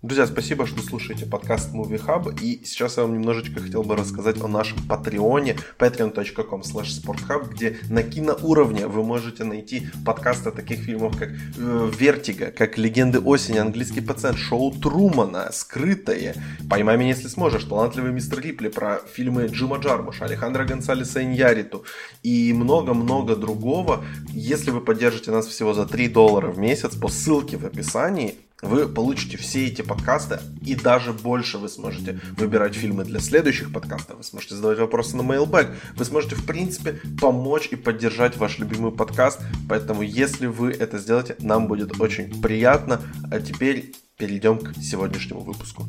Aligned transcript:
Друзья, 0.00 0.28
спасибо, 0.28 0.64
что 0.64 0.80
слушаете 0.80 1.26
подкаст 1.26 1.74
Movie 1.74 2.00
Hub. 2.00 2.32
И 2.40 2.64
сейчас 2.64 2.98
я 2.98 3.02
вам 3.02 3.14
немножечко 3.14 3.60
хотел 3.60 3.82
бы 3.82 3.96
рассказать 3.96 4.40
о 4.40 4.46
нашем 4.46 4.78
патреоне 4.86 5.56
patreon.com 5.76 6.60
sporthub, 6.60 7.48
где 7.50 7.78
на 7.90 8.04
киноуровне 8.04 8.86
вы 8.86 9.02
можете 9.02 9.42
найти 9.42 9.88
подкасты 10.06 10.52
таких 10.52 10.84
фильмов, 10.84 11.18
как 11.18 11.30
э, 11.30 11.90
Вертиго, 11.98 12.52
как 12.52 12.78
Легенды 12.78 13.18
осени, 13.18 13.58
Английский 13.58 14.00
пациент, 14.00 14.38
Шоу 14.38 14.70
Трумана, 14.70 15.50
Скрытое, 15.50 16.36
Поймай 16.70 16.96
меня, 16.96 17.08
если 17.08 17.26
сможешь, 17.26 17.64
Талантливый 17.64 18.12
мистер 18.12 18.38
Рипли, 18.38 18.68
про 18.68 19.00
фильмы 19.12 19.46
Джима 19.46 19.78
Джармуша, 19.78 20.26
Алехандро 20.26 20.62
Гонсалеса 20.64 21.24
Иньяриту 21.24 21.84
и 22.22 22.52
много-много 22.52 23.34
другого. 23.34 24.04
Если 24.28 24.70
вы 24.70 24.80
поддержите 24.80 25.32
нас 25.32 25.48
всего 25.48 25.74
за 25.74 25.86
3 25.86 26.06
доллара 26.06 26.52
в 26.52 26.58
месяц 26.60 26.94
по 26.94 27.08
ссылке 27.08 27.56
в 27.56 27.66
описании, 27.66 28.36
вы 28.62 28.88
получите 28.88 29.36
все 29.36 29.66
эти 29.66 29.82
подкасты 29.82 30.40
и 30.64 30.74
даже 30.74 31.12
больше 31.12 31.58
вы 31.58 31.68
сможете 31.68 32.20
выбирать 32.36 32.74
фильмы 32.74 33.04
для 33.04 33.20
следующих 33.20 33.72
подкастов, 33.72 34.18
вы 34.18 34.24
сможете 34.24 34.56
задавать 34.56 34.78
вопросы 34.78 35.16
на 35.16 35.22
mailbag, 35.22 35.74
вы 35.96 36.04
сможете 36.04 36.34
в 36.34 36.44
принципе 36.44 37.00
помочь 37.20 37.68
и 37.70 37.76
поддержать 37.76 38.36
ваш 38.36 38.58
любимый 38.58 38.92
подкаст, 38.92 39.40
поэтому 39.68 40.02
если 40.02 40.46
вы 40.46 40.72
это 40.72 40.98
сделаете, 40.98 41.36
нам 41.38 41.68
будет 41.68 42.00
очень 42.00 42.40
приятно. 42.40 43.00
А 43.30 43.40
теперь 43.40 43.94
перейдем 44.16 44.58
к 44.58 44.74
сегодняшнему 44.82 45.40
выпуску. 45.40 45.86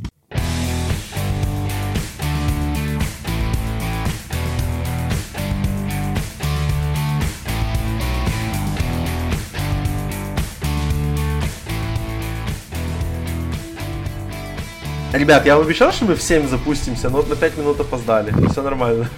Ребят, 15.14 15.44
я 15.48 15.58
вам 15.58 15.66
обещал, 15.66 15.92
что 15.92 16.06
мы 16.06 16.14
в 16.14 16.22
7 16.22 16.48
запустимся, 16.48 17.10
но 17.10 17.18
вот 17.18 17.30
на 17.30 17.36
5 17.36 17.58
минут 17.58 17.80
опоздали. 17.80 18.32
Все 18.50 18.62
нормально. 18.62 19.10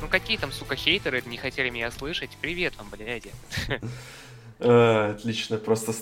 Ну 0.00 0.06
какие 0.08 0.36
там, 0.36 0.52
сука, 0.52 0.76
хейтеры 0.76 1.20
не 1.26 1.36
хотели 1.36 1.68
меня 1.68 1.90
слышать? 1.90 2.30
Привет 2.40 2.74
вам, 2.78 2.88
бляди. 2.90 3.30
Э, 4.62 5.14
отлично, 5.16 5.56
просто 5.56 5.92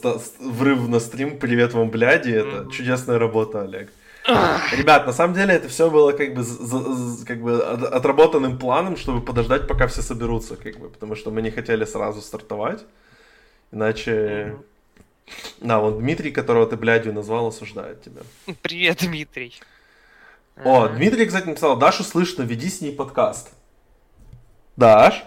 врыв 0.41 0.89
на 0.89 0.99
стрим. 0.99 1.39
Привет 1.39 1.75
вам, 1.75 1.91
бляди. 1.91 2.33
Это 2.33 2.71
чудесная 2.73 3.19
работа, 3.19 3.63
Олег. 3.63 3.89
Ребят, 4.77 5.07
на 5.07 5.13
самом 5.13 5.35
деле 5.35 5.55
это 5.55 5.69
все 5.69 5.89
было 5.89 6.13
как 6.13 6.35
бы, 6.35 6.45
как 7.25 7.41
бы 7.41 7.63
отработанным 7.63 8.59
планом, 8.59 8.97
чтобы 8.97 9.23
подождать, 9.23 9.67
пока 9.69 9.87
все 9.87 10.03
соберутся, 10.03 10.57
как 10.57 10.77
бы, 10.79 10.91
потому 10.91 11.15
что 11.15 11.31
мы 11.31 11.41
не 11.41 11.51
хотели 11.51 11.85
сразу 11.85 12.21
стартовать, 12.21 12.85
иначе 13.73 14.57
да, 15.61 15.79
вот 15.79 15.99
Дмитрий, 15.99 16.31
которого 16.31 16.67
ты 16.67 16.77
блядью 16.77 17.13
назвал, 17.13 17.49
осуждает 17.49 18.03
тебя. 18.03 18.23
Привет, 18.63 18.99
Дмитрий. 19.01 19.61
О, 20.65 20.89
Дмитрий, 20.89 21.27
кстати, 21.27 21.47
написал, 21.47 21.77
Дашу 21.77 22.03
слышно, 22.03 22.43
веди 22.43 22.69
с 22.69 22.81
ней 22.81 22.93
подкаст. 22.93 23.53
Даш? 24.77 25.25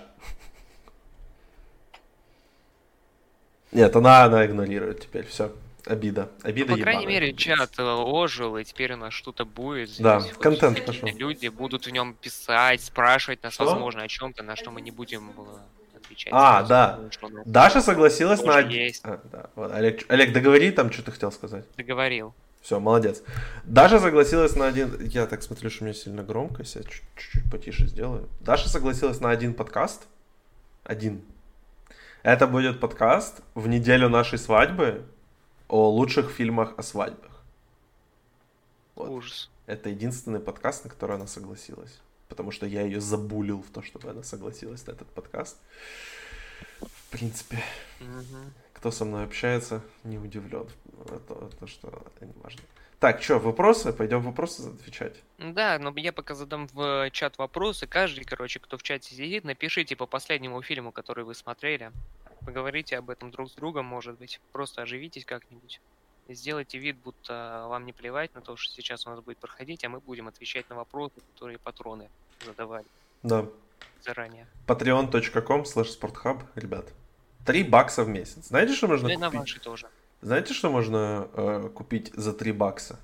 Нет, 3.72 3.96
она, 3.96 4.26
она 4.26 4.46
игнорирует 4.46 5.02
теперь, 5.02 5.26
все. 5.26 5.52
Обида. 5.86 6.30
Обида 6.44 6.72
ну, 6.72 6.78
По 6.78 6.84
крайней 6.84 7.08
мере, 7.08 7.34
чат 7.34 7.80
э, 7.80 7.84
ожил, 7.84 8.58
и 8.58 8.64
теперь 8.64 8.94
у 8.94 8.98
нас 8.98 9.14
что-то 9.14 9.46
будет. 9.46 9.90
Здесь 9.90 10.02
да, 10.02 10.22
контент 10.40 10.86
пошел. 10.86 11.10
Люди 11.10 11.48
будут 11.48 11.88
в 11.88 11.90
нем 11.90 12.14
писать, 12.14 12.82
спрашивать 12.82 13.42
нас, 13.42 13.54
что? 13.54 13.66
возможно, 13.66 14.04
о 14.04 14.08
чем-то, 14.08 14.44
на 14.44 14.56
что 14.56 14.70
мы 14.70 14.82
не 14.82 14.92
будем 14.92 15.32
э, 15.32 15.44
отвечать. 16.12 16.34
А, 16.34 16.64
да. 16.64 17.00
Даша 17.46 17.82
согласилась 17.82 18.44
на... 18.44 18.60
Есть. 18.60 19.02
А, 19.04 19.20
да. 19.32 19.50
вот, 19.56 19.72
Олег, 19.72 20.06
Олег, 20.10 20.34
договори 20.34 20.72
там, 20.72 20.92
что 20.92 21.04
ты 21.04 21.12
хотел 21.12 21.32
сказать. 21.32 21.66
Договорил. 21.78 22.34
Все, 22.62 22.80
молодец. 22.80 23.24
Даша 23.64 24.00
согласилась 24.00 24.56
на 24.56 24.68
один... 24.68 25.04
Я 25.06 25.26
так 25.26 25.42
смотрю, 25.42 25.70
что 25.70 25.84
у 25.84 25.88
меня 25.88 25.96
сильно 25.96 26.24
громко, 26.24 26.64
я 26.64 26.84
чуть-чуть 26.84 27.50
потише 27.50 27.88
сделаю. 27.88 28.30
Даша 28.42 28.70
согласилась 28.70 29.20
на 29.20 29.32
один 29.32 29.54
подкаст. 29.54 30.08
Один. 30.84 31.22
Это 32.24 32.46
будет 32.46 32.80
подкаст 32.80 33.42
в 33.56 33.68
неделю 33.68 34.10
нашей 34.10 34.38
свадьбы 34.38 35.06
о 35.68 35.90
лучших 35.90 36.30
фильмах 36.30 36.74
о 36.78 36.84
свадьбах. 36.84 37.32
Вот. 38.96 39.10
Ужас. 39.10 39.50
Это 39.66 39.90
единственный 39.90 40.40
подкаст, 40.40 40.84
на 40.84 40.90
который 40.92 41.16
она 41.16 41.26
согласилась 41.26 42.00
потому 42.32 42.52
что 42.52 42.66
я 42.66 42.84
ее 42.84 43.02
забулил 43.02 43.62
в 43.62 43.70
то, 43.72 43.82
чтобы 43.82 44.10
она 44.10 44.24
согласилась 44.24 44.88
на 44.88 44.92
этот 44.92 45.10
подкаст. 45.10 45.58
В 46.80 47.12
принципе, 47.12 47.62
угу. 48.00 48.38
кто 48.72 48.90
со 48.90 49.04
мной 49.04 49.26
общается, 49.26 49.82
не 50.06 50.18
удивлен. 50.18 50.66
Это, 51.08 51.50
то, 51.60 51.68
что 51.68 51.90
это 52.16 52.26
не 52.26 52.34
важно. 52.42 52.62
Так, 53.00 53.22
что, 53.22 53.38
вопросы? 53.38 53.92
Пойдем 53.92 54.22
вопросы 54.22 54.62
отвечать. 54.62 55.22
Да, 55.40 55.78
но 55.78 55.92
я 55.98 56.14
пока 56.14 56.34
задам 56.34 56.70
в 56.72 57.10
чат 57.12 57.38
вопросы. 57.38 57.86
Каждый, 57.86 58.24
короче, 58.24 58.62
кто 58.62 58.78
в 58.78 58.84
чате 58.84 59.14
сидит, 59.14 59.44
напишите 59.44 59.98
по 59.98 60.06
последнему 60.06 60.62
фильму, 60.62 60.94
который 60.94 61.26
вы 61.26 61.36
смотрели. 61.36 61.92
Поговорите 62.46 62.98
об 62.98 63.10
этом 63.10 63.30
друг 63.30 63.52
с 63.52 63.56
другом, 63.56 63.86
может 63.86 64.18
быть. 64.18 64.40
Просто 64.54 64.84
оживитесь 64.84 65.26
как-нибудь 65.26 65.82
сделайте 66.34 66.78
вид, 66.78 66.98
будто 66.98 67.66
вам 67.68 67.86
не 67.86 67.94
плевать 67.94 68.34
на 68.36 68.42
то, 68.42 68.56
что 68.56 68.74
сейчас 68.74 69.08
у 69.08 69.10
нас 69.10 69.20
будет 69.20 69.38
проходить, 69.38 69.84
а 69.84 69.90
мы 69.90 70.00
будем 70.00 70.28
отвечать 70.28 70.70
на 70.70 70.76
вопросы, 70.76 71.16
которые 71.34 71.58
патроны 71.58 72.10
задавали. 72.46 72.86
Да. 73.24 73.46
Заранее. 74.02 74.48
patreon.com 74.68 75.62
slash 75.62 75.90
sporthub, 76.00 76.44
ребят. 76.56 76.94
Три 77.46 77.64
бакса 77.64 78.04
в 78.04 78.10
месяц. 78.10 78.48
Знаете, 78.48 78.74
что 78.74 78.88
можно 78.88 79.08
да 79.08 79.16
купить? 79.16 79.34
на 79.34 79.40
ваши 79.40 79.60
тоже. 79.60 79.88
Знаете, 80.22 80.54
что 80.54 80.72
можно 80.72 81.28
э, 81.34 81.70
купить 81.74 82.12
за 82.14 82.34
3 82.34 82.52
бакса? 82.52 83.00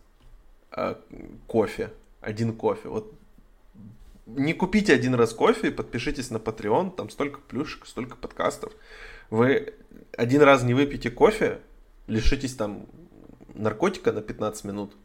Э, 0.71 0.95
кофе. 1.47 1.91
Один 2.21 2.55
кофе. 2.55 2.89
Вот 2.89 3.13
не 4.27 4.53
купите 4.53 4.93
один 4.93 5.15
раз 5.15 5.33
кофе, 5.33 5.71
подпишитесь 5.71 6.29
на 6.29 6.37
Patreon, 6.37 6.95
там 6.95 7.09
столько 7.09 7.39
плюшек, 7.39 7.87
столько 7.87 8.17
подкастов. 8.17 8.73
Вы 9.29 9.73
один 10.17 10.41
раз 10.41 10.63
не 10.63 10.73
выпьете 10.73 11.09
кофе, 11.09 11.61
лишитесь 12.07 12.55
там 12.55 12.85
наркотика 13.57 14.11
на 14.11 14.21
15 14.21 14.63
минут. 14.65 14.95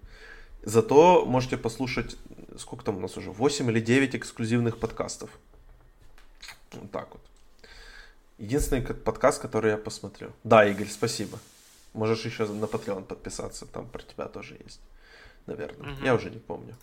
Зато 0.62 1.24
можете 1.26 1.56
послушать, 1.56 2.16
сколько 2.56 2.84
там 2.84 2.96
у 2.96 3.00
нас 3.00 3.16
уже, 3.16 3.30
8 3.30 3.70
или 3.70 3.80
9 3.80 4.14
эксклюзивных 4.14 4.78
подкастов. 4.78 5.30
Вот 6.72 6.90
так 6.90 7.08
вот. 7.12 7.22
Единственный 8.38 8.82
подкаст, 8.82 9.42
который 9.42 9.72
я 9.72 9.76
посмотрю. 9.76 10.30
Да, 10.44 10.64
Игорь, 10.64 10.88
спасибо. 10.88 11.38
Можешь 11.94 12.24
еще 12.24 12.46
на 12.46 12.64
Patreon 12.64 13.04
подписаться, 13.04 13.66
там 13.66 13.86
про 13.86 14.02
тебя 14.02 14.26
тоже 14.26 14.56
есть. 14.64 14.80
Наверное. 15.46 15.92
Угу. 15.92 16.04
Я 16.04 16.14
уже 16.14 16.30
не 16.30 16.38
помню. 16.38 16.74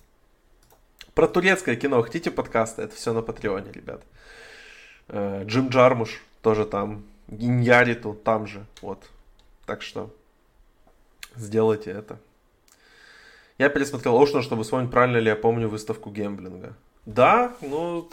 Про 1.14 1.28
турецкое 1.28 1.76
кино. 1.76 2.02
Хотите 2.02 2.32
подкасты? 2.32 2.84
Это 2.84 2.96
все 2.96 3.14
на 3.14 3.22
Патреоне, 3.22 3.72
ребят. 3.72 4.04
Э, 5.08 5.44
Джим 5.46 5.70
Джармуш 5.70 6.22
тоже 6.42 6.66
там. 6.66 7.04
Гиньяриту 7.28 8.14
там 8.14 8.48
же. 8.48 8.66
Вот. 8.82 9.10
Так 9.66 9.82
что 9.82 10.14
сделайте 11.40 11.92
это. 11.92 12.20
Я 13.58 13.70
пересмотрел 13.70 14.22
Ocean, 14.22 14.42
чтобы 14.42 14.64
вспомнить, 14.64 14.92
правильно 14.92 15.18
ли 15.18 15.30
я 15.30 15.36
помню 15.36 15.68
выставку 15.68 16.12
гемблинга. 16.12 16.76
Да, 17.06 17.56
ну, 17.62 18.10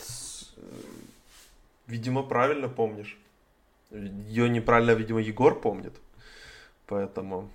видимо, 1.87 2.23
правильно 2.23 2.69
помнишь. 2.69 3.17
Ее 3.91 4.49
неправильно, 4.49 4.93
видимо, 4.93 5.21
Егор 5.21 5.61
помнит. 5.61 5.95
Поэтому, 6.87 7.49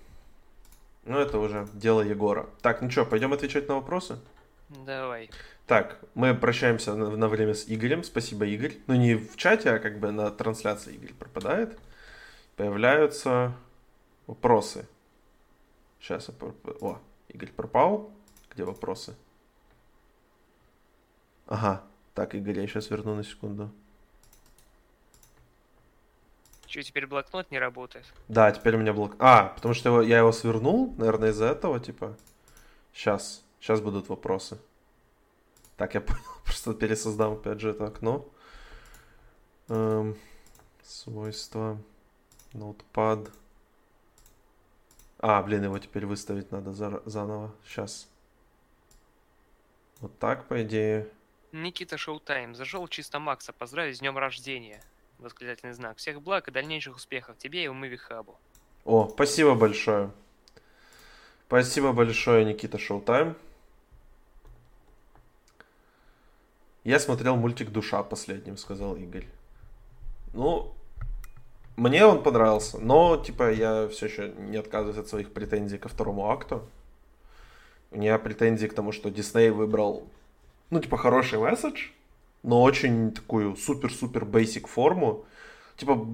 ну, 1.04 1.18
это 1.18 1.38
уже 1.38 1.68
дело 1.74 2.00
Егора. 2.00 2.46
Так, 2.62 2.80
ну 2.82 2.90
что, 2.90 3.04
пойдем 3.04 3.32
отвечать 3.32 3.68
на 3.68 3.74
вопросы? 3.74 4.18
Давай. 4.86 5.30
Так, 5.66 5.98
мы 6.14 6.34
прощаемся 6.34 6.94
на, 6.94 7.10
на 7.10 7.28
время 7.28 7.54
с 7.54 7.64
Игорем. 7.66 8.04
Спасибо, 8.04 8.46
Игорь. 8.46 8.74
Ну, 8.86 8.94
не 8.94 9.14
в 9.14 9.36
чате, 9.36 9.70
а 9.70 9.78
как 9.78 9.98
бы 9.98 10.10
на 10.12 10.30
трансляции 10.30 10.94
Игорь 10.94 11.14
пропадает. 11.14 11.78
Появляются 12.56 13.54
вопросы. 14.26 14.86
Сейчас 16.02 16.28
я... 16.28 16.34
О, 16.80 17.00
Игорь 17.28 17.52
пропал. 17.52 18.10
Где 18.50 18.64
вопросы? 18.64 19.14
Ага. 21.46 21.82
Так, 22.14 22.34
Игорь, 22.34 22.58
я 22.58 22.66
сейчас 22.66 22.90
верну 22.90 23.14
на 23.14 23.22
секунду. 23.22 23.70
Че, 26.66 26.82
теперь 26.82 27.06
блокнот 27.06 27.50
не 27.50 27.58
работает? 27.58 28.04
Да, 28.28 28.50
теперь 28.50 28.74
у 28.76 28.78
меня 28.78 28.92
блок... 28.92 29.14
А, 29.18 29.52
потому 29.54 29.74
что 29.74 29.90
его, 29.90 30.02
я 30.02 30.18
его 30.18 30.32
свернул, 30.32 30.92
наверное, 30.98 31.30
из-за 31.30 31.46
этого, 31.46 31.78
типа. 31.78 32.16
Сейчас. 32.92 33.44
Сейчас 33.60 33.80
будут 33.80 34.08
вопросы. 34.08 34.58
Так, 35.76 35.94
я 35.94 36.00
понял. 36.02 36.20
Просто 36.44 36.74
пересоздам 36.74 37.34
опять 37.34 37.60
же 37.60 37.70
это 37.70 37.86
окно. 37.86 38.28
Эм, 39.68 40.16
свойства. 40.82 41.78
Notepad. 42.52 43.30
А, 45.22 45.40
блин, 45.40 45.62
его 45.62 45.78
теперь 45.78 46.04
выставить 46.04 46.50
надо 46.50 46.72
за, 46.72 47.00
заново. 47.06 47.54
Сейчас. 47.64 48.08
Вот 50.00 50.18
так, 50.18 50.48
по 50.48 50.62
идее. 50.64 51.08
Никита 51.52 51.96
Showtime. 51.96 52.56
Зашел 52.56 52.88
чисто 52.88 53.20
Макса. 53.20 53.52
Поздравить 53.52 53.96
с 53.96 54.00
днем 54.00 54.18
рождения. 54.18 54.82
Восклицательный 55.18 55.74
знак. 55.74 55.98
Всех 55.98 56.20
благ 56.20 56.48
и 56.48 56.50
дальнейших 56.50 56.96
успехов 56.96 57.38
тебе 57.38 57.62
и 57.62 57.68
Movie 57.68 57.94
Hub 57.94 58.19
у. 58.19 58.36
О, 58.84 59.08
спасибо 59.08 59.54
большое. 59.54 60.10
Спасибо 61.46 61.92
большое, 61.92 62.44
Никита 62.44 62.78
Showtime. 62.78 63.36
Я 66.82 66.98
смотрел 66.98 67.36
мультик 67.36 67.70
«Душа» 67.70 68.02
последним, 68.02 68.56
сказал 68.56 68.96
Игорь. 68.96 69.28
Ну, 70.34 70.74
мне 71.76 72.04
он 72.04 72.22
понравился, 72.22 72.78
но, 72.78 73.16
типа, 73.16 73.52
я 73.52 73.88
все 73.88 74.06
еще 74.06 74.32
не 74.38 74.58
отказываюсь 74.58 74.98
от 74.98 75.08
своих 75.08 75.32
претензий 75.32 75.78
ко 75.78 75.88
второму 75.88 76.30
акту. 76.30 76.62
У 77.90 77.98
меня 77.98 78.18
претензии 78.18 78.66
к 78.66 78.74
тому, 78.74 78.92
что 78.92 79.10
Дисней 79.10 79.50
выбрал, 79.50 80.08
ну, 80.70 80.80
типа, 80.80 80.96
хороший 80.96 81.38
месседж, 81.38 81.88
но 82.42 82.62
очень 82.62 83.12
такую 83.12 83.56
супер-супер 83.56 84.24
basic 84.24 84.66
форму. 84.66 85.24
Типа, 85.76 86.06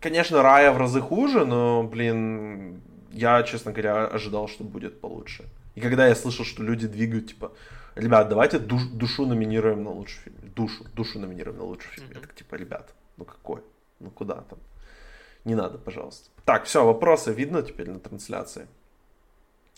конечно, 0.00 0.42
Рая 0.42 0.72
в 0.72 0.78
разы 0.78 1.00
хуже, 1.00 1.44
но, 1.44 1.82
блин, 1.82 2.80
я, 3.12 3.42
честно 3.42 3.72
говоря, 3.72 4.06
ожидал, 4.06 4.48
что 4.48 4.64
будет 4.64 5.00
получше. 5.00 5.44
И 5.74 5.80
когда 5.80 6.06
я 6.06 6.14
слышал, 6.14 6.44
что 6.44 6.62
люди 6.62 6.86
двигают, 6.86 7.28
типа, 7.28 7.52
ребят, 7.94 8.28
давайте 8.28 8.58
душ, 8.58 8.82
душу 8.84 9.26
номинируем 9.26 9.84
на 9.84 9.90
лучший 9.90 10.22
фильм. 10.22 10.36
Душу, 10.54 10.84
душу 10.94 11.18
номинируем 11.18 11.58
на 11.58 11.64
лучший 11.64 11.90
фильм. 11.90 12.08
Mm-hmm. 12.08 12.14
Я 12.14 12.20
так, 12.20 12.34
типа, 12.34 12.54
ребят, 12.54 12.94
ну 13.16 13.24
какой? 13.24 13.60
Ну 14.00 14.10
куда 14.10 14.36
там? 14.36 14.58
Не 15.46 15.54
надо, 15.54 15.78
пожалуйста. 15.78 16.28
Так, 16.44 16.64
все, 16.64 16.84
вопросы 16.84 17.32
видно 17.32 17.62
теперь 17.62 17.88
на 17.88 18.00
трансляции. 18.00 18.66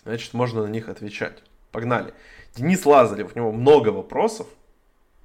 Значит, 0.05 0.33
можно 0.33 0.63
на 0.63 0.69
них 0.69 0.89
отвечать. 0.89 1.43
Погнали. 1.73 2.15
Денис 2.57 2.87
Лазарев, 2.87 3.33
у 3.35 3.39
него 3.39 3.53
много 3.53 3.91
вопросов. 3.91 4.47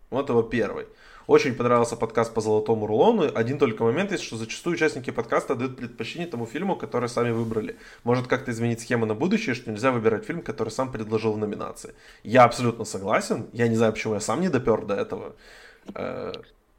Вот 0.10 0.28
его 0.28 0.44
первый. 0.44 0.86
Очень 1.28 1.56
понравился 1.56 1.95
подкаст 1.95 2.34
по 2.34 2.42
Золотому 2.42 2.88
Рулону. 2.88 3.31
Один 3.34 3.57
только 3.57 3.86
момент 3.86 4.12
есть, 4.12 4.25
что 4.25 4.36
зачастую 4.36 4.74
участники 4.74 5.12
подкаста 5.12 5.56
дают 5.56 5.78
предпочтение 5.78 6.28
тому 6.28 6.45
фильму, 6.45 6.75
который 6.75 7.07
сами 7.07 7.31
выбрали. 7.31 7.78
Может 8.04 8.28
как-то 8.28 8.51
изменить 8.51 8.81
схему 8.81 9.06
на 9.06 9.16
будущее, 9.16 9.56
что 9.56 9.72
нельзя 9.72 9.94
выбирать 9.94 10.25
фильм, 10.25 10.42
который 10.42 10.69
сам 10.69 10.92
предложил 10.92 11.31
в 11.31 11.38
номинации. 11.38 11.95
Я 12.24 12.44
абсолютно 12.44 12.84
согласен. 12.84 13.48
Я 13.54 13.69
не 13.69 13.78
знаю, 13.78 13.94
почему 13.94 14.16
я 14.16 14.19
сам 14.19 14.42
не 14.42 14.50
допер 14.50 14.84
до 14.86 14.95
этого. 14.95 15.36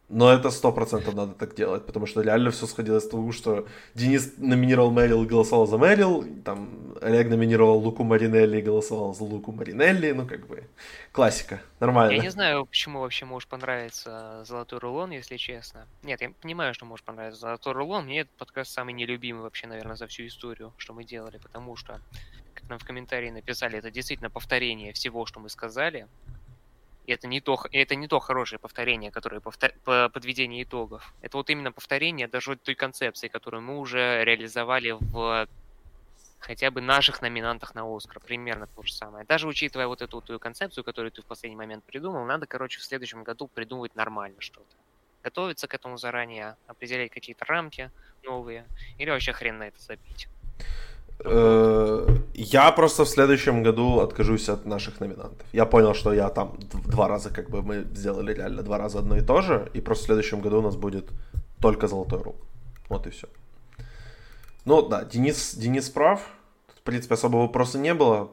Э, 0.09 0.15
но 0.15 0.33
это 0.33 0.51
сто 0.51 0.73
процентов 0.73 1.15
надо 1.15 1.35
так 1.35 1.55
делать, 1.55 1.87
потому 1.87 2.07
что 2.07 2.23
реально 2.23 2.51
все 2.51 2.67
сходилось 2.67 3.05
с 3.05 3.09
того, 3.09 3.33
что 3.33 3.67
Денис 3.95 4.35
номинировал 4.39 4.91
Мэрил 4.91 5.25
и 5.25 5.27
голосовал 5.27 5.67
за 5.67 5.79
Мэрил, 5.79 6.25
там 6.45 6.95
Олег 7.01 7.29
номинировал 7.29 7.79
Луку 7.79 8.05
Маринелли 8.05 8.59
и 8.59 8.63
голосовал 8.63 9.15
за 9.15 9.25
Луку 9.25 9.53
Маринелли, 9.53 10.13
ну 10.13 10.27
как 10.27 10.47
бы 10.47 10.69
классика, 11.13 11.61
нормально. 11.81 12.17
Я 12.17 12.23
не 12.23 12.31
знаю, 12.31 12.67
почему 12.67 13.01
вообще 13.01 13.25
может 13.25 13.49
понравиться 13.49 14.43
Золотой 14.45 14.79
Рулон, 14.79 15.11
если 15.11 15.37
честно. 15.37 15.87
Нет, 16.03 16.21
я 16.21 16.31
понимаю, 16.31 16.75
что 16.75 16.85
может 16.87 17.05
понравиться 17.05 17.41
Золотой 17.41 17.73
Рулон, 17.73 18.05
мне 18.05 18.21
этот 18.21 18.35
подкаст 18.37 18.73
самый 18.73 18.95
нелюбимый 18.95 19.43
вообще, 19.43 19.67
наверное, 19.67 19.97
за 19.97 20.07
всю 20.07 20.27
историю, 20.27 20.73
что 20.77 20.93
мы 20.93 21.05
делали, 21.05 21.39
потому 21.39 21.77
что, 21.77 22.01
как 22.55 22.69
нам 22.69 22.79
в 22.79 22.85
комментарии 22.85 23.31
написали, 23.31 23.79
это 23.79 23.91
действительно 23.91 24.31
повторение 24.31 24.93
всего, 24.93 25.27
что 25.27 25.41
мы 25.41 25.49
сказали, 25.49 26.07
и 27.07 27.13
это 27.13 27.27
не 27.27 27.41
то, 27.41 27.59
это 27.73 27.95
не 27.95 28.09
то 28.09 28.19
хорошее 28.19 28.59
повторение, 28.59 29.11
которое 29.11 29.41
повтор, 29.41 29.73
по 29.85 30.09
подведение 30.09 30.63
итогов. 30.63 31.13
Это 31.21 31.37
вот 31.37 31.51
именно 31.51 31.73
повторение 31.73 32.29
даже 32.29 32.57
той 32.57 32.75
концепции, 32.75 33.29
которую 33.29 33.63
мы 33.63 33.79
уже 33.79 34.25
реализовали 34.25 34.93
в 34.93 35.47
хотя 36.39 36.71
бы 36.71 36.81
наших 36.81 37.23
номинантах 37.23 37.75
на 37.75 37.85
Оскар. 37.85 38.21
Примерно 38.21 38.67
то 38.67 38.83
же 38.83 38.93
самое. 38.93 39.25
Даже 39.25 39.47
учитывая 39.47 39.87
вот 39.87 40.03
эту 40.03 40.23
вот 40.27 40.41
концепцию, 40.41 40.85
которую 40.85 41.11
ты 41.11 41.23
в 41.23 41.27
последний 41.27 41.57
момент 41.57 41.85
придумал, 41.85 42.25
надо, 42.25 42.47
короче, 42.47 42.81
в 42.81 42.85
следующем 42.85 43.23
году 43.23 43.49
придумывать 43.49 43.95
нормально 43.95 44.41
что-то. 44.41 44.77
Готовиться 45.23 45.67
к 45.69 45.75
этому 45.75 45.97
заранее, 45.97 46.57
определять 46.67 47.11
какие-то 47.11 47.47
рамки 47.47 47.91
новые, 48.23 48.67
или 48.99 49.09
вообще 49.09 49.33
хрен 49.33 49.59
на 49.59 49.69
это 49.69 49.81
забить. 49.81 50.29
Э, 51.21 52.07
я 52.35 52.73
просто 52.73 53.05
в 53.05 53.09
следующем 53.09 53.63
году 53.63 54.01
откажусь 54.01 54.49
от 54.49 54.67
наших 54.67 55.01
номинантов. 55.01 55.47
Я 55.53 55.67
понял, 55.67 55.95
что 55.95 56.13
я 56.13 56.29
там 56.29 56.59
два 56.87 57.09
раза, 57.09 57.31
как 57.31 57.51
бы 57.51 57.63
мы 57.63 57.87
сделали 57.95 58.35
реально 58.35 58.63
два 58.63 58.79
раза 58.79 58.99
одно 58.99 59.17
и 59.17 59.21
то 59.23 59.41
же, 59.41 59.71
и 59.75 59.81
просто 59.81 60.05
в 60.05 60.07
следующем 60.07 60.41
году 60.41 60.59
у 60.59 60.63
нас 60.63 60.77
будет 60.77 61.11
только 61.61 61.89
золотой 61.89 62.23
рук. 62.23 62.37
Вот 62.89 63.07
и 63.07 63.11
все. 63.11 63.29
Ну 64.65 64.83
да, 64.83 65.05
Денис, 65.05 65.55
Денис 65.55 65.89
прав. 65.91 66.21
В 66.77 66.83
принципе, 66.85 67.15
особо 67.15 67.37
вопроса 67.39 67.79
не 67.79 67.95
было. 67.95 68.31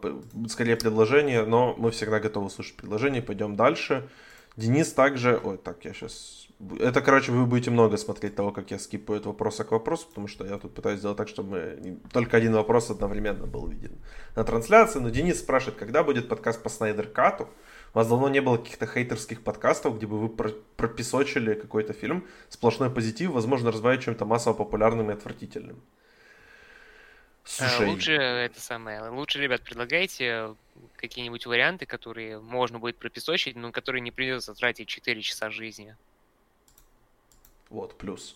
Скорее 0.50 0.76
предложение, 0.76 1.46
но 1.46 1.74
мы 1.78 1.92
всегда 1.92 2.20
готовы 2.20 2.50
слушать 2.50 2.76
предложения. 2.76 3.22
Пойдем 3.22 3.56
дальше. 3.56 4.10
Денис 4.58 4.92
также... 4.92 5.40
Ой, 5.42 5.58
так, 5.58 5.86
я 5.86 5.94
сейчас 5.94 6.48
это, 6.80 7.02
короче, 7.02 7.32
вы 7.32 7.46
будете 7.46 7.72
много 7.72 7.98
смотреть 7.98 8.36
того, 8.36 8.52
как 8.52 8.72
я 8.72 8.80
скипаю 8.80 9.20
от 9.20 9.26
вопроса 9.26 9.64
к 9.64 9.72
вопросу, 9.72 10.08
потому 10.08 10.28
что 10.28 10.46
я 10.46 10.58
тут 10.58 10.74
пытаюсь 10.74 11.00
сделать 11.00 11.18
так, 11.18 11.28
чтобы 11.28 12.00
только 12.12 12.38
один 12.38 12.54
вопрос 12.54 12.90
одновременно 12.90 13.48
был 13.48 13.68
виден 13.68 13.98
на 14.36 14.44
трансляции. 14.44 15.00
Но 15.00 15.10
Денис 15.10 15.40
спрашивает, 15.40 15.78
когда 15.78 16.04
будет 16.04 16.28
подкаст 16.28 16.62
по 16.64 16.70
Снайдер 16.70 17.08
Кату? 17.08 17.48
У 17.94 17.98
вас 17.98 18.08
давно 18.08 18.30
не 18.30 18.42
было 18.42 18.58
каких-то 18.58 18.88
хейтерских 18.88 19.44
подкастов, 19.44 19.98
где 19.98 20.08
бы 20.08 20.18
вы 20.20 20.30
пропесочили 20.30 21.56
какой-то 21.56 21.94
фильм, 21.94 22.26
сплошной 22.50 22.90
позитив, 22.90 23.32
возможно, 23.32 23.72
разбавить 23.72 24.04
чем-то 24.04 24.26
массово 24.26 24.54
популярным 24.54 25.12
и 25.12 25.14
отвратительным. 25.14 25.82
Слушай. 27.44 27.88
Лучше 27.88 28.14
это 28.14 28.62
самое. 28.62 29.10
Лучше, 29.10 29.40
ребят, 29.40 29.62
предлагайте 29.62 30.56
какие-нибудь 30.96 31.46
варианты, 31.46 31.86
которые 31.86 32.40
можно 32.40 32.80
будет 32.80 32.98
пропесочить, 32.98 33.56
но 33.56 33.72
которые 33.72 34.02
не 34.02 34.12
придется 34.12 34.54
тратить 34.54 34.88
4 34.88 35.22
часа 35.22 35.50
жизни. 35.50 35.96
Вот, 37.72 37.98
плюс. 37.98 38.36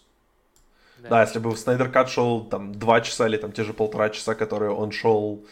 Да. 1.03 1.09
да, 1.09 1.21
если 1.21 1.39
бы 1.39 1.51
в 1.51 1.57
Снайдер 1.57 1.91
Кат 1.91 2.09
шел 2.09 2.45
там 2.45 2.73
два 2.73 3.01
часа 3.01 3.27
или 3.27 3.37
там 3.37 3.51
те 3.51 3.63
же 3.63 3.73
полтора 3.73 4.09
часа, 4.09 4.33
которые 4.33 4.71
он 4.71 4.91
шел, 4.91 5.45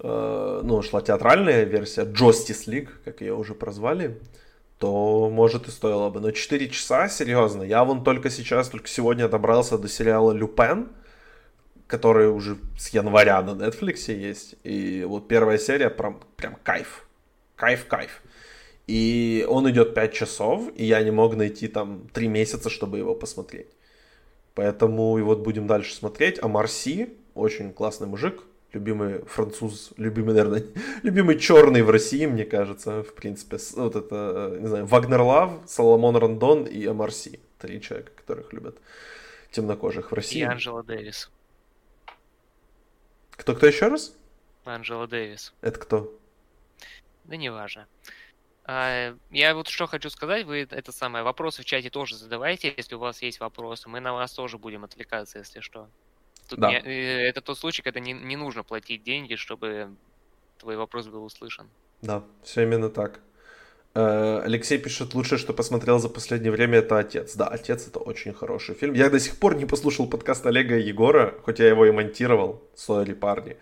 э, 0.00 0.60
ну, 0.64 0.82
шла 0.82 1.00
театральная 1.00 1.62
версия, 1.62 2.02
Justice 2.02 2.66
League, 2.66 2.88
как 3.04 3.20
ее 3.20 3.34
уже 3.34 3.54
прозвали, 3.54 4.20
то, 4.78 5.30
может, 5.30 5.68
и 5.68 5.70
стоило 5.70 6.10
бы. 6.10 6.20
Но 6.20 6.32
4 6.32 6.68
часа, 6.70 7.08
серьезно, 7.08 7.62
я 7.62 7.84
вон 7.84 8.02
только 8.02 8.30
сейчас, 8.30 8.68
только 8.68 8.88
сегодня 8.88 9.28
добрался 9.28 9.78
до 9.78 9.88
сериала 9.88 10.32
«Люпен», 10.32 10.88
который 11.86 12.30
уже 12.30 12.56
с 12.78 12.88
января 12.88 13.42
на 13.42 13.50
Netflix 13.50 14.12
есть. 14.12 14.56
И 14.64 15.04
вот 15.06 15.28
первая 15.28 15.58
серия 15.58 15.90
прям, 15.90 16.20
прям 16.36 16.56
кайф. 16.62 17.06
Кайф-кайф. 17.56 18.10
И 18.90 19.46
он 19.48 19.70
идет 19.70 19.94
5 19.94 20.12
часов, 20.12 20.68
и 20.74 20.84
я 20.84 21.00
не 21.04 21.12
мог 21.12 21.36
найти 21.36 21.68
там 21.68 22.08
3 22.12 22.26
месяца, 22.26 22.68
чтобы 22.68 22.98
его 22.98 23.14
посмотреть. 23.14 23.68
Поэтому 24.54 25.16
и 25.16 25.22
вот 25.22 25.38
будем 25.38 25.68
дальше 25.68 25.94
смотреть. 25.94 26.42
А 26.42 26.48
Марси, 26.48 27.14
очень 27.34 27.72
классный 27.72 28.08
мужик, 28.08 28.42
любимый 28.72 29.20
француз, 29.26 29.92
любимый, 29.96 30.34
наверное, 30.34 30.64
любимый 31.04 31.38
черный 31.38 31.82
в 31.82 31.90
России, 31.90 32.26
мне 32.26 32.44
кажется, 32.44 33.04
в 33.04 33.14
принципе. 33.14 33.58
Вот 33.76 33.94
это, 33.94 34.56
не 34.58 34.66
знаю, 34.66 34.86
Вагнер 34.86 35.20
Лав, 35.20 35.52
Соломон 35.68 36.16
Рандон 36.16 36.64
и 36.64 36.84
Амарси. 36.84 37.38
Три 37.58 37.80
человека, 37.80 38.10
которых 38.16 38.52
любят 38.52 38.76
темнокожих 39.52 40.10
в 40.10 40.14
России. 40.16 40.40
И 40.40 40.42
Анжела 40.42 40.82
Дэвис. 40.82 41.30
Кто-кто 43.36 43.68
еще 43.68 43.86
раз? 43.86 44.16
Анжела 44.64 45.06
Дэвис. 45.06 45.54
Это 45.60 45.78
кто? 45.78 46.12
Да 47.22 47.36
неважно. 47.36 47.86
А, 47.86 48.19
я 48.66 49.54
вот 49.54 49.68
что 49.68 49.86
хочу 49.86 50.10
сказать, 50.10 50.46
вы 50.46 50.66
это 50.70 50.92
самое, 50.92 51.24
вопросы 51.24 51.62
в 51.62 51.64
чате 51.64 51.90
тоже 51.90 52.16
задавайте, 52.16 52.72
если 52.76 52.94
у 52.94 52.98
вас 52.98 53.22
есть 53.22 53.40
вопросы. 53.40 53.88
Мы 53.88 54.00
на 54.00 54.12
вас 54.12 54.32
тоже 54.32 54.58
будем 54.58 54.84
отвлекаться, 54.84 55.38
если 55.38 55.60
что. 55.60 55.88
Тут 56.48 56.58
да. 56.58 56.70
не, 56.70 56.76
э, 56.78 57.28
это 57.28 57.40
тот 57.40 57.58
случай, 57.58 57.82
когда 57.82 58.00
не, 58.00 58.12
не 58.12 58.36
нужно 58.36 58.64
платить 58.64 59.02
деньги, 59.04 59.36
чтобы 59.36 59.94
твой 60.58 60.76
вопрос 60.76 61.06
был 61.06 61.24
услышан. 61.24 61.68
Да, 62.02 62.24
все 62.42 62.62
именно 62.62 62.90
так. 62.90 63.20
Э, 63.94 64.42
Алексей 64.44 64.78
пишет, 64.78 65.14
лучшее, 65.14 65.38
что 65.38 65.52
посмотрел 65.52 65.98
за 65.98 66.08
последнее 66.08 66.52
время, 66.52 66.78
это 66.78 66.98
«Отец». 66.98 67.34
Да, 67.36 67.46
«Отец»— 67.46 67.86
это 67.88 67.98
очень 67.98 68.32
хороший 68.32 68.74
фильм. 68.74 68.94
Я 68.94 69.10
до 69.10 69.20
сих 69.20 69.38
пор 69.38 69.56
не 69.56 69.66
послушал 69.66 70.08
подкаст 70.08 70.46
Олега 70.46 70.76
и 70.76 70.82
Егора, 70.82 71.34
хоть 71.44 71.60
я 71.60 71.68
его 71.68 71.86
и 71.86 71.90
монтировал, 71.90 72.62
«Стоили 72.74 73.14
парни». 73.14 73.56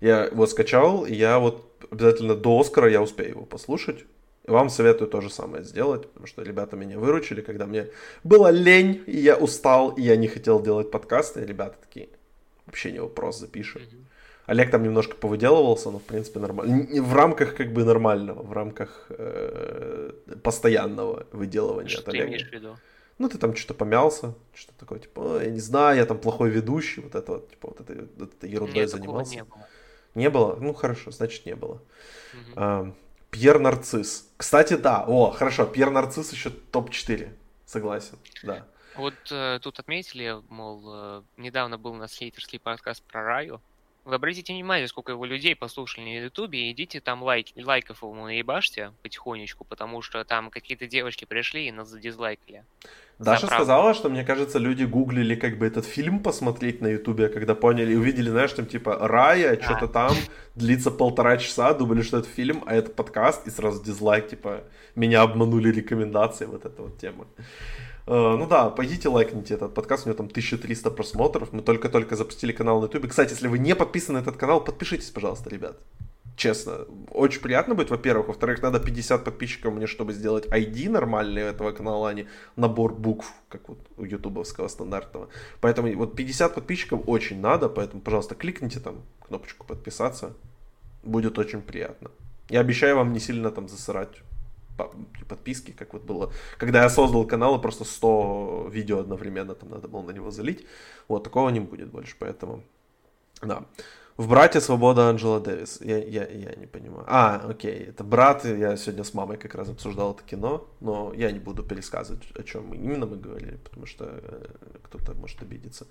Я 0.00 0.24
его 0.24 0.46
скачал, 0.46 1.06
и 1.06 1.14
я 1.14 1.38
вот 1.38 1.86
обязательно 1.90 2.34
до 2.34 2.60
Оскара 2.60 2.90
я 2.90 3.00
успею 3.00 3.30
его 3.30 3.46
послушать. 3.46 4.04
Вам 4.46 4.68
советую 4.68 5.08
то 5.08 5.20
же 5.20 5.30
самое 5.30 5.64
сделать, 5.64 6.06
потому 6.06 6.26
что 6.26 6.42
ребята 6.42 6.76
меня 6.76 6.98
выручили, 6.98 7.40
когда 7.40 7.66
мне 7.66 7.88
было 8.24 8.48
лень, 8.48 9.02
и 9.06 9.16
я 9.16 9.36
устал, 9.36 9.90
и 9.90 10.02
я 10.02 10.16
не 10.16 10.28
хотел 10.28 10.62
делать 10.62 10.90
подкасты, 10.90 11.42
и 11.42 11.46
ребята 11.46 11.76
такие, 11.80 12.08
вообще 12.66 12.92
не 12.92 13.00
вопрос, 13.00 13.38
запишем. 13.38 13.82
Олег 14.46 14.70
там 14.70 14.82
немножко 14.82 15.16
повыделывался, 15.16 15.90
но 15.90 15.98
в 15.98 16.02
принципе 16.02 16.38
нормально. 16.38 16.86
В 17.02 17.14
рамках 17.14 17.56
как 17.56 17.72
бы 17.72 17.84
нормального, 17.84 18.42
в 18.42 18.52
рамках 18.52 19.06
э, 19.08 20.12
постоянного 20.42 21.26
выделывания 21.32 21.88
что 21.88 22.02
от 22.02 22.08
Олега. 22.08 22.24
Ты 22.24 22.28
имеешь 22.28 22.48
в 22.50 22.52
виду? 22.52 22.76
Ну, 23.16 23.28
ты 23.28 23.38
там 23.38 23.56
что-то 23.56 23.74
помялся, 23.74 24.34
что 24.54 24.72
такое, 24.74 24.98
типа, 24.98 25.40
я 25.42 25.50
не 25.50 25.60
знаю, 25.60 25.96
я 25.96 26.04
там 26.04 26.18
плохой 26.18 26.50
ведущий, 26.50 27.00
вот 27.00 27.14
это 27.14 27.32
вот, 27.32 27.48
типа, 27.48 27.68
вот 27.68 27.80
это, 27.80 28.08
вот 28.16 28.34
это 28.34 28.46
ерундой 28.46 28.82
Нет, 28.82 28.90
занимался. 28.90 29.34
Не 29.34 29.44
было. 29.44 29.68
не 30.14 30.30
было? 30.30 30.56
Ну, 30.60 30.74
хорошо, 30.74 31.10
значит, 31.10 31.46
не 31.46 31.54
было. 31.54 31.74
Угу. 31.74 32.52
А, 32.56 32.92
Пьер 33.34 33.58
Нарцисс. 33.58 34.30
Кстати, 34.36 34.74
да. 34.74 35.04
О, 35.08 35.32
хорошо, 35.32 35.66
Пьер 35.66 35.90
Нарцисс 35.90 36.32
еще 36.32 36.50
топ-4. 36.50 37.36
Согласен, 37.66 38.16
да. 38.44 38.64
Вот 38.94 39.14
э, 39.32 39.58
тут 39.60 39.80
отметили, 39.80 40.36
мол, 40.48 40.82
э, 40.86 41.22
недавно 41.36 41.76
был 41.76 41.94
у 41.94 41.96
нас 41.96 42.14
хейтерский 42.14 42.60
подкаст 42.60 43.02
про 43.02 43.24
Раю. 43.24 43.60
Вы 44.04 44.14
обратите 44.14 44.52
внимание, 44.52 44.86
сколько 44.86 45.10
его 45.10 45.24
людей 45.24 45.56
послушали 45.56 46.04
на 46.04 46.24
Ютубе, 46.26 46.70
идите 46.70 47.00
там 47.00 47.24
лайк, 47.24 47.48
лайков 47.56 48.02
ему 48.02 48.24
наебашьте 48.24 48.92
потихонечку, 49.02 49.64
потому 49.64 50.00
что 50.00 50.22
там 50.24 50.50
какие-то 50.50 50.86
девочки 50.86 51.24
пришли 51.24 51.66
и 51.66 51.72
нас 51.72 51.88
задизлайкали. 51.88 52.64
Даша 53.18 53.46
сказала, 53.46 53.94
что, 53.94 54.08
мне 54.08 54.24
кажется, 54.24 54.58
люди 54.58 54.84
гуглили 54.84 55.34
как 55.34 55.58
бы 55.58 55.66
этот 55.66 55.86
фильм 55.86 56.20
посмотреть 56.20 56.80
на 56.80 56.88
Ютубе, 56.88 57.28
когда 57.28 57.54
поняли 57.54 57.92
и 57.92 57.96
увидели, 57.96 58.28
знаешь, 58.28 58.52
там 58.52 58.66
типа 58.66 58.96
Рая, 59.00 59.56
да. 59.56 59.62
что-то 59.62 59.86
там, 59.86 60.12
длится 60.54 60.90
полтора 60.90 61.36
часа, 61.36 61.74
думали, 61.74 62.02
что 62.02 62.18
это 62.18 62.28
фильм, 62.28 62.64
а 62.66 62.74
это 62.74 62.90
подкаст, 62.90 63.46
и 63.46 63.50
сразу 63.50 63.82
дизлайк, 63.82 64.28
типа, 64.28 64.64
меня 64.96 65.22
обманули 65.22 65.70
рекомендации, 65.70 66.46
вот 66.46 66.64
эта 66.64 66.82
вот 66.82 66.98
тема. 66.98 67.26
Uh, 68.06 68.36
ну 68.36 68.46
да, 68.46 68.68
пойдите 68.68 69.08
лайкните 69.08 69.54
этот 69.54 69.72
подкаст, 69.72 70.04
у 70.04 70.10
него 70.10 70.16
там 70.16 70.26
1300 70.26 70.90
просмотров, 70.90 71.52
мы 71.52 71.62
только-только 71.62 72.16
запустили 72.16 72.52
канал 72.52 72.80
на 72.80 72.86
ютубе. 72.86 73.08
Кстати, 73.08 73.30
если 73.30 73.48
вы 73.48 73.58
не 73.58 73.74
подписаны 73.74 74.18
на 74.18 74.22
этот 74.22 74.36
канал, 74.36 74.62
подпишитесь, 74.62 75.10
пожалуйста, 75.10 75.48
ребят 75.48 75.78
честно. 76.36 76.86
Очень 77.10 77.40
приятно 77.40 77.74
будет, 77.74 77.90
во-первых. 77.90 78.28
Во-вторых, 78.28 78.62
надо 78.62 78.80
50 78.80 79.24
подписчиков 79.24 79.74
мне, 79.74 79.86
чтобы 79.86 80.12
сделать 80.12 80.46
ID 80.46 80.90
нормальный 80.90 81.42
этого 81.42 81.72
канала, 81.72 82.08
а 82.08 82.14
не 82.14 82.26
набор 82.56 82.94
букв, 82.94 83.32
как 83.48 83.68
вот 83.68 83.78
у 83.96 84.04
ютубовского 84.04 84.68
стандартного. 84.68 85.28
Поэтому 85.60 85.92
вот 85.96 86.16
50 86.16 86.54
подписчиков 86.54 87.02
очень 87.06 87.40
надо, 87.40 87.68
поэтому, 87.68 88.02
пожалуйста, 88.02 88.34
кликните 88.34 88.80
там 88.80 89.02
кнопочку 89.26 89.66
подписаться. 89.66 90.34
Будет 91.02 91.38
очень 91.38 91.62
приятно. 91.62 92.10
Я 92.50 92.60
обещаю 92.60 92.96
вам 92.96 93.12
не 93.12 93.20
сильно 93.20 93.50
там 93.50 93.68
засырать 93.68 94.22
подписки, 95.28 95.70
как 95.70 95.92
вот 95.92 96.02
было. 96.02 96.32
Когда 96.58 96.82
я 96.82 96.90
создал 96.90 97.26
канал, 97.26 97.60
просто 97.60 97.84
100 97.84 98.68
видео 98.72 98.98
одновременно 98.98 99.54
там 99.54 99.70
надо 99.70 99.88
было 99.88 100.02
на 100.02 100.10
него 100.10 100.30
залить. 100.30 100.66
Вот, 101.08 101.24
такого 101.24 101.50
не 101.50 101.60
будет 101.60 101.90
больше, 101.90 102.16
поэтому, 102.18 102.62
да. 103.42 103.64
В 104.16 104.28
«Брате. 104.28 104.60
Свобода» 104.60 105.08
Анджела 105.08 105.40
Дэвис. 105.40 105.80
Я, 105.80 105.98
я, 105.98 106.28
я 106.28 106.54
не 106.54 106.66
понимаю. 106.66 107.04
А, 107.08 107.44
окей, 107.48 107.86
это 107.86 108.04
«Брат». 108.04 108.44
Я 108.44 108.76
сегодня 108.76 109.02
с 109.02 109.12
мамой 109.12 109.38
как 109.38 109.56
раз 109.56 109.68
обсуждал 109.68 110.12
это 110.12 110.22
кино, 110.22 110.68
но 110.80 111.12
я 111.14 111.32
не 111.32 111.40
буду 111.40 111.64
пересказывать, 111.64 112.22
о 112.38 112.42
чем 112.44 112.72
именно 112.72 113.06
мы 113.06 113.16
говорили, 113.16 113.56
потому 113.56 113.86
что 113.86 114.04
э, 114.06 114.46
кто-то 114.84 115.14
может 115.14 115.42
обидеться. 115.42 115.88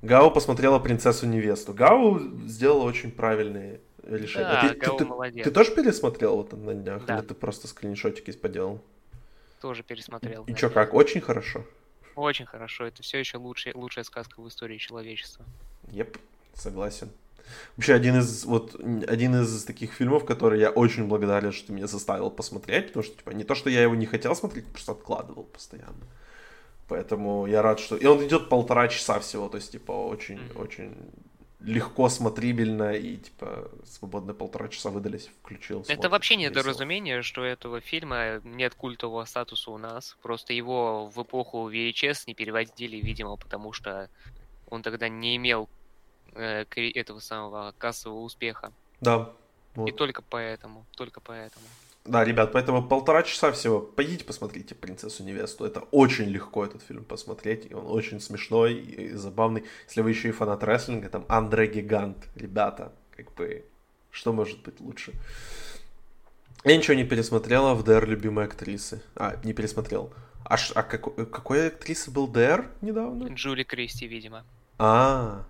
Гау 0.00 0.30
посмотрела 0.30 0.78
«Принцессу-невесту». 0.78 1.74
Гау 1.74 2.18
сделала 2.46 2.84
очень 2.84 3.10
правильные 3.10 3.80
решения. 4.04 4.48
Да, 4.48 4.68
ты, 4.70 4.74
Гау 4.76 4.96
ты, 4.96 5.04
молодец. 5.04 5.44
Ты, 5.44 5.50
ты 5.50 5.54
тоже 5.54 5.74
пересмотрел 5.74 6.36
вот 6.36 6.52
на 6.54 6.72
днях? 6.72 7.04
Да. 7.04 7.18
Или 7.18 7.26
ты 7.26 7.34
просто 7.34 7.68
скриншотики 7.68 8.32
поделал? 8.32 8.80
Тоже 9.60 9.82
пересмотрел. 9.82 10.44
И 10.44 10.52
да. 10.52 10.56
что, 10.56 10.70
как? 10.70 10.94
Очень 10.94 11.20
хорошо? 11.20 11.62
Очень 12.16 12.46
хорошо. 12.46 12.86
Это 12.86 13.02
все 13.02 13.18
еще 13.18 13.36
лучшая, 13.36 13.74
лучшая 13.74 14.04
сказка 14.04 14.40
в 14.40 14.48
истории 14.48 14.78
человечества. 14.78 15.44
Еп. 15.90 16.16
Согласен. 16.58 17.10
Вообще 17.76 17.94
один 17.94 18.18
из 18.18 18.44
вот 18.44 18.74
один 19.06 19.42
из 19.42 19.64
таких 19.64 19.92
фильмов, 19.92 20.24
который 20.24 20.60
я 20.60 20.70
очень 20.70 21.06
благодарен, 21.06 21.52
что 21.52 21.68
ты 21.68 21.72
меня 21.72 21.86
заставил 21.86 22.30
посмотреть, 22.30 22.88
потому 22.88 23.04
что 23.04 23.16
типа 23.16 23.30
не 23.30 23.44
то, 23.44 23.54
что 23.54 23.70
я 23.70 23.82
его 23.82 23.94
не 23.94 24.06
хотел 24.06 24.34
смотреть, 24.36 24.66
просто 24.66 24.92
откладывал 24.92 25.44
постоянно. 25.44 26.06
Поэтому 26.88 27.46
я 27.46 27.62
рад, 27.62 27.80
что 27.80 27.96
и 27.96 28.06
он 28.06 28.26
идет 28.26 28.48
полтора 28.48 28.88
часа 28.88 29.18
всего, 29.20 29.48
то 29.48 29.56
есть 29.56 29.72
типа 29.72 29.92
очень 29.92 30.40
очень 30.56 30.94
легко 31.60 32.08
смотрибельно 32.08 32.92
и 32.94 33.16
типа 33.16 33.70
свободные 33.84 34.34
полтора 34.34 34.68
часа 34.68 34.90
выдались, 34.90 35.30
включил. 35.40 35.84
Это 35.88 36.08
вообще 36.08 36.36
недоразумение, 36.36 37.22
что 37.22 37.44
этого 37.44 37.80
фильма 37.80 38.40
нет 38.44 38.74
культового 38.74 39.24
статуса 39.24 39.70
у 39.70 39.78
нас. 39.78 40.16
Просто 40.22 40.52
его 40.52 41.06
в 41.06 41.22
эпоху 41.22 41.70
VHS 41.70 42.24
не 42.26 42.34
переводили, 42.34 42.96
видимо, 42.96 43.36
потому 43.36 43.72
что 43.72 44.08
он 44.70 44.82
тогда 44.82 45.08
не 45.08 45.36
имел 45.36 45.68
э, 46.38 46.64
этого 46.94 47.20
самого 47.20 47.74
кассового 47.78 48.20
успеха. 48.20 48.72
Да. 49.00 49.30
Вот. 49.74 49.88
И 49.88 49.92
только 49.92 50.22
поэтому, 50.22 50.86
только 50.96 51.20
поэтому. 51.20 51.66
Да, 52.04 52.24
ребят, 52.24 52.52
поэтому 52.52 52.82
полтора 52.82 53.22
часа 53.22 53.52
всего. 53.52 53.80
Пойдите 53.80 54.24
посмотрите 54.24 54.74
«Принцессу 54.74 55.22
невесту». 55.24 55.66
Это 55.66 55.80
очень 55.90 56.24
легко 56.24 56.64
этот 56.64 56.82
фильм 56.82 57.04
посмотреть. 57.04 57.70
И 57.70 57.74
он 57.74 57.86
очень 57.86 58.18
смешной 58.20 58.74
и 58.74 59.12
забавный. 59.12 59.64
Если 59.86 60.00
вы 60.00 60.10
еще 60.10 60.28
и 60.28 60.32
фанат 60.32 60.64
рестлинга, 60.64 61.10
там 61.10 61.26
Андре 61.28 61.66
Гигант. 61.66 62.28
Ребята, 62.34 62.92
как 63.14 63.34
бы, 63.34 63.64
что 64.10 64.32
может 64.32 64.62
быть 64.62 64.80
лучше? 64.80 65.12
Я 66.64 66.76
ничего 66.76 66.94
не 66.94 67.04
пересмотрела 67.04 67.74
в 67.74 67.84
ДР 67.84 68.08
любимой 68.08 68.46
актрисы. 68.46 69.02
А, 69.14 69.38
не 69.44 69.52
пересмотрел. 69.52 70.10
А, 70.44 70.56
а 70.74 70.82
какой, 70.82 71.26
какой 71.26 71.68
актрисы 71.68 72.10
был 72.10 72.26
ДР 72.26 72.70
недавно? 72.80 73.28
Джули 73.28 73.64
Кристи, 73.64 74.06
видимо. 74.06 74.44
А, 74.78 75.44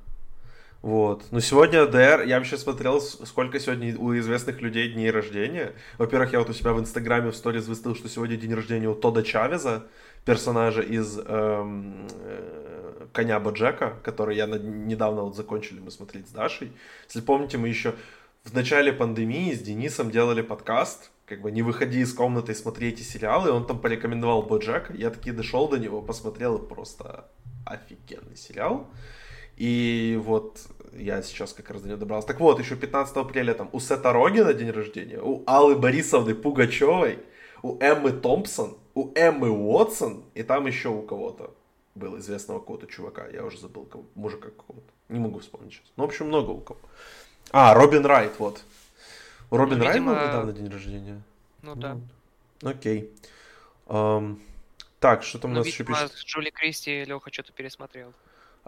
вот. 0.80 1.24
Но 1.32 1.40
сегодня 1.40 1.86
ДР, 1.86 2.22
я 2.26 2.38
вообще 2.38 2.56
смотрел, 2.56 3.00
сколько 3.00 3.58
сегодня 3.58 3.98
у 3.98 4.16
известных 4.16 4.60
людей 4.60 4.92
дней 4.92 5.10
рождения. 5.10 5.72
Во-первых, 5.98 6.32
я 6.32 6.38
вот 6.38 6.50
у 6.50 6.52
себя 6.52 6.72
в 6.72 6.78
Инстаграме 6.78 7.30
в 7.30 7.36
сторис 7.36 7.66
выставил, 7.66 7.96
что 7.96 8.08
сегодня 8.08 8.36
день 8.36 8.54
рождения 8.54 8.88
у 8.88 8.94
Тода 8.94 9.22
Чавеза, 9.22 9.88
персонажа 10.24 10.82
из 10.82 11.18
эм, 11.18 12.06
э, 12.22 13.06
Коня 13.12 13.40
Боджека, 13.40 13.96
который 14.04 14.36
я 14.36 14.46
на, 14.46 14.56
недавно 14.56 15.22
вот 15.22 15.34
закончили 15.34 15.80
мы 15.80 15.90
смотреть 15.90 16.28
с 16.28 16.30
Дашей. 16.30 16.72
Если 17.08 17.22
помните, 17.22 17.58
мы 17.58 17.68
еще 17.68 17.94
в 18.44 18.54
начале 18.54 18.92
пандемии 18.92 19.52
с 19.52 19.60
Денисом 19.60 20.12
делали 20.12 20.42
подкаст, 20.42 21.10
как 21.26 21.40
бы 21.42 21.50
не 21.50 21.62
выходи 21.62 22.00
из 22.00 22.14
комнаты 22.14 22.52
и 22.52 22.54
смотрите 22.54 23.02
сериалы, 23.02 23.48
и 23.48 23.52
он 23.52 23.66
там 23.66 23.80
порекомендовал 23.80 24.42
Боджека, 24.42 24.92
я 24.94 25.10
таки 25.10 25.32
дошел 25.32 25.68
до 25.68 25.78
него, 25.78 26.00
посмотрел, 26.00 26.56
и 26.56 26.68
просто 26.68 27.28
офигенный 27.66 28.36
сериал. 28.36 28.86
И 29.58 30.16
вот 30.22 30.60
я 30.92 31.20
сейчас 31.22 31.52
как 31.52 31.70
раз 31.70 31.82
до 31.82 31.88
него 31.88 31.98
добрался. 31.98 32.28
Так 32.28 32.38
вот, 32.38 32.60
еще 32.60 32.76
15 32.76 33.16
апреля 33.16 33.54
там 33.54 33.68
у 33.72 33.80
Сета 33.80 34.12
Рогина 34.12 34.54
день 34.54 34.70
рождения, 34.70 35.20
у 35.20 35.42
Аллы 35.46 35.74
Борисовны 35.74 36.34
Пугачевой, 36.36 37.18
у 37.62 37.76
Эммы 37.80 38.12
Томпсон, 38.12 38.78
у 38.94 39.12
Эммы 39.16 39.50
Уотсон, 39.50 40.24
и 40.34 40.44
там 40.44 40.66
еще 40.66 40.90
у 40.90 41.02
кого-то 41.02 41.54
был 41.96 42.18
известного 42.18 42.60
какого-то 42.60 42.86
чувака. 42.86 43.26
Я 43.26 43.44
уже 43.44 43.58
забыл, 43.58 43.84
кого, 43.84 44.04
мужика 44.14 44.50
какого-то. 44.50 44.86
Не 45.08 45.18
могу 45.18 45.40
вспомнить 45.40 45.72
сейчас. 45.72 45.86
Ну, 45.96 46.04
в 46.04 46.06
общем, 46.06 46.28
много 46.28 46.50
у 46.50 46.60
кого. 46.60 46.78
А, 47.50 47.74
Робин 47.74 48.06
Райт, 48.06 48.38
вот. 48.38 48.62
У 49.50 49.56
Робин 49.56 49.78
ну, 49.78 49.84
Райт 49.84 50.04
был 50.04 50.14
недавно 50.14 50.52
день 50.52 50.68
рождения? 50.68 51.20
Ну, 51.62 51.74
да. 51.74 51.98
Ну, 52.62 52.70
окей. 52.70 53.10
Um, 53.86 54.38
так, 55.00 55.24
что 55.24 55.38
там 55.38 55.52
ну, 55.52 55.60
у 55.60 55.64
нас 55.64 55.66
видимо, 55.66 55.96
еще 55.96 56.06
пишет? 56.06 56.18
Джули 56.24 56.50
Кристи 56.50 57.04
Леха 57.04 57.32
что-то 57.32 57.52
пересмотрел. 57.52 58.12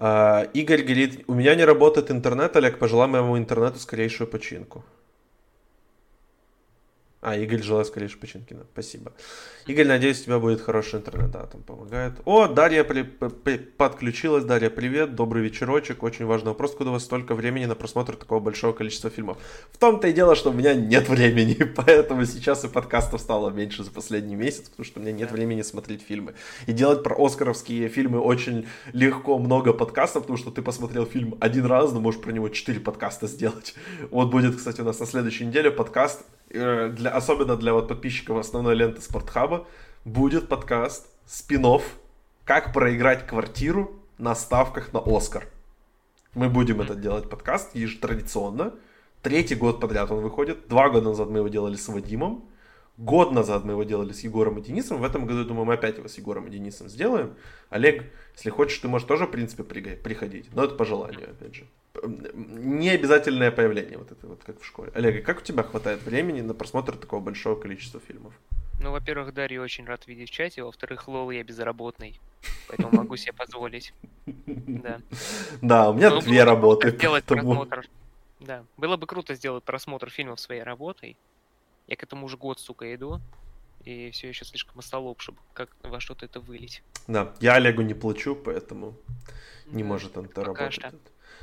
А, 0.03 0.49
Игорь 0.55 0.83
говорит, 0.83 1.25
у 1.27 1.35
меня 1.35 1.55
не 1.55 1.65
работает 1.65 2.11
интернет, 2.11 2.57
Олег, 2.57 2.79
пожелай 2.79 3.07
моему 3.07 3.37
интернету 3.37 3.79
скорейшую 3.79 4.29
починку. 4.29 4.83
А, 7.23 7.37
Игорь 7.37 7.63
желаю 7.63 7.85
скорейшей 7.85 8.19
починки, 8.19 8.55
да, 8.55 8.63
спасибо. 8.73 9.13
Игорь, 9.67 9.87
надеюсь, 9.87 10.23
у 10.23 10.25
тебя 10.25 10.39
будет 10.39 10.63
хороший 10.63 11.01
интернет, 11.01 11.31
да, 11.31 11.45
там 11.45 11.63
помогает. 11.63 12.15
О, 12.25 12.49
Дарья 12.49 12.83
при, 12.83 13.03
при, 13.03 13.59
подключилась, 13.59 14.45
Дарья, 14.45 14.71
привет, 14.71 15.17
добрый 15.17 15.43
вечерочек, 15.43 16.03
очень 16.03 16.25
важный 16.25 16.49
вопрос, 16.49 16.75
куда 16.75 16.89
у 16.89 16.93
вас 16.95 17.05
столько 17.05 17.35
времени 17.35 17.67
на 17.67 17.75
просмотр 17.75 18.17
такого 18.17 18.41
большого 18.41 18.73
количества 18.73 19.11
фильмов? 19.11 19.37
В 19.71 19.77
том-то 19.77 20.09
и 20.09 20.15
дело, 20.15 20.35
что 20.35 20.49
у 20.49 20.55
меня 20.55 20.73
нет 20.73 21.11
времени, 21.11 21.63
поэтому 21.77 22.25
сейчас 22.25 22.65
и 22.65 22.69
подкастов 22.69 23.21
стало 23.21 23.51
меньше 23.51 23.85
за 23.85 23.91
последний 23.91 24.35
месяц, 24.35 24.71
потому 24.71 24.87
что 24.87 24.99
у 24.99 25.03
меня 25.03 25.13
нет 25.13 25.31
времени 25.31 25.61
смотреть 25.61 26.01
фильмы. 26.01 26.33
И 26.67 26.73
делать 26.73 27.03
про 27.03 27.23
оскаровские 27.23 27.91
фильмы 27.91 28.19
очень 28.21 28.67
легко, 28.95 29.39
много 29.39 29.75
подкастов, 29.75 30.23
потому 30.23 30.39
что 30.39 30.51
ты 30.51 30.63
посмотрел 30.63 31.05
фильм 31.05 31.37
один 31.39 31.67
раз, 31.67 31.93
но 31.93 32.01
можешь 32.01 32.23
про 32.23 32.33
него 32.33 32.49
четыре 32.49 32.81
подкаста 32.81 33.27
сделать. 33.27 33.75
Вот 34.11 34.31
будет, 34.31 34.57
кстати, 34.57 34.81
у 34.81 34.85
нас 34.85 34.99
на 34.99 35.07
следующей 35.07 35.45
неделе 35.45 35.71
подкаст 35.71 36.25
для, 36.51 37.11
особенно 37.11 37.57
для 37.57 37.73
вот 37.73 37.89
подписчиков 37.89 38.39
основной 38.39 38.75
ленты 38.75 39.01
Спортхаба, 39.01 39.67
будет 40.05 40.49
подкаст 40.49 41.07
спинов 41.27 41.83
«Как 42.45 42.73
проиграть 42.73 43.27
квартиру 43.27 43.93
на 44.19 44.35
ставках 44.35 44.93
на 44.93 45.01
Оскар». 45.01 45.47
Мы 46.35 46.49
будем 46.49 46.81
это 46.81 46.95
делать 46.95 47.29
подкаст 47.29 47.75
традиционно. 48.01 48.75
Третий 49.23 49.55
год 49.55 49.81
подряд 49.81 50.11
он 50.11 50.21
выходит. 50.21 50.69
Два 50.69 50.89
года 50.89 51.11
назад 51.11 51.29
мы 51.29 51.39
его 51.39 51.49
делали 51.49 51.77
с 51.77 51.89
Вадимом. 51.89 52.45
Год 52.97 53.33
назад 53.33 53.65
мы 53.65 53.73
его 53.73 53.85
делали 53.85 54.13
с 54.13 54.21
Егором 54.21 54.59
и 54.59 54.63
Денисом. 54.63 55.01
В 55.01 55.05
этом 55.05 55.27
году, 55.27 55.45
думаю, 55.45 55.65
мы 55.65 55.75
опять 55.75 55.99
его 55.99 56.09
с 56.09 56.19
Егором 56.19 56.47
и 56.47 56.51
Денисом 56.51 56.89
сделаем. 56.89 57.35
Олег, 57.71 58.05
если 58.35 58.51
хочешь, 58.51 58.79
ты 58.79 58.89
можешь 58.89 59.09
тоже, 59.09 59.27
в 59.27 59.31
принципе, 59.31 59.65
приходить. 59.65 60.55
Но 60.55 60.65
это 60.65 60.75
по 60.75 60.85
желанию, 60.85 61.31
опять 61.31 61.55
же 61.55 61.67
необязательное 62.03 63.51
появление, 63.51 63.99
вот 63.99 64.13
это 64.13 64.27
вот 64.27 64.43
как 64.45 64.61
в 64.61 64.65
школе. 64.65 64.91
Олег, 64.95 65.25
как 65.25 65.39
у 65.39 65.43
тебя 65.43 65.63
хватает 65.63 66.03
времени 66.03 66.41
на 66.41 66.55
просмотр 66.55 66.97
такого 66.97 67.21
большого 67.21 67.61
количества 67.61 68.01
фильмов? 68.01 68.33
Ну, 68.81 68.93
во-первых, 68.93 69.35
Дарью 69.35 69.63
очень 69.63 69.85
рад 69.85 70.07
видеть 70.07 70.31
в 70.31 70.33
чате, 70.33 70.63
во-вторых, 70.63 71.07
лол, 71.09 71.31
я 71.31 71.43
безработный, 71.43 72.19
поэтому 72.69 72.97
могу 72.97 73.17
себе 73.17 73.33
позволить. 73.33 73.93
Да. 74.27 75.01
Да, 75.61 75.91
у 75.91 75.95
меня 75.95 76.19
две 76.21 76.45
работы. 76.45 76.91
Сделать 76.91 77.25
просмотр. 77.25 77.87
Да, 78.39 78.65
было 78.79 78.97
бы 78.97 79.07
круто 79.07 79.35
сделать 79.35 79.65
просмотр 79.65 80.09
фильмов 80.09 80.41
своей 80.41 80.63
работой. 80.63 81.19
Я 81.91 81.97
к 81.97 82.05
этому 82.05 82.27
уже 82.27 82.37
год, 82.37 82.61
сука, 82.61 82.95
иду, 82.95 83.21
и 83.85 84.13
все 84.13 84.29
еще 84.29 84.45
слишком 84.45 84.79
остолоп, 84.79 85.21
чтобы 85.21 85.39
как 85.53 85.71
во 85.83 85.99
что-то 85.99 86.25
это 86.25 86.39
вылить. 86.39 86.85
Да, 87.09 87.35
я 87.41 87.55
Олегу 87.55 87.83
не 87.83 87.95
плачу, 87.95 88.37
поэтому 88.37 88.97
не 89.67 89.83
может 89.83 90.17
он 90.17 90.27
это 90.27 90.45
работать. 90.45 90.85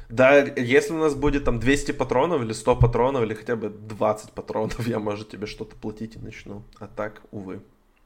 Да, 0.08 0.38
если 0.38 0.94
у 0.94 1.00
нас 1.00 1.16
будет 1.16 1.44
там 1.44 1.60
200 1.60 1.92
патронов 1.92 2.42
или 2.42 2.54
100 2.54 2.78
патронов 2.78 3.24
или 3.24 3.34
хотя 3.34 3.58
бы 3.58 3.70
20 3.70 4.32
патронов, 4.32 4.88
я, 4.88 5.00
может, 5.00 5.30
тебе 5.30 5.48
что-то 5.48 5.76
платить 5.76 6.16
и 6.16 6.20
начну. 6.20 6.64
А 6.80 6.88
так, 6.88 7.22
увы. 7.32 7.62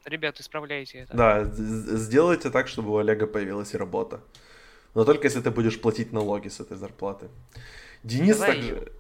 Ребят, 0.05 0.39
исправляйте 0.39 0.99
это. 0.99 1.15
Да, 1.15 1.43
сделайте 1.43 2.49
так, 2.49 2.67
чтобы 2.67 2.89
у 2.89 2.97
Олега 2.97 3.27
появилась 3.27 3.75
работа. 3.75 4.19
Но 4.95 5.05
только 5.05 5.27
если 5.27 5.41
ты 5.41 5.51
будешь 5.51 5.79
платить 5.79 6.11
налоги 6.11 6.47
с 6.47 6.59
этой 6.59 6.75
зарплаты. 6.75 7.29
Денис 8.03 8.35
Давай 8.37 8.55
также... 8.55 8.91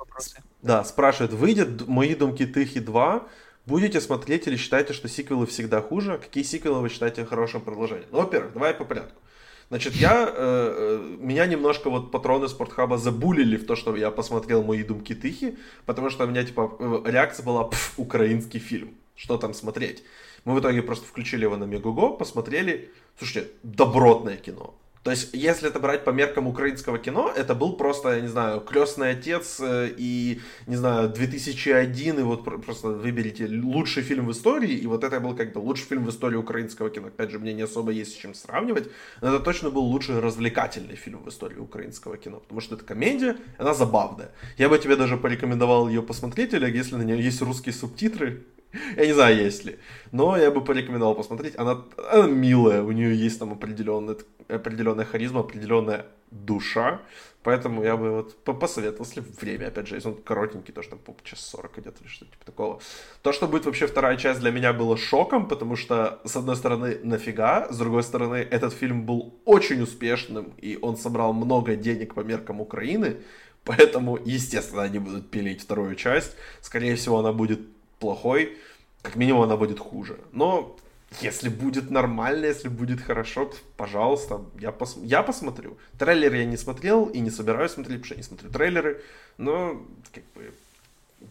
Да, 0.61 0.83
спрашивает, 0.83 1.33
выйдет 1.33 1.87
«Мои 1.87 2.15
думки 2.15 2.45
Тыхи 2.45 2.79
2», 2.79 3.23
Будете 3.65 4.01
смотреть 4.01 4.47
или 4.47 4.57
считаете, 4.57 4.93
что 4.93 5.07
сиквелы 5.07 5.45
всегда 5.45 5.81
хуже? 5.81 6.17
Какие 6.17 6.43
сиквелы 6.43 6.81
вы 6.81 6.89
считаете 6.89 7.25
хорошим 7.25 7.61
продолжением? 7.61 8.07
Ну, 8.11 8.17
во-первых, 8.17 8.53
давай 8.53 8.73
по 8.73 8.85
порядку. 8.85 9.21
Значит, 9.69 9.93
я, 9.93 10.25
э, 10.27 10.33
э, 10.35 11.17
меня 11.19 11.45
немножко 11.45 11.89
вот 11.89 12.11
патроны 12.11 12.49
Спортхаба 12.49 12.97
забулили 12.97 13.55
в 13.55 13.65
то, 13.65 13.75
что 13.75 13.95
я 13.95 14.11
посмотрел 14.11 14.63
мои 14.63 14.83
думки 14.83 15.13
Тыхи, 15.13 15.57
потому 15.85 16.09
что 16.09 16.25
у 16.25 16.27
меня, 16.27 16.43
типа, 16.43 16.75
э, 16.79 17.01
реакция 17.05 17.45
была, 17.45 17.63
пф, 17.65 17.93
украинский 17.97 18.59
фильм, 18.59 18.95
что 19.15 19.37
там 19.37 19.53
смотреть. 19.53 20.03
Мы 20.43 20.55
в 20.55 20.59
итоге 20.59 20.81
просто 20.81 21.05
включили 21.05 21.43
его 21.43 21.55
на 21.55 21.65
Мегуго, 21.65 22.09
посмотрели, 22.09 22.91
слушайте, 23.17 23.51
добротное 23.63 24.37
кино. 24.37 24.75
То 25.03 25.09
есть, 25.09 25.33
если 25.33 25.67
это 25.67 25.79
брать 25.79 26.03
по 26.03 26.11
меркам 26.11 26.47
украинского 26.47 26.99
кино, 26.99 27.31
это 27.35 27.55
был 27.55 27.75
просто, 27.75 28.15
я 28.15 28.21
не 28.21 28.27
знаю, 28.27 28.61
крестный 28.61 29.11
отец 29.11 29.59
э, 29.59 29.89
и, 29.97 30.41
не 30.67 30.75
знаю, 30.75 31.09
2001, 31.09 32.19
и 32.19 32.21
вот 32.21 32.43
просто 32.43 32.89
выберите 32.89 33.47
лучший 33.47 34.03
фильм 34.03 34.27
в 34.27 34.31
истории, 34.31 34.73
и 34.73 34.85
вот 34.85 35.03
это 35.03 35.19
был 35.19 35.35
как 35.35 35.53
бы 35.53 35.59
лучший 35.59 35.87
фильм 35.87 36.05
в 36.05 36.09
истории 36.09 36.35
украинского 36.35 36.91
кино. 36.91 37.07
Опять 37.07 37.31
же, 37.31 37.39
мне 37.39 37.53
не 37.53 37.63
особо 37.63 37.91
есть 37.91 38.13
с 38.13 38.15
чем 38.15 38.35
сравнивать, 38.35 38.89
но 39.21 39.29
это 39.29 39.39
точно 39.39 39.71
был 39.71 39.81
лучший 39.85 40.19
развлекательный 40.19 40.95
фильм 40.95 41.23
в 41.23 41.29
истории 41.29 41.57
украинского 41.57 42.17
кино, 42.17 42.39
потому 42.39 42.61
что 42.61 42.75
это 42.75 42.85
комедия, 42.85 43.37
она 43.57 43.73
забавная. 43.73 44.29
Я 44.59 44.69
бы 44.69 44.77
тебе 44.77 44.95
даже 44.95 45.17
порекомендовал 45.17 45.89
ее 45.89 46.03
посмотреть, 46.03 46.53
Олег, 46.53 46.75
если 46.75 46.95
на 46.95 47.03
нее 47.03 47.19
есть 47.23 47.41
русские 47.41 47.73
субтитры, 47.73 48.43
я 48.97 49.05
не 49.05 49.13
знаю, 49.13 49.37
есть 49.37 49.65
ли. 49.65 49.77
Но 50.11 50.37
я 50.37 50.51
бы 50.51 50.63
порекомендовал 50.63 51.15
посмотреть. 51.15 51.55
Она, 51.57 51.83
она 52.11 52.27
милая, 52.27 52.81
у 52.83 52.91
нее 52.91 53.15
есть 53.15 53.39
там 53.39 53.51
определенная, 53.51 54.17
определенная 54.55 55.05
харизма, 55.05 55.41
определенная 55.41 56.05
душа. 56.31 57.01
Поэтому 57.43 57.83
я 57.83 57.97
бы 57.97 58.11
вот 58.11 58.43
посоветовал, 58.59 59.05
если 59.05 59.21
время, 59.41 59.67
опять 59.67 59.87
же, 59.87 59.95
если 59.95 60.09
он 60.09 60.15
коротенький, 60.15 60.73
то 60.73 60.83
что 60.83 60.95
там 60.95 61.15
час 61.23 61.39
40 61.39 61.79
идет 61.79 61.95
или 62.01 62.07
что-то 62.07 62.31
типа 62.31 62.45
такого. 62.45 62.79
То, 63.23 63.31
что 63.33 63.47
будет 63.47 63.65
вообще 63.65 63.87
вторая 63.87 64.15
часть, 64.17 64.39
для 64.41 64.51
меня 64.51 64.73
было 64.73 64.95
шоком, 64.95 65.47
потому 65.47 65.75
что, 65.75 66.21
с 66.23 66.35
одной 66.35 66.55
стороны, 66.55 66.99
нафига, 67.03 67.67
с 67.71 67.77
другой 67.77 68.03
стороны, 68.03 68.35
этот 68.35 68.73
фильм 68.73 69.05
был 69.05 69.33
очень 69.45 69.81
успешным, 69.81 70.53
и 70.57 70.77
он 70.81 70.97
собрал 70.97 71.33
много 71.33 71.75
денег 71.75 72.13
по 72.13 72.19
меркам 72.19 72.61
Украины, 72.61 73.17
поэтому, 73.63 74.19
естественно, 74.23 74.83
они 74.83 74.99
будут 74.99 75.31
пилить 75.31 75.61
вторую 75.61 75.95
часть. 75.95 76.35
Скорее 76.61 76.95
всего, 76.95 77.17
она 77.17 77.33
будет 77.33 77.59
плохой, 77.97 78.55
как 79.01 79.15
минимум 79.15 79.41
она 79.41 79.57
будет 79.57 79.79
хуже. 79.79 80.19
Но 80.31 80.77
если 81.19 81.49
будет 81.49 81.91
нормально, 81.91 82.45
если 82.45 82.69
будет 82.69 83.01
хорошо, 83.01 83.51
пожалуйста, 83.75 84.45
я, 84.59 84.71
пос... 84.71 84.97
я 85.03 85.23
посмотрю. 85.23 85.77
Трейлер 85.99 86.33
я 86.33 86.45
не 86.45 86.57
смотрел 86.57 87.05
и 87.05 87.19
не 87.19 87.29
собираюсь 87.29 87.71
смотреть, 87.71 88.01
потому 88.01 88.05
что 88.05 88.13
я 88.13 88.17
не 88.17 88.23
смотрю 88.23 88.49
трейлеры, 88.49 89.03
но 89.37 89.85
как 90.13 90.23
бы 90.35 90.53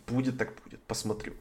будет 0.06 0.38
так 0.38 0.52
будет, 0.64 0.80
посмотрю. 0.82 1.32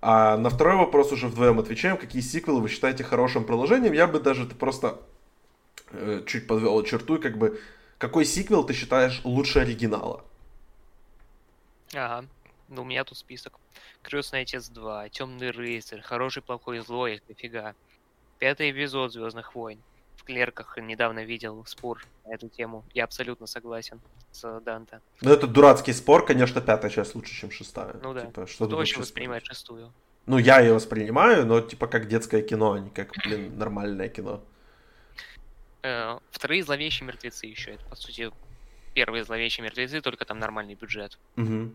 А 0.00 0.36
на 0.36 0.50
второй 0.50 0.76
вопрос 0.76 1.12
уже 1.12 1.28
вдвоем 1.28 1.58
отвечаем. 1.58 1.96
Какие 1.96 2.22
сиквелы 2.22 2.60
вы 2.60 2.68
считаете 2.68 3.02
хорошим 3.02 3.44
приложением? 3.44 3.92
Я 3.92 4.06
бы 4.06 4.20
даже 4.20 4.44
просто 4.44 5.00
э, 5.90 6.22
чуть 6.26 6.46
подвел 6.46 6.82
черту, 6.84 7.18
как 7.18 7.38
бы, 7.38 7.60
какой 7.96 8.24
сиквел 8.24 8.64
ты 8.64 8.74
считаешь 8.74 9.20
лучше 9.24 9.60
оригинала? 9.60 10.24
Ага, 11.94 12.26
ну 12.68 12.82
у 12.82 12.84
меня 12.84 13.04
тут 13.04 13.18
список. 13.18 13.58
Крестный 14.02 14.40
отец 14.40 14.68
2, 14.68 15.08
Темный 15.08 15.50
рыцарь, 15.50 16.00
Хороший, 16.00 16.42
плохой, 16.42 16.80
злой, 16.80 17.22
дофига. 17.28 17.74
Пятый 18.38 18.70
эпизод 18.70 19.12
Звездных 19.12 19.54
войн. 19.54 19.82
В 20.16 20.24
клерках 20.24 20.76
недавно 20.76 21.24
видел 21.24 21.64
спор 21.66 22.04
на 22.26 22.34
эту 22.34 22.48
тему. 22.48 22.84
Я 22.92 23.04
абсолютно 23.04 23.46
согласен 23.46 24.00
с 24.30 24.60
Данте. 24.60 25.00
Ну, 25.22 25.32
это 25.32 25.46
дурацкий 25.46 25.92
спор, 25.92 26.24
конечно, 26.26 26.60
пятая 26.60 26.90
часть 26.90 27.14
лучше, 27.14 27.34
чем 27.34 27.50
шестая. 27.50 27.96
Ну 28.02 28.12
да. 28.12 28.26
Типа, 28.26 28.46
что 28.46 28.66
Кто 28.66 28.76
вообще 28.76 29.00
воспринимает 29.00 29.46
шестую? 29.46 29.92
Ну, 30.26 30.36
я 30.36 30.60
ее 30.60 30.74
воспринимаю, 30.74 31.46
но 31.46 31.60
типа 31.62 31.86
как 31.86 32.06
детское 32.06 32.42
кино, 32.42 32.72
а 32.72 32.80
не 32.80 32.90
как, 32.90 33.12
блин, 33.24 33.56
нормальное 33.56 34.10
кино. 34.10 34.44
Э, 35.82 36.18
вторые 36.30 36.62
зловещие 36.62 37.06
мертвецы 37.06 37.46
еще. 37.46 37.72
Это, 37.72 37.84
по 37.86 37.96
сути, 37.96 38.30
первые 38.92 39.24
зловещие 39.24 39.64
мертвецы, 39.64 40.02
только 40.02 40.26
там 40.26 40.38
нормальный 40.38 40.74
бюджет. 40.74 41.18
Угу. 41.36 41.72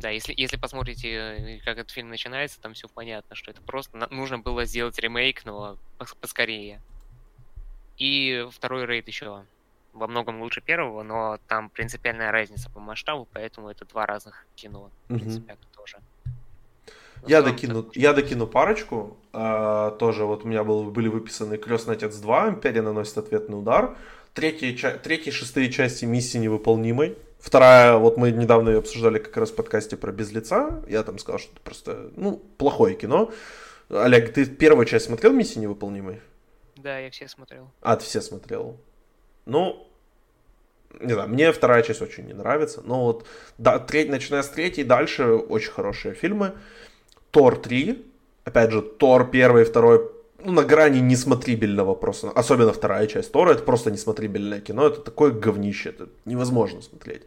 Да, 0.00 0.08
если, 0.08 0.32
если 0.36 0.56
посмотрите, 0.56 1.12
э, 1.12 1.58
как 1.64 1.76
этот 1.76 1.90
фильм 1.90 2.08
начинается, 2.08 2.60
там 2.60 2.72
все 2.72 2.88
понятно, 2.88 3.36
что 3.36 3.50
это 3.50 3.60
просто 3.60 4.08
нужно 4.10 4.38
было 4.38 4.64
сделать 4.64 4.98
ремейк, 4.98 5.44
но 5.44 5.76
поскорее. 6.20 6.80
И 7.98 8.46
второй 8.50 8.86
рейд 8.86 9.08
еще 9.08 9.44
во 9.92 10.06
многом 10.06 10.40
лучше 10.40 10.62
первого, 10.62 11.02
но 11.02 11.38
там 11.48 11.68
принципиальная 11.68 12.32
разница 12.32 12.70
по 12.70 12.80
масштабу, 12.80 13.28
поэтому 13.32 13.68
это 13.68 13.84
два 13.84 14.06
разных 14.06 14.46
кино, 14.54 14.90
в 15.04 15.18
принципе, 15.18 15.52
угу. 15.52 15.60
тоже. 15.76 15.98
я 17.26 17.42
докину, 17.42 17.90
я 17.94 18.14
докину 18.14 18.46
парочку. 18.46 19.18
А, 19.34 19.90
тоже 19.92 20.24
вот 20.24 20.44
у 20.44 20.48
меня 20.48 20.64
был, 20.64 20.84
были 20.84 21.08
выписаны 21.08 21.58
Крестный 21.58 21.94
отец 21.94 22.16
2, 22.16 22.48
Империя 22.48 22.80
наносит 22.80 23.18
ответный 23.18 23.58
удар. 23.58 23.96
Третья, 24.32 24.96
третья 24.96 25.30
шестые 25.30 25.70
части 25.70 26.06
миссии 26.06 26.38
невыполнимой. 26.38 27.18
Вторая, 27.40 27.96
вот 27.96 28.16
мы 28.18 28.30
недавно 28.30 28.68
ее 28.68 28.78
обсуждали 28.78 29.18
как 29.18 29.36
раз 29.36 29.50
в 29.50 29.54
подкасте 29.54 29.96
про 29.96 30.12
«Без 30.12 30.30
лица». 30.30 30.82
Я 30.86 31.02
там 31.02 31.18
сказал, 31.18 31.38
что 31.38 31.52
это 31.52 31.60
просто, 31.62 32.10
ну, 32.16 32.36
плохое 32.58 32.94
кино. 32.94 33.32
Олег, 33.88 34.32
ты 34.32 34.44
первую 34.44 34.84
часть 34.84 35.06
смотрел 35.06 35.32
«Миссии 35.32 35.58
невыполнимой»? 35.58 36.20
Да, 36.76 36.98
я 36.98 37.10
все 37.10 37.28
смотрел. 37.28 37.70
А, 37.80 37.96
ты 37.96 38.04
все 38.04 38.20
смотрел. 38.20 38.76
Ну, 39.46 39.86
не 41.00 41.12
знаю, 41.12 41.28
мне 41.28 41.50
вторая 41.52 41.82
часть 41.82 42.02
очень 42.02 42.26
не 42.26 42.34
нравится. 42.34 42.82
Но 42.84 43.04
вот, 43.04 43.26
да, 43.58 43.78
треть, 43.78 44.10
начиная 44.10 44.42
с 44.42 44.48
третьей, 44.48 44.84
дальше 44.84 45.24
очень 45.32 45.70
хорошие 45.70 46.14
фильмы. 46.14 46.52
Тор 47.30 47.56
3, 47.56 48.04
опять 48.44 48.70
же, 48.70 48.82
Тор 48.82 49.30
первый 49.30 49.62
и 49.62 49.64
второй 49.64 50.10
ну, 50.44 50.52
на 50.52 50.62
грани 50.62 51.00
несмотрибельного 51.00 51.94
просто. 51.94 52.30
Особенно 52.30 52.72
вторая 52.72 53.06
часть 53.06 53.32
Тора, 53.32 53.52
это 53.52 53.62
просто 53.62 53.90
несмотрибельное 53.90 54.60
кино, 54.60 54.86
это 54.86 55.00
такое 55.00 55.30
говнище, 55.30 55.90
это 55.90 56.08
невозможно 56.24 56.82
смотреть. 56.82 57.22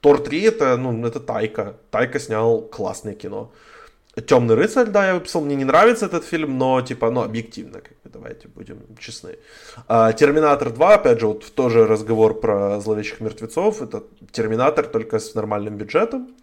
Тор 0.00 0.18
3 0.22 0.42
это, 0.42 0.76
ну, 0.76 1.06
это 1.06 1.20
Тайка. 1.20 1.76
Тайка 1.90 2.18
снял 2.20 2.60
классное 2.62 3.14
кино. 3.14 3.52
Темный 4.26 4.54
рыцарь, 4.54 4.86
да, 4.86 5.06
я 5.06 5.14
выписал, 5.14 5.42
мне 5.42 5.56
не 5.56 5.64
нравится 5.64 6.06
этот 6.06 6.24
фильм, 6.24 6.56
но, 6.56 6.80
типа, 6.80 7.10
ну, 7.10 7.22
объективно, 7.22 7.80
как 7.80 7.92
бы, 8.02 8.10
давайте 8.10 8.48
будем 8.48 8.78
честны. 8.98 9.36
А, 9.88 10.12
Терминатор 10.12 10.70
2, 10.70 10.94
опять 10.94 11.20
же, 11.20 11.26
вот 11.26 11.54
тоже 11.54 11.86
разговор 11.86 12.40
про 12.40 12.80
зловещих 12.80 13.20
мертвецов, 13.20 13.82
это 13.82 14.04
Терминатор 14.32 14.86
только 14.86 15.18
с 15.18 15.34
нормальным 15.34 15.76
бюджетом. 15.76 16.34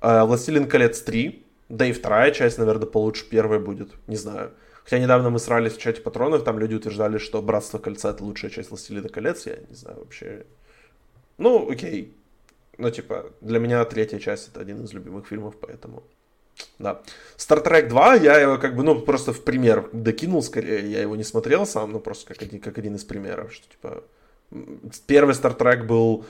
А, 0.00 0.24
Властелин 0.24 0.66
колец 0.66 1.02
3, 1.02 1.44
да 1.68 1.84
и 1.84 1.92
вторая 1.92 2.30
часть, 2.30 2.58
наверное, 2.58 2.86
получше 2.86 3.28
первой 3.28 3.58
будет, 3.58 3.90
не 4.06 4.16
знаю. 4.16 4.52
Хотя 4.84 4.98
недавно 4.98 5.30
мы 5.30 5.38
срались 5.38 5.74
в 5.74 5.78
чате 5.78 6.00
патронов, 6.00 6.44
там 6.44 6.58
люди 6.58 6.74
утверждали, 6.74 7.18
что 7.18 7.42
Братство 7.42 7.78
Кольца 7.78 8.10
это 8.10 8.24
лучшая 8.24 8.50
часть 8.50 8.70
Властелина 8.70 9.08
колец. 9.08 9.46
Я 9.46 9.56
не 9.68 9.74
знаю 9.74 9.98
вообще. 9.98 10.46
Ну, 11.38 11.70
окей. 11.70 12.14
Ну, 12.78 12.90
типа, 12.90 13.32
для 13.40 13.58
меня 13.58 13.84
третья 13.84 14.18
часть 14.18 14.48
это 14.48 14.60
один 14.60 14.84
из 14.84 14.92
любимых 14.92 15.26
фильмов, 15.26 15.54
поэтому. 15.60 16.02
Да. 16.78 17.02
Star 17.36 17.64
Trek 17.64 17.88
2, 17.88 18.14
я 18.16 18.38
его 18.38 18.58
как 18.58 18.74
бы, 18.74 18.82
ну, 18.82 19.00
просто 19.00 19.32
в 19.32 19.44
пример 19.44 19.88
докинул 19.92 20.42
скорее. 20.42 20.90
Я 20.90 21.02
его 21.02 21.16
не 21.16 21.24
смотрел 21.24 21.66
сам, 21.66 21.92
ну, 21.92 22.00
просто 22.00 22.26
как 22.26 22.42
один, 22.42 22.60
как 22.60 22.78
один 22.78 22.96
из 22.96 23.04
примеров, 23.04 23.52
что, 23.52 23.68
типа, 23.68 24.04
первый 25.06 25.34
Star 25.34 25.56
Trek 25.56 25.84
был 25.84 26.24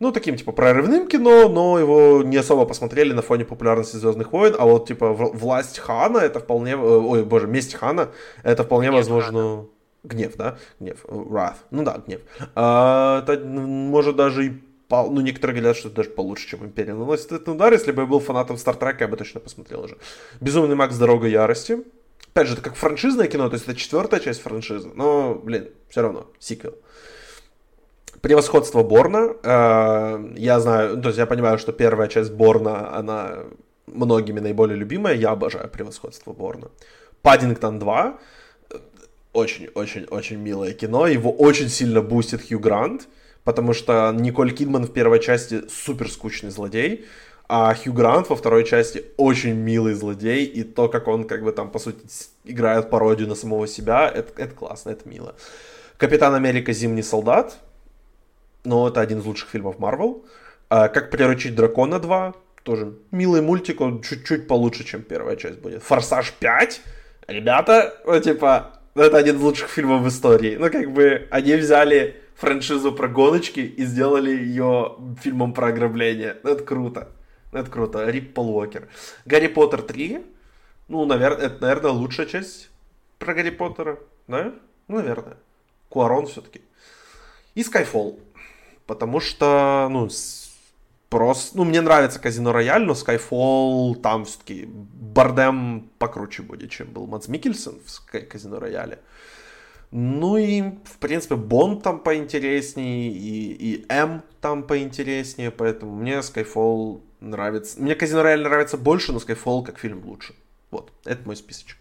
ну, 0.00 0.12
таким, 0.12 0.36
типа, 0.36 0.52
прорывным 0.52 1.08
кино, 1.08 1.48
но 1.48 1.78
его 1.78 2.22
не 2.22 2.36
особо 2.36 2.64
посмотрели 2.64 3.12
на 3.12 3.22
фоне 3.22 3.44
популярности 3.44 3.96
Звездных 3.96 4.32
войн, 4.32 4.54
а 4.58 4.64
вот, 4.64 4.86
типа, 4.86 5.12
власть 5.12 5.78
Хана, 5.78 6.18
это 6.18 6.40
вполне, 6.40 6.72
э, 6.72 6.76
ой, 6.76 7.24
боже, 7.24 7.46
месть 7.46 7.74
Хана, 7.74 8.10
это 8.42 8.64
вполне 8.64 8.88
гнев 8.88 8.98
возможно... 8.98 9.40
Хана. 9.40 9.66
Гнев, 10.04 10.36
да? 10.36 10.56
Гнев. 10.78 11.04
Wrath. 11.06 11.56
Ну 11.70 11.82
да, 11.82 12.00
гнев. 12.06 12.20
А, 12.54 13.24
это 13.26 13.44
может 13.44 14.16
даже 14.16 14.46
и 14.46 14.52
ну, 14.90 15.20
некоторые 15.20 15.58
говорят, 15.58 15.76
что 15.76 15.88
это 15.88 15.96
даже 15.96 16.10
получше, 16.10 16.48
чем 16.48 16.64
Империя 16.64 16.94
наносит 16.94 17.26
этот 17.26 17.48
удар. 17.48 17.72
Если 17.72 17.92
бы 17.92 18.02
я 18.02 18.06
был 18.06 18.20
фанатом 18.20 18.56
Стартрека, 18.56 19.04
я 19.04 19.08
бы 19.08 19.16
точно 19.16 19.40
посмотрел 19.40 19.82
уже. 19.82 19.98
Безумный 20.40 20.76
Макс 20.76 20.96
Дорога 20.96 21.26
Ярости. 21.26 21.84
Опять 22.32 22.46
же, 22.46 22.54
это 22.54 22.62
как 22.62 22.76
франшизное 22.76 23.26
кино, 23.26 23.48
то 23.48 23.54
есть 23.54 23.66
это 23.66 23.76
четвертая 23.76 24.20
часть 24.20 24.42
франшизы, 24.42 24.90
но, 24.94 25.34
блин, 25.34 25.70
все 25.88 26.02
равно, 26.02 26.28
сиквел. 26.38 26.76
Превосходство 28.20 28.82
Борна. 28.82 29.34
Э, 29.42 30.32
я 30.36 30.60
знаю, 30.60 31.00
то 31.00 31.08
есть 31.08 31.18
я 31.18 31.26
понимаю, 31.26 31.58
что 31.58 31.72
первая 31.72 32.08
часть 32.08 32.32
Борна, 32.32 32.96
она 32.96 33.44
многими 33.86 34.40
наиболее 34.40 34.76
любимая. 34.76 35.14
Я 35.14 35.30
обожаю 35.30 35.68
Превосходство 35.68 36.32
Борна. 36.32 36.68
Паддингтон 37.22 37.78
2. 37.78 38.18
Очень-очень-очень 39.32 40.36
милое 40.36 40.72
кино. 40.72 41.06
Его 41.06 41.30
очень 41.30 41.68
сильно 41.68 42.02
бустит 42.02 42.48
Хью 42.48 42.58
Грант. 42.58 43.08
потому 43.44 43.72
что 43.72 44.12
Николь 44.12 44.52
Кидман 44.52 44.84
в 44.84 44.92
первой 44.92 45.20
части 45.20 45.62
супер 45.68 46.10
скучный 46.10 46.50
злодей, 46.50 47.06
а 47.48 47.74
Хью 47.74 47.94
Грант 47.94 48.28
во 48.28 48.36
второй 48.36 48.64
части 48.64 49.04
очень 49.16 49.54
милый 49.54 49.94
злодей, 49.94 50.44
и 50.44 50.62
то, 50.64 50.88
как 50.88 51.08
он, 51.08 51.24
как 51.24 51.42
бы 51.42 51.52
там, 51.52 51.70
по 51.70 51.78
сути, 51.78 51.98
играет 52.44 52.90
пародию 52.90 53.26
на 53.26 53.34
самого 53.34 53.66
себя, 53.66 54.06
это, 54.06 54.42
это 54.42 54.54
классно, 54.54 54.90
это 54.90 55.08
мило. 55.08 55.34
Капитан 55.96 56.34
Америка 56.34 56.74
Зимний 56.74 57.02
солдат, 57.02 57.58
ну, 58.64 58.86
это 58.88 59.00
один 59.00 59.18
из 59.18 59.24
лучших 59.24 59.48
фильмов 59.48 59.78
Марвел. 59.78 60.24
А, 60.68 60.88
как 60.88 61.10
приручить 61.10 61.54
дракона 61.54 61.98
2, 61.98 62.34
тоже 62.62 62.94
милый 63.10 63.40
мультик, 63.40 63.80
он 63.80 64.02
чуть-чуть 64.02 64.46
получше, 64.46 64.84
чем 64.84 65.02
первая 65.02 65.36
часть 65.36 65.58
будет. 65.58 65.82
Форсаж 65.82 66.32
5, 66.32 66.80
ребята, 67.28 67.94
ну, 68.04 68.20
типа, 68.20 68.72
это 68.94 69.16
один 69.16 69.36
из 69.36 69.40
лучших 69.42 69.68
фильмов 69.68 70.02
в 70.02 70.08
истории. 70.08 70.56
Ну, 70.56 70.70
как 70.70 70.92
бы, 70.92 71.26
они 71.30 71.54
взяли 71.54 72.20
франшизу 72.34 72.92
про 72.92 73.08
гоночки 73.08 73.60
и 73.60 73.84
сделали 73.84 74.30
ее 74.30 74.96
фильмом 75.22 75.52
про 75.52 75.68
ограбление. 75.68 76.36
Ну, 76.42 76.50
это 76.50 76.64
круто. 76.64 77.08
Ну, 77.52 77.58
это 77.58 77.70
круто. 77.70 78.08
Рип 78.08 78.34
Пол 78.34 78.56
Уокер. 78.56 78.88
Гарри 79.24 79.48
Поттер 79.48 79.82
3. 79.82 80.24
Ну, 80.88 81.04
наверное, 81.04 81.46
это, 81.46 81.60
наверное, 81.60 81.90
лучшая 81.90 82.26
часть 82.26 82.70
про 83.18 83.34
Гарри 83.34 83.50
Поттера. 83.50 83.98
Да? 84.26 84.52
Ну, 84.86 84.96
наверное. 84.96 85.36
Куарон 85.88 86.26
все-таки. 86.26 86.60
И 87.54 87.62
Skyfall. 87.62 88.18
Потому 88.88 89.20
что, 89.20 89.86
ну, 89.90 90.08
просто... 91.10 91.58
Ну, 91.58 91.64
мне 91.64 91.82
нравится 91.82 92.18
Казино 92.18 92.52
Рояль, 92.52 92.84
но 92.84 92.94
Skyfall 92.94 93.96
там 94.00 94.24
все-таки 94.24 94.64
бардем 94.66 95.90
покруче 95.98 96.42
будет, 96.42 96.70
чем 96.70 96.90
был 96.90 97.06
Мадс 97.06 97.28
Микельсон 97.28 97.78
в 97.84 98.10
Казино 98.26 98.58
Рояле. 98.58 98.98
Ну 99.90 100.38
и, 100.38 100.62
в 100.62 100.96
принципе, 101.00 101.36
Бонд 101.36 101.82
там 101.82 102.00
поинтереснее, 102.00 103.12
и, 103.12 103.52
и 103.52 103.86
М 103.90 104.22
там 104.40 104.62
поинтереснее, 104.62 105.50
поэтому 105.50 105.94
мне 105.94 106.20
Skyfall 106.20 107.02
нравится. 107.20 107.78
Мне 107.78 107.94
Казино 107.94 108.22
Рояль 108.22 108.42
нравится 108.42 108.78
больше, 108.78 109.12
но 109.12 109.18
Skyfall 109.18 109.64
как 109.64 109.78
фильм 109.78 110.02
лучше. 110.06 110.34
Вот, 110.70 110.92
это 111.04 111.26
мой 111.26 111.36
списочек. 111.36 111.76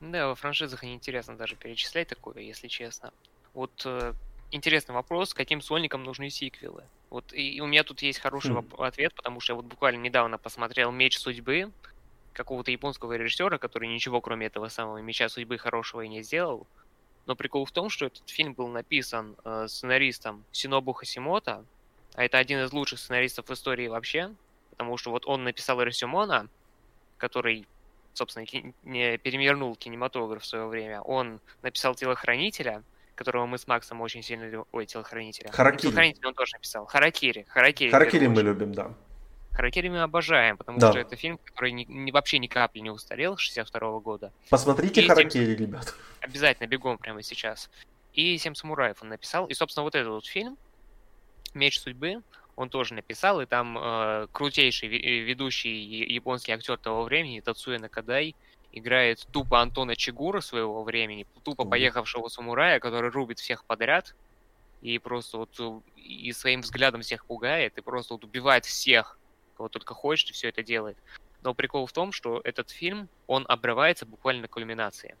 Да, 0.00 0.28
во 0.28 0.36
франшизах 0.36 0.84
неинтересно 0.84 1.36
даже 1.36 1.56
перечислять 1.56 2.06
такое, 2.06 2.38
если 2.38 2.68
честно. 2.68 3.12
Вот 3.52 3.82
э, 3.84 4.12
интересный 4.50 4.94
вопрос, 4.94 5.34
каким 5.34 5.60
сольникам 5.60 6.04
нужны 6.04 6.30
сиквелы? 6.30 6.84
Вот 7.10 7.32
и 7.32 7.60
у 7.60 7.66
меня 7.66 7.84
тут 7.84 8.02
есть 8.02 8.18
хороший 8.18 8.54
хм. 8.54 8.66
ответ, 8.78 9.14
потому 9.14 9.40
что 9.40 9.52
я 9.52 9.56
вот 9.56 9.64
буквально 9.64 10.00
недавно 10.00 10.38
посмотрел 10.38 10.90
«Меч 10.92 11.18
судьбы» 11.18 11.70
какого-то 12.32 12.70
японского 12.70 13.14
режиссера, 13.14 13.58
который 13.58 13.88
ничего 13.88 14.20
кроме 14.20 14.46
этого 14.46 14.68
самого 14.68 14.98
«Меча 14.98 15.28
судьбы» 15.28 15.58
хорошего 15.58 16.02
и 16.02 16.08
не 16.08 16.22
сделал. 16.22 16.66
Но 17.26 17.36
прикол 17.36 17.64
в 17.64 17.72
том, 17.72 17.90
что 17.90 18.06
этот 18.06 18.28
фильм 18.28 18.54
был 18.54 18.68
написан 18.68 19.36
э, 19.44 19.66
сценаристом 19.68 20.44
Синобу 20.52 20.92
Хасимото, 20.92 21.64
а 22.14 22.24
это 22.24 22.38
один 22.38 22.60
из 22.60 22.72
лучших 22.72 22.98
сценаристов 22.98 23.48
в 23.48 23.52
истории 23.52 23.88
вообще, 23.88 24.34
потому 24.70 24.96
что 24.96 25.10
вот 25.10 25.26
он 25.26 25.44
написал 25.44 25.82
Ресюмона, 25.82 26.48
который, 27.18 27.66
собственно, 28.14 28.46
не 28.82 29.18
перевернул 29.18 29.76
кинематограф 29.76 30.42
в 30.42 30.46
свое 30.46 30.66
время. 30.66 31.02
Он 31.02 31.40
написал 31.62 31.94
Телохранителя, 31.94 32.82
которого 33.20 33.44
мы 33.44 33.58
с 33.58 33.66
Максом 33.66 34.00
очень 34.00 34.22
сильно 34.22 34.44
любим. 34.44 34.64
Ой, 34.72 34.86
Телохранителя. 34.86 35.52
Харакири. 35.52 35.82
Телохранителя 35.82 36.28
он 36.28 36.34
тоже 36.34 36.54
написал. 36.54 36.86
Харакири. 36.86 37.44
Харакири, 37.50 37.90
Харакири 37.90 38.28
мы 38.28 38.40
любим, 38.40 38.72
да. 38.72 38.94
Харакири 39.52 39.90
мы 39.90 40.00
обожаем, 40.00 40.56
потому 40.56 40.78
да. 40.78 40.90
что 40.90 41.00
это 41.00 41.16
фильм, 41.16 41.36
который 41.36 41.72
ни, 41.72 41.84
ни, 41.84 42.10
вообще 42.12 42.38
ни 42.38 42.46
капли 42.46 42.80
не 42.80 42.88
устарел, 42.90 43.36
62 43.36 43.80
-го 43.80 44.00
года. 44.00 44.32
Посмотрите 44.48 45.02
и 45.02 45.06
Харакири, 45.06 45.54
7... 45.54 45.66
ребят. 45.66 45.94
Обязательно, 46.20 46.66
бегом 46.66 46.96
прямо 46.96 47.22
сейчас. 47.22 47.68
И 48.14 48.38
«Семь 48.38 48.54
самураев» 48.54 49.02
он 49.02 49.10
написал. 49.10 49.46
И, 49.46 49.54
собственно, 49.54 49.84
вот 49.84 49.94
этот 49.94 50.08
вот 50.08 50.26
фильм 50.26 50.56
«Меч 51.52 51.78
судьбы», 51.78 52.22
он 52.56 52.70
тоже 52.70 52.94
написал, 52.94 53.42
и 53.42 53.46
там 53.46 53.76
э, 53.78 54.28
крутейший 54.32 54.88
ведущий 54.88 56.14
японский 56.14 56.52
актер 56.52 56.78
того 56.78 57.02
времени, 57.02 57.40
Тацуя 57.40 57.78
Накадай, 57.78 58.34
играет 58.72 59.26
тупо 59.32 59.60
Антона 59.60 59.96
Чигура 59.96 60.40
своего 60.40 60.82
времени, 60.82 61.26
тупо 61.42 61.64
поехавшего 61.64 62.28
самурая, 62.28 62.80
который 62.80 63.10
рубит 63.10 63.38
всех 63.38 63.64
подряд, 63.64 64.14
и 64.80 64.98
просто 64.98 65.38
вот 65.38 65.50
э, 65.58 65.80
и 65.96 66.32
своим 66.32 66.60
взглядом 66.62 67.02
всех 67.02 67.26
пугает, 67.26 67.76
и 67.78 67.80
просто 67.80 68.14
вот 68.14 68.24
убивает 68.24 68.64
всех, 68.64 69.18
кого 69.56 69.68
только 69.68 69.94
хочет, 69.94 70.30
и 70.30 70.32
все 70.32 70.48
это 70.48 70.62
делает. 70.62 70.96
Но 71.42 71.54
прикол 71.54 71.86
в 71.86 71.92
том, 71.92 72.12
что 72.12 72.40
этот 72.44 72.70
фильм, 72.70 73.08
он 73.26 73.44
обрывается 73.48 74.06
буквально 74.06 74.42
на 74.42 74.48
кульминации. 74.48 75.16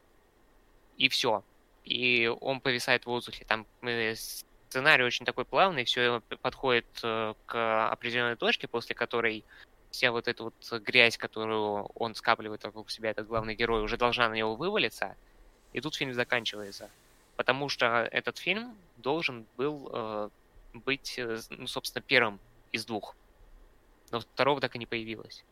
И 0.96 1.08
все. 1.08 1.42
И 1.84 2.30
он 2.40 2.60
повисает 2.60 3.04
в 3.04 3.06
воздухе. 3.06 3.44
Там 3.46 3.66
э, 3.82 4.14
сценарий 4.14 5.04
очень 5.04 5.26
такой 5.26 5.44
плавный, 5.44 5.84
все 5.84 6.22
подходит 6.42 6.86
э, 7.02 7.34
к 7.46 7.90
определенной 7.90 8.36
точке, 8.36 8.68
после 8.68 8.94
которой 8.94 9.44
вся 9.90 10.12
вот 10.12 10.28
эта 10.28 10.44
вот 10.44 10.54
грязь, 10.82 11.16
которую 11.16 11.84
он 11.94 12.14
скапливает 12.14 12.64
вокруг 12.64 12.90
себя, 12.90 13.10
этот 13.10 13.26
главный 13.26 13.54
герой, 13.54 13.82
уже 13.82 13.96
должна 13.96 14.28
на 14.28 14.34
него 14.34 14.54
вывалиться. 14.54 15.16
И 15.72 15.80
тут 15.80 15.94
фильм 15.94 16.14
заканчивается. 16.14 16.90
Потому 17.36 17.68
что 17.68 18.08
этот 18.10 18.38
фильм 18.38 18.76
должен 18.98 19.46
был 19.56 19.88
э, 19.92 20.28
быть, 20.74 21.18
э, 21.18 21.38
ну, 21.50 21.66
собственно, 21.66 22.02
первым 22.02 22.38
из 22.72 22.84
двух. 22.84 23.16
Но 24.10 24.20
второго 24.20 24.60
так 24.60 24.76
и 24.76 24.78
не 24.78 24.86
появилось. 24.86 25.44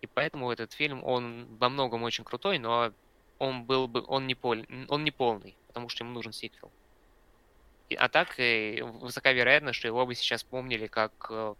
И 0.00 0.06
поэтому 0.06 0.50
этот 0.52 0.72
фильм, 0.72 1.02
он 1.02 1.46
во 1.58 1.68
многом 1.68 2.02
очень 2.04 2.24
крутой, 2.24 2.58
но 2.58 2.92
он 3.38 3.64
был 3.64 3.88
бы, 3.88 4.04
он 4.06 4.26
не, 4.26 4.34
пол, 4.34 4.58
он 4.88 5.04
не 5.04 5.10
полный, 5.10 5.56
потому 5.66 5.88
что 5.88 6.04
ему 6.04 6.14
нужен 6.14 6.32
сиквел. 6.32 6.70
А 7.98 8.08
так, 8.08 8.38
э, 8.38 8.82
высока 8.82 9.32
вероятность, 9.32 9.78
что 9.78 9.88
его 9.88 10.06
бы 10.06 10.14
сейчас 10.14 10.44
помнили 10.44 10.86
как 10.86 11.12
э, 11.30 11.54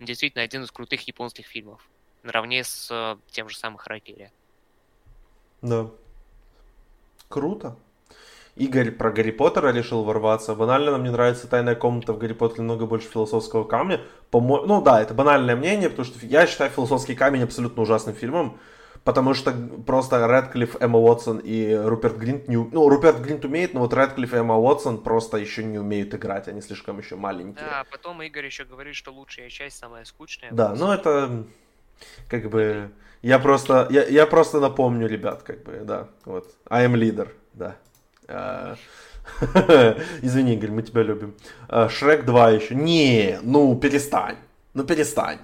действительно 0.00 0.42
один 0.42 0.62
из 0.64 0.70
крутых 0.70 1.06
японских 1.06 1.46
фильмов, 1.46 1.88
наравне 2.22 2.64
с 2.64 2.88
э, 2.90 3.16
тем 3.30 3.48
же 3.48 3.56
самым 3.56 3.78
Харакири. 3.78 4.32
Да. 5.62 5.90
Круто. 7.28 7.76
Игорь 8.56 8.90
про 8.90 9.10
Гарри 9.12 9.30
Поттера 9.30 9.72
решил 9.72 10.02
ворваться. 10.02 10.54
Банально 10.54 10.90
нам 10.92 11.04
не 11.04 11.10
нравится 11.10 11.46
«Тайная 11.46 11.76
комната» 11.76 12.12
в 12.12 12.18
Гарри 12.18 12.32
Поттере 12.32 12.62
намного 12.62 12.86
больше 12.86 13.08
философского 13.08 13.64
камня. 13.64 14.00
по 14.30 14.40
Ну 14.40 14.82
да, 14.82 15.00
это 15.00 15.14
банальное 15.14 15.56
мнение, 15.56 15.88
потому 15.88 16.04
что 16.04 16.26
я 16.26 16.46
считаю 16.46 16.70
«Философский 16.70 17.14
камень» 17.14 17.44
абсолютно 17.44 17.82
ужасным 17.82 18.14
фильмом. 18.14 18.58
Потому 19.04 19.34
что 19.34 19.52
просто 19.86 20.26
Рэдклифф, 20.26 20.76
Эмма 20.80 20.98
Уотсон 20.98 21.38
и 21.38 21.74
Руперт 21.74 22.16
Гринт 22.16 22.48
не... 22.48 22.56
Ну, 22.56 22.88
Руперт 22.88 23.20
Гринт 23.20 23.44
умеет, 23.44 23.72
но 23.74 23.80
вот 23.80 23.94
Рэдклифф 23.94 24.34
и 24.34 24.36
Эмма 24.36 24.56
Уотсон 24.56 25.02
просто 25.02 25.38
еще 25.38 25.64
не 25.64 25.78
умеют 25.78 26.14
играть, 26.14 26.48
они 26.48 26.60
слишком 26.60 26.98
еще 26.98 27.16
маленькие. 27.16 27.64
Да, 27.64 27.84
потом 27.90 28.20
Игорь 28.22 28.46
еще 28.46 28.64
говорит, 28.64 28.94
что 28.94 29.12
лучшая 29.12 29.48
часть 29.48 29.78
самая 29.78 30.04
скучная. 30.04 30.52
Да, 30.52 30.74
ну 30.74 30.92
это 30.92 31.44
как 32.28 32.50
бы... 32.50 32.90
Я 33.22 33.38
просто, 33.38 33.86
я, 33.90 34.04
я 34.06 34.26
просто 34.26 34.60
напомню, 34.60 35.06
ребят, 35.06 35.42
как 35.42 35.62
бы, 35.62 35.80
да, 35.84 36.08
вот. 36.24 36.54
I 36.68 36.86
am 36.86 36.94
leader, 36.94 37.28
да. 37.52 37.76
А, 38.28 38.76
извини, 40.22 40.54
Игорь, 40.54 40.70
мы 40.70 40.82
тебя 40.82 41.02
любим. 41.02 41.34
А, 41.68 41.88
Шрек 41.88 42.24
2 42.24 42.50
еще. 42.50 42.74
Не, 42.74 43.38
ну 43.42 43.76
перестань. 43.78 44.36
Ну 44.74 44.84
перестань. 44.84 45.38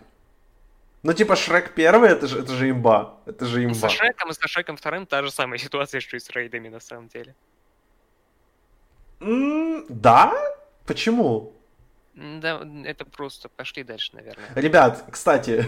Ну, 1.07 1.12
типа, 1.12 1.37
Шрек 1.37 1.73
первый, 1.73 2.11
это 2.11 2.27
же, 2.27 2.40
это 2.40 2.53
же 2.53 2.69
имба. 2.69 3.21
Это 3.27 3.47
же 3.47 3.64
имба. 3.64 3.75
Со 3.75 3.88
Шреком 3.88 4.31
и 4.31 4.35
со 4.35 4.49
Шреком 4.49 4.77
вторым 4.77 5.07
та 5.07 5.23
же 5.23 5.31
самая 5.31 5.57
ситуация, 5.57 6.01
что 6.01 6.16
и 6.16 6.19
с 6.19 6.29
рейдами, 6.31 6.69
на 6.69 6.81
самом 6.81 7.07
деле. 7.07 7.33
Mm, 9.21 9.87
да? 9.88 10.35
Почему? 10.85 11.53
Да, 12.14 12.61
это 12.85 13.05
просто 13.05 13.49
пошли 13.49 13.85
дальше, 13.85 14.11
наверное. 14.14 14.49
Ребят, 14.57 15.05
кстати, 15.09 15.66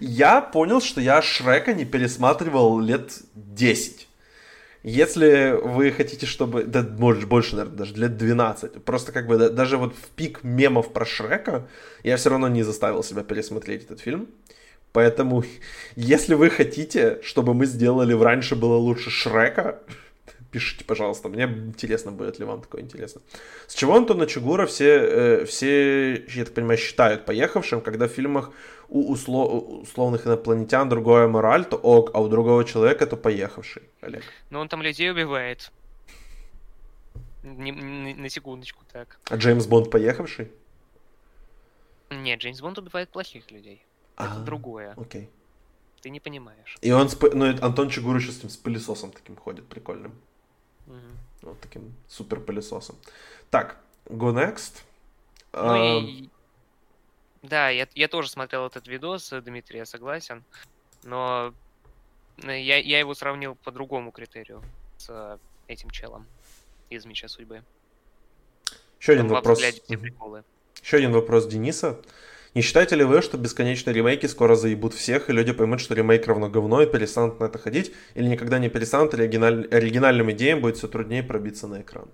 я 0.00 0.40
понял, 0.40 0.80
что 0.80 1.02
я 1.02 1.20
Шрека 1.20 1.74
не 1.74 1.84
пересматривал 1.84 2.80
лет 2.80 3.18
10. 3.34 4.08
Если 4.82 5.60
вы 5.62 5.92
хотите, 5.92 6.24
чтобы... 6.24 6.64
Да, 6.64 6.82
может, 6.82 7.28
больше, 7.28 7.56
наверное, 7.56 7.76
даже 7.76 7.94
лет 7.96 8.16
12. 8.16 8.82
Просто 8.82 9.12
как 9.12 9.26
бы 9.26 9.36
да, 9.36 9.50
даже 9.50 9.76
вот 9.76 9.94
в 9.94 10.08
пик 10.16 10.42
мемов 10.42 10.94
про 10.94 11.04
Шрека 11.04 11.68
я 12.02 12.16
все 12.16 12.30
равно 12.30 12.48
не 12.48 12.62
заставил 12.62 13.02
себя 13.02 13.22
пересмотреть 13.22 13.84
этот 13.84 14.00
фильм. 14.00 14.26
Поэтому, 14.92 15.44
если 15.94 16.34
вы 16.34 16.50
хотите, 16.50 17.20
чтобы 17.22 17.54
мы 17.54 17.66
сделали 17.66 18.12
в 18.12 18.22
раньше 18.22 18.56
было 18.56 18.76
лучше 18.76 19.10
Шрека, 19.10 19.78
пишите, 20.50 20.84
пожалуйста. 20.84 21.28
Мне 21.28 21.44
интересно, 21.44 22.10
будет 22.12 22.38
ли 22.38 22.44
вам 22.44 22.60
такое 22.60 22.82
интересно. 22.82 23.20
С 23.66 23.74
чего 23.74 23.94
Антона 23.94 24.26
Чугура 24.26 24.66
все, 24.66 24.88
э, 24.88 25.44
все, 25.44 26.14
я 26.14 26.44
так 26.44 26.54
понимаю, 26.54 26.78
считают 26.78 27.24
поехавшим, 27.24 27.80
когда 27.80 28.08
в 28.08 28.10
фильмах 28.10 28.50
у 28.88 29.12
услов, 29.12 29.82
условных 29.82 30.26
инопланетян 30.26 30.88
другая 30.88 31.28
мораль, 31.28 31.64
то 31.64 31.76
ок, 31.76 32.10
а 32.14 32.20
у 32.20 32.28
другого 32.28 32.64
человека 32.64 33.06
то 33.06 33.16
поехавший, 33.16 33.82
Олег. 34.00 34.24
Но 34.50 34.60
он 34.60 34.68
там 34.68 34.82
людей 34.82 35.10
убивает. 35.10 35.70
Не, 37.42 37.70
не, 37.70 38.14
на 38.14 38.28
секундочку 38.28 38.84
так. 38.92 39.18
А 39.30 39.36
Джеймс 39.36 39.66
Бонд 39.66 39.90
поехавший? 39.90 40.50
Нет, 42.10 42.40
Джеймс 42.40 42.60
Бонд 42.60 42.78
убивает 42.78 43.08
плохих 43.10 43.50
людей. 43.52 43.82
Это 44.24 44.34
а, 44.34 44.44
другое. 44.44 44.94
Окей. 44.96 45.30
Ты 46.00 46.10
не 46.10 46.20
понимаешь. 46.20 46.78
И 46.80 46.92
он, 46.92 47.08
с, 47.08 47.20
ну, 47.20 47.46
Антон 47.62 47.90
Чигуру 47.90 48.20
сейчас 48.20 48.36
с, 48.36 48.48
с 48.48 48.56
пылесосом 48.56 49.12
таким 49.12 49.36
ходит, 49.36 49.66
прикольным. 49.66 50.12
Угу. 50.86 50.96
Вот 51.42 51.60
таким 51.60 51.94
супер 52.08 52.40
пылесосом. 52.40 52.96
Так, 53.50 53.78
go 54.06 54.32
next. 54.32 54.82
Ну 55.52 56.00
и... 56.00 56.28
Да, 57.42 57.70
я, 57.70 57.88
я 57.94 58.08
тоже 58.08 58.28
смотрел 58.28 58.66
этот 58.66 58.86
видос, 58.86 59.30
Дмитрий, 59.30 59.78
я 59.78 59.86
согласен. 59.86 60.44
Но 61.02 61.54
я, 62.42 62.78
я 62.78 62.98
его 62.98 63.14
сравнил 63.14 63.54
по 63.54 63.70
другому 63.70 64.12
критерию 64.12 64.62
с 64.98 65.38
этим 65.66 65.90
челом 65.90 66.26
из 66.90 67.04
Меча 67.04 67.28
Судьбы. 67.28 67.62
Еще 69.00 69.12
один 69.12 69.28
вопрос. 69.28 69.60
Еще 69.62 70.96
один 70.96 71.12
вопрос 71.12 71.46
Дениса. 71.46 72.00
Не 72.52 72.62
считаете 72.62 72.96
ли 72.96 73.04
вы, 73.04 73.22
что 73.22 73.38
бесконечные 73.38 73.94
ремейки 73.94 74.26
скоро 74.26 74.56
заебут 74.56 74.92
всех, 74.92 75.30
и 75.30 75.32
люди 75.32 75.52
поймут, 75.52 75.80
что 75.80 75.94
ремейк 75.94 76.26
равно 76.26 76.48
говно, 76.48 76.82
и 76.82 76.86
перестанут 76.90 77.38
на 77.38 77.44
это 77.44 77.58
ходить, 77.58 77.92
или 78.14 78.26
никогда 78.26 78.58
не 78.58 78.68
перестанут, 78.68 79.14
оригиналь... 79.14 79.68
оригинальным 79.68 80.32
идеям 80.32 80.60
будет 80.60 80.76
все 80.76 80.88
труднее 80.88 81.22
пробиться 81.22 81.68
на 81.68 81.80
экран? 81.80 82.10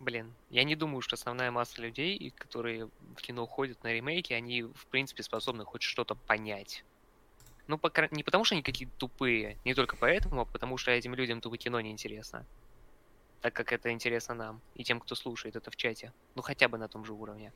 Блин, 0.00 0.34
я 0.50 0.64
не 0.64 0.76
думаю, 0.76 1.00
что 1.00 1.14
основная 1.14 1.50
масса 1.50 1.80
людей, 1.80 2.30
которые 2.36 2.90
в 3.16 3.22
кино 3.22 3.46
ходят 3.46 3.82
на 3.84 3.90
ремейки, 3.90 4.34
они, 4.34 4.64
в 4.64 4.86
принципе, 4.90 5.22
способны 5.22 5.64
хоть 5.64 5.80
что-то 5.80 6.14
понять. 6.14 6.84
Ну, 7.66 7.78
по, 7.78 7.90
не 8.10 8.22
потому, 8.22 8.44
что 8.44 8.54
они 8.54 8.62
какие-то 8.62 8.92
тупые, 8.98 9.56
не 9.64 9.72
только 9.72 9.96
поэтому, 9.96 10.42
а 10.42 10.44
потому 10.44 10.76
что 10.76 10.90
этим 10.90 11.14
людям 11.14 11.40
тупо 11.40 11.56
кино 11.56 11.80
неинтересно. 11.80 12.44
Так 13.40 13.54
как 13.54 13.72
это 13.72 13.90
интересно 13.90 14.34
нам 14.34 14.60
и 14.74 14.84
тем, 14.84 15.00
кто 15.00 15.14
слушает 15.14 15.56
это 15.56 15.70
в 15.70 15.76
чате. 15.76 16.12
Ну, 16.34 16.42
хотя 16.42 16.68
бы 16.68 16.76
на 16.76 16.88
том 16.88 17.06
же 17.06 17.14
уровне. 17.14 17.50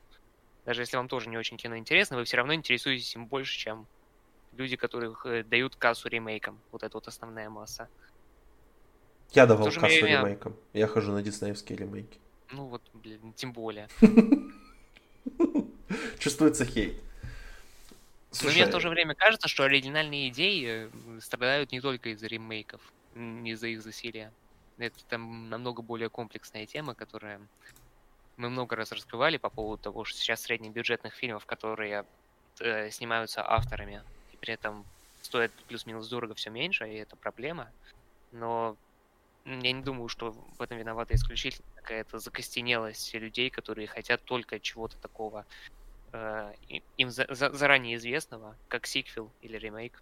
Даже 0.65 0.81
если 0.81 0.97
вам 0.97 1.07
тоже 1.07 1.29
не 1.29 1.37
очень 1.37 1.57
кино 1.57 1.77
интересно, 1.77 2.17
вы 2.17 2.23
все 2.25 2.37
равно 2.37 2.53
интересуетесь 2.53 3.15
им 3.15 3.25
больше, 3.25 3.57
чем 3.57 3.87
люди, 4.53 4.75
которые 4.75 5.15
э, 5.25 5.43
дают 5.43 5.75
кассу 5.75 6.09
ремейкам. 6.09 6.59
Вот 6.71 6.83
это 6.83 6.97
вот 6.97 7.07
основная 7.07 7.49
масса. 7.49 7.89
Я 9.31 9.45
давал 9.45 9.67
кассу 9.67 9.79
время... 9.81 10.21
ремейкам. 10.21 10.55
Я 10.73 10.87
хожу 10.87 11.11
на 11.11 11.21
диснеевские 11.21 11.77
ремейки. 11.77 12.19
Ну 12.51 12.65
вот, 12.65 12.81
блин, 12.93 13.33
тем 13.33 13.53
более. 13.53 13.87
Чувствуется 16.19 16.65
хейт. 16.65 17.01
Слушай... 18.31 18.47
Но 18.47 18.53
мне 18.53 18.65
в 18.67 18.71
то 18.71 18.79
же 18.79 18.89
время 18.89 19.15
кажется, 19.15 19.47
что 19.47 19.63
оригинальные 19.63 20.29
идеи 20.29 20.89
э, 20.91 21.19
страдают 21.21 21.71
не 21.71 21.81
только 21.81 22.09
из-за 22.09 22.27
ремейков, 22.27 22.81
не 23.15 23.51
из-за 23.51 23.67
их 23.67 23.81
засилия. 23.81 24.31
Это 24.77 25.03
там 25.05 25.49
намного 25.49 25.81
более 25.81 26.09
комплексная 26.09 26.65
тема, 26.65 26.95
которая 26.95 27.41
мы 28.39 28.49
много 28.49 28.75
раз 28.75 28.91
раскрывали 28.93 29.37
по 29.37 29.49
поводу 29.49 29.83
того, 29.83 30.05
что 30.05 30.17
сейчас 30.17 30.41
среднебюджетных 30.41 31.13
фильмов, 31.13 31.45
которые 31.45 32.05
э, 32.59 32.89
снимаются 32.89 33.45
авторами, 33.45 34.01
и 34.31 34.37
при 34.37 34.53
этом 34.53 34.85
стоят 35.21 35.51
плюс-минус 35.67 36.07
дорого 36.07 36.33
все 36.35 36.49
меньше, 36.49 36.87
и 36.89 36.95
это 36.95 37.17
проблема. 37.17 37.69
Но 38.31 38.77
я 39.45 39.73
не 39.73 39.81
думаю, 39.81 40.07
что 40.07 40.31
в 40.57 40.61
этом 40.61 40.77
виновата 40.77 41.15
исключительно 41.15 41.67
какая-то 41.75 42.19
закостенелость 42.19 43.13
людей, 43.13 43.49
которые 43.49 43.87
хотят 43.87 44.23
только 44.23 44.59
чего-то 44.61 44.95
такого 44.97 45.45
э, 46.13 46.53
им 46.97 47.11
за, 47.11 47.27
за, 47.29 47.51
заранее 47.51 47.97
известного, 47.97 48.55
как 48.69 48.87
сиквел 48.87 49.29
или 49.41 49.57
ремейк. 49.57 50.01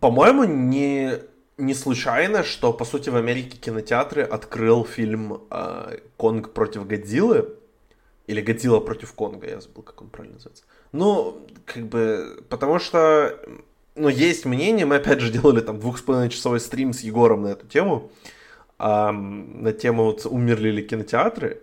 По-моему, 0.00 0.44
не, 0.44 1.22
не 1.58 1.74
случайно, 1.74 2.44
что, 2.44 2.72
по 2.72 2.84
сути, 2.84 3.10
в 3.10 3.16
Америке 3.16 3.58
кинотеатры 3.58 4.22
открыл 4.22 4.84
фильм 4.84 5.42
э, 5.50 5.98
«Конг 6.16 6.52
против 6.52 6.86
Годзиллы», 6.86 7.56
или 8.28 8.40
«Годзилла 8.40 8.80
против 8.80 9.12
Конга», 9.12 9.48
я 9.48 9.60
забыл, 9.60 9.82
как 9.82 10.00
он 10.00 10.08
правильно 10.08 10.36
называется. 10.36 10.64
Ну, 10.92 11.46
как 11.64 11.86
бы, 11.86 12.44
потому 12.48 12.78
что, 12.78 13.40
ну, 13.96 14.08
есть 14.08 14.44
мнение, 14.44 14.86
мы 14.86 14.96
опять 14.96 15.20
же 15.20 15.32
делали 15.32 15.60
там 15.60 15.80
двух 15.80 15.98
с 15.98 16.02
половиной 16.02 16.30
часовой 16.30 16.60
стрим 16.60 16.92
с 16.92 17.00
Егором 17.00 17.42
на 17.42 17.48
эту 17.48 17.66
тему, 17.66 18.12
э, 18.78 19.10
на 19.10 19.72
тему, 19.72 20.04
вот, 20.04 20.26
умерли 20.26 20.70
ли 20.70 20.82
кинотеатры, 20.82 21.60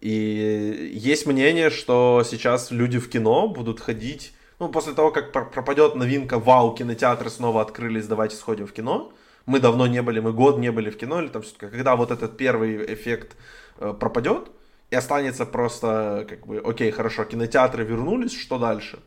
и 0.00 0.90
есть 0.92 1.26
мнение, 1.26 1.70
что 1.70 2.24
сейчас 2.28 2.72
люди 2.72 2.98
в 2.98 3.08
кино 3.08 3.46
будут 3.46 3.78
ходить, 3.78 4.32
ну, 4.58 4.68
после 4.68 4.94
того, 4.94 5.12
как 5.12 5.30
пропадет 5.30 5.94
новинка 5.94 6.40
«Вау, 6.40 6.74
кинотеатры 6.74 7.30
снова 7.30 7.62
открылись, 7.62 8.08
давайте 8.08 8.34
сходим 8.34 8.66
в 8.66 8.72
кино», 8.72 9.12
мы 9.48 9.60
давно 9.60 9.86
не 9.86 10.02
были, 10.02 10.20
мы 10.20 10.32
год 10.32 10.58
не 10.58 10.70
были 10.70 10.90
в 10.90 10.96
кино, 10.98 11.20
или 11.20 11.28
там 11.28 11.42
все-таки, 11.42 11.66
когда 11.66 11.96
вот 11.96 12.10
этот 12.10 12.36
первый 12.36 12.94
эффект 12.94 13.36
э, 13.78 13.94
пропадет, 13.98 14.50
и 14.90 14.96
останется 14.96 15.46
просто, 15.46 16.26
как 16.28 16.46
бы, 16.46 16.58
окей, 16.58 16.90
хорошо, 16.90 17.24
кинотеатры 17.24 17.84
вернулись, 17.84 18.32
что 18.32 18.58
дальше? 18.58 18.98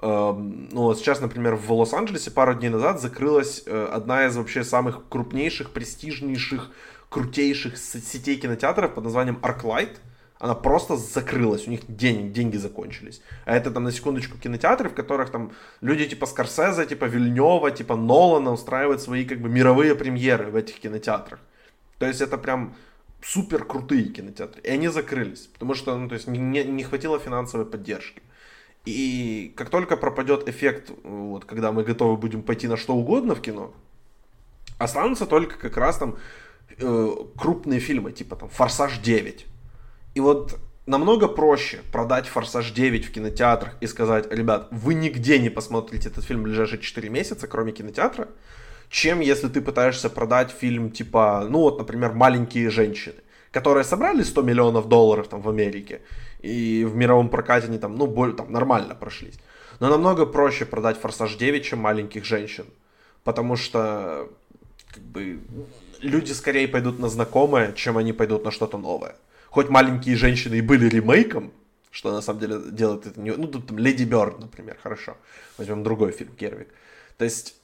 Эм, 0.00 0.68
ну, 0.72 0.82
вот 0.82 0.98
сейчас, 0.98 1.20
например, 1.20 1.54
в 1.54 1.70
Лос-Анджелесе 1.72 2.30
пару 2.30 2.54
дней 2.54 2.70
назад 2.70 3.00
закрылась 3.00 3.62
э, 3.66 3.88
одна 3.92 4.26
из 4.26 4.36
вообще 4.36 4.64
самых 4.64 5.08
крупнейших, 5.08 5.70
престижнейших, 5.70 6.70
крутейших 7.10 7.76
сетей 7.76 8.36
кинотеатров 8.36 8.94
под 8.94 9.04
названием 9.04 9.38
ArcLight– 9.42 9.96
она 10.38 10.54
просто 10.54 10.96
закрылась, 10.96 11.66
у 11.66 11.70
них 11.70 11.80
денег, 11.88 12.32
деньги 12.32 12.56
закончились. 12.56 13.20
А 13.44 13.56
это 13.56 13.70
там 13.70 13.84
на 13.84 13.92
секундочку 13.92 14.38
кинотеатры, 14.38 14.88
в 14.88 14.94
которых 14.94 15.30
там 15.30 15.52
люди 15.80 16.06
типа 16.06 16.26
Скорсезе, 16.26 16.86
типа 16.86 17.06
Вильнева, 17.06 17.70
типа 17.70 17.96
Нолана 17.96 18.52
устраивают 18.52 19.02
свои 19.02 19.24
как 19.24 19.40
бы 19.40 19.48
мировые 19.48 19.94
премьеры 19.94 20.50
в 20.50 20.56
этих 20.56 20.78
кинотеатрах. 20.78 21.40
То 21.98 22.06
есть 22.06 22.20
это 22.20 22.38
прям 22.38 22.76
супер 23.20 23.64
крутые 23.64 24.04
кинотеатры. 24.04 24.62
И 24.62 24.68
они 24.68 24.88
закрылись, 24.88 25.48
потому 25.52 25.74
что 25.74 25.96
ну, 25.98 26.08
то 26.08 26.14
есть 26.14 26.28
не, 26.28 26.64
не 26.64 26.84
хватило 26.84 27.18
финансовой 27.18 27.66
поддержки. 27.66 28.22
И 28.84 29.52
как 29.56 29.70
только 29.70 29.96
пропадет 29.96 30.48
эффект, 30.48 30.92
вот, 31.02 31.44
когда 31.44 31.72
мы 31.72 31.82
готовы 31.82 32.16
будем 32.16 32.42
пойти 32.42 32.68
на 32.68 32.76
что 32.76 32.94
угодно 32.94 33.34
в 33.34 33.40
кино, 33.40 33.74
останутся 34.78 35.26
только 35.26 35.58
как 35.58 35.76
раз 35.76 35.98
там 35.98 36.16
э, 36.78 37.10
крупные 37.36 37.80
фильмы, 37.80 38.12
типа 38.12 38.36
там 38.36 38.48
«Форсаж 38.48 39.00
9», 39.00 39.44
и 40.18 40.20
вот 40.20 40.58
намного 40.86 41.28
проще 41.28 41.78
продать 41.92 42.26
«Форсаж 42.26 42.72
9» 42.72 43.02
в 43.02 43.12
кинотеатрах 43.12 43.76
и 43.80 43.86
сказать, 43.86 44.26
ребят, 44.32 44.66
вы 44.72 44.94
нигде 44.94 45.38
не 45.38 45.48
посмотрите 45.48 46.08
этот 46.08 46.24
фильм 46.24 46.40
в 46.40 46.42
ближайшие 46.42 46.80
4 46.80 47.08
месяца, 47.08 47.46
кроме 47.46 47.70
кинотеатра, 47.70 48.26
чем 48.90 49.20
если 49.20 49.46
ты 49.46 49.60
пытаешься 49.60 50.10
продать 50.10 50.50
фильм 50.50 50.90
типа, 50.90 51.46
ну 51.48 51.60
вот, 51.60 51.78
например, 51.78 52.14
«Маленькие 52.14 52.68
женщины», 52.68 53.14
которые 53.52 53.84
собрали 53.84 54.24
100 54.24 54.42
миллионов 54.42 54.88
долларов 54.88 55.28
там 55.28 55.40
в 55.40 55.48
Америке, 55.48 56.00
и 56.40 56.84
в 56.84 56.96
мировом 56.96 57.28
прокате 57.28 57.68
они 57.68 57.78
там, 57.78 57.94
ну, 57.94 58.08
более, 58.08 58.34
там, 58.34 58.50
нормально 58.50 58.96
прошлись. 58.96 59.38
Но 59.78 59.88
намного 59.88 60.26
проще 60.26 60.64
продать 60.64 60.98
«Форсаж 60.98 61.36
9», 61.36 61.60
чем 61.60 61.78
«Маленьких 61.78 62.24
женщин», 62.24 62.64
потому 63.22 63.54
что, 63.54 64.28
как 64.92 65.04
бы, 65.04 65.38
люди 66.00 66.32
скорее 66.32 66.66
пойдут 66.66 66.98
на 66.98 67.08
знакомое, 67.08 67.72
чем 67.72 67.96
они 67.98 68.12
пойдут 68.12 68.44
на 68.44 68.50
что-то 68.50 68.78
новое 68.78 69.14
хоть 69.58 69.70
маленькие 69.70 70.14
женщины 70.14 70.54
и 70.54 70.60
были 70.60 70.88
ремейком, 70.88 71.50
что 71.90 72.12
на 72.12 72.20
самом 72.20 72.40
деле 72.40 72.58
делает 72.70 73.06
это 73.06 73.20
не... 73.20 73.32
Ну, 73.32 73.48
тут 73.48 73.66
там 73.66 73.78
Леди 73.78 74.04
Бёрд, 74.04 74.38
например, 74.38 74.78
хорошо. 74.80 75.16
Возьмем 75.56 75.82
другой 75.82 76.12
фильм, 76.12 76.30
Гервик. 76.38 76.68
То 77.16 77.24
есть, 77.24 77.56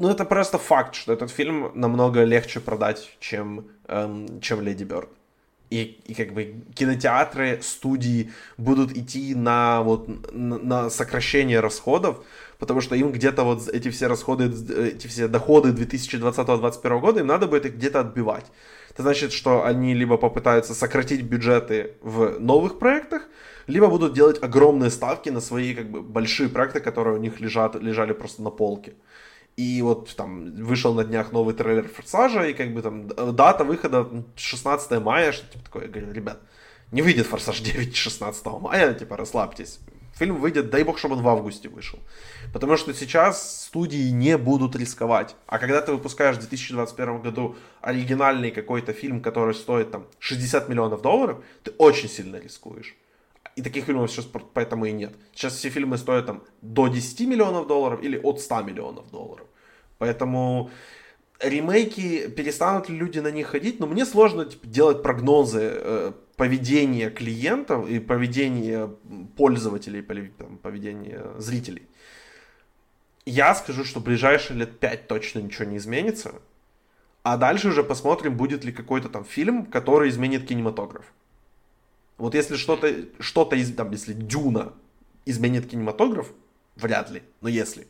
ну, 0.00 0.08
это 0.08 0.24
просто 0.24 0.58
факт, 0.58 0.96
что 0.96 1.12
этот 1.12 1.30
фильм 1.30 1.70
намного 1.74 2.24
легче 2.24 2.58
продать, 2.58 3.16
чем, 3.20 3.68
эм, 3.86 4.40
чем 4.40 4.60
Леди 4.62 4.82
Бёрд. 4.82 5.08
И, 5.70 6.00
и 6.08 6.14
как 6.14 6.32
бы 6.32 6.64
кинотеатры, 6.74 7.60
студии 7.62 8.32
будут 8.56 8.96
идти 8.96 9.36
на, 9.36 9.82
вот, 9.82 10.08
на, 10.32 10.58
на 10.58 10.90
сокращение 10.90 11.60
расходов, 11.60 12.24
потому 12.58 12.80
что 12.80 12.94
им 12.96 13.12
где-то 13.12 13.44
вот 13.44 13.68
эти 13.68 13.90
все 13.90 14.06
расходы, 14.06 14.50
эти 14.78 15.06
все 15.06 15.28
доходы 15.28 15.70
2020-2021 15.70 17.00
года, 17.00 17.20
им 17.20 17.26
надо 17.26 17.46
будет 17.46 17.66
их 17.66 17.74
где-то 17.74 18.00
отбивать. 18.00 18.46
Это 18.90 19.02
значит, 19.02 19.32
что 19.32 19.64
они 19.64 19.94
либо 19.94 20.16
попытаются 20.16 20.74
сократить 20.74 21.22
бюджеты 21.22 21.94
в 22.00 22.38
новых 22.40 22.78
проектах, 22.78 23.22
либо 23.66 23.88
будут 23.88 24.14
делать 24.14 24.42
огромные 24.42 24.90
ставки 24.90 25.30
на 25.30 25.40
свои 25.40 25.74
как 25.74 25.90
бы 25.90 26.00
большие 26.02 26.48
проекты, 26.48 26.80
которые 26.80 27.16
у 27.16 27.20
них 27.20 27.40
лежат, 27.40 27.74
лежали 27.74 28.12
просто 28.12 28.42
на 28.42 28.50
полке. 28.50 28.94
И 29.56 29.82
вот 29.82 30.14
там 30.16 30.54
вышел 30.64 30.94
на 30.94 31.04
днях 31.04 31.32
новый 31.32 31.54
трейлер 31.54 31.88
Форсажа, 31.88 32.46
и 32.46 32.54
как 32.54 32.74
бы 32.74 32.82
там 32.82 33.08
дата 33.08 33.64
выхода 33.64 34.06
16 34.36 35.00
мая, 35.00 35.32
что 35.32 35.50
типа 35.50 35.64
такое, 35.64 35.82
я 35.84 35.88
говорю, 35.88 36.12
ребят, 36.12 36.40
не 36.92 37.02
выйдет 37.02 37.26
Форсаж 37.26 37.60
9 37.60 37.96
16 37.96 38.46
мая, 38.60 38.94
типа 38.94 39.16
расслабьтесь. 39.16 39.80
Фильм 40.18 40.36
выйдет, 40.36 40.70
дай 40.70 40.82
бог, 40.82 40.98
чтобы 40.98 41.16
он 41.16 41.22
в 41.22 41.28
августе 41.28 41.68
вышел. 41.68 41.98
Потому 42.52 42.78
что 42.78 42.94
сейчас 42.94 43.64
студии 43.66 44.10
не 44.10 44.38
будут 44.38 44.74
рисковать. 44.74 45.36
А 45.46 45.58
когда 45.58 45.82
ты 45.82 45.92
выпускаешь 45.92 46.36
в 46.36 46.40
2021 46.40 47.20
году 47.20 47.56
оригинальный 47.82 48.50
какой-то 48.50 48.94
фильм, 48.94 49.20
который 49.20 49.54
стоит 49.54 49.90
там 49.90 50.06
60 50.18 50.70
миллионов 50.70 51.02
долларов, 51.02 51.44
ты 51.62 51.72
очень 51.72 52.08
сильно 52.08 52.36
рискуешь. 52.36 52.96
И 53.56 53.62
таких 53.62 53.84
фильмов 53.84 54.10
сейчас 54.10 54.26
поэтому 54.54 54.86
и 54.86 54.92
нет. 54.92 55.12
Сейчас 55.34 55.54
все 55.54 55.68
фильмы 55.68 55.98
стоят 55.98 56.26
там 56.26 56.42
до 56.62 56.88
10 56.88 57.20
миллионов 57.28 57.66
долларов 57.66 58.02
или 58.02 58.18
от 58.18 58.40
100 58.40 58.62
миллионов 58.62 59.10
долларов. 59.10 59.46
Поэтому 59.98 60.70
ремейки, 61.40 62.28
перестанут 62.28 62.88
ли 62.88 62.96
люди 62.96 63.18
на 63.18 63.30
них 63.30 63.48
ходить, 63.48 63.80
но 63.80 63.86
мне 63.86 64.06
сложно 64.06 64.46
типа, 64.46 64.66
делать 64.66 65.02
прогнозы 65.02 65.60
э, 65.62 66.12
поведения 66.36 67.10
клиентов 67.10 67.88
и 67.88 67.98
поведения 67.98 68.88
пользователей, 69.36 70.02
поведения 70.02 71.32
зрителей. 71.38 71.88
Я 73.24 73.54
скажу, 73.54 73.84
что 73.84 74.00
ближайшие 74.00 74.58
лет 74.58 74.78
5 74.78 75.08
точно 75.08 75.40
ничего 75.40 75.64
не 75.64 75.78
изменится. 75.78 76.34
а 77.26 77.36
дальше 77.36 77.70
уже 77.70 77.82
посмотрим, 77.82 78.36
будет 78.36 78.64
ли 78.64 78.70
какой-то 78.70 79.08
там 79.08 79.24
фильм, 79.24 79.66
который 79.66 80.10
изменит 80.10 80.46
кинематограф. 80.46 81.12
Вот 82.18 82.36
если 82.36 82.54
что-то, 82.54 82.88
что-то 83.18 83.56
из, 83.56 83.74
там, 83.74 83.90
если 83.90 84.12
Дюна 84.12 84.74
изменит 85.24 85.68
кинематограф, 85.68 86.32
вряд 86.76 87.10
ли, 87.10 87.24
но 87.40 87.48
если, 87.48 87.88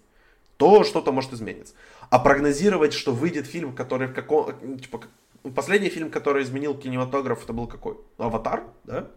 то 0.56 0.84
что-то 0.84 1.12
может 1.12 1.34
измениться. 1.34 1.74
А 2.08 2.18
прогнозировать, 2.18 2.94
что 2.94 3.12
выйдет 3.12 3.46
фильм, 3.46 3.74
который 3.74 4.08
в 4.08 4.14
каком, 4.14 4.78
типа, 4.78 5.02
последний 5.50 5.88
фильм, 5.88 6.10
который 6.10 6.42
изменил 6.42 6.74
кинематограф, 6.76 7.44
это 7.44 7.52
был 7.52 7.66
какой? 7.66 7.96
Аватар, 8.18 8.64
да? 8.84 9.10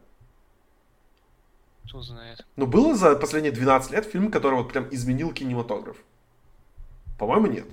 Кто 1.86 2.02
знает. 2.02 2.46
Ну, 2.56 2.68
было 2.68 2.96
за 2.96 3.15
последние 3.15 3.52
12 3.52 3.92
лет 3.92 4.06
фильм, 4.06 4.30
который 4.30 4.56
вот 4.56 4.72
прям 4.72 4.88
изменил 4.92 5.34
кинематограф? 5.34 5.98
По-моему, 7.18 7.48
нет. 7.48 7.65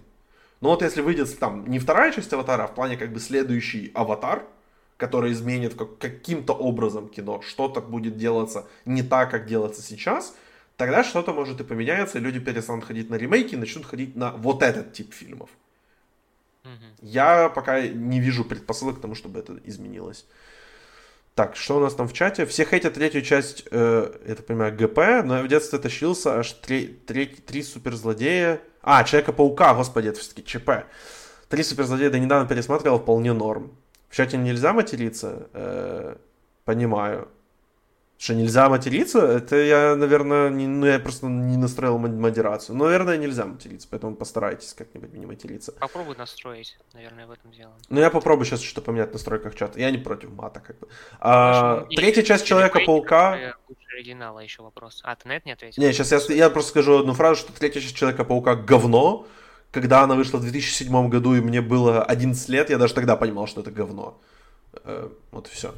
Но 0.61 0.71
вот 0.71 0.83
если 0.83 1.03
выйдет 1.03 1.39
там 1.39 1.69
не 1.69 1.79
вторая 1.79 2.13
часть 2.13 2.33
Аватара, 2.33 2.65
а 2.65 2.67
в 2.67 2.75
плане 2.75 2.97
как 2.97 3.13
бы 3.13 3.21
следующий 3.21 3.91
Аватар, 3.95 4.45
который 4.97 5.33
изменит 5.33 5.75
как, 5.75 5.99
каким-то 5.99 6.55
образом 6.55 7.09
кино, 7.09 7.43
что-то 7.43 7.81
будет 7.81 8.17
делаться 8.17 8.67
не 8.87 9.03
так, 9.03 9.31
как 9.31 9.47
делается 9.47 9.83
сейчас, 9.83 10.35
тогда 10.77 11.05
что-то 11.05 11.33
может 11.33 11.61
и 11.61 11.65
поменяется, 11.65 12.19
и 12.19 12.23
люди 12.23 12.41
перестанут 12.41 12.85
ходить 12.85 13.11
на 13.11 13.17
ремейки 13.17 13.55
и 13.55 13.59
начнут 13.59 13.85
ходить 13.85 14.17
на 14.17 14.33
вот 14.33 14.63
этот 14.63 14.95
тип 14.95 15.13
фильмов. 15.13 15.51
Я 17.01 17.49
пока 17.49 17.81
не 17.81 18.21
вижу 18.21 18.45
предпосылок 18.45 18.99
к 18.99 19.01
тому, 19.01 19.15
чтобы 19.15 19.41
это 19.41 19.59
изменилось. 19.65 20.27
Так, 21.35 21.55
что 21.55 21.77
у 21.77 21.81
нас 21.81 21.95
там 21.95 22.09
в 22.09 22.15
чате? 22.15 22.47
Все 22.47 22.65
хейтят 22.65 22.95
третью 22.95 23.21
часть, 23.21 23.65
э, 23.71 24.11
так 24.27 24.47
понимаю, 24.47 24.75
ГП, 24.75 25.23
но 25.23 25.37
я 25.37 25.43
в 25.43 25.49
детстве 25.49 25.79
тащился 25.79 26.39
аж 26.39 26.53
три, 26.53 26.87
три, 26.87 27.27
три 27.27 27.63
суперзлодея. 27.63 28.61
А, 28.81 29.05
Человека-паука, 29.05 29.75
господи, 29.75 30.09
это 30.09 30.21
все-таки 30.21 30.45
ЧП. 30.45 30.87
Три 31.51 31.63
суперзлодея 31.63 32.09
до 32.09 32.19
недавно 32.19 32.49
пересматривал, 32.49 32.99
вполне 32.99 33.35
норм. 33.35 33.77
В 34.09 34.17
чате 34.17 34.39
нельзя 34.39 34.73
материться, 34.73 35.49
э, 35.53 36.17
понимаю. 36.65 37.29
Что 38.19 38.35
нельзя 38.35 38.71
материться? 38.71 39.19
Это 39.19 39.57
я, 39.57 39.95
наверное, 39.95 40.49
не, 40.49 40.67
ну 40.67 40.87
я 40.87 40.99
просто 40.99 41.27
не 41.27 41.59
настроил 41.59 41.99
модерацию. 41.99 42.75
Но, 42.75 42.87
наверное, 42.87 43.19
нельзя 43.19 43.45
материться, 43.45 43.87
поэтому 43.91 44.17
постарайтесь 44.17 44.73
как-нибудь 44.73 45.13
не 45.13 45.27
материться. 45.27 45.73
Попробуй 45.73 46.17
настроить, 46.17 46.79
наверное, 46.95 47.27
в 47.27 47.31
этом 47.33 47.53
дело. 47.53 47.73
Ну, 47.91 48.01
я 48.01 48.09
попробую 48.09 48.47
сейчас 48.47 48.63
что-то 48.63 48.81
поменять 48.81 49.11
в 49.11 49.13
настройках 49.13 49.55
чата. 49.55 49.79
Я 49.79 49.91
не 49.91 49.99
против 49.99 50.31
мата, 50.31 50.61
как 50.61 50.79
бы. 50.79 50.89
А, 51.21 51.81
Конечно, 51.81 51.97
третья 51.97 52.23
часть 52.23 52.47
Человека-паука... 52.47 53.55
оригинала 53.95 54.41
еще 54.41 54.63
вопрос. 54.63 55.03
А, 55.05 55.15
ты 55.15 55.29
на 55.29 55.33
это 55.33 55.47
не 55.47 55.53
ответил? 55.53 55.83
Не, 55.83 55.93
сейчас 55.93 56.29
я, 56.31 56.35
я 56.35 56.51
просто 56.51 56.71
скажу 56.71 56.99
одну 56.99 57.13
фразу, 57.13 57.41
что 57.41 57.53
третья 57.53 57.81
часть 57.81 57.97
Человека-паука 57.97 58.57
говно. 58.57 59.27
Когда 59.73 60.03
она 60.03 60.15
вышла 60.15 60.39
в 60.39 60.41
2007 60.41 61.09
году, 61.11 61.35
и 61.35 61.41
мне 61.43 61.61
было 61.61 62.03
11 62.03 62.49
лет, 62.49 62.71
я 62.71 62.79
даже 62.79 62.95
тогда 62.95 63.15
понимал, 63.17 63.47
что 63.47 63.61
это 63.61 63.71
говно. 63.71 64.19
Э, 64.85 65.11
вот 65.33 65.49
и 65.49 65.51
все. 65.51 65.75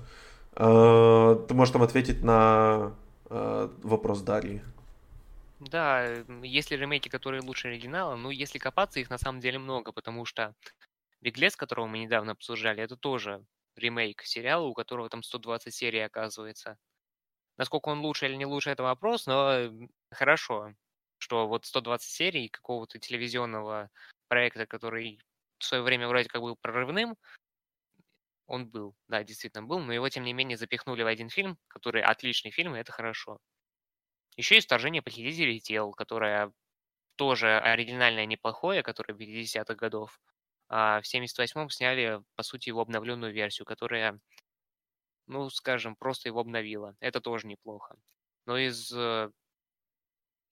Э, 0.58 1.36
ты 1.46 1.54
можешь 1.54 1.72
там 1.72 1.82
ответить 1.82 2.22
на 2.22 2.96
э, 3.30 3.68
вопрос 3.82 4.22
Дарьи. 4.22 4.60
Да, 5.60 6.04
есть 6.42 6.70
ли 6.70 6.76
ремейки, 6.76 7.08
которые 7.08 7.42
лучше 7.42 7.68
оригинала? 7.68 8.16
Ну, 8.16 8.30
если 8.30 8.58
копаться, 8.58 8.98
их 8.98 9.08
на 9.08 9.18
самом 9.18 9.40
деле 9.40 9.58
много, 9.58 9.92
потому 9.92 10.24
что 10.24 10.54
Беглец, 11.20 11.54
которого 11.54 11.86
мы 11.86 11.98
недавно 11.98 12.32
обсуждали, 12.32 12.82
это 12.82 12.96
тоже 12.96 13.44
ремейк 13.76 14.22
сериала, 14.22 14.64
у 14.64 14.74
которого 14.74 15.08
там 15.08 15.22
120 15.22 15.72
серий 15.72 16.00
оказывается. 16.00 16.76
Насколько 17.56 17.88
он 17.88 18.00
лучше 18.00 18.26
или 18.26 18.34
не 18.34 18.46
лучше, 18.46 18.70
это 18.70 18.82
вопрос, 18.82 19.26
но 19.26 19.70
хорошо, 20.10 20.74
что 21.18 21.46
вот 21.46 21.66
120 21.66 22.08
серий 22.08 22.48
какого-то 22.48 22.98
телевизионного 22.98 23.90
проекта, 24.28 24.66
который 24.66 25.20
в 25.58 25.64
свое 25.64 25.82
время 25.82 26.08
вроде 26.08 26.28
как 26.28 26.40
был 26.40 26.56
прорывным, 26.56 27.16
он 28.48 28.66
был, 28.66 28.96
да, 29.08 29.22
действительно 29.22 29.62
был, 29.62 29.78
но 29.78 29.92
его, 29.92 30.08
тем 30.08 30.24
не 30.24 30.32
менее, 30.32 30.56
запихнули 30.56 31.02
в 31.02 31.06
один 31.06 31.28
фильм, 31.28 31.58
который 31.68 32.02
отличный 32.02 32.50
фильм, 32.50 32.74
и 32.74 32.80
это 32.80 32.92
хорошо. 32.92 33.38
Еще 34.36 34.56
есть 34.56 34.66
«Вторжение 34.66 35.02
похитителей 35.02 35.60
тел», 35.60 35.92
которое 35.92 36.52
тоже 37.16 37.58
оригинальное, 37.58 38.24
неплохое, 38.26 38.82
которое 38.82 39.14
50-х 39.14 39.74
годов. 39.74 40.18
А 40.68 41.00
в 41.02 41.04
78-м 41.04 41.68
сняли, 41.70 42.22
по 42.36 42.42
сути, 42.42 42.70
его 42.70 42.80
обновленную 42.80 43.32
версию, 43.32 43.66
которая, 43.66 44.18
ну, 45.26 45.50
скажем, 45.50 45.94
просто 45.96 46.28
его 46.28 46.40
обновила. 46.40 46.96
Это 47.00 47.20
тоже 47.20 47.46
неплохо. 47.46 47.96
Но 48.46 48.56
из... 48.56 48.90
Э, 48.92 49.30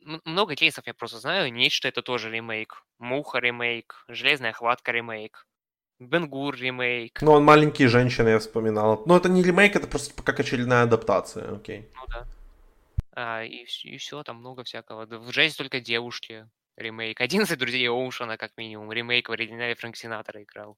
много 0.00 0.54
кейсов 0.54 0.86
я 0.86 0.94
просто 0.94 1.18
знаю. 1.18 1.52
Нечто 1.52 1.88
это 1.88 2.02
тоже 2.02 2.30
ремейк. 2.30 2.84
Муха 2.98 3.38
ремейк. 3.38 4.04
Железная 4.08 4.52
хватка 4.52 4.92
ремейк. 4.92 5.46
Бенгур 5.98 6.54
ремейк. 6.56 7.22
Ну, 7.22 7.32
он 7.32 7.44
«Маленькие 7.44 7.88
женщины» 7.88 8.28
я 8.28 8.38
вспоминал. 8.38 9.02
Но 9.06 9.16
это 9.16 9.28
не 9.28 9.42
ремейк, 9.42 9.76
это 9.76 9.86
просто 9.86 10.22
как 10.22 10.40
очередная 10.40 10.82
адаптация, 10.82 11.54
окей. 11.54 11.88
Ну 11.94 12.02
да. 12.08 12.26
А, 13.12 13.44
и, 13.44 13.64
и 13.84 13.96
все, 13.96 14.22
там 14.22 14.36
много 14.36 14.62
всякого. 14.62 15.06
В 15.06 15.32
«Жизнь 15.32 15.56
только 15.56 15.80
девушки» 15.80 16.46
ремейк. 16.76 17.20
«11 17.20 17.56
друзей 17.56 17.88
Оушена» 17.88 18.36
как 18.36 18.52
минимум. 18.58 18.92
Ремейк 18.92 19.30
в 19.30 19.32
оригинале 19.32 19.74
Фрэнк 19.74 19.96
Синатора 19.96 20.42
играл. 20.42 20.76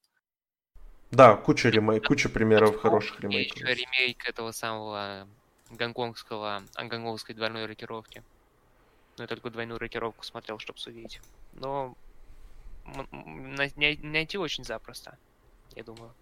Да, 1.11 1.35
куча 1.37 1.71
ремейк, 1.71 2.07
куча 2.07 2.29
примеров 2.29 2.69
Потом 2.69 2.83
хороших 2.83 3.21
ремейков. 3.21 3.57
Еще 3.57 3.75
ремейк 3.75 4.29
этого 4.29 4.53
самого 4.53 5.27
гонконгского, 5.71 6.63
гонконгской 6.77 7.35
двойной 7.35 7.67
рокировки. 7.67 8.23
Ну, 9.17 9.25
я 9.25 9.27
только 9.27 9.51
двойную 9.51 9.79
рокировку 9.79 10.25
смотрел, 10.25 10.59
чтобы 10.59 10.79
судить. 10.79 11.21
Но 11.55 11.97
найти 14.03 14.39
очень 14.39 14.65
запросто, 14.65 15.17
я 15.77 15.83
думаю. 15.83 16.13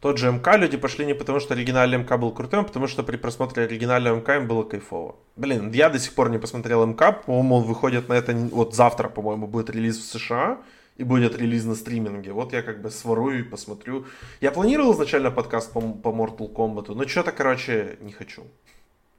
Тот 0.00 0.18
же 0.18 0.30
МК 0.30 0.56
люди 0.58 0.76
пошли 0.76 1.06
не 1.06 1.14
потому, 1.14 1.40
что 1.40 1.54
оригинальный 1.54 1.98
МК 1.98 2.18
был 2.18 2.30
крутым, 2.30 2.60
а 2.60 2.64
потому 2.64 2.86
что 2.86 3.02
при 3.02 3.16
просмотре 3.16 3.64
оригинального 3.64 4.16
МК 4.16 4.36
им 4.36 4.46
было 4.46 4.62
кайфово. 4.62 5.16
Блин, 5.36 5.72
я 5.72 5.88
до 5.88 5.98
сих 5.98 6.14
пор 6.14 6.30
не 6.30 6.38
посмотрел 6.38 6.86
МК, 6.86 7.12
по-моему, 7.12 7.56
он 7.56 7.64
выходит 7.64 8.08
на 8.08 8.12
это, 8.14 8.34
вот 8.34 8.74
завтра, 8.74 9.08
по-моему, 9.08 9.46
будет 9.46 9.70
релиз 9.70 9.96
в 9.96 10.04
США, 10.04 10.58
и 10.98 11.04
будет 11.04 11.36
релиз 11.36 11.64
на 11.64 11.74
стриминге. 11.74 12.32
Вот 12.32 12.52
я 12.52 12.62
как 12.62 12.80
бы 12.80 12.90
сворую 12.90 13.40
и 13.40 13.42
посмотрю. 13.42 14.06
Я 14.40 14.50
планировал 14.50 14.94
изначально 14.94 15.30
подкаст 15.30 15.72
по, 15.72 15.80
по 15.80 16.08
Mortal 16.08 16.52
Kombat, 16.52 16.94
но 16.94 17.06
что-то, 17.06 17.32
короче, 17.32 17.98
не 18.00 18.12
хочу. 18.12 18.44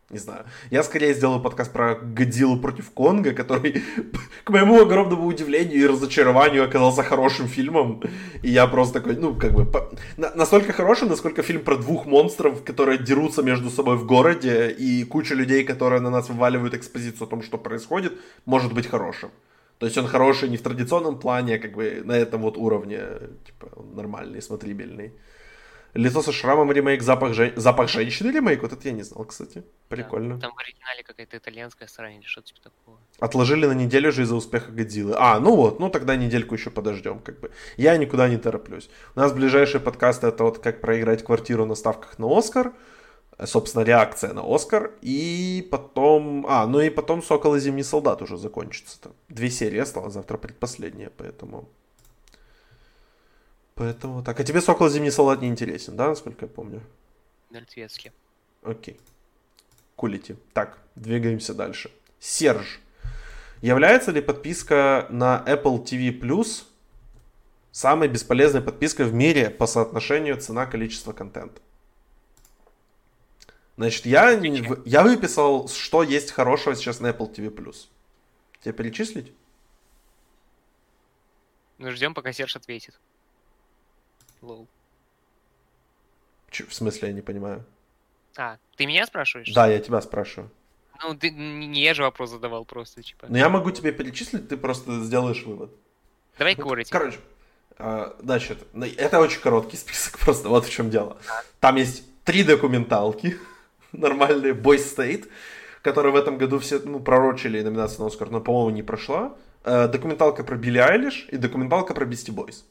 Не 0.10 0.20
знаю. 0.20 0.46
Я 0.72 0.84
скорее 0.84 1.14
сделаю 1.14 1.42
подкаст 1.42 1.74
про 1.74 1.96
Годзиллу 1.96 2.58
против 2.62 2.92
Конга, 2.92 3.34
который, 3.34 3.84
к 4.46 4.50
моему 4.50 4.82
огромному 4.82 5.28
удивлению 5.28 5.82
и 5.82 5.86
разочарованию, 5.86 6.64
оказался 6.64 7.04
хорошим 7.04 7.48
фильмом. 7.48 8.02
И 8.42 8.50
я 8.50 8.68
просто 8.68 9.02
такой, 9.02 9.18
ну, 9.18 9.36
как 9.36 9.54
бы, 9.54 9.66
по... 9.66 9.92
настолько 10.16 10.72
хорошим, 10.72 11.10
насколько 11.10 11.44
фильм 11.44 11.62
про 11.62 11.76
двух 11.76 12.06
монстров, 12.06 12.64
которые 12.64 13.00
дерутся 13.00 13.44
между 13.44 13.70
собой 13.70 13.98
в 13.98 14.06
городе, 14.06 14.70
и 14.70 15.04
куча 15.04 15.36
людей, 15.36 15.66
которые 15.66 16.00
на 16.00 16.10
нас 16.10 16.30
вываливают 16.30 16.74
экспозицию 16.74 17.28
о 17.28 17.30
том, 17.30 17.44
что 17.44 17.58
происходит, 17.58 18.14
может 18.46 18.74
быть 18.74 18.88
хорошим. 18.88 19.30
То 19.78 19.86
есть 19.86 19.98
он 19.98 20.08
хороший 20.08 20.48
не 20.48 20.56
в 20.56 20.62
традиционном 20.62 21.20
плане, 21.20 21.56
а 21.56 21.60
как 21.60 21.74
бы 21.74 22.02
на 22.06 22.14
этом 22.14 22.42
вот 22.42 22.58
уровне, 22.58 23.02
типа, 23.46 23.72
он 23.76 23.94
нормальный, 23.94 24.42
смотрибельный. 24.42 25.12
Лицо 25.98 26.22
со 26.22 26.32
шрамом 26.32 26.72
ремейк, 26.72 27.02
запах, 27.02 27.34
жен... 27.34 27.54
запах 27.56 27.90
женщины 27.90 28.32
ремейк, 28.32 28.62
вот 28.62 28.72
это 28.72 28.88
я 28.88 28.94
не 28.94 29.04
знал, 29.04 29.26
кстати. 29.26 29.64
Прикольно. 29.90 30.36
Да, 30.36 30.42
там 30.42 30.56
в 30.56 30.60
оригинале 30.60 31.04
какая-то 31.04 31.38
итальянская 31.38 31.88
страна 31.88 32.16
или 32.16 32.24
что-то 32.24 32.48
типа 32.48 32.62
такого. 32.62 33.00
Отложили 33.20 33.66
на 33.66 33.74
неделю 33.74 34.12
же 34.12 34.22
из-за 34.22 34.36
успеха 34.36 34.72
Годзиллы. 34.72 35.16
А, 35.18 35.40
ну 35.40 35.56
вот, 35.56 35.80
ну 35.80 35.90
тогда 35.90 36.16
недельку 36.16 36.54
еще 36.54 36.70
подождем, 36.70 37.20
как 37.20 37.40
бы. 37.40 37.52
Я 37.78 37.98
никуда 37.98 38.30
не 38.30 38.38
тороплюсь. 38.38 38.90
У 39.16 39.20
нас 39.20 39.34
ближайший 39.34 39.80
подкаст 39.80 40.24
это 40.24 40.44
вот 40.44 40.60
как 40.60 40.82
проиграть 40.82 41.24
квартиру 41.24 41.66
на 41.66 41.76
ставках 41.76 42.20
на 42.20 42.38
Оскар. 42.38 42.74
Собственно, 43.44 43.84
реакция 43.84 44.34
на 44.34 44.44
Оскар. 44.44 44.92
И 45.02 45.68
потом... 45.72 46.46
А, 46.48 46.68
ну 46.68 46.80
и 46.80 46.90
потом 46.90 47.24
Сокол 47.24 47.56
и 47.56 47.60
Зимний 47.60 47.84
Солдат 47.84 48.22
уже 48.22 48.38
закончится. 48.38 49.02
Там. 49.02 49.14
Две 49.30 49.50
серии 49.50 49.80
осталось, 49.80 50.14
завтра 50.14 50.38
предпоследняя, 50.38 51.12
поэтому... 51.16 51.70
Поэтому 53.78 54.24
так. 54.24 54.40
А 54.40 54.44
тебе 54.44 54.60
Сокол 54.60 54.90
Зимний 54.90 55.12
Солдат 55.12 55.42
не 55.42 55.48
интересен, 55.48 55.96
да, 55.96 56.10
насколько 56.10 56.46
я 56.46 56.50
помню? 56.50 56.82
Мертвецкий. 57.52 58.12
Окей. 58.64 59.00
Кулите. 59.96 60.36
Так, 60.54 60.80
двигаемся 60.96 61.54
дальше. 61.54 61.92
Серж. 62.20 62.80
Является 63.62 64.12
ли 64.12 64.22
подписка 64.22 65.08
на 65.10 65.44
Apple 65.48 65.84
TV 65.84 66.20
Plus 66.20 66.64
самой 67.72 68.08
бесполезной 68.08 68.62
подпиской 68.62 69.06
в 69.06 69.14
мире 69.14 69.52
по 69.52 69.68
соотношению 69.68 70.42
цена-количество 70.42 71.14
контента? 71.14 71.62
Значит, 73.78 74.08
я, 74.08 74.32
я 74.86 75.04
выписал, 75.04 75.70
что 75.70 76.02
есть 76.02 76.32
хорошего 76.32 76.76
сейчас 76.76 77.00
на 77.00 77.12
Apple 77.12 77.32
TV 77.32 77.54
Plus. 77.54 77.88
Тебе 78.62 78.74
перечислить? 78.74 79.32
Ну, 81.78 81.92
ждем, 81.92 82.16
пока 82.16 82.34
Серж 82.34 82.56
ответит. 82.56 83.00
Лол. 84.42 84.68
Ч- 86.50 86.66
в 86.66 86.74
смысле, 86.74 87.10
я 87.10 87.14
не 87.14 87.22
понимаю. 87.22 87.64
А, 88.38 88.58
ты 88.76 88.86
меня 88.86 89.06
спрашиваешь? 89.06 89.52
Да, 89.54 89.68
я 89.68 89.80
тебя 89.80 90.02
спрашиваю. 90.02 90.50
Ну, 91.04 91.16
ты, 91.16 91.30
не 91.30 91.82
я 91.82 91.94
же 91.94 92.04
вопрос 92.04 92.32
задавал 92.32 92.66
просто, 92.66 93.04
типа. 93.04 93.28
Ну, 93.30 93.38
я 93.38 93.50
могу 93.50 93.72
тебе 93.72 93.92
перечислить, 93.92 94.48
ты 94.48 94.58
просто 94.58 95.04
сделаешь 95.04 95.44
вывод. 95.44 95.72
Давай 96.38 96.56
вот, 96.56 96.90
Короче, 96.90 97.20
А, 97.78 98.16
значит, 98.20 98.60
это 98.74 99.20
очень 99.20 99.42
короткий 99.42 99.78
список, 99.78 100.20
просто 100.20 100.50
вот 100.50 100.66
в 100.66 100.70
чем 100.70 100.90
дело. 100.90 101.18
Там 101.60 101.76
есть 101.76 102.04
три 102.24 102.44
документалки, 102.44 103.38
нормальные, 103.92 104.54
Boy 104.54 104.78
State, 104.78 105.30
которые 105.82 106.12
в 106.12 106.16
этом 106.16 106.38
году 106.38 106.60
все 106.60 106.80
ну, 106.80 107.00
пророчили 107.00 107.62
номинацию 107.62 108.02
на 108.02 108.08
Оскар, 108.08 108.30
но, 108.30 108.42
по-моему, 108.42 108.72
не 108.72 108.84
прошла. 108.84 109.36
Э, 109.64 109.88
документалка 109.88 110.44
про 110.44 110.56
Билли 110.56 110.80
Айлиш 110.80 111.28
и 111.32 111.38
документалка 111.38 111.94
про 111.94 112.06
Бисти 112.06 112.32
Бойс. 112.32 112.66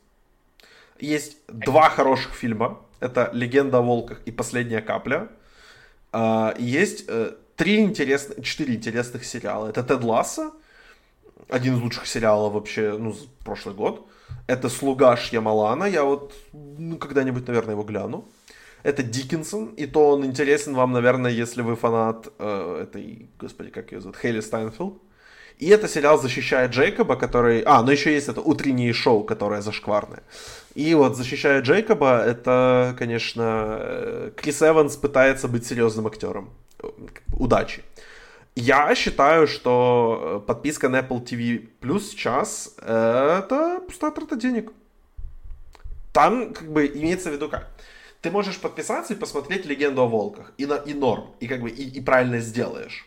Есть 1.01 1.39
два 1.49 1.89
хороших 1.89 2.35
фильма. 2.35 2.81
Это 3.01 3.31
«Легенда 3.33 3.79
о 3.79 3.83
волках» 3.83 4.21
и 4.25 4.33
«Последняя 4.33 4.81
капля». 4.81 5.29
Э, 6.13 6.55
есть 6.59 7.05
э, 7.09 7.33
три 7.57 7.81
интересных, 7.81 8.45
четыре 8.45 8.75
интересных 8.75 9.25
сериала. 9.25 9.69
Это 9.69 9.83
«Тед 9.83 10.03
Ласса», 10.03 10.53
один 11.49 11.77
из 11.77 11.81
лучших 11.81 12.07
сериалов 12.07 12.55
вообще, 12.55 12.97
ну, 12.99 13.13
за 13.13 13.27
прошлый 13.45 13.75
год. 13.75 14.07
Это 14.47 14.69
«Слуга 14.69 15.17
Шьямалана», 15.17 15.85
я 15.85 16.05
вот 16.05 16.33
ну, 16.53 16.97
когда-нибудь, 16.97 17.47
наверное, 17.47 17.75
его 17.75 17.85
гляну. 17.85 18.25
Это 18.83 19.03
Диккенсон, 19.03 19.75
и 19.77 19.87
то 19.87 20.11
он 20.11 20.25
интересен 20.25 20.75
вам, 20.75 20.93
наверное, 20.93 21.31
если 21.31 21.63
вы 21.63 21.75
фанат 21.77 22.29
э, 22.39 22.83
этой, 22.85 23.29
господи, 23.39 23.71
как 23.71 23.93
ее 23.93 24.01
зовут, 24.01 24.17
Хейли 24.17 24.41
Стайнфилд. 24.41 25.03
И 25.59 25.69
это 25.69 25.89
сериал 25.89 26.21
«Защищая 26.21 26.69
Джейкоба», 26.69 27.17
который... 27.17 27.63
А, 27.63 27.83
ну 27.83 27.91
еще 27.91 28.13
есть 28.13 28.29
это 28.29 28.41
«Утреннее 28.41 28.93
шоу», 28.93 29.25
которое 29.25 29.63
зашкварное. 29.63 30.23
И 30.75 30.95
вот 30.95 31.17
«Защищая 31.17 31.63
Джейкоба»— 31.63 32.23
это, 32.27 32.95
конечно, 32.99 33.77
э, 33.81 34.31
Крис 34.37 34.61
Эванс 34.63 34.97
пытается 34.97 35.49
быть 35.49 35.67
серьезным 35.67 36.07
актером. 36.07 36.51
Удачи. 37.39 37.83
Я 38.55 38.95
считаю, 38.95 39.47
что 39.47 40.45
подписка 40.47 40.91
на 40.91 41.01
Apple 41.01 41.25
TV 41.25 41.69
Plus 41.81 42.01
сейчас— 42.01 42.75
это 42.79 43.81
пустая 43.87 44.11
трата 44.11 44.37
денег. 44.37 44.73
Там, 46.13 46.53
как 46.53 46.71
бы, 46.71 46.87
имеется 46.87 47.31
в 47.31 47.33
виду 47.33 47.49
как? 47.49 47.69
Ты 48.21 48.31
можешь 48.31 48.59
подписаться 48.59 49.15
и 49.15 49.17
посмотреть 49.17 49.65
«Легенду 49.65 50.03
о 50.03 50.09
волках», 50.09 50.53
и, 50.59 50.67
на, 50.67 50.75
и 50.75 50.93
норм, 50.93 51.31
и 51.41 51.47
как 51.47 51.63
бы, 51.63 51.71
и, 51.71 51.99
и 51.99 52.01
правильно 52.03 52.41
сделаешь. 52.41 53.07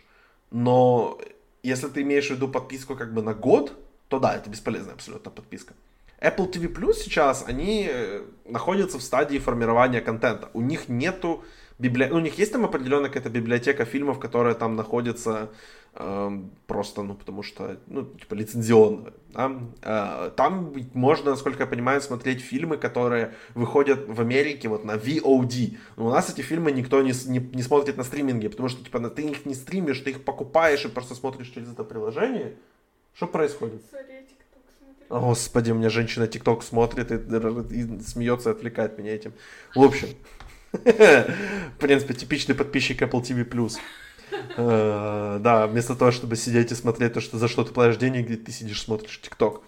Но 0.51 1.19
если 1.63 1.87
ты 1.87 2.01
имеешь 2.01 2.27
в 2.27 2.31
виду 2.31 2.47
подписку 2.47 2.95
как 2.95 3.13
бы 3.13 3.21
на 3.21 3.33
год, 3.33 3.73
то 4.07 4.19
да, 4.19 4.35
это 4.35 4.49
бесполезная 4.49 4.93
абсолютно 4.93 5.31
подписка. 5.31 5.73
Apple 6.21 6.51
TV 6.51 6.73
Plus 6.73 6.95
сейчас, 6.95 7.45
они 7.47 7.87
э, 7.89 8.23
находятся 8.45 8.97
в 8.97 9.01
стадии 9.01 9.37
формирования 9.37 10.01
контента. 10.01 10.49
У 10.53 10.61
них 10.61 10.89
нету 10.89 11.43
библи... 11.79 12.05
ну, 12.05 12.17
у 12.17 12.19
них 12.19 12.37
есть 12.37 12.51
там 12.51 12.65
определенная 12.65 13.09
какая-то 13.09 13.29
библиотека 13.29 13.85
фильмов, 13.85 14.19
которая 14.19 14.53
там 14.53 14.75
находится 14.75 15.49
э, 15.95 16.41
просто, 16.67 17.01
ну, 17.03 17.15
потому 17.15 17.41
что, 17.41 17.77
ну, 17.87 18.03
типа, 18.05 18.35
лицензионная. 18.35 19.13
Да? 19.29 19.51
Э, 19.81 20.31
там 20.35 20.73
можно, 20.93 21.31
насколько 21.31 21.63
я 21.63 21.67
понимаю, 21.67 22.01
смотреть 22.01 22.41
фильмы, 22.41 22.77
которые 22.77 23.33
выходят 23.55 24.07
в 24.07 24.21
Америке 24.21 24.67
вот 24.67 24.85
на 24.85 24.95
VOD. 24.95 25.77
Но 25.95 26.07
у 26.07 26.09
нас 26.09 26.29
эти 26.29 26.41
фильмы 26.41 26.71
никто 26.71 27.01
не, 27.01 27.13
не, 27.27 27.39
не 27.39 27.63
смотрит 27.63 27.97
на 27.97 28.03
стриминге, 28.03 28.49
потому 28.49 28.69
что, 28.69 28.83
типа, 28.83 28.99
ты 29.09 29.23
их 29.23 29.45
не 29.45 29.55
стримишь, 29.55 29.99
ты 29.99 30.11
их 30.11 30.23
покупаешь 30.23 30.85
и 30.85 30.89
просто 30.89 31.15
смотришь 31.15 31.47
через 31.47 31.71
это 31.71 31.83
приложение. 31.83 32.55
Что 33.15 33.27
происходит? 33.27 33.81
Господи, 35.09 35.71
у 35.71 35.75
меня 35.75 35.89
женщина 35.89 36.27
ТикТок 36.27 36.61
смотрит 36.61 37.11
и, 37.11 37.15
и 37.15 37.99
смеется 38.01 38.51
и 38.51 38.53
отвлекает 38.53 38.99
меня 38.99 39.15
этим. 39.15 39.33
В 39.73 39.81
общем, 39.81 40.09
в 40.71 41.77
принципе, 41.79 42.13
типичный 42.13 42.55
подписчик 42.55 43.01
Apple 43.01 43.21
TV+. 43.21 43.77
Э, 44.57 45.37
да, 45.41 45.67
вместо 45.67 45.95
того, 45.95 46.11
чтобы 46.11 46.35
сидеть 46.35 46.71
и 46.71 46.75
смотреть 46.75 47.13
то, 47.13 47.21
что 47.21 47.37
за 47.37 47.47
что 47.47 47.63
ты 47.63 47.73
платишь 47.73 47.97
деньги, 47.97 48.35
ты 48.35 48.51
сидишь 48.51 48.83
смотришь 48.83 49.19
ТикТок. 49.21 49.63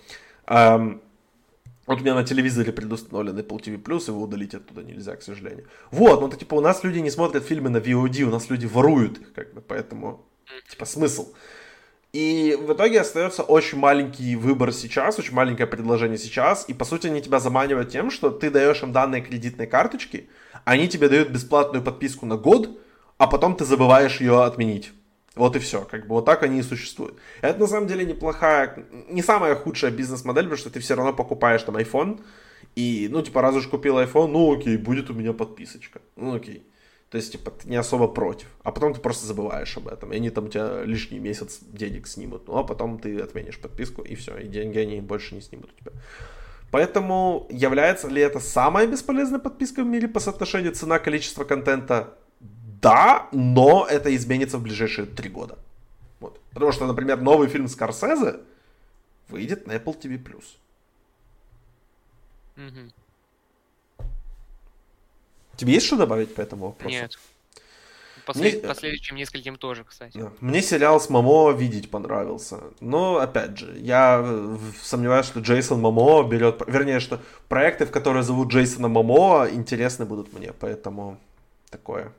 Вот 1.87 1.99
у 1.99 2.03
меня 2.03 2.13
на 2.13 2.23
телевизоре 2.23 2.71
предустановлен 2.71 3.37
Apple 3.37 3.59
TV+, 3.59 4.07
его 4.07 4.21
удалить 4.21 4.53
оттуда 4.53 4.83
нельзя, 4.83 5.15
к 5.15 5.23
сожалению. 5.23 5.67
Вот, 5.89 6.21
ну 6.21 6.27
это 6.27 6.37
типа 6.37 6.55
у 6.55 6.61
нас 6.61 6.83
люди 6.83 6.99
не 6.99 7.09
смотрят 7.09 7.43
фильмы 7.43 7.69
на 7.69 7.77
VOD, 7.77 8.23
у 8.23 8.29
нас 8.29 8.49
люди 8.49 8.67
воруют 8.67 9.19
как 9.33 9.53
бы, 9.53 9.61
поэтому, 9.61 10.25
типа, 10.69 10.85
смысл. 10.85 11.33
И 12.13 12.57
в 12.61 12.73
итоге 12.73 13.01
остается 13.01 13.41
очень 13.41 13.77
маленький 13.77 14.35
выбор 14.35 14.73
сейчас, 14.73 15.17
очень 15.17 15.33
маленькое 15.33 15.65
предложение 15.65 16.17
сейчас, 16.17 16.65
и 16.67 16.73
по 16.73 16.85
сути 16.85 17.07
они 17.07 17.21
тебя 17.21 17.39
заманивают 17.39 17.89
тем, 17.89 18.11
что 18.11 18.29
ты 18.29 18.49
даешь 18.49 18.83
им 18.83 18.91
данные 18.91 19.21
кредитной 19.21 19.65
карточки, 19.65 20.29
они 20.65 20.87
тебе 20.87 21.09
дают 21.09 21.29
бесплатную 21.29 21.83
подписку 21.83 22.25
на 22.25 22.37
год, 22.37 22.69
а 23.17 23.27
потом 23.27 23.55
ты 23.55 23.65
забываешь 23.65 24.21
ее 24.21 24.43
отменить. 24.43 24.91
Вот 25.35 25.55
и 25.55 25.59
все, 25.59 25.85
как 25.85 26.07
бы 26.07 26.15
вот 26.15 26.25
так 26.25 26.43
они 26.43 26.59
и 26.59 26.63
существуют. 26.63 27.15
Это 27.41 27.59
на 27.59 27.67
самом 27.67 27.87
деле 27.87 28.05
неплохая, 28.05 28.85
не 29.09 29.21
самая 29.21 29.55
худшая 29.55 29.91
бизнес-модель, 29.91 30.43
потому 30.43 30.57
что 30.57 30.69
ты 30.69 30.79
все 30.79 30.95
равно 30.95 31.13
покупаешь 31.13 31.63
там 31.63 31.77
iPhone, 31.77 32.19
и, 32.75 33.07
ну, 33.11 33.21
типа, 33.21 33.41
раз 33.41 33.55
уж 33.55 33.67
купил 33.67 33.99
iPhone, 33.99 34.27
ну, 34.27 34.53
окей, 34.53 34.77
будет 34.77 35.09
у 35.09 35.13
меня 35.13 35.33
подписочка. 35.33 36.01
Ну, 36.15 36.35
окей. 36.35 36.65
То 37.09 37.17
есть, 37.17 37.33
типа, 37.33 37.51
ты 37.51 37.67
не 37.67 37.75
особо 37.75 38.07
против. 38.07 38.47
А 38.63 38.71
потом 38.71 38.93
ты 38.93 39.01
просто 39.01 39.25
забываешь 39.25 39.75
об 39.75 39.89
этом. 39.89 40.13
И 40.13 40.15
они 40.15 40.29
там 40.29 40.45
у 40.45 40.47
тебя 40.47 40.83
лишний 40.85 41.19
месяц 41.19 41.59
денег 41.61 42.07
снимут. 42.07 42.47
Ну, 42.47 42.57
а 42.57 42.63
потом 42.63 42.99
ты 42.99 43.19
отменишь 43.19 43.59
подписку, 43.59 44.01
и 44.01 44.15
все. 44.15 44.37
И 44.37 44.47
деньги 44.47 44.79
они 44.79 45.01
больше 45.01 45.35
не 45.35 45.41
снимут 45.41 45.71
у 45.73 45.83
тебя. 45.83 45.91
Поэтому 46.71 47.47
является 47.49 48.07
ли 48.07 48.21
это 48.21 48.39
самая 48.39 48.87
бесполезная 48.87 49.39
подписка 49.39 49.83
в 49.83 49.85
мире 49.85 50.07
по 50.07 50.19
соотношению 50.19 50.73
цена-количество 50.73 51.43
контента? 51.43 52.17
Да, 52.81 53.27
но 53.31 53.85
это 53.87 54.15
изменится 54.15 54.57
в 54.57 54.63
ближайшие 54.63 55.05
три 55.05 55.29
года. 55.29 55.59
Вот. 56.19 56.39
Потому 56.53 56.71
что, 56.71 56.87
например, 56.87 57.21
новый 57.21 57.49
фильм 57.49 57.67
Скорсезе 57.67 58.39
выйдет 59.27 59.67
на 59.67 59.73
Apple 59.73 59.99
TV+. 59.99 60.17
Угу. 62.57 64.05
Тебе 65.57 65.73
есть 65.73 65.85
что 65.85 65.97
добавить 65.97 66.33
по 66.33 66.41
этому 66.41 66.67
вопросу? 66.67 66.95
Нет. 66.95 67.19
Послед... 68.25 68.59
Мне... 68.59 68.67
Последующим 68.67 69.15
нескольким 69.15 69.57
тоже, 69.57 69.83
кстати. 69.83 70.19
Мне 70.39 70.61
сериал 70.61 70.99
с 70.99 71.09
Мамо 71.09 71.51
видеть 71.51 71.89
понравился. 71.89 72.59
Но, 72.79 73.17
опять 73.17 73.57
же, 73.57 73.77
я 73.79 74.25
сомневаюсь, 74.81 75.25
что 75.25 75.39
Джейсон 75.39 75.81
Мамо 75.81 76.23
берет... 76.23 76.61
Вернее, 76.67 76.99
что 76.99 77.19
проекты, 77.49 77.85
в 77.85 77.91
которые 77.91 78.23
зовут 78.23 78.51
Джейсона 78.51 78.87
Мамо, 78.87 79.47
интересны 79.51 80.05
будут 80.05 80.33
мне. 80.33 80.53
Поэтому 80.53 81.17
такое 81.69 82.11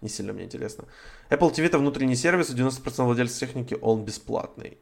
не 0.00 0.08
сильно 0.08 0.32
мне 0.32 0.44
интересно. 0.44 0.84
Apple 1.30 1.52
TV 1.52 1.66
это 1.66 1.78
внутренний 1.78 2.16
сервис, 2.16 2.50
у 2.50 2.54
90% 2.54 3.04
владельцев 3.04 3.38
техники 3.38 3.76
он 3.80 4.04
бесплатный. 4.04 4.78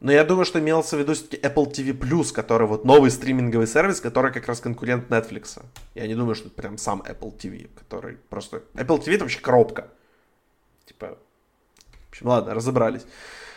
Но 0.00 0.12
я 0.12 0.24
думаю, 0.24 0.44
что 0.44 0.60
имелся 0.60 0.96
в 0.96 1.00
виду 1.00 1.12
Apple 1.12 1.72
TV+, 1.72 2.32
который 2.32 2.68
вот 2.68 2.84
новый 2.84 3.10
стриминговый 3.10 3.66
сервис, 3.66 4.00
который 4.00 4.32
как 4.32 4.46
раз 4.46 4.60
конкурент 4.60 5.10
Netflix. 5.10 5.60
Я 5.94 6.06
не 6.06 6.14
думаю, 6.14 6.36
что 6.36 6.46
это 6.46 6.54
прям 6.54 6.78
сам 6.78 7.02
Apple 7.02 7.36
TV, 7.36 7.68
который 7.74 8.16
просто... 8.28 8.62
Apple 8.74 9.00
TV 9.02 9.14
это 9.14 9.24
вообще 9.24 9.40
коробка. 9.40 9.88
Типа... 10.84 11.18
В 12.06 12.10
общем, 12.10 12.28
ладно, 12.28 12.54
разобрались. 12.54 13.06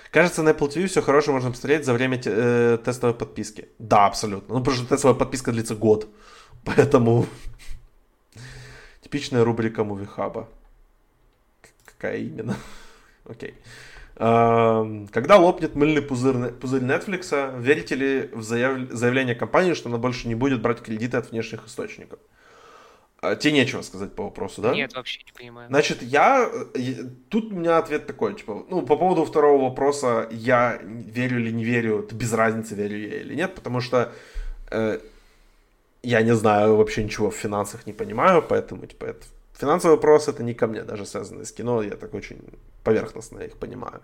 Кажется, 0.09 0.41
на 0.41 0.49
Apple 0.49 0.67
TV 0.67 0.87
все 0.87 1.01
хорошее 1.01 1.33
можно 1.33 1.51
посмотреть 1.51 1.85
за 1.85 1.93
время 1.93 2.19
э, 2.25 2.79
тестовой 2.83 3.15
подписки. 3.15 3.69
Да, 3.77 4.07
абсолютно. 4.07 4.55
Ну, 4.55 4.59
потому 4.61 4.77
что 4.77 4.87
тестовая 4.87 5.17
подписка 5.17 5.51
длится 5.51 5.75
год. 5.75 6.09
Поэтому... 6.65 7.27
Типичная 9.01 9.43
рубрика 9.43 9.83
Мувихаба. 9.83 10.49
Какая 11.85 12.17
именно? 12.17 12.55
Окей. 13.25 13.51
okay. 13.51 13.55
Когда 14.21 15.37
лопнет 15.37 15.73
мыльный 15.73 16.03
пузырь, 16.03 16.51
пузырь 16.51 16.83
Netflix, 16.83 17.59
верите 17.59 17.95
ли 17.95 18.29
в 18.33 18.43
заяв... 18.43 18.91
заявление 18.91 19.33
компании, 19.33 19.73
что 19.73 19.89
она 19.89 19.97
больше 19.97 20.27
не 20.27 20.35
будет 20.35 20.61
брать 20.61 20.81
кредиты 20.81 21.17
от 21.17 21.31
внешних 21.31 21.65
источников? 21.65 22.19
А, 23.19 23.35
тебе 23.35 23.53
нечего 23.53 23.81
сказать 23.81 24.13
по 24.13 24.25
вопросу, 24.25 24.61
да? 24.61 24.75
Нет, 24.75 24.93
вообще 24.93 25.21
не 25.25 25.31
понимаю. 25.31 25.69
Значит, 25.69 26.03
я... 26.03 26.51
Тут 27.29 27.51
у 27.51 27.55
меня 27.55 27.79
ответ 27.79 28.05
такой, 28.05 28.35
типа, 28.35 28.63
ну, 28.69 28.83
по 28.83 28.95
поводу 28.95 29.25
второго 29.25 29.63
вопроса, 29.69 30.27
я 30.29 30.79
верю 30.83 31.39
или 31.39 31.49
не 31.49 31.63
верю, 31.63 32.01
это 32.01 32.13
без 32.13 32.31
разницы, 32.31 32.75
верю 32.75 32.99
я 32.99 33.21
или 33.21 33.33
нет, 33.33 33.55
потому 33.55 33.81
что 33.81 34.11
э, 34.69 34.99
я 36.03 36.21
не 36.21 36.35
знаю 36.35 36.75
вообще 36.75 37.03
ничего 37.03 37.31
в 37.31 37.35
финансах, 37.35 37.87
не 37.87 37.93
понимаю, 37.93 38.43
поэтому, 38.47 38.85
типа, 38.85 39.05
это 39.05 39.25
Финансовый 39.61 39.91
вопрос 39.91 40.27
это 40.27 40.41
не 40.41 40.55
ко 40.55 40.65
мне, 40.65 40.81
даже 40.81 41.05
связанный 41.05 41.45
с 41.45 41.51
кино, 41.51 41.83
я 41.83 41.91
так 41.91 42.15
очень 42.15 42.39
поверхностно 42.83 43.41
их 43.41 43.57
понимаю. 43.57 44.01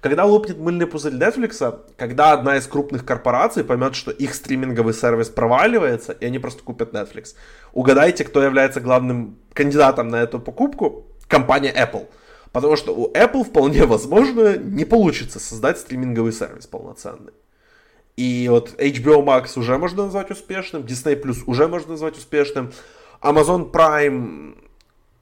Когда 0.00 0.24
лопнет 0.24 0.58
мыльный 0.58 0.86
пузырь 0.86 1.14
Netflix, 1.14 1.80
когда 1.96 2.32
одна 2.32 2.56
из 2.56 2.68
крупных 2.68 3.04
корпораций 3.04 3.64
поймет, 3.64 3.96
что 3.96 4.12
их 4.12 4.32
стриминговый 4.34 4.94
сервис 4.94 5.28
проваливается, 5.28 6.12
и 6.12 6.26
они 6.26 6.38
просто 6.38 6.62
купят 6.62 6.94
Netflix. 6.94 7.34
Угадайте, 7.72 8.22
кто 8.22 8.40
является 8.40 8.80
главным 8.80 9.36
кандидатом 9.52 10.10
на 10.10 10.22
эту 10.22 10.38
покупку? 10.38 11.08
Компания 11.26 11.72
Apple. 11.72 12.06
Потому 12.52 12.76
что 12.76 12.94
у 12.94 13.12
Apple 13.12 13.42
вполне 13.42 13.86
возможно 13.86 14.56
не 14.56 14.84
получится 14.84 15.40
создать 15.40 15.80
стриминговый 15.80 16.32
сервис 16.32 16.68
полноценный. 16.68 17.32
И 18.16 18.46
вот 18.48 18.74
HBO 18.78 19.24
Max 19.24 19.58
уже 19.58 19.76
можно 19.76 20.04
назвать 20.04 20.30
успешным, 20.30 20.82
Disney 20.82 21.20
Plus 21.20 21.38
уже 21.46 21.66
можно 21.66 21.90
назвать 21.90 22.16
успешным, 22.16 22.72
Amazon 23.20 23.72
Prime 23.72 24.69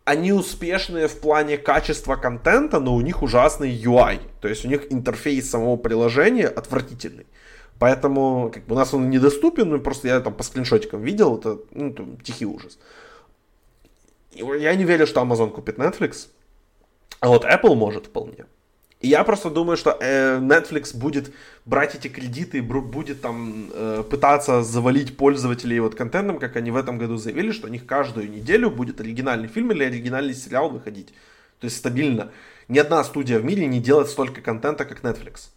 они 0.08 0.32
успешные 0.32 1.06
в 1.06 1.20
плане 1.20 1.58
качества 1.58 2.16
контента, 2.16 2.80
но 2.80 2.94
у 2.94 3.02
них 3.02 3.22
ужасный 3.22 3.70
UI. 3.70 4.20
То 4.40 4.48
есть 4.48 4.64
у 4.64 4.68
них 4.68 4.90
интерфейс 4.90 5.50
самого 5.50 5.76
приложения 5.76 6.46
отвратительный. 6.46 7.26
Поэтому 7.78 8.50
как 8.50 8.64
бы, 8.64 8.74
у 8.74 8.78
нас 8.78 8.94
он 8.94 9.10
недоступен, 9.10 9.68
ну, 9.68 9.80
просто 9.80 10.08
я 10.08 10.20
там 10.20 10.32
по 10.32 10.42
скриншотикам 10.42 11.02
видел, 11.02 11.36
это 11.36 11.58
ну, 11.72 11.92
там, 11.92 12.16
тихий 12.22 12.46
ужас. 12.46 12.78
Я 14.32 14.74
не 14.74 14.84
верю, 14.84 15.06
что 15.06 15.20
Amazon 15.20 15.50
купит 15.50 15.78
Netflix, 15.78 16.28
а 17.20 17.28
вот 17.28 17.44
Apple 17.44 17.74
может 17.74 18.06
вполне. 18.06 18.46
И 19.00 19.08
я 19.08 19.22
просто 19.22 19.48
думаю, 19.50 19.76
что 19.76 19.96
э, 20.00 20.38
Netflix 20.38 20.96
будет 20.96 21.32
брать 21.64 21.94
эти 21.94 22.08
кредиты 22.08 22.58
и 22.58 22.60
будет 22.60 23.20
там 23.20 23.70
э, 23.72 24.02
пытаться 24.08 24.62
завалить 24.62 25.16
пользователей 25.16 25.78
вот 25.78 25.94
контентом, 25.94 26.38
как 26.38 26.56
они 26.56 26.72
в 26.72 26.76
этом 26.76 26.98
году 26.98 27.16
заявили, 27.16 27.52
что 27.52 27.68
у 27.68 27.70
них 27.70 27.86
каждую 27.86 28.28
неделю 28.28 28.70
будет 28.70 29.00
оригинальный 29.00 29.46
фильм 29.46 29.70
или 29.70 29.84
оригинальный 29.84 30.34
сериал 30.34 30.68
выходить. 30.68 31.08
То 31.60 31.66
есть 31.66 31.76
стабильно. 31.76 32.32
Ни 32.66 32.78
одна 32.78 33.04
студия 33.04 33.38
в 33.38 33.44
мире 33.44 33.66
не 33.66 33.80
делает 33.80 34.08
столько 34.08 34.40
контента, 34.40 34.84
как 34.84 35.02
Netflix. 35.02 35.50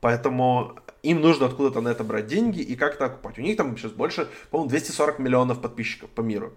Поэтому 0.00 0.76
им 1.02 1.20
нужно 1.20 1.46
откуда-то 1.46 1.80
на 1.80 1.90
это 1.90 2.02
брать 2.02 2.26
деньги 2.26 2.60
и 2.60 2.74
как-то 2.74 3.06
окупать. 3.06 3.38
У 3.38 3.42
них 3.42 3.56
там 3.56 3.76
сейчас 3.76 3.92
больше, 3.92 4.28
по-моему, 4.50 4.70
240 4.70 5.18
миллионов 5.20 5.60
подписчиков 5.60 6.10
по 6.10 6.22
миру. 6.22 6.52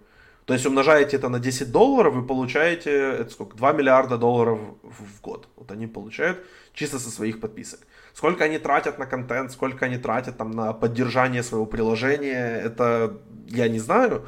То 0.45 0.53
есть 0.53 0.65
умножаете 0.65 1.17
это 1.17 1.29
на 1.29 1.39
10 1.39 1.71
долларов, 1.71 2.13
вы 2.13 2.25
получаете, 2.25 2.91
это 2.91 3.29
сколько, 3.29 3.55
2 3.55 3.73
миллиарда 3.73 4.17
долларов 4.17 4.59
в 4.83 5.21
год. 5.21 5.47
Вот 5.55 5.71
они 5.71 5.87
получают 5.87 6.43
чисто 6.73 6.99
со 6.99 7.09
своих 7.09 7.39
подписок. 7.39 7.79
Сколько 8.13 8.43
они 8.43 8.57
тратят 8.59 8.99
на 8.99 9.05
контент, 9.05 9.51
сколько 9.51 9.85
они 9.85 9.97
тратят 9.97 10.37
там 10.37 10.51
на 10.51 10.73
поддержание 10.73 11.43
своего 11.43 11.65
приложения, 11.65 12.61
это 12.61 13.17
я 13.47 13.69
не 13.69 13.79
знаю. 13.79 14.25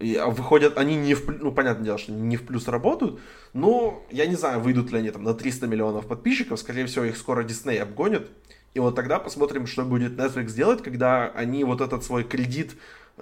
И 0.00 0.16
а 0.16 0.26
выходят, 0.26 0.76
они 0.76 0.96
не 0.96 1.14
в, 1.14 1.26
ну, 1.28 1.52
понятное 1.52 1.84
дело, 1.84 1.98
что 1.98 2.12
не 2.12 2.36
в 2.36 2.44
плюс 2.44 2.68
работают, 2.68 3.20
но 3.52 4.04
я 4.10 4.26
не 4.26 4.34
знаю, 4.34 4.60
выйдут 4.60 4.90
ли 4.90 4.98
они 4.98 5.10
там 5.10 5.22
на 5.22 5.34
300 5.34 5.66
миллионов 5.66 6.06
подписчиков, 6.06 6.58
скорее 6.58 6.86
всего, 6.86 7.04
их 7.04 7.16
скоро 7.16 7.44
Disney 7.44 7.78
обгонит, 7.78 8.28
и 8.74 8.80
вот 8.80 8.96
тогда 8.96 9.20
посмотрим, 9.20 9.68
что 9.68 9.84
будет 9.84 10.18
Netflix 10.18 10.52
делать, 10.52 10.82
когда 10.82 11.28
они 11.28 11.62
вот 11.62 11.80
этот 11.80 12.02
свой 12.02 12.24
кредит 12.24 12.72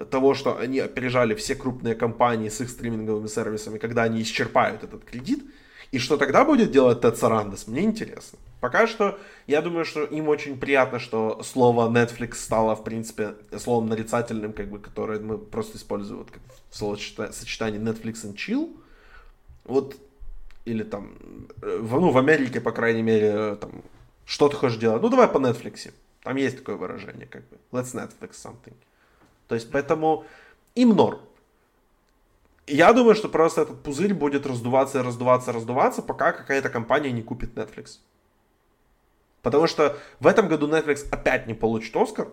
того, 0.09 0.33
что 0.33 0.57
они 0.57 0.79
опережали 0.79 1.35
все 1.35 1.55
крупные 1.55 1.95
компании 1.95 2.49
с 2.49 2.61
их 2.61 2.69
стриминговыми 2.69 3.27
сервисами, 3.27 3.77
когда 3.77 4.03
они 4.03 4.21
исчерпают 4.21 4.83
этот 4.83 5.03
кредит, 5.03 5.43
и 5.91 5.99
что 5.99 6.17
тогда 6.17 6.43
будет 6.43 6.71
делать 6.71 7.01
Тед 7.01 7.17
Сарандес, 7.17 7.67
мне 7.67 7.83
интересно. 7.83 8.39
Пока 8.59 8.87
что, 8.87 9.19
я 9.45 9.61
думаю, 9.61 9.85
что 9.85 10.05
им 10.05 10.27
очень 10.29 10.57
приятно, 10.57 10.97
что 10.97 11.43
слово 11.43 11.87
Netflix 11.89 12.35
стало, 12.35 12.75
в 12.75 12.83
принципе, 12.83 13.35
словом 13.59 13.89
нарицательным, 13.89 14.53
как 14.53 14.69
бы, 14.69 14.79
которое 14.79 15.19
мы 15.19 15.37
просто 15.37 15.77
используем 15.77 16.19
вот, 16.19 16.31
как 16.31 16.41
в 16.71 17.33
сочетании 17.33 17.79
Netflix 17.79 18.25
and 18.25 18.35
Chill. 18.35 18.75
Вот, 19.65 19.95
или 20.65 20.83
там, 20.83 21.13
э, 21.61 21.77
в, 21.79 21.99
ну, 21.99 22.09
в 22.09 22.17
Америке, 22.17 22.59
по 22.59 22.71
крайней 22.71 23.03
мере, 23.03 23.55
там, 23.55 23.83
что 24.25 24.49
ты 24.49 24.55
хочешь 24.55 24.77
делать? 24.77 25.01
Ну, 25.01 25.09
давай 25.09 25.27
по 25.27 25.37
Netflix. 25.37 25.91
Там 26.23 26.37
есть 26.37 26.57
такое 26.57 26.75
выражение, 26.75 27.27
как 27.27 27.43
бы, 27.49 27.57
let's 27.71 27.93
Netflix 27.93 28.31
something. 28.31 28.73
То 29.53 29.55
есть, 29.55 29.69
поэтому 29.69 30.25
им 30.73 30.95
норм. 30.95 31.19
Я 32.65 32.91
думаю, 32.91 33.13
что 33.13 33.29
просто 33.29 33.61
этот 33.61 33.83
пузырь 33.83 34.15
будет 34.15 34.47
раздуваться 34.47 34.99
и 34.99 35.03
раздуваться, 35.03 35.51
раздуваться, 35.51 36.01
пока 36.01 36.31
какая-то 36.31 36.69
компания 36.69 37.11
не 37.11 37.21
купит 37.21 37.53
Netflix. 37.53 37.99
Потому 39.43 39.67
что 39.67 39.95
в 40.19 40.25
этом 40.25 40.47
году 40.47 40.67
Netflix 40.67 41.05
опять 41.11 41.45
не 41.45 41.53
получит 41.53 41.95
Оскар. 41.95 42.29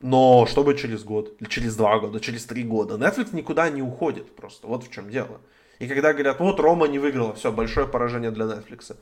Но 0.00 0.44
что 0.46 0.64
будет 0.64 0.80
через 0.80 1.04
год, 1.04 1.36
или 1.38 1.48
через 1.48 1.76
два 1.76 2.00
года, 2.00 2.18
через 2.18 2.44
три 2.46 2.64
года? 2.64 2.96
Netflix 2.96 3.28
никуда 3.32 3.70
не 3.70 3.80
уходит 3.82 4.34
просто. 4.34 4.66
Вот 4.66 4.82
в 4.82 4.90
чем 4.90 5.08
дело. 5.10 5.40
И 5.78 5.86
когда 5.86 6.12
говорят, 6.12 6.40
вот 6.40 6.58
Рома 6.58 6.88
не 6.88 6.98
выиграла, 6.98 7.32
все, 7.32 7.52
большое 7.52 7.86
поражение 7.86 8.32
для 8.32 8.46
Netflix. 8.46 8.96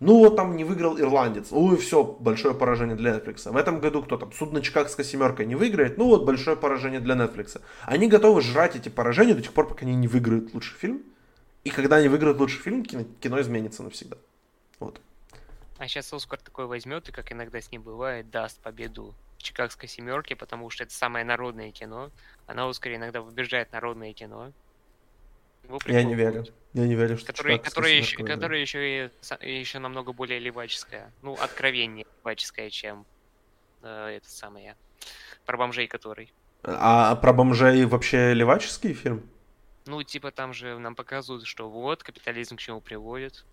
Ну 0.00 0.18
вот 0.18 0.36
там 0.36 0.56
не 0.56 0.64
выиграл 0.64 0.98
ирландец. 0.98 1.48
Ой, 1.50 1.76
все, 1.76 2.04
большое 2.04 2.54
поражение 2.54 2.96
для 2.96 3.16
Netflix. 3.16 3.50
В 3.50 3.56
этом 3.56 3.80
году 3.80 4.02
кто 4.02 4.16
там? 4.16 4.32
Судно 4.32 4.62
Чикагская 4.62 5.04
семерка 5.04 5.44
не 5.44 5.56
выиграет. 5.56 5.98
Ну 5.98 6.06
вот 6.06 6.24
большое 6.24 6.56
поражение 6.56 7.00
для 7.00 7.16
Netflix. 7.16 7.60
Они 7.82 8.06
готовы 8.06 8.40
жрать 8.40 8.76
эти 8.76 8.88
поражения 8.88 9.34
до 9.34 9.42
тех 9.42 9.52
пор, 9.52 9.66
пока 9.66 9.84
они 9.84 9.96
не 9.96 10.06
выиграют 10.06 10.54
лучший 10.54 10.76
фильм. 10.76 11.02
И 11.64 11.70
когда 11.70 11.96
они 11.96 12.08
выиграют 12.08 12.38
лучший 12.38 12.60
фильм, 12.60 12.84
кино, 12.84 13.04
кино 13.20 13.40
изменится 13.40 13.82
навсегда. 13.82 14.16
Вот. 14.78 15.00
А 15.78 15.88
сейчас 15.88 16.12
Оскар 16.12 16.38
такой 16.38 16.66
возьмет 16.66 17.08
и, 17.08 17.12
как 17.12 17.32
иногда 17.32 17.60
с 17.60 17.70
ним 17.72 17.82
бывает, 17.82 18.30
даст 18.30 18.60
победу 18.60 19.14
Чикагской 19.38 19.88
семерке, 19.88 20.36
потому 20.36 20.70
что 20.70 20.84
это 20.84 20.92
самое 20.92 21.24
народное 21.24 21.72
кино. 21.72 22.10
А 22.46 22.54
на 22.54 22.68
Оскаре 22.68 22.96
иногда 22.96 23.20
выбежает 23.20 23.72
народное 23.72 24.12
кино. 24.12 24.52
Я 25.86 26.02
не 26.02 26.14
верю. 26.14 26.44
Я 26.74 26.86
не 26.86 26.94
верю, 26.94 27.16
что 27.16 27.26
который, 27.26 27.58
который, 27.58 27.96
еще, 27.96 28.24
который 28.24 28.60
еще, 28.60 29.10
и, 29.40 29.58
еще 29.58 29.78
намного 29.78 30.12
более 30.12 30.38
леваческая. 30.38 31.12
Ну, 31.22 31.34
откровеннее 31.34 32.06
леваческая, 32.18 32.70
чем 32.70 33.06
э, 33.82 34.16
это 34.18 34.30
самое. 34.30 34.76
Про 35.46 35.56
бомжей 35.56 35.88
который. 35.88 36.32
А 36.62 37.16
про 37.16 37.32
бомжей 37.32 37.84
вообще 37.84 38.34
леваческий 38.34 38.92
фильм? 38.92 39.28
Ну, 39.86 40.02
типа 40.02 40.30
там 40.30 40.52
же 40.52 40.78
нам 40.78 40.94
показывают, 40.94 41.46
что 41.46 41.70
вот, 41.70 42.02
капитализм 42.02 42.56
к 42.56 42.60
чему 42.60 42.80
приводит. 42.80 43.44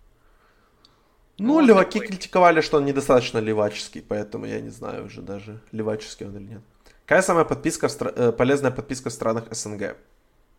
Ну, 1.38 1.60
ну 1.60 1.66
леваки 1.66 1.98
такой. 1.98 2.08
критиковали, 2.08 2.60
что 2.60 2.78
он 2.78 2.84
недостаточно 2.84 3.38
леваческий, 3.38 4.02
поэтому 4.02 4.46
я 4.46 4.60
не 4.60 4.70
знаю 4.70 5.06
уже 5.06 5.22
даже, 5.22 5.60
леваческий 5.72 6.26
он 6.26 6.36
или 6.36 6.44
нет. 6.44 6.62
Какая 7.06 7.22
самая 7.22 7.44
подписка, 7.44 7.88
э, 7.88 8.32
полезная 8.32 8.70
подписка 8.70 9.10
в 9.10 9.12
странах 9.12 9.44
СНГ? 9.50 9.96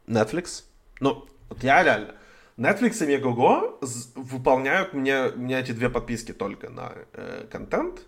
Netflix? 0.07 0.63
Ну, 0.99 1.27
вот 1.49 1.63
я 1.63 1.83
реально. 1.83 2.15
Netflix 2.57 3.05
и 3.05 3.15
Megogo 3.15 3.77
выполняют 4.15 4.93
мне, 4.93 5.29
мне 5.35 5.59
эти 5.59 5.71
две 5.71 5.89
подписки 5.89 6.33
только 6.33 6.69
на 6.69 6.93
э, 7.13 7.45
контент. 7.51 8.01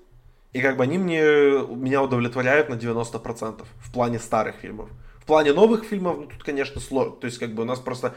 И 0.54 0.62
как 0.62 0.78
бы 0.78 0.84
они 0.84 0.98
мне, 0.98 1.22
меня 1.22 2.02
удовлетворяют 2.02 2.70
на 2.70 2.74
90% 2.74 3.64
в 3.80 3.94
плане 3.94 4.18
старых 4.18 4.56
фильмов. 4.56 4.90
В 5.20 5.26
плане 5.26 5.54
новых 5.54 5.84
фильмов, 5.84 6.18
ну 6.18 6.26
тут, 6.26 6.44
конечно, 6.44 6.82
сложно. 6.82 7.16
То 7.18 7.28
есть, 7.28 7.38
как 7.38 7.54
бы 7.54 7.62
у 7.62 7.66
нас 7.66 7.80
просто 7.80 8.16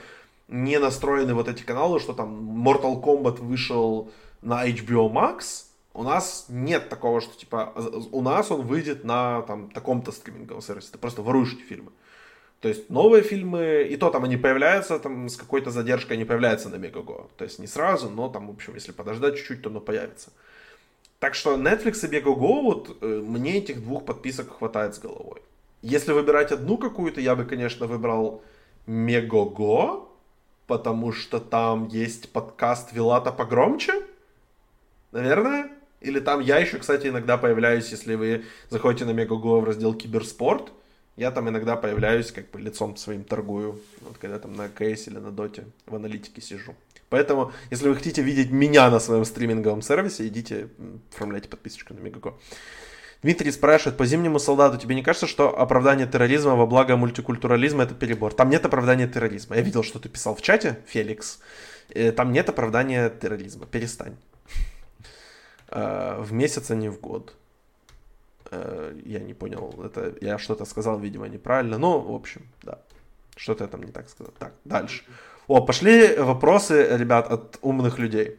не 0.48 0.78
настроены 0.78 1.34
вот 1.34 1.48
эти 1.48 1.62
каналы, 1.62 2.00
что 2.00 2.14
там 2.14 2.66
Mortal 2.66 3.02
Kombat 3.02 3.42
вышел 3.42 4.10
на 4.40 4.66
HBO 4.66 5.12
Max. 5.12 5.66
У 5.92 6.02
нас 6.02 6.46
нет 6.48 6.88
такого, 6.88 7.20
что 7.20 7.36
типа 7.36 7.74
у 8.10 8.22
нас 8.22 8.50
он 8.50 8.62
выйдет 8.62 9.04
на 9.04 9.42
там 9.42 9.70
таком-то 9.70 10.10
стриминговом 10.10 10.62
сервисе. 10.62 10.88
Ты 10.92 10.98
просто 10.98 11.20
воруешь 11.20 11.52
эти 11.52 11.62
фильмы. 11.62 11.92
То 12.62 12.68
есть 12.68 12.88
новые 12.90 13.24
фильмы, 13.24 13.88
и 13.90 13.96
то 13.96 14.08
там 14.10 14.22
они 14.22 14.36
появляются, 14.36 15.00
там 15.00 15.28
с 15.28 15.36
какой-то 15.36 15.72
задержкой 15.72 16.16
они 16.16 16.24
появляются 16.24 16.68
на 16.68 16.76
Мегаго. 16.76 17.26
То 17.36 17.42
есть 17.42 17.58
не 17.58 17.66
сразу, 17.66 18.08
но 18.08 18.28
там, 18.28 18.46
в 18.46 18.50
общем, 18.50 18.76
если 18.76 18.92
подождать 18.92 19.36
чуть-чуть, 19.36 19.62
то 19.62 19.68
оно 19.68 19.80
появится. 19.80 20.30
Так 21.18 21.34
что 21.34 21.56
Netflix 21.56 22.06
и 22.06 22.08
Мегаго, 22.08 22.62
вот 22.62 22.98
э, 23.00 23.20
мне 23.26 23.58
этих 23.58 23.82
двух 23.82 24.04
подписок 24.04 24.58
хватает 24.58 24.94
с 24.94 25.00
головой. 25.00 25.42
Если 25.82 26.12
выбирать 26.12 26.52
одну 26.52 26.78
какую-то, 26.78 27.20
я 27.20 27.34
бы, 27.34 27.44
конечно, 27.44 27.88
выбрал 27.88 28.44
Мегаго, 28.86 30.04
потому 30.68 31.10
что 31.10 31.40
там 31.40 31.88
есть 31.88 32.30
подкаст 32.30 32.92
Вилата 32.92 33.32
погромче, 33.32 34.06
наверное. 35.10 35.68
Или 36.00 36.20
там 36.20 36.38
я 36.38 36.58
еще, 36.58 36.78
кстати, 36.78 37.08
иногда 37.08 37.38
появляюсь, 37.38 37.90
если 37.90 38.14
вы 38.14 38.44
заходите 38.70 39.04
на 39.04 39.10
Мегаго 39.10 39.58
в 39.58 39.64
раздел 39.64 39.94
Киберспорт– 39.94 40.70
я 41.16 41.30
там 41.30 41.48
иногда 41.48 41.76
появляюсь, 41.76 42.32
как 42.32 42.50
бы 42.50 42.60
лицом 42.60 42.96
своим 42.96 43.24
торгую, 43.24 43.80
вот 44.00 44.18
когда 44.18 44.38
там 44.38 44.54
на 44.54 44.68
КС 44.68 45.08
или 45.08 45.18
на 45.18 45.30
Доте 45.30 45.64
в 45.86 45.94
аналитике 45.94 46.40
сижу. 46.40 46.74
Поэтому, 47.10 47.52
если 47.70 47.88
вы 47.88 47.94
хотите 47.94 48.22
видеть 48.22 48.50
меня 48.50 48.90
на 48.90 48.98
своем 48.98 49.26
стриминговом 49.26 49.82
сервисе, 49.82 50.26
идите, 50.26 50.68
оформляйте 51.12 51.48
подписочку 51.48 51.92
на 51.92 52.00
Мегаго. 52.00 52.34
Дмитрий 53.22 53.52
спрашивает, 53.52 53.98
по 53.98 54.06
зимнему 54.06 54.38
солдату, 54.38 54.78
тебе 54.78 54.94
не 54.94 55.02
кажется, 55.02 55.26
что 55.26 55.56
оправдание 55.56 56.06
терроризма 56.06 56.56
во 56.56 56.66
благо 56.66 56.96
мультикультурализма 56.96 57.84
это 57.84 57.94
перебор? 57.94 58.32
Там 58.34 58.50
нет 58.50 58.64
оправдания 58.64 59.06
терроризма. 59.06 59.56
Я 59.56 59.62
видел, 59.62 59.84
что 59.84 60.00
ты 60.00 60.08
писал 60.08 60.34
в 60.34 60.42
чате, 60.42 60.78
Феликс. 60.86 61.38
Э, 61.90 62.10
там 62.10 62.32
нет 62.32 62.48
оправдания 62.48 63.10
терроризма. 63.10 63.66
Перестань. 63.66 64.16
Э, 65.68 66.16
в 66.20 66.32
месяц, 66.32 66.70
а 66.70 66.74
не 66.74 66.88
в 66.88 66.98
год. 66.98 67.36
Э, 68.52 68.92
я 69.06 69.20
не 69.20 69.34
понял, 69.34 69.74
это 69.82 70.14
я 70.20 70.38
что-то 70.38 70.66
сказал, 70.66 70.98
видимо, 70.98 71.28
неправильно. 71.28 71.78
Ну, 71.78 71.98
в 71.98 72.14
общем, 72.14 72.42
да. 72.62 72.78
Что-то 73.36 73.64
я 73.64 73.68
там 73.68 73.82
не 73.82 73.92
так 73.92 74.08
сказал. 74.08 74.32
Так, 74.38 74.52
дальше. 74.64 75.04
О, 75.48 75.60
пошли 75.60 76.16
вопросы, 76.18 76.96
ребят, 76.98 77.32
от 77.32 77.58
умных 77.62 77.98
людей. 77.98 78.38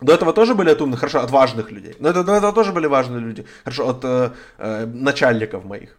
До 0.00 0.12
этого 0.12 0.32
тоже 0.32 0.54
были 0.54 0.70
от 0.70 0.80
умных, 0.80 1.00
хорошо, 1.00 1.20
от 1.20 1.30
важных 1.30 1.72
людей. 1.72 1.96
Но 2.00 2.10
это, 2.10 2.22
до 2.22 2.34
этого 2.34 2.52
тоже 2.52 2.72
были 2.72 2.86
важные 2.86 3.20
люди. 3.20 3.46
Хорошо, 3.64 3.88
от 3.88 4.04
э, 4.04 4.30
э, 4.58 4.86
начальников 4.86 5.64
моих. 5.64 5.98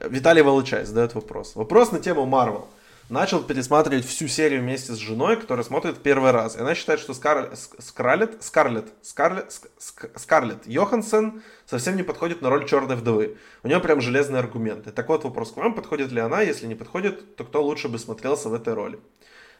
Виталий 0.00 0.42
Волочай 0.42 0.84
задает 0.84 1.14
вопрос. 1.14 1.56
Вопрос 1.56 1.92
на 1.92 2.00
тему 2.00 2.26
Марвел 2.26 2.66
начал 3.08 3.42
пересматривать 3.42 4.04
всю 4.04 4.28
серию 4.28 4.60
вместе 4.60 4.92
с 4.92 4.96
женой, 4.96 5.36
которая 5.36 5.64
смотрит 5.64 6.02
первый 6.02 6.30
раз. 6.30 6.56
И 6.56 6.60
она 6.60 6.74
считает, 6.74 7.00
что 7.00 7.14
Скар... 7.14 7.52
Скарлетт, 7.78 8.42
Скарлетт, 8.42 8.92
Скарлетт, 9.02 9.70
Скарлетт 10.16 10.66
Йоханссон 10.66 11.42
совсем 11.66 11.96
не 11.96 12.02
подходит 12.02 12.42
на 12.42 12.50
роль 12.50 12.68
черной 12.68 12.96
вдовы. 12.96 13.36
У 13.62 13.68
нее 13.68 13.80
прям 13.80 14.00
железные 14.00 14.40
аргументы. 14.40 14.90
Так 14.92 15.08
вот 15.08 15.24
вопрос 15.24 15.52
к 15.52 15.56
вам, 15.56 15.74
подходит 15.74 16.12
ли 16.12 16.20
она? 16.20 16.42
Если 16.42 16.66
не 16.66 16.74
подходит, 16.74 17.36
то 17.36 17.44
кто 17.44 17.62
лучше 17.62 17.88
бы 17.88 17.98
смотрелся 17.98 18.48
в 18.48 18.54
этой 18.54 18.74
роли? 18.74 18.98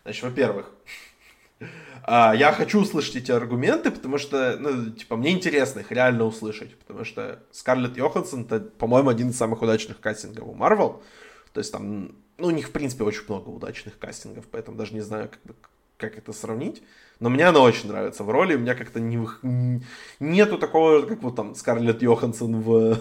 Значит, 0.04 0.22
во-первых, 0.24 0.70
А, 2.04 2.34
я 2.34 2.52
хочу 2.52 2.80
услышать 2.80 3.16
эти 3.16 3.30
аргументы, 3.30 3.90
потому 3.92 4.18
что, 4.18 4.56
ну, 4.58 4.90
типа, 4.90 5.16
мне 5.16 5.30
интересно 5.30 5.80
их 5.80 5.92
реально 5.92 6.24
услышать, 6.24 6.76
потому 6.76 7.04
что 7.04 7.38
Скарлетт 7.52 7.96
Йоханссон, 7.96 8.44
по-моему, 8.44 9.08
один 9.08 9.30
из 9.30 9.36
самых 9.36 9.62
удачных 9.62 10.00
кастингов 10.00 10.48
у 10.48 10.54
Марвел. 10.54 11.02
То 11.52 11.58
есть 11.58 11.72
там, 11.72 12.12
ну, 12.38 12.48
у 12.48 12.50
них, 12.50 12.68
в 12.68 12.72
принципе, 12.72 13.04
очень 13.04 13.24
много 13.28 13.48
удачных 13.48 13.98
кастингов, 13.98 14.46
поэтому 14.50 14.76
даже 14.76 14.94
не 14.94 15.00
знаю, 15.00 15.28
как, 15.28 15.40
бы, 15.44 15.54
как 15.96 16.18
это 16.18 16.32
сравнить. 16.32 16.82
Но 17.20 17.28
мне 17.30 17.46
она 17.46 17.60
очень 17.60 17.88
нравится 17.88 18.24
в 18.24 18.30
роли, 18.30 18.56
у 18.56 18.58
меня 18.58 18.74
как-то 18.74 19.00
не, 19.00 19.18
нету 20.18 20.58
такого, 20.58 21.02
как 21.02 21.22
вот 21.22 21.36
там 21.36 21.54
Скарлетт 21.54 22.02
Йоханссон 22.02 22.60
в 22.60 22.98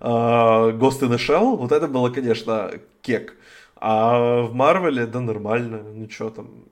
uh, 0.00 0.78
Ghost 0.78 1.00
in 1.00 1.10
the 1.10 1.18
Shell. 1.18 1.56
Вот 1.56 1.72
это 1.72 1.86
было, 1.86 2.10
конечно, 2.10 2.72
кек. 3.02 3.36
А 3.76 4.42
в 4.42 4.54
Марвеле, 4.54 5.06
да, 5.06 5.20
нормально. 5.20 5.82
Ну, 5.82 6.08
что 6.08 6.30
там, 6.30 6.64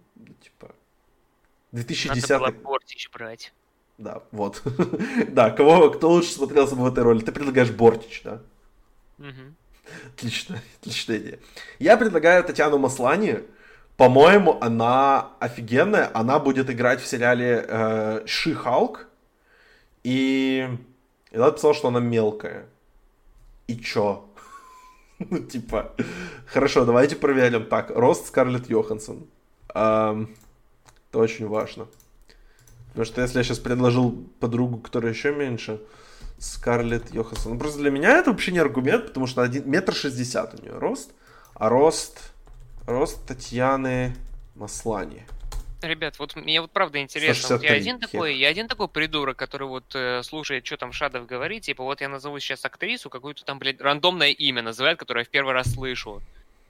2010 1.73 2.29
Надо 2.29 2.53
было 2.53 2.63
Бортич 2.63 3.11
брать. 3.13 3.53
Да, 3.99 4.23
вот. 4.31 4.63
да, 5.29 5.51
кого, 5.51 5.91
кто 5.91 6.11
лучше 6.11 6.31
смотрелся 6.31 6.77
бы 6.77 6.83
в 6.83 6.87
этой 6.87 7.03
роли? 7.03 7.21
Ты 7.21 7.33
предлагаешь 7.33 7.71
Бортич, 7.71 8.23
да? 8.25 8.43
Угу. 9.19 9.55
Отлично, 10.14 10.61
отличная 10.80 11.18
идея. 11.18 11.39
Я 11.78 11.97
предлагаю 11.97 12.45
Татьяну 12.45 12.78
Маслани. 12.78 13.41
По-моему, 13.97 14.59
она 14.61 15.33
офигенная. 15.39 16.11
Она 16.14 16.39
будет 16.39 16.70
играть 16.70 17.01
в 17.01 17.07
сериале 17.07 17.64
э, 17.66 18.26
Халк. 18.55 19.07
И... 20.05 20.68
И 21.30 21.39
надо 21.39 21.53
писал, 21.53 21.74
что 21.74 21.89
она 21.89 22.01
мелкая. 22.01 22.66
И 23.66 23.76
чё? 23.76 24.28
ну, 25.18 25.39
типа... 25.39 25.95
Хорошо, 26.47 26.85
давайте 26.85 27.16
проверим. 27.16 27.66
Так, 27.66 27.91
рост 27.91 28.26
Скарлетт 28.26 28.68
Йоханссон. 28.68 29.26
Эм, 29.74 30.35
это 31.09 31.18
очень 31.18 31.47
важно. 31.47 31.87
Потому 32.89 33.07
что 33.07 33.22
если 33.22 33.39
я 33.39 33.45
сейчас 33.45 33.59
предложил 33.59 34.12
подругу, 34.41 34.78
которая 34.78 35.12
еще 35.12 35.35
меньше, 35.35 35.80
Скарлетт 36.43 37.14
Йоханссон. 37.14 37.53
Ну, 37.53 37.59
просто 37.59 37.78
для 37.78 37.90
меня 37.90 38.18
это 38.18 38.32
вообще 38.32 38.51
не 38.51 38.59
аргумент, 38.59 39.07
потому 39.07 39.28
что 39.28 39.43
один, 39.43 39.70
метр 39.70 39.95
шестьдесят 39.95 40.59
у 40.59 40.62
нее 40.62 40.72
рост, 40.76 41.12
а 41.55 41.68
рост, 41.68 42.32
рост 42.84 43.24
Татьяны 43.26 44.16
Маслани. 44.57 45.24
Ребят, 45.82 46.18
вот 46.18 46.34
мне 46.34 46.61
вот 46.61 46.72
правда 46.72 47.01
интересно, 47.01 47.57
вот 47.57 47.64
я 47.64 47.72
один 47.72 48.01
такой, 48.01 48.36
я 48.36 48.49
один 48.49 48.66
такой 48.66 48.88
придурок, 48.88 49.36
который 49.36 49.68
вот 49.68 49.84
э, 49.95 50.22
слушает, 50.24 50.66
что 50.66 50.76
там 50.76 50.93
Шадов 50.93 51.26
говорит, 51.26 51.62
типа 51.62 51.84
вот 51.84 52.01
я 52.01 52.09
назову 52.09 52.40
сейчас 52.40 52.64
актрису, 52.64 53.09
какую-то 53.09 53.45
там, 53.45 53.61
блядь, 53.61 53.80
рандомное 53.80 54.30
имя 54.30 54.62
называют, 54.62 54.99
которое 54.99 55.20
я 55.20 55.24
в 55.24 55.28
первый 55.28 55.55
раз 55.55 55.72
слышу. 55.72 56.22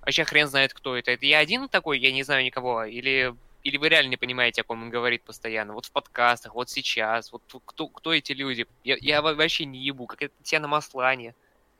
Вообще 0.03 0.25
хрен 0.25 0.49
знает, 0.49 0.75
кто 0.75 0.97
это. 0.97 1.13
Это 1.13 1.25
я 1.25 1.39
один 1.39 1.69
такой, 1.69 1.99
я 1.99 2.13
не 2.13 2.25
знаю 2.25 2.45
никого, 2.45 2.85
или 2.85 3.35
или 3.65 3.77
вы 3.77 3.89
реально 3.89 4.11
не 4.11 4.17
понимаете, 4.17 4.63
о 4.63 4.65
ком 4.65 4.83
он 4.83 4.91
говорит 4.91 5.23
постоянно? 5.23 5.73
Вот 5.73 5.87
в 5.87 5.91
подкастах, 5.93 6.55
вот 6.55 6.69
сейчас, 6.71 7.33
вот 7.33 7.43
кто, 7.65 7.89
кто 7.89 8.13
эти 8.13 8.33
люди? 8.33 8.67
Я, 8.85 8.97
я 9.01 9.23
вообще 9.23 9.65
не 9.65 9.79
ебу, 9.79 10.07
как 10.07 10.23
это 10.23 10.35
Татьяна 10.39 10.69
Маслани. 10.69 11.35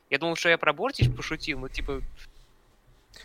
Я 0.09 0.19
думал, 0.19 0.35
что 0.35 0.49
я 0.49 0.57
про 0.57 0.73
Бортич 0.73 1.13
пошутил, 1.13 1.59
но 1.59 1.67
типа... 1.67 2.01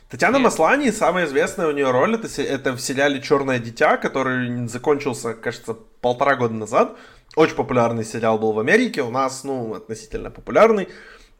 Татьяна 0.08 0.36
Нет. 0.36 0.44
Маслани, 0.44 0.90
самая 0.90 1.26
известная 1.26 1.68
у 1.68 1.72
нее 1.72 1.90
роль, 1.90 2.14
это, 2.14 2.42
это 2.42 2.72
в 2.72 2.80
сериале 2.80 3.22
«Черное 3.22 3.58
дитя», 3.58 3.96
который 3.96 4.66
закончился, 4.66 5.34
кажется, 5.34 5.74
полтора 6.00 6.36
года 6.36 6.54
назад. 6.54 6.96
Очень 7.36 7.54
популярный 7.54 8.04
сериал 8.04 8.38
был 8.38 8.52
в 8.52 8.58
Америке, 8.58 9.02
у 9.02 9.10
нас, 9.10 9.44
ну, 9.44 9.74
относительно 9.74 10.30
популярный. 10.30 10.88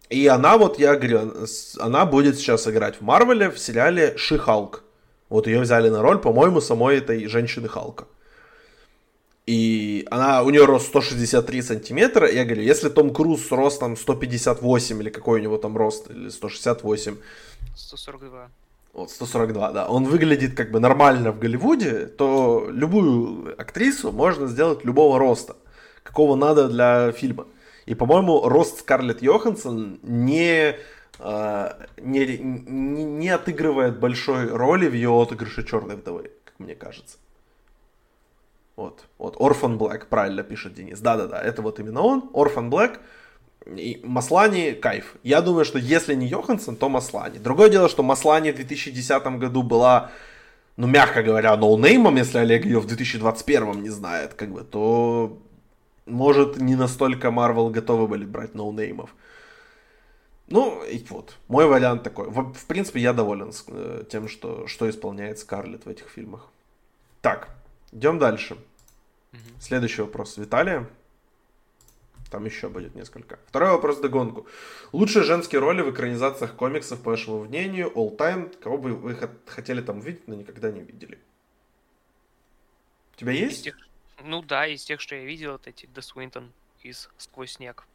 И 0.08 0.26
она, 0.26 0.56
вот 0.56 0.78
я 0.78 0.96
говорю, 0.96 1.46
она 1.80 2.06
будет 2.06 2.36
сейчас 2.36 2.66
играть 2.68 2.96
в 2.96 3.00
Марвеле 3.02 3.50
в 3.50 3.58
сериале 3.58 4.16
«Ши-Халк». 4.16 4.82
Вот 5.28 5.46
ее 5.46 5.60
взяли 5.60 5.88
на 5.90 6.02
роль, 6.02 6.18
по-моему, 6.18 6.60
самой 6.60 6.98
этой 6.98 7.26
женщины 7.26 7.68
Халка. 7.68 8.06
И 9.46 10.06
она, 10.10 10.42
у 10.42 10.50
нее 10.50 10.66
рост 10.66 10.88
163 10.88 11.62
сантиметра. 11.62 12.30
Я 12.30 12.44
говорю, 12.44 12.62
если 12.62 12.90
Том 12.90 13.14
Круз 13.14 13.46
с 13.46 13.50
ростом 13.50 13.96
158 13.96 15.00
или 15.00 15.10
какой 15.10 15.40
у 15.40 15.42
него 15.42 15.56
там 15.56 15.76
рост, 15.76 16.10
или 16.10 16.28
168. 16.28 17.16
142. 17.74 18.50
Вот, 18.92 19.10
142, 19.10 19.72
да. 19.72 19.88
Он 19.88 20.04
выглядит 20.04 20.54
как 20.54 20.70
бы 20.70 20.80
нормально 20.80 21.32
в 21.32 21.38
Голливуде, 21.38 22.06
то 22.06 22.68
любую 22.70 23.54
актрису 23.58 24.12
можно 24.12 24.48
сделать 24.48 24.84
любого 24.84 25.18
роста, 25.18 25.56
какого 26.02 26.36
надо 26.36 26.68
для 26.68 27.12
фильма. 27.12 27.46
И, 27.86 27.94
по-моему, 27.94 28.48
рост 28.48 28.80
Скарлетт 28.80 29.22
Йоханссон 29.22 29.98
не 30.02 30.76
не, 31.20 32.38
не, 32.38 33.04
не 33.04 33.28
отыгрывает 33.28 33.98
большой 33.98 34.46
роли 34.46 34.88
в 34.88 34.94
ее 34.94 35.10
отыгрыше 35.10 35.64
черной 35.64 35.96
вдовы, 35.96 36.30
как 36.44 36.54
мне 36.58 36.74
кажется. 36.74 37.18
Вот, 38.76 39.04
вот, 39.18 39.36
Орфан 39.40 39.76
Блэк, 39.76 40.06
правильно 40.06 40.44
пишет 40.44 40.74
Денис. 40.74 41.00
Да-да-да, 41.00 41.40
это 41.42 41.62
вот 41.62 41.80
именно 41.80 42.00
он, 42.00 42.30
Орфан 42.32 42.70
Блэк. 42.70 43.00
И 43.66 44.00
Маслани 44.04 44.70
кайф. 44.70 45.16
Я 45.24 45.40
думаю, 45.42 45.64
что 45.64 45.78
если 45.78 46.14
не 46.14 46.28
Йоханссон, 46.28 46.76
то 46.76 46.88
Маслани. 46.88 47.38
Другое 47.38 47.70
дело, 47.70 47.88
что 47.88 48.04
Маслани 48.04 48.52
в 48.52 48.56
2010 48.56 49.26
году 49.38 49.64
была, 49.64 50.12
ну, 50.76 50.86
мягко 50.86 51.24
говоря, 51.24 51.56
ноунеймом, 51.56 52.16
если 52.16 52.38
Олег 52.38 52.64
ее 52.64 52.78
в 52.78 52.86
2021 52.86 53.82
не 53.82 53.90
знает, 53.90 54.34
как 54.34 54.50
бы, 54.50 54.62
то 54.62 55.36
может 56.06 56.58
не 56.58 56.76
настолько 56.76 57.32
Марвел 57.32 57.70
готовы 57.70 58.06
были 58.06 58.24
брать 58.24 58.54
ноунеймов. 58.54 59.10
No 59.10 59.16
ну, 60.50 60.82
и 60.84 61.02
вот, 61.10 61.36
мой 61.48 61.66
вариант 61.66 62.02
такой. 62.02 62.28
В, 62.28 62.52
в 62.54 62.66
принципе, 62.66 63.00
я 63.00 63.12
доволен 63.12 63.52
с, 63.52 63.64
э, 63.68 64.04
тем, 64.10 64.28
что, 64.28 64.66
что 64.66 64.88
исполняет 64.88 65.38
Скарлетт 65.38 65.84
в 65.84 65.88
этих 65.88 66.08
фильмах. 66.08 66.48
Так, 67.20 67.50
идем 67.92 68.18
дальше. 68.18 68.54
Угу. 69.32 69.60
Следующий 69.60 70.02
вопрос 70.02 70.38
Виталия. 70.38 70.88
Там 72.30 72.44
еще 72.44 72.68
будет 72.68 72.94
несколько. 72.94 73.38
Второй 73.46 73.70
вопрос 73.70 74.00
догонку. 74.00 74.46
Лучшие 74.92 75.24
женские 75.24 75.60
роли 75.60 75.82
в 75.82 75.90
экранизациях 75.90 76.54
комиксов, 76.54 77.00
по 77.00 77.10
вашему 77.10 77.44
мнению, 77.44 77.90
all 77.94 78.16
time, 78.16 78.54
кого 78.58 78.78
бы 78.78 78.94
вы 78.94 79.16
хотели 79.46 79.80
там 79.80 79.98
увидеть, 79.98 80.28
но 80.28 80.34
никогда 80.34 80.70
не 80.70 80.80
видели? 80.80 81.18
У 83.14 83.16
тебя 83.18 83.32
есть? 83.32 83.64
тех, 83.64 83.76
ну 84.22 84.42
да, 84.42 84.66
из 84.66 84.84
тех, 84.84 85.00
что 85.00 85.14
я 85.14 85.24
видел, 85.24 85.54
это 85.54 85.70
эти 85.70 85.86
Де 85.86 86.02
Суинтон 86.02 86.52
из 86.82 87.08
«Сквозь 87.16 87.52
снег». 87.52 87.86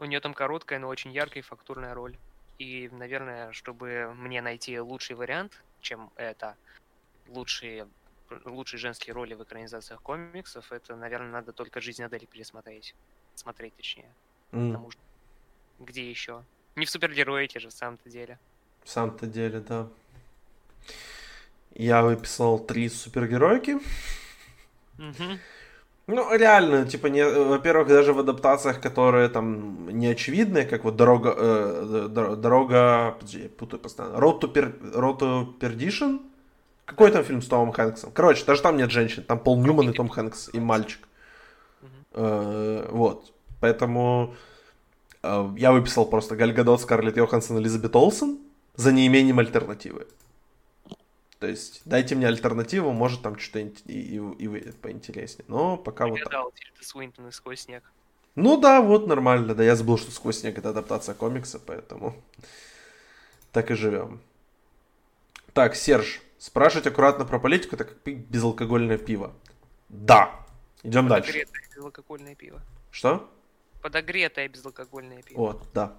У 0.00 0.06
нее 0.06 0.20
там 0.20 0.34
короткая, 0.34 0.78
но 0.78 0.88
очень 0.88 1.12
яркая 1.12 1.42
и 1.42 1.46
фактурная 1.46 1.94
роль. 1.94 2.16
И, 2.58 2.88
наверное, 2.90 3.52
чтобы 3.52 4.12
мне 4.16 4.40
найти 4.40 4.80
лучший 4.80 5.14
вариант, 5.14 5.62
чем 5.80 6.10
это, 6.16 6.56
лучшие, 7.28 7.86
лучшие 8.44 8.80
женские 8.80 9.14
роли 9.14 9.34
в 9.34 9.42
экранизациях 9.42 10.00
комиксов, 10.02 10.72
это, 10.72 10.96
наверное, 10.96 11.30
надо 11.30 11.52
только 11.52 11.80
«Жизнь 11.80 12.02
Адели» 12.02 12.24
пересмотреть. 12.24 12.94
Смотреть, 13.34 13.76
точнее. 13.76 14.12
Mm. 14.52 14.68
Потому 14.68 14.90
что 14.90 15.00
где 15.80 16.08
еще? 16.08 16.44
Не 16.76 16.86
в 16.86 16.90
супергероике 16.90 17.60
же, 17.60 17.68
в 17.68 17.72
самом-то 17.72 18.08
деле. 18.08 18.38
В 18.84 18.88
самом-то 18.88 19.26
деле, 19.26 19.60
да. 19.60 19.88
Я 21.74 22.02
выписал 22.02 22.58
три 22.58 22.88
супергеройки. 22.88 23.78
Угу. 24.98 25.38
Ну, 26.10 26.36
реально, 26.36 26.86
типа, 26.86 27.06
не, 27.06 27.24
во-первых, 27.24 27.88
даже 27.88 28.12
в 28.12 28.18
адаптациях, 28.18 28.80
которые 28.80 29.28
там 29.28 29.88
не 29.88 30.08
очевидные, 30.08 30.64
как 30.64 30.84
вот 30.84 30.96
дорога, 30.96 31.34
э, 31.36 32.08
дорога, 32.36 33.14
подожди, 33.18 33.42
я 33.42 33.48
путаю 33.48 33.80
постоянно, 33.80 34.16
Road 34.16 34.40
to, 34.40 34.52
per, 34.52 34.94
Road 34.94 35.18
to 35.18 35.58
Perdition? 35.60 36.20
Какой 36.84 37.12
там 37.12 37.22
фильм 37.24 37.40
с 37.40 37.46
Томом 37.46 37.72
Хэнксом? 37.72 38.10
Короче, 38.12 38.44
даже 38.44 38.62
там 38.62 38.76
нет 38.76 38.90
женщин, 38.90 39.22
там 39.22 39.38
Пол 39.38 39.62
Ньюман 39.62 39.90
и 39.90 39.92
Том 39.92 40.08
Хэнкс, 40.08 40.50
и 40.52 40.58
мальчик. 40.60 41.06
Э, 42.12 42.88
вот, 42.90 43.32
поэтому 43.60 44.34
э, 45.22 45.48
я 45.56 45.70
выписал 45.70 46.06
просто 46.06 46.34
Гальгадот, 46.34 46.80
Скарлетт 46.80 47.16
Йоханссон, 47.16 47.58
Элизабет 47.58 47.94
Олсен 47.94 48.38
за 48.74 48.92
неимением 48.92 49.38
альтернативы. 49.38 50.06
То 51.40 51.46
есть 51.46 51.80
дайте 51.86 52.14
мне 52.14 52.28
альтернативу, 52.28 52.92
может 52.92 53.22
там 53.22 53.38
что-то 53.38 53.60
и, 53.60 53.72
и, 53.86 54.16
и 54.16 54.46
выйдет 54.46 54.76
поинтереснее. 54.76 55.46
Но 55.48 55.78
пока 55.78 56.04
Я 56.04 56.10
вот 56.10 56.20
так. 56.24 56.46
Свинтон 56.82 57.28
и 57.28 57.32
сквозь 57.32 57.60
снег. 57.60 57.82
Ну 58.34 58.60
да, 58.60 58.82
вот 58.82 59.06
нормально. 59.06 59.54
Да, 59.54 59.64
я 59.64 59.74
забыл, 59.74 59.96
что 59.96 60.10
сквозь 60.10 60.40
снег 60.40 60.58
это 60.58 60.68
адаптация 60.68 61.14
комикса, 61.14 61.58
поэтому 61.58 62.14
так 63.52 63.70
и 63.70 63.74
живем. 63.74 64.20
Так, 65.54 65.76
Серж, 65.76 66.20
спрашивать 66.38 66.86
аккуратно 66.86 67.24
про 67.24 67.40
политику, 67.40 67.74
это 67.74 67.84
как 67.84 67.98
пить 68.00 68.18
безалкогольное 68.18 68.98
пиво. 68.98 69.32
Да. 69.88 70.46
Идем 70.82 71.08
дальше. 71.08 71.28
Подогретое 71.32 71.62
безалкогольное 71.74 72.34
пиво. 72.34 72.60
Что? 72.90 73.30
Подогретое 73.80 74.48
безалкогольное 74.48 75.22
пиво. 75.22 75.38
Вот, 75.38 75.66
да. 75.72 75.96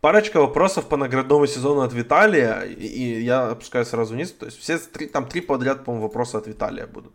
Парочка 0.00 0.40
вопросов 0.40 0.88
по 0.88 0.96
наградному 0.96 1.46
сезону 1.46 1.80
от 1.80 1.92
Виталия, 1.92 2.60
и 2.62 3.22
я 3.22 3.48
опускаю 3.48 3.84
сразу 3.84 4.14
вниз, 4.14 4.30
то 4.32 4.46
есть 4.46 4.58
все 4.58 4.78
три, 4.78 5.06
там 5.06 5.26
три 5.26 5.40
подряд, 5.40 5.84
по-моему, 5.84 6.06
вопроса 6.06 6.38
от 6.38 6.46
Виталия 6.46 6.86
будут. 6.86 7.12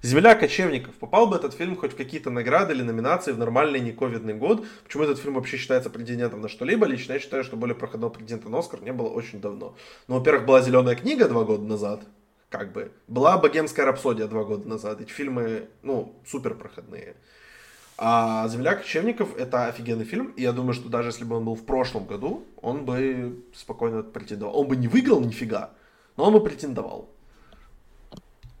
Земля 0.00 0.36
кочевников. 0.36 0.94
Попал 0.94 1.26
бы 1.26 1.36
этот 1.36 1.54
фильм 1.54 1.76
хоть 1.76 1.92
в 1.92 1.96
какие-то 1.96 2.30
награды 2.30 2.72
или 2.72 2.82
номинации 2.82 3.32
в 3.32 3.38
нормальный 3.38 3.80
нековидный 3.80 4.34
год? 4.34 4.64
Почему 4.84 5.02
этот 5.02 5.18
фильм 5.18 5.34
вообще 5.34 5.56
считается 5.56 5.90
претендентом 5.90 6.40
на 6.40 6.48
что-либо? 6.48 6.86
Лично 6.86 7.14
я 7.14 7.18
считаю, 7.18 7.42
что 7.42 7.56
более 7.56 7.74
проходного 7.74 8.10
претендента 8.10 8.48
на 8.48 8.58
Оскар 8.60 8.80
не 8.80 8.92
было 8.92 9.08
очень 9.08 9.40
давно. 9.40 9.76
Ну, 10.06 10.18
во-первых, 10.18 10.46
была 10.46 10.62
«Зеленая 10.62 10.94
книга» 10.94 11.28
два 11.28 11.42
года 11.42 11.64
назад, 11.64 12.02
как 12.48 12.72
бы. 12.72 12.92
Была 13.08 13.38
«Богемская 13.38 13.86
рапсодия» 13.86 14.28
два 14.28 14.44
года 14.44 14.68
назад. 14.68 15.00
Эти 15.00 15.10
фильмы, 15.10 15.68
ну, 15.82 16.14
супер 16.24 16.54
проходные. 16.54 17.16
А 18.00 18.46
«Земля 18.46 18.76
кочевников»— 18.76 19.36
это 19.36 19.66
офигенный 19.66 20.04
фильм, 20.04 20.30
и 20.36 20.42
я 20.42 20.52
думаю, 20.52 20.72
что 20.72 20.88
даже 20.88 21.08
если 21.08 21.24
бы 21.24 21.36
он 21.36 21.44
был 21.44 21.56
в 21.56 21.66
прошлом 21.66 22.06
году, 22.06 22.46
он 22.62 22.84
бы 22.84 23.44
спокойно 23.52 24.04
претендовал. 24.04 24.56
Он 24.56 24.68
бы 24.68 24.76
не 24.76 24.86
выиграл 24.86 25.20
нифига, 25.20 25.74
но 26.16 26.26
он 26.26 26.32
бы 26.32 26.40
претендовал. 26.40 27.10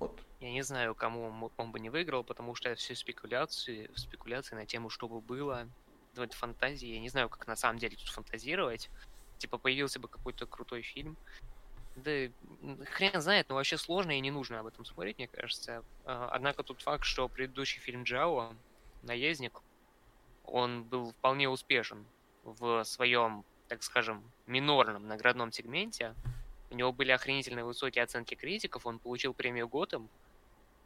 Вот. 0.00 0.20
Я 0.40 0.50
не 0.50 0.62
знаю, 0.62 0.96
кому 0.96 1.52
он 1.56 1.70
бы 1.70 1.78
не 1.78 1.88
выиграл, 1.88 2.24
потому 2.24 2.56
что 2.56 2.74
все 2.74 2.96
спекуляции, 2.96 3.88
спекуляции 3.94 4.56
на 4.56 4.66
тему, 4.66 4.90
что 4.90 5.06
бы 5.06 5.20
было. 5.20 5.68
Ну, 6.16 6.24
это 6.24 6.36
фантазии. 6.36 6.88
Я 6.88 6.98
не 6.98 7.08
знаю, 7.08 7.28
как 7.28 7.46
на 7.46 7.54
самом 7.54 7.78
деле 7.78 7.96
тут 7.96 8.08
фантазировать. 8.08 8.90
Типа, 9.38 9.56
появился 9.56 10.00
бы 10.00 10.08
какой-то 10.08 10.46
крутой 10.46 10.82
фильм. 10.82 11.16
Да 11.94 12.10
хрен 12.86 13.20
знает, 13.20 13.48
но 13.48 13.54
вообще 13.54 13.78
сложно 13.78 14.16
и 14.16 14.20
не 14.20 14.32
нужно 14.32 14.58
об 14.58 14.66
этом 14.66 14.84
спорить, 14.84 15.18
мне 15.18 15.28
кажется. 15.28 15.84
А, 16.04 16.28
однако 16.32 16.64
тут 16.64 16.82
факт, 16.82 17.04
что 17.04 17.28
предыдущий 17.28 17.80
фильм 17.80 18.02
Джао 18.02 18.52
наездник, 19.02 19.60
он 20.44 20.84
был 20.84 21.12
вполне 21.12 21.48
успешен 21.48 22.06
в 22.44 22.84
своем, 22.84 23.44
так 23.68 23.82
скажем, 23.82 24.22
минорном 24.46 25.06
наградном 25.06 25.52
сегменте. 25.52 26.14
У 26.70 26.74
него 26.74 26.92
были 26.92 27.12
охренительно 27.12 27.64
высокие 27.64 28.04
оценки 28.04 28.34
критиков, 28.34 28.86
он 28.86 28.98
получил 28.98 29.34
премию 29.34 29.68
Готэм. 29.68 30.08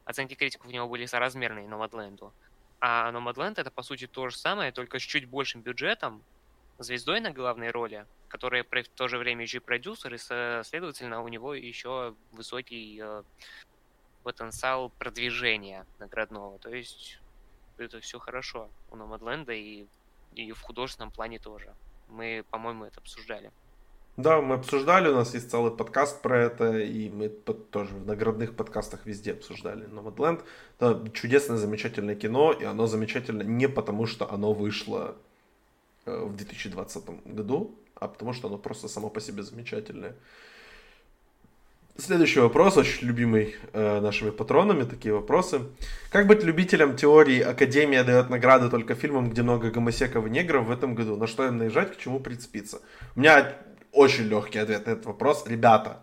Оценки 0.04 0.34
критиков 0.34 0.66
у 0.66 0.70
него 0.70 0.88
были 0.88 1.06
соразмерные 1.06 1.68
Номадленду. 1.68 2.32
А 2.80 3.10
Номадленд 3.12 3.58
это, 3.58 3.70
по 3.70 3.82
сути, 3.82 4.06
то 4.08 4.28
же 4.28 4.36
самое, 4.36 4.72
только 4.72 4.98
с 4.98 5.02
чуть 5.02 5.26
большим 5.26 5.62
бюджетом, 5.62 6.24
звездой 6.78 7.20
на 7.20 7.30
главной 7.30 7.70
роли, 7.70 8.06
который 8.28 8.62
в 8.64 8.88
то 8.88 9.08
же 9.08 9.18
время 9.18 9.42
еще 9.42 9.58
и 9.58 9.60
продюсер, 9.60 10.14
и, 10.14 10.18
следовательно, 10.18 11.22
у 11.22 11.28
него 11.28 11.54
еще 11.54 12.16
высокий 12.32 13.00
э, 13.00 13.22
потенциал 14.22 14.90
продвижения 14.90 15.86
наградного. 15.98 16.58
То 16.58 16.70
есть 16.70 17.20
это 17.84 18.00
все 18.00 18.18
хорошо 18.18 18.70
у 18.90 18.96
Номадленда 18.96 19.52
и, 19.52 19.86
и 20.34 20.52
в 20.52 20.60
художественном 20.60 21.10
плане 21.10 21.38
тоже. 21.38 21.74
Мы, 22.08 22.44
по-моему, 22.50 22.84
это 22.84 23.00
обсуждали. 23.00 23.50
Да, 24.18 24.42
мы 24.42 24.56
обсуждали, 24.56 25.08
у 25.08 25.14
нас 25.14 25.32
есть 25.32 25.50
целый 25.50 25.74
подкаст 25.74 26.20
про 26.20 26.38
это, 26.38 26.78
и 26.78 27.08
мы 27.08 27.30
тоже 27.30 27.94
в 27.94 28.06
наградных 28.06 28.54
подкастах 28.54 29.06
везде 29.06 29.32
обсуждали 29.32 29.86
Nomadland. 29.88 30.44
Это 30.78 31.08
чудесное, 31.14 31.56
замечательное 31.56 32.14
кино, 32.14 32.52
и 32.52 32.64
оно 32.64 32.86
замечательно 32.86 33.42
не 33.42 33.68
потому, 33.68 34.06
что 34.06 34.30
оно 34.30 34.52
вышло 34.52 35.16
э, 36.04 36.24
в 36.26 36.36
2020 36.36 37.24
году, 37.24 37.74
а 37.94 38.06
потому 38.06 38.34
что 38.34 38.48
оно 38.48 38.58
просто 38.58 38.86
само 38.88 39.08
по 39.08 39.20
себе 39.20 39.42
замечательное. 39.42 40.14
Следующий 41.99 42.40
вопрос, 42.40 42.78
очень 42.78 43.07
любимый 43.07 43.55
э, 43.74 44.01
нашими 44.01 44.30
патронами, 44.30 44.84
такие 44.84 45.12
вопросы. 45.14 45.61
Как 46.11 46.26
быть 46.26 46.43
любителям 46.43 46.97
теории 46.97 47.40
Академия 47.40 48.03
дает 48.03 48.30
награды 48.30 48.70
только 48.70 48.95
фильмам, 48.95 49.28
где 49.28 49.43
много 49.43 49.70
гомосеков 49.70 50.26
и 50.26 50.30
негров 50.30 50.66
в 50.66 50.70
этом 50.70 50.95
году? 50.95 51.16
На 51.16 51.26
что 51.26 51.47
им 51.47 51.59
наезжать, 51.59 51.93
к 51.93 52.01
чему 52.01 52.18
прицепиться? 52.18 52.80
У 53.14 53.20
меня 53.20 53.53
очень 53.93 54.24
легкий 54.24 54.59
ответ 54.59 54.86
на 54.86 54.93
этот 54.93 55.05
вопрос. 55.05 55.45
Ребята, 55.47 56.01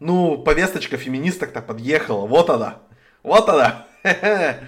ну, 0.00 0.38
повесточка 0.38 0.96
феминисток-то 0.96 1.62
подъехала, 1.62 2.26
вот 2.26 2.50
она, 2.50 2.78
вот 3.22 3.48
она. 3.48 3.86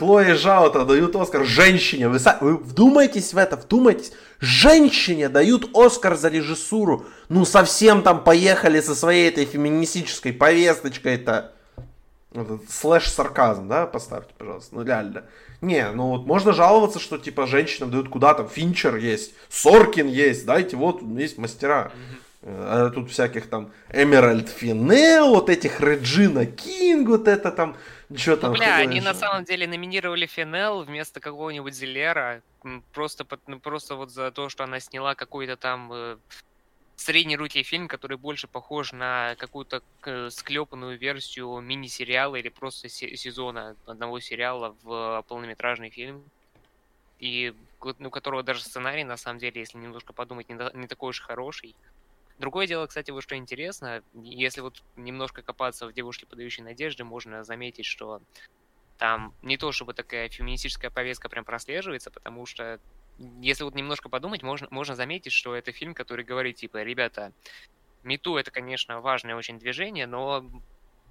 Клои 0.00 0.32
Жао-то 0.32 0.86
дают 0.86 1.14
Оскар 1.14 1.44
женщине. 1.44 2.08
Вы, 2.08 2.18
вы 2.40 2.56
вдумайтесь 2.56 3.34
в 3.34 3.36
это, 3.36 3.56
вдумайтесь. 3.56 4.12
Женщине 4.38 5.28
дают 5.28 5.76
Оскар 5.76 6.16
за 6.16 6.28
режиссуру. 6.28 7.04
Ну, 7.28 7.44
совсем 7.44 8.00
там 8.00 8.24
поехали 8.24 8.80
со 8.80 8.94
своей 8.94 9.28
этой 9.28 9.44
феминистической 9.44 10.32
повесточкой-то. 10.32 11.52
Слэш-сарказм, 12.32 13.68
да, 13.68 13.84
поставьте, 13.84 14.32
пожалуйста. 14.38 14.74
Ну, 14.74 14.84
реально. 14.84 15.24
Не, 15.60 15.90
ну 15.90 16.12
вот 16.12 16.24
можно 16.24 16.54
жаловаться, 16.54 16.98
что 16.98 17.18
типа 17.18 17.46
женщинам 17.46 17.90
дают 17.90 18.08
куда 18.08 18.32
там. 18.32 18.48
Финчер 18.48 18.96
есть, 18.96 19.34
Соркин 19.50 20.08
есть, 20.08 20.46
дайте, 20.46 20.76
вот 20.76 21.02
есть 21.02 21.36
мастера. 21.36 21.92
А 22.42 22.88
тут 22.88 23.10
всяких 23.10 23.50
там 23.50 23.70
Эмеральд 23.92 24.48
Финел, 24.48 25.28
вот 25.28 25.50
этих 25.50 25.78
Реджина 25.78 26.46
Кинг, 26.46 27.06
вот 27.06 27.28
это 27.28 27.50
там 27.50 27.76
что 28.16 28.36
там? 28.36 28.52
Ну, 28.52 28.58
бля, 28.58 28.76
они 28.76 29.00
на 29.00 29.14
самом 29.14 29.44
деле 29.44 29.66
номинировали 29.66 30.26
Финел 30.26 30.82
вместо 30.82 31.20
какого-нибудь 31.20 31.74
Зелера. 31.74 32.42
Просто, 32.92 33.26
ну, 33.46 33.60
просто 33.60 33.94
вот 33.94 34.10
за 34.10 34.30
то, 34.30 34.48
что 34.48 34.64
она 34.64 34.80
сняла 34.80 35.14
какой-то 35.14 35.56
там 35.56 35.92
э, 35.92 36.16
средней 36.96 37.36
руки 37.36 37.62
фильм, 37.62 37.88
который 37.88 38.16
больше 38.16 38.46
похож 38.46 38.92
на 38.92 39.34
какую-то 39.38 39.82
э, 40.04 40.28
склепанную 40.30 40.98
версию 40.98 41.60
мини-сериала 41.60 42.36
или 42.36 42.48
просто 42.48 42.88
сезона 42.88 43.76
одного 43.86 44.20
сериала 44.20 44.76
в 44.82 45.24
полнометражный 45.28 45.90
фильм. 45.90 46.24
И 47.18 47.54
ну, 47.98 48.08
у 48.08 48.10
которого 48.10 48.42
даже 48.42 48.62
сценарий, 48.62 49.04
на 49.04 49.16
самом 49.16 49.38
деле, 49.38 49.60
если 49.60 49.78
немножко 49.78 50.12
подумать, 50.12 50.48
не, 50.48 50.56
не 50.74 50.86
такой 50.86 51.10
уж 51.10 51.20
хороший. 51.20 51.74
Другое 52.40 52.66
дело, 52.66 52.86
кстати, 52.86 53.10
вот 53.10 53.22
что 53.22 53.36
интересно, 53.36 54.02
если 54.14 54.62
вот 54.62 54.82
немножко 54.96 55.42
копаться 55.42 55.86
в 55.86 55.92
«Девушке, 55.92 56.24
подающей 56.24 56.62
надежды», 56.62 57.04
можно 57.04 57.44
заметить, 57.44 57.84
что 57.84 58.22
там 58.96 59.34
не 59.42 59.58
то 59.58 59.72
чтобы 59.72 59.92
такая 59.92 60.30
феминистическая 60.30 60.90
повестка 60.90 61.28
прям 61.28 61.44
прослеживается, 61.44 62.10
потому 62.10 62.46
что 62.46 62.80
если 63.42 63.62
вот 63.62 63.74
немножко 63.74 64.08
подумать, 64.08 64.42
можно, 64.42 64.66
можно 64.70 64.94
заметить, 64.94 65.32
что 65.32 65.54
это 65.54 65.70
фильм, 65.72 65.92
который 65.92 66.24
говорит, 66.24 66.56
типа, 66.56 66.82
ребята, 66.82 67.34
Мету 68.04 68.38
это, 68.38 68.50
конечно, 68.50 69.02
важное 69.02 69.36
очень 69.36 69.58
движение, 69.58 70.06
но 70.06 70.50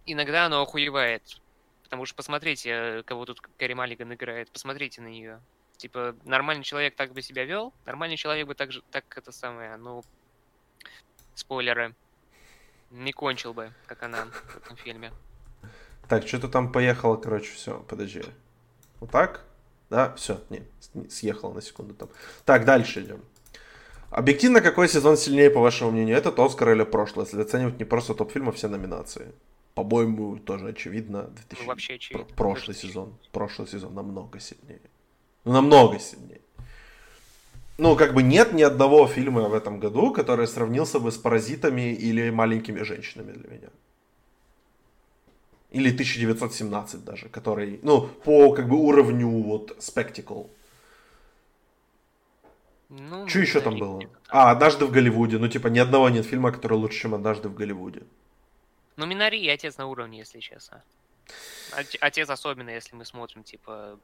иногда 0.08 0.48
оно 0.48 0.64
охуевает. 0.64 1.40
Потому 1.84 2.06
что 2.06 2.16
посмотрите, 2.16 3.04
кого 3.06 3.26
тут 3.26 3.40
Кэрри 3.60 3.74
Маллиган 3.74 4.12
играет, 4.16 4.50
посмотрите 4.50 5.02
на 5.02 5.10
нее. 5.10 5.44
Типа, 5.78 6.16
нормальный 6.24 6.64
человек 6.64 6.96
так 6.96 7.14
бы 7.14 7.22
себя 7.22 7.46
вел, 7.46 7.72
нормальный 7.86 8.18
человек 8.18 8.48
бы 8.48 8.56
так 8.56 8.72
же, 8.72 8.82
так 8.90 9.16
это 9.16 9.32
самое, 9.32 9.78
ну, 9.78 10.04
спойлеры, 11.40 11.96
не 12.92 13.12
кончил 13.12 13.54
бы, 13.54 13.72
как 13.88 14.04
она 14.04 14.26
в 14.26 14.58
этом 14.58 14.78
фильме. 14.78 15.12
Так, 16.08 16.28
что-то 16.28 16.48
там 16.48 16.72
поехало, 16.72 17.18
короче, 17.18 17.52
все, 17.54 17.80
подожди. 17.88 18.24
Вот 19.00 19.12
так? 19.12 19.46
Да, 19.90 20.14
все, 20.16 20.42
не, 20.50 20.64
съехало 21.10 21.54
на 21.54 21.62
секунду 21.62 21.94
там. 21.94 22.10
Так, 22.46 22.66
дальше 22.66 23.02
идем. 23.02 23.22
Объективно, 24.10 24.62
какой 24.62 24.90
сезон 24.90 25.18
сильнее, 25.18 25.50
по 25.50 25.60
вашему 25.60 25.92
мнению? 25.92 26.18
Этот 26.18 26.40
Оскар 26.40 26.72
или 26.72 26.84
прошлый? 26.84 27.26
Если 27.26 27.42
оценивать 27.42 27.80
не 27.80 27.86
просто 27.86 28.16
топ-фильм, 28.16 28.50
а 28.50 28.52
все 28.52 28.68
номинации. 28.68 29.32
По-моему, 29.76 30.38
тоже 30.40 30.70
очевидно. 30.70 31.24
2000... 31.24 31.62
Ну, 31.62 31.68
вообще 31.68 31.94
очевидно. 31.94 32.36
Прошлый 32.36 32.76
сезон. 32.76 33.18
Прошлый 33.32 33.68
сезон 33.68 33.94
намного 33.94 34.40
сильнее. 34.40 34.82
Ну, 35.46 35.54
намного 35.54 36.00
сильнее 36.00 36.42
ну, 37.80 37.96
как 37.96 38.14
бы 38.14 38.24
нет 38.24 38.54
ни 38.54 38.62
одного 38.62 39.08
фильма 39.08 39.48
в 39.50 39.54
этом 39.54 39.80
году, 39.80 40.12
который 40.12 40.48
сравнился 40.48 41.00
бы 41.00 41.12
с 41.12 41.18
«Паразитами» 41.18 41.94
или 41.94 42.30
«Маленькими 42.30 42.84
женщинами» 42.84 43.32
для 43.32 43.50
меня. 43.50 43.70
Или 45.72 45.92
1917 45.92 47.04
даже, 47.06 47.30
который, 47.30 47.80
ну, 47.84 48.02
по 48.02 48.54
как 48.54 48.68
бы 48.68 48.76
уровню 48.76 49.30
вот 49.30 49.76
спектакл. 49.80 50.44
Ну, 52.90 53.28
Что 53.28 53.40
еще 53.40 53.62
там 53.62 53.78
было? 53.78 54.02
А, 54.28 54.52
«Однажды 54.52 54.86
в 54.86 54.92
Голливуде». 54.92 55.38
Ну, 55.38 55.48
типа, 55.48 55.68
ни 55.68 55.80
одного 55.80 56.10
нет 56.10 56.26
фильма, 56.26 56.52
который 56.52 56.78
лучше, 56.78 57.00
чем 57.00 57.14
«Однажды 57.14 57.48
в 57.48 57.56
Голливуде». 57.56 58.02
Ну, 58.98 59.06
«Минари» 59.06 59.40
и 59.40 59.50
«Отец 59.50 59.78
на 59.78 59.86
уровне», 59.86 60.18
если 60.18 60.40
честно. 60.40 60.84
Отец 62.02 62.30
особенно, 62.30 62.72
если 62.72 62.96
мы 62.96 63.06
смотрим, 63.06 63.44
типа, 63.44 64.00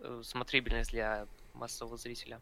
э, 0.00 0.22
смотрибельность 0.24 0.90
для 0.90 1.26
массового 1.54 1.96
зрителя. 1.96 2.40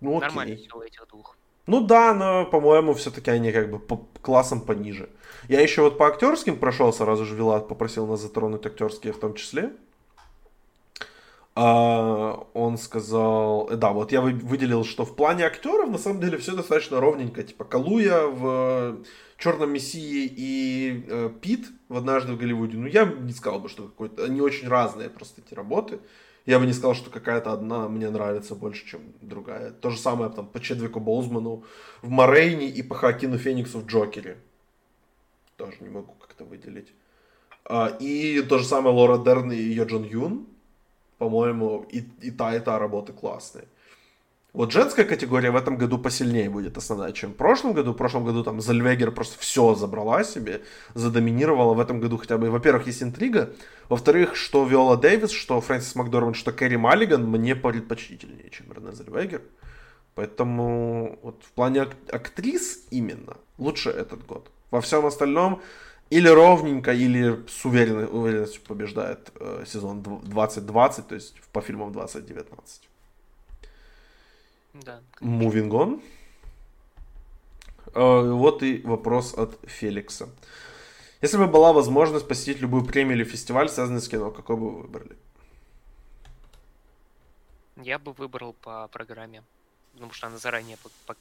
Ну, 0.00 0.16
окей. 0.16 0.28
Нормально 0.28 0.56
все 0.56 0.76
у 0.76 0.82
этих 0.82 1.06
двух. 1.08 1.36
Ну 1.66 1.80
да, 1.80 2.14
но, 2.14 2.46
по-моему, 2.46 2.94
все-таки 2.94 3.30
они 3.30 3.50
как 3.52 3.70
бы 3.70 3.78
по 3.78 4.06
классом 4.22 4.60
пониже. 4.60 5.08
Я 5.48 5.60
еще 5.60 5.82
вот 5.82 5.98
по 5.98 6.06
актерским 6.06 6.58
прошел, 6.58 6.92
сразу 6.92 7.24
же 7.24 7.34
Вилат 7.34 7.68
попросил 7.68 8.06
нас 8.06 8.20
затронуть 8.20 8.64
актерские 8.66 9.12
в 9.12 9.18
том 9.18 9.34
числе. 9.34 9.72
А, 11.58 12.46
он 12.52 12.76
сказал, 12.76 13.70
да, 13.74 13.92
вот 13.92 14.12
я 14.12 14.20
выделил, 14.20 14.84
что 14.84 15.06
в 15.06 15.16
плане 15.16 15.44
актеров 15.44 15.88
на 15.90 15.98
самом 15.98 16.20
деле 16.20 16.36
все 16.36 16.54
достаточно 16.54 17.00
ровненько. 17.00 17.42
Типа 17.42 17.64
Калуя 17.64 18.26
в 18.26 18.98
Черном 19.38 19.72
Мессии 19.72 20.30
и 20.36 21.04
э, 21.08 21.30
Пит 21.40 21.66
в 21.88 21.96
однажды 21.96 22.34
в 22.34 22.38
Голливуде. 22.38 22.76
Ну, 22.76 22.86
я 22.86 23.06
не 23.06 23.32
сказал 23.32 23.60
бы, 23.60 23.70
что 23.70 23.84
какой-то. 23.84 24.24
Они 24.24 24.42
очень 24.42 24.68
разные 24.68 25.08
просто 25.08 25.40
эти 25.40 25.54
работы. 25.54 25.98
Я 26.46 26.60
бы 26.60 26.66
не 26.66 26.72
сказал, 26.72 26.94
что 26.94 27.10
какая-то 27.10 27.52
одна 27.52 27.88
мне 27.88 28.08
нравится 28.08 28.54
больше, 28.54 28.86
чем 28.86 29.00
другая. 29.20 29.72
То 29.72 29.90
же 29.90 29.98
самое 29.98 30.30
там 30.30 30.46
по 30.46 30.60
Чедвику 30.60 31.00
Боузману 31.00 31.64
в 32.02 32.08
Морейне 32.08 32.68
и 32.68 32.82
по 32.82 32.94
Хакину 32.94 33.36
Фениксу 33.36 33.80
в 33.80 33.86
Джокере. 33.86 34.38
Тоже 35.56 35.76
не 35.80 35.88
могу 35.88 36.12
как-то 36.12 36.44
выделить. 36.44 36.92
А, 37.64 37.88
и 37.98 38.40
то 38.42 38.58
же 38.58 38.64
самое 38.64 38.94
Лора 38.94 39.18
Дерн 39.18 39.50
и 39.50 39.56
ее 39.56 39.84
Джон 39.84 40.04
Юн. 40.04 40.46
По-моему, 41.18 41.84
и, 41.90 42.04
и 42.20 42.30
та, 42.30 42.54
и 42.54 42.60
та 42.60 42.78
работы 42.78 43.12
классные. 43.12 43.64
Вот 44.52 44.72
женская 44.72 45.04
категория 45.04 45.50
в 45.50 45.56
этом 45.56 45.76
году 45.76 45.98
посильнее 45.98 46.48
будет 46.48 46.78
основная, 46.78 47.12
чем 47.12 47.32
в 47.32 47.36
прошлом 47.36 47.72
году. 47.72 47.92
В 47.92 47.96
прошлом 47.96 48.24
году 48.24 48.44
там 48.44 48.60
Зальвегер 48.60 49.10
просто 49.10 49.38
все 49.38 49.74
забрала 49.74 50.24
себе, 50.24 50.62
задоминировала. 50.94 51.74
В 51.74 51.80
этом 51.80 52.00
году 52.00 52.16
хотя 52.18 52.38
бы, 52.38 52.50
во-первых, 52.50 52.86
есть 52.86 53.02
интрига. 53.02 53.50
Во-вторых, 53.88 54.34
что 54.36 54.66
Виола 54.66 54.96
Дэвис, 54.96 55.30
что 55.30 55.60
Фрэнсис 55.60 55.94
Макдорманд, 55.94 56.36
что 56.36 56.52
Кэрри 56.52 56.76
Маллиган 56.76 57.24
мне 57.24 57.54
предпочтительнее, 57.54 58.50
чем 58.50 58.72
Рене 58.72 58.92
Зальвегер. 58.92 59.42
Поэтому 60.14 61.18
вот 61.22 61.42
в 61.44 61.52
плане 61.52 61.82
ак- 61.82 61.96
актрис 62.10 62.86
именно 62.90 63.36
лучше 63.58 63.90
этот 63.90 64.26
год. 64.26 64.50
Во 64.70 64.80
всем 64.80 65.06
остальном 65.06 65.60
или 66.10 66.28
ровненько, 66.28 66.92
или 66.92 67.44
с 67.48 67.64
уверенной, 67.64 68.06
уверенностью 68.06 68.62
побеждает 68.62 69.30
э, 69.38 69.64
сезон 69.66 70.02
2020, 70.02 71.08
то 71.08 71.14
есть 71.14 71.34
по 71.52 71.60
фильмам 71.60 71.92
2019. 71.92 72.88
Да. 74.74 75.00
Moving 75.20 75.68
on. 75.70 76.02
Э, 77.94 78.30
вот 78.30 78.62
и 78.62 78.80
вопрос 78.84 79.34
от 79.34 79.58
Феликса. 79.66 80.28
Если 81.22 81.38
бы 81.38 81.46
была 81.46 81.72
возможность 81.72 82.28
посетить 82.28 82.60
любую 82.60 82.84
премию 82.84 83.16
или 83.16 83.24
фестиваль, 83.24 83.68
связанный 83.68 84.00
с 84.00 84.08
кино, 84.08 84.30
какой 84.30 84.56
бы 84.56 84.70
вы 84.70 84.82
выбрали? 84.82 85.16
Я 87.82 87.98
бы 87.98 88.12
выбрал 88.12 88.54
по 88.54 88.88
программе, 88.88 89.42
потому 89.92 90.12
что 90.12 90.26
она 90.26 90.38
заранее 90.38 90.76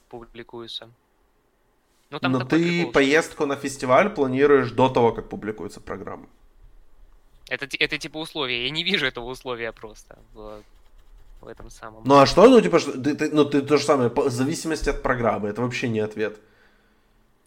публикуется. 0.10 0.90
Ну, 2.10 2.20
там 2.20 2.32
Но 2.32 2.46
ты 2.46 2.86
поездку 2.92 3.46
на 3.46 3.56
фестиваль 3.56 4.10
планируешь 4.10 4.72
до 4.72 4.90
того, 4.90 5.12
как 5.12 5.30
публикуется 5.30 5.82
программа. 5.82 6.28
Это, 7.50 7.68
это 7.80 7.98
типа 7.98 8.18
условия. 8.18 8.64
Я 8.64 8.70
не 8.70 8.84
вижу 8.84 9.06
этого 9.06 9.26
условия 9.26 9.72
просто 9.72 10.18
в, 10.34 10.62
в 11.42 11.48
этом 11.48 11.70
самом. 11.70 12.04
Ну 12.06 12.18
а 12.18 12.26
что? 12.26 12.48
Ну, 12.48 12.62
типа, 12.62 12.80
ты, 12.80 13.16
ты, 13.16 13.32
ну, 13.32 13.46
ты 13.46 13.62
то 13.62 13.78
же 13.78 13.84
самое, 13.84 14.10
в 14.10 14.30
зависимости 14.30 14.90
от 14.90 15.02
программы. 15.02 15.50
Это 15.50 15.62
вообще 15.62 15.88
не 15.90 16.00
ответ. 16.00 16.40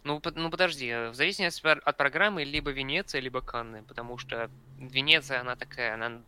Ну, 0.09 0.23
ну 0.37 0.51
подожди, 0.51 0.91
в 1.11 1.15
зависимости 1.15 1.67
от 1.67 1.97
программы 1.99 2.43
либо 2.43 2.71
Венеция, 2.71 3.21
либо 3.21 3.43
Канны, 3.43 3.83
потому 3.83 4.17
что 4.17 4.51
Венеция, 4.79 5.41
она 5.43 5.55
такая, 5.55 5.93
она 5.93 6.23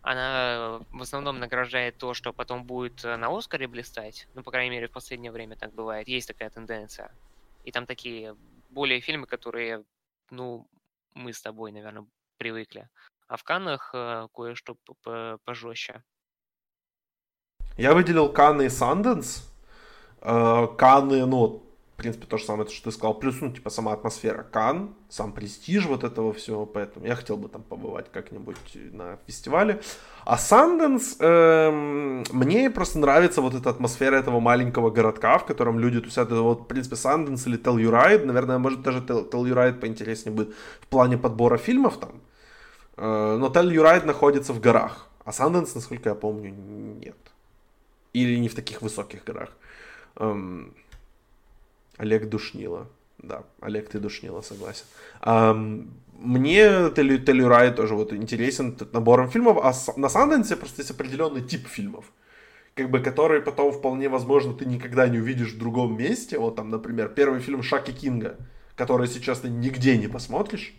она 0.00 0.80
в 0.90 1.02
основном 1.02 1.38
награждает 1.38 1.98
то, 1.98 2.14
что 2.14 2.32
потом 2.32 2.64
будет 2.64 3.04
э, 3.04 3.16
на 3.16 3.36
Оскаре 3.36 3.66
блистать. 3.66 4.28
Ну, 4.34 4.42
по 4.42 4.50
крайней 4.50 4.70
мере, 4.70 4.86
в 4.86 4.92
последнее 4.92 5.32
время 5.32 5.56
так 5.56 5.74
бывает. 5.74 6.08
Есть 6.08 6.28
такая 6.28 6.48
тенденция. 6.48 7.10
И 7.64 7.72
там 7.72 7.86
такие 7.86 8.36
более 8.70 9.00
фильмы, 9.00 9.26
которые, 9.26 9.82
ну, 10.30 10.66
мы 11.14 11.32
с 11.32 11.42
тобой, 11.42 11.72
наверное, 11.72 12.06
привыкли. 12.38 12.88
А 13.28 13.36
в 13.36 13.42
Каннах 13.42 13.90
э, 13.94 14.28
кое-что 14.32 14.76
пожестче. 15.44 16.02
Я 17.76 17.92
выделил 17.92 18.32
Канны 18.32 18.66
и 18.66 18.70
Санденс. 18.70 19.52
Э, 20.22 20.68
Канны, 20.78 21.26
ну, 21.26 21.65
в 21.96 21.98
принципе, 21.98 22.26
то 22.26 22.36
же 22.36 22.44
самое, 22.44 22.68
что 22.68 22.90
ты 22.90 22.92
сказал. 22.92 23.14
Плюс, 23.14 23.40
ну, 23.40 23.50
типа, 23.50 23.70
сама 23.70 23.94
атмосфера 23.94 24.42
Кан, 24.42 24.94
сам 25.08 25.32
престиж 25.32 25.86
вот 25.86 26.04
этого 26.04 26.34
всего, 26.34 26.66
поэтому 26.66 27.06
я 27.06 27.14
хотел 27.14 27.38
бы 27.38 27.48
там 27.48 27.62
побывать 27.62 28.12
как-нибудь 28.12 28.58
на 28.92 29.16
фестивале. 29.26 29.80
А 30.26 30.36
Санденс, 30.36 31.16
эм, 31.20 32.22
мне 32.32 32.70
просто 32.70 32.98
нравится 32.98 33.40
вот 33.40 33.54
эта 33.54 33.70
атмосфера 33.70 34.16
этого 34.16 34.40
маленького 34.40 34.90
городка, 34.90 35.38
в 35.38 35.46
котором 35.46 35.78
люди 35.78 35.98
тусят. 36.02 36.26
Это 36.26 36.42
вот, 36.42 36.60
в 36.60 36.66
принципе, 36.66 36.96
Санденс 36.96 37.46
или 37.46 37.58
Telluride, 37.58 38.26
наверное, 38.26 38.58
может, 38.58 38.82
даже 38.82 38.98
Telluride 38.98 39.80
поинтереснее 39.80 40.36
будет 40.36 40.54
в 40.82 40.86
плане 40.88 41.16
подбора 41.16 41.56
фильмов 41.56 41.98
там. 41.98 42.20
Э, 42.98 43.36
но 43.38 43.46
Telluride 43.46 44.04
находится 44.04 44.52
в 44.52 44.60
горах, 44.60 45.06
а 45.24 45.32
Санденс, 45.32 45.74
насколько 45.74 46.10
я 46.10 46.14
помню, 46.14 46.50
нет. 46.50 47.16
Или 48.12 48.36
не 48.38 48.48
в 48.50 48.54
таких 48.54 48.82
высоких 48.82 49.24
горах. 49.24 49.48
Эм, 50.16 50.74
Олег 51.96 52.28
Душнила. 52.28 52.88
Да, 53.18 53.44
Олег, 53.60 53.88
ты 53.88 53.98
душнила, 53.98 54.42
согласен. 54.42 54.84
А, 55.20 55.54
мне 56.18 56.90
Телюрай 56.90 57.72
тоже 57.72 57.94
вот 57.94 58.12
интересен 58.12 58.76
набором 58.92 59.30
фильмов, 59.30 59.58
а 59.62 59.72
на 59.98 60.08
Санденсе 60.08 60.56
просто 60.56 60.82
есть 60.82 60.90
определенный 60.90 61.42
тип 61.42 61.66
фильмов, 61.66 62.12
как 62.74 62.90
бы 62.90 63.00
которые 63.00 63.40
потом 63.40 63.72
вполне 63.72 64.08
возможно 64.08 64.54
ты 64.54 64.66
никогда 64.66 65.08
не 65.08 65.18
увидишь 65.18 65.52
в 65.52 65.58
другом 65.58 65.96
месте. 65.96 66.38
Вот 66.38 66.56
там, 66.56 66.70
например, 66.70 67.08
первый 67.08 67.40
фильм 67.40 67.62
Шаки 67.62 67.92
Кинга, 67.92 68.36
который 68.76 69.08
сейчас 69.08 69.40
ты 69.40 69.48
нигде 69.48 69.96
не 69.96 70.08
посмотришь, 70.08 70.74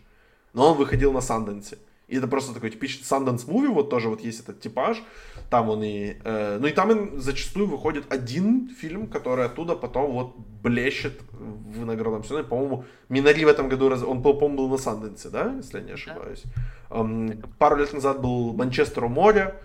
но 0.53 0.71
он 0.71 0.77
выходил 0.77 1.11
на 1.11 1.21
Санденсе. 1.21 1.77
И 2.07 2.17
это 2.17 2.27
просто 2.27 2.53
такой 2.53 2.69
типичный 2.69 3.03
Sundance 3.03 3.45
Movie, 3.47 3.67
вот 3.67 3.89
тоже 3.89 4.07
вот 4.07 4.21
есть 4.21 4.39
этот 4.39 4.61
типаж, 4.61 5.03
там 5.49 5.69
он 5.69 5.83
и... 5.83 6.15
Э, 6.23 6.57
ну 6.59 6.67
и 6.67 6.71
там 6.71 7.19
зачастую 7.19 7.67
выходит 7.67 8.11
один 8.11 8.69
фильм, 8.69 9.07
который 9.07 9.45
оттуда 9.45 9.75
потом 9.75 10.11
вот 10.11 10.35
блещет 10.63 11.19
в 11.31 11.85
наградном 11.85 12.23
сезоне. 12.23 12.43
По-моему, 12.43 12.85
Минари 13.09 13.43
в 13.43 13.49
этом 13.49 13.67
году, 13.67 13.89
раз... 13.89 14.03
он, 14.03 14.21
по-моему, 14.21 14.57
был 14.57 14.69
на 14.69 14.77
Санденсе, 14.77 15.29
да, 15.29 15.53
если 15.57 15.79
я 15.79 15.83
не 15.83 15.91
ошибаюсь. 15.91 16.43
Да. 16.89 16.97
Эм, 16.97 17.43
пару 17.59 17.75
лет 17.75 17.91
назад 17.91 18.21
был 18.21 18.53
Манчестер 18.53 19.03
у 19.03 19.09
моря, 19.09 19.55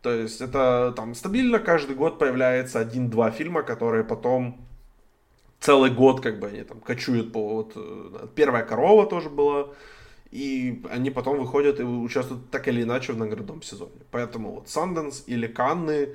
то 0.00 0.10
есть 0.10 0.40
это 0.40 0.94
там 0.96 1.14
стабильно 1.14 1.58
каждый 1.58 1.96
год 1.96 2.18
появляется 2.18 2.80
один-два 2.80 3.30
фильма, 3.30 3.62
которые 3.62 4.04
потом 4.04 4.56
целый 5.60 5.90
год 5.90 6.22
как 6.22 6.40
бы 6.40 6.46
они 6.46 6.62
там 6.62 6.80
кочуют 6.80 7.32
по... 7.32 7.56
Вот, 7.56 7.72
э, 7.76 8.26
первая 8.34 8.64
корова 8.64 9.04
тоже 9.06 9.28
была 9.28 9.68
и 10.30 10.82
они 10.90 11.10
потом 11.10 11.38
выходят 11.38 11.80
и 11.80 11.82
участвуют 11.82 12.50
так 12.50 12.68
или 12.68 12.82
иначе 12.82 13.12
в 13.12 13.18
наградном 13.18 13.62
сезоне. 13.62 14.00
Поэтому 14.10 14.52
вот 14.52 14.68
Санденс 14.68 15.24
или 15.26 15.46
Канны, 15.46 16.14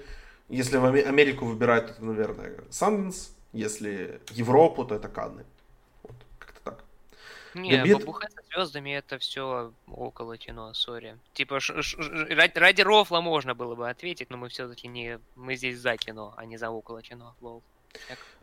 если 0.50 0.78
в 0.78 0.86
Америку 0.86 1.46
выбирать, 1.46 1.98
то, 1.98 2.06
наверное, 2.06 2.54
Санденс, 2.70 3.36
если 3.52 4.22
Европу, 4.32 4.86
то 4.86 4.96
это 4.96 5.10
Канны. 5.10 5.44
Вот, 6.04 6.16
как-то 6.40 6.60
так. 6.64 6.84
Не, 7.54 7.78
Габит... 7.78 8.00
побухать 8.00 8.32
со 8.34 8.42
звездами 8.54 8.92
это 8.92 9.18
все 9.18 9.74
около 9.88 10.38
кино, 10.38 10.74
sorry. 10.74 11.18
Типа, 11.34 11.60
ш- 11.60 11.82
ш- 11.82 11.98
ради, 12.30 12.58
ради 12.58 12.82
рофла 12.82 13.22
можно 13.22 13.54
было 13.54 13.76
бы 13.76 13.90
ответить, 13.90 14.30
но 14.30 14.38
мы 14.38 14.50
все-таки 14.50 14.88
не... 14.88 15.20
Мы 15.36 15.56
здесь 15.56 15.78
за 15.80 15.98
кино, 15.98 16.34
а 16.38 16.46
не 16.46 16.58
за 16.58 16.70
около 16.70 17.02
кино, 17.02 17.36
lol. 17.42 17.64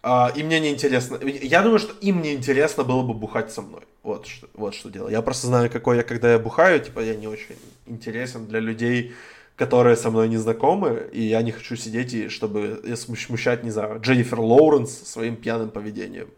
А, 0.03 0.33
и 0.35 0.43
мне 0.43 0.59
не 0.61 0.71
интересно. 0.71 1.19
Я 1.23 1.63
думаю, 1.63 1.79
что 1.79 1.93
им 2.01 2.23
не 2.23 2.35
интересно 2.35 2.83
было 2.83 3.03
бы 3.03 3.15
бухать 3.15 3.53
со 3.53 3.63
мной. 3.63 3.83
Вот 4.03 4.27
что, 4.27 4.49
вот 4.55 4.75
что 4.75 4.91
дело. 4.91 5.09
Я 5.09 5.23
просто 5.23 5.47
знаю, 5.47 5.71
какой 5.71 5.99
я, 5.99 6.03
когда 6.03 6.33
я 6.33 6.39
бухаю, 6.39 6.81
типа, 6.81 7.01
я 7.01 7.15
не 7.15 7.29
очень 7.29 7.57
интересен 7.87 8.47
для 8.47 8.59
людей, 8.59 9.15
которые 9.57 9.97
со 9.97 10.11
мной 10.11 10.29
не 10.29 10.39
знакомы, 10.39 11.09
и 11.13 11.23
я 11.23 11.43
не 11.43 11.53
хочу 11.53 11.77
сидеть, 11.77 12.13
и 12.15 12.29
чтобы 12.29 12.83
смущать, 12.97 13.63
не 13.63 13.71
знаю, 13.71 14.01
Дженнифер 14.01 14.41
Лоуренс 14.41 14.91
своим 14.91 15.37
пьяным 15.37 15.71
поведением. 15.71 16.31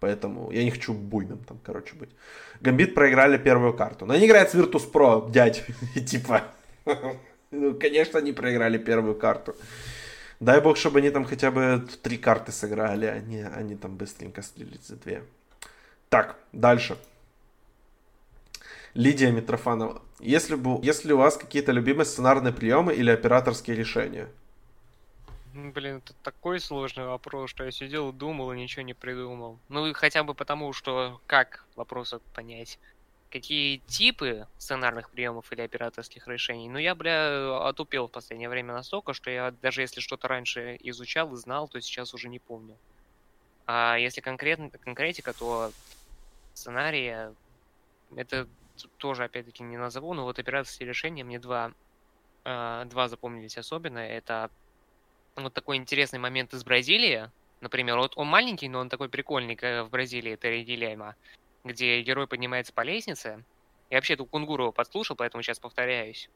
Поэтому 0.00 0.52
я 0.52 0.62
не 0.62 0.70
хочу 0.70 0.94
буйным 0.94 1.38
там, 1.38 1.58
короче, 1.64 1.96
быть. 1.96 2.10
Гамбит 2.60 2.94
проиграли 2.94 3.36
первую 3.36 3.74
карту. 3.74 4.06
Но 4.06 4.14
они 4.14 4.26
играют 4.26 4.50
с 4.50 4.54
Virtus.pro, 4.54 5.30
дядь. 5.30 5.64
И 5.96 6.00
типа, 6.00 6.44
ну, 7.50 7.74
конечно, 7.74 8.20
они 8.20 8.32
проиграли 8.32 8.78
первую 8.78 9.16
карту. 9.16 9.56
Дай 10.40 10.60
бог, 10.60 10.76
чтобы 10.76 11.00
они 11.00 11.10
там 11.10 11.24
хотя 11.24 11.50
бы 11.50 11.86
три 12.02 12.16
карты 12.16 12.52
сыграли, 12.52 13.06
а 13.06 13.18
не 13.18 13.42
они 13.42 13.76
там 13.76 13.96
быстренько 13.96 14.42
слились 14.42 14.86
за 14.86 14.96
две. 14.96 15.24
Так, 16.08 16.36
дальше. 16.52 16.96
Лидия 18.94 19.32
Митрофанова. 19.32 20.00
Если, 20.20 20.54
бы, 20.54 20.78
если 20.82 21.12
у 21.12 21.18
вас 21.18 21.36
какие-то 21.36 21.72
любимые 21.72 22.04
сценарные 22.04 22.52
приемы 22.52 22.94
или 22.94 23.10
операторские 23.10 23.76
решения? 23.76 24.28
Блин, 25.54 25.96
это 25.96 26.14
такой 26.22 26.60
сложный 26.60 27.04
вопрос, 27.04 27.50
что 27.50 27.64
я 27.64 27.72
сидел, 27.72 28.12
думал 28.12 28.52
и 28.52 28.58
ничего 28.58 28.82
не 28.82 28.94
придумал. 28.94 29.58
Ну, 29.68 29.92
хотя 29.92 30.22
бы 30.22 30.34
потому, 30.34 30.72
что 30.72 31.20
как 31.26 31.64
вопрос 31.74 32.14
понять 32.34 32.78
какие 33.30 33.78
типы 33.86 34.46
сценарных 34.58 35.10
приемов 35.10 35.52
или 35.52 35.60
операторских 35.60 36.26
решений. 36.28 36.68
Но 36.68 36.78
я, 36.78 36.94
бля, 36.94 37.66
отупел 37.68 38.08
в 38.08 38.12
последнее 38.12 38.48
время 38.48 38.72
настолько, 38.74 39.12
что 39.12 39.30
я 39.30 39.50
даже 39.50 39.82
если 39.82 40.00
что-то 40.00 40.28
раньше 40.28 40.76
изучал 40.80 41.32
и 41.32 41.36
знал, 41.36 41.68
то 41.68 41.80
сейчас 41.80 42.14
уже 42.14 42.28
не 42.28 42.38
помню. 42.38 42.76
А 43.66 43.96
если 43.96 44.20
конкретно 44.20 44.70
конкретика, 44.70 45.32
то 45.32 45.72
сценария 46.54 47.34
это 48.16 48.48
тоже 48.96 49.24
опять-таки 49.24 49.62
не 49.62 49.76
назову, 49.76 50.14
но 50.14 50.24
вот 50.24 50.38
операторские 50.38 50.88
решения 50.88 51.24
мне 51.24 51.38
два, 51.38 51.72
э, 52.44 52.84
два 52.86 53.08
запомнились 53.08 53.58
особенно. 53.58 53.98
Это 53.98 54.50
вот 55.36 55.52
такой 55.52 55.76
интересный 55.76 56.18
момент 56.18 56.54
из 56.54 56.64
Бразилии. 56.64 57.30
Например, 57.60 57.98
вот 57.98 58.12
он 58.16 58.28
маленький, 58.28 58.68
но 58.68 58.78
он 58.78 58.88
такой 58.88 59.08
прикольный, 59.08 59.56
как 59.56 59.86
в 59.86 59.90
Бразилии, 59.90 60.36
Терри 60.36 60.64
Дилемма 60.64 61.16
где 61.68 62.00
герой 62.02 62.26
поднимается 62.26 62.72
по 62.72 62.82
лестнице. 62.82 63.44
Я 63.90 63.98
вообще 63.98 64.14
эту 64.14 64.26
Кунгуру 64.26 64.72
подслушал, 64.72 65.16
поэтому 65.16 65.42
сейчас 65.42 65.58
повторяюсь. 65.58 66.28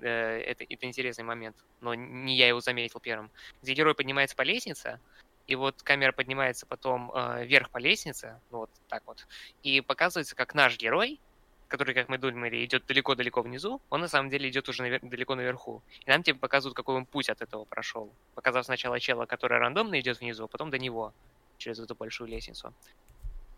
Э, 0.00 0.38
это, 0.38 0.64
это 0.64 0.86
интересный 0.86 1.24
момент, 1.24 1.56
но 1.80 1.94
не 1.94 2.36
я 2.36 2.48
его 2.48 2.60
заметил 2.60 3.00
первым. 3.00 3.30
Где 3.62 3.74
герой 3.74 3.94
поднимается 3.94 4.36
по 4.36 4.42
лестнице, 4.42 5.00
и 5.46 5.54
вот 5.54 5.82
камера 5.82 6.12
поднимается 6.12 6.66
потом 6.66 7.10
э, 7.14 7.44
вверх 7.44 7.70
по 7.70 7.78
лестнице, 7.78 8.40
ну 8.50 8.58
вот 8.58 8.70
так 8.88 9.02
вот, 9.06 9.26
и 9.62 9.80
показывается, 9.80 10.36
как 10.36 10.54
наш 10.54 10.78
герой, 10.78 11.20
который, 11.68 11.94
как 11.94 12.08
мы 12.08 12.18
думали, 12.18 12.64
идет 12.64 12.84
далеко-далеко 12.86 13.42
внизу, 13.42 13.80
он 13.88 14.02
на 14.02 14.08
самом 14.08 14.30
деле 14.30 14.48
идет 14.48 14.68
уже 14.68 14.82
навер- 14.84 15.08
далеко 15.08 15.34
наверху. 15.34 15.82
И 16.04 16.10
нам 16.10 16.22
типа 16.22 16.38
показывают, 16.38 16.76
какой 16.76 16.96
он 16.96 17.06
путь 17.06 17.30
от 17.30 17.40
этого 17.40 17.64
прошел. 17.64 18.12
Показав 18.34 18.66
сначала 18.66 19.00
чела, 19.00 19.24
который 19.24 19.58
рандомно 19.58 19.98
идет 19.98 20.20
внизу, 20.20 20.44
а 20.44 20.48
потом 20.48 20.70
до 20.70 20.78
него, 20.78 21.14
через 21.56 21.78
эту 21.78 21.94
большую 21.94 22.28
лестницу. 22.28 22.74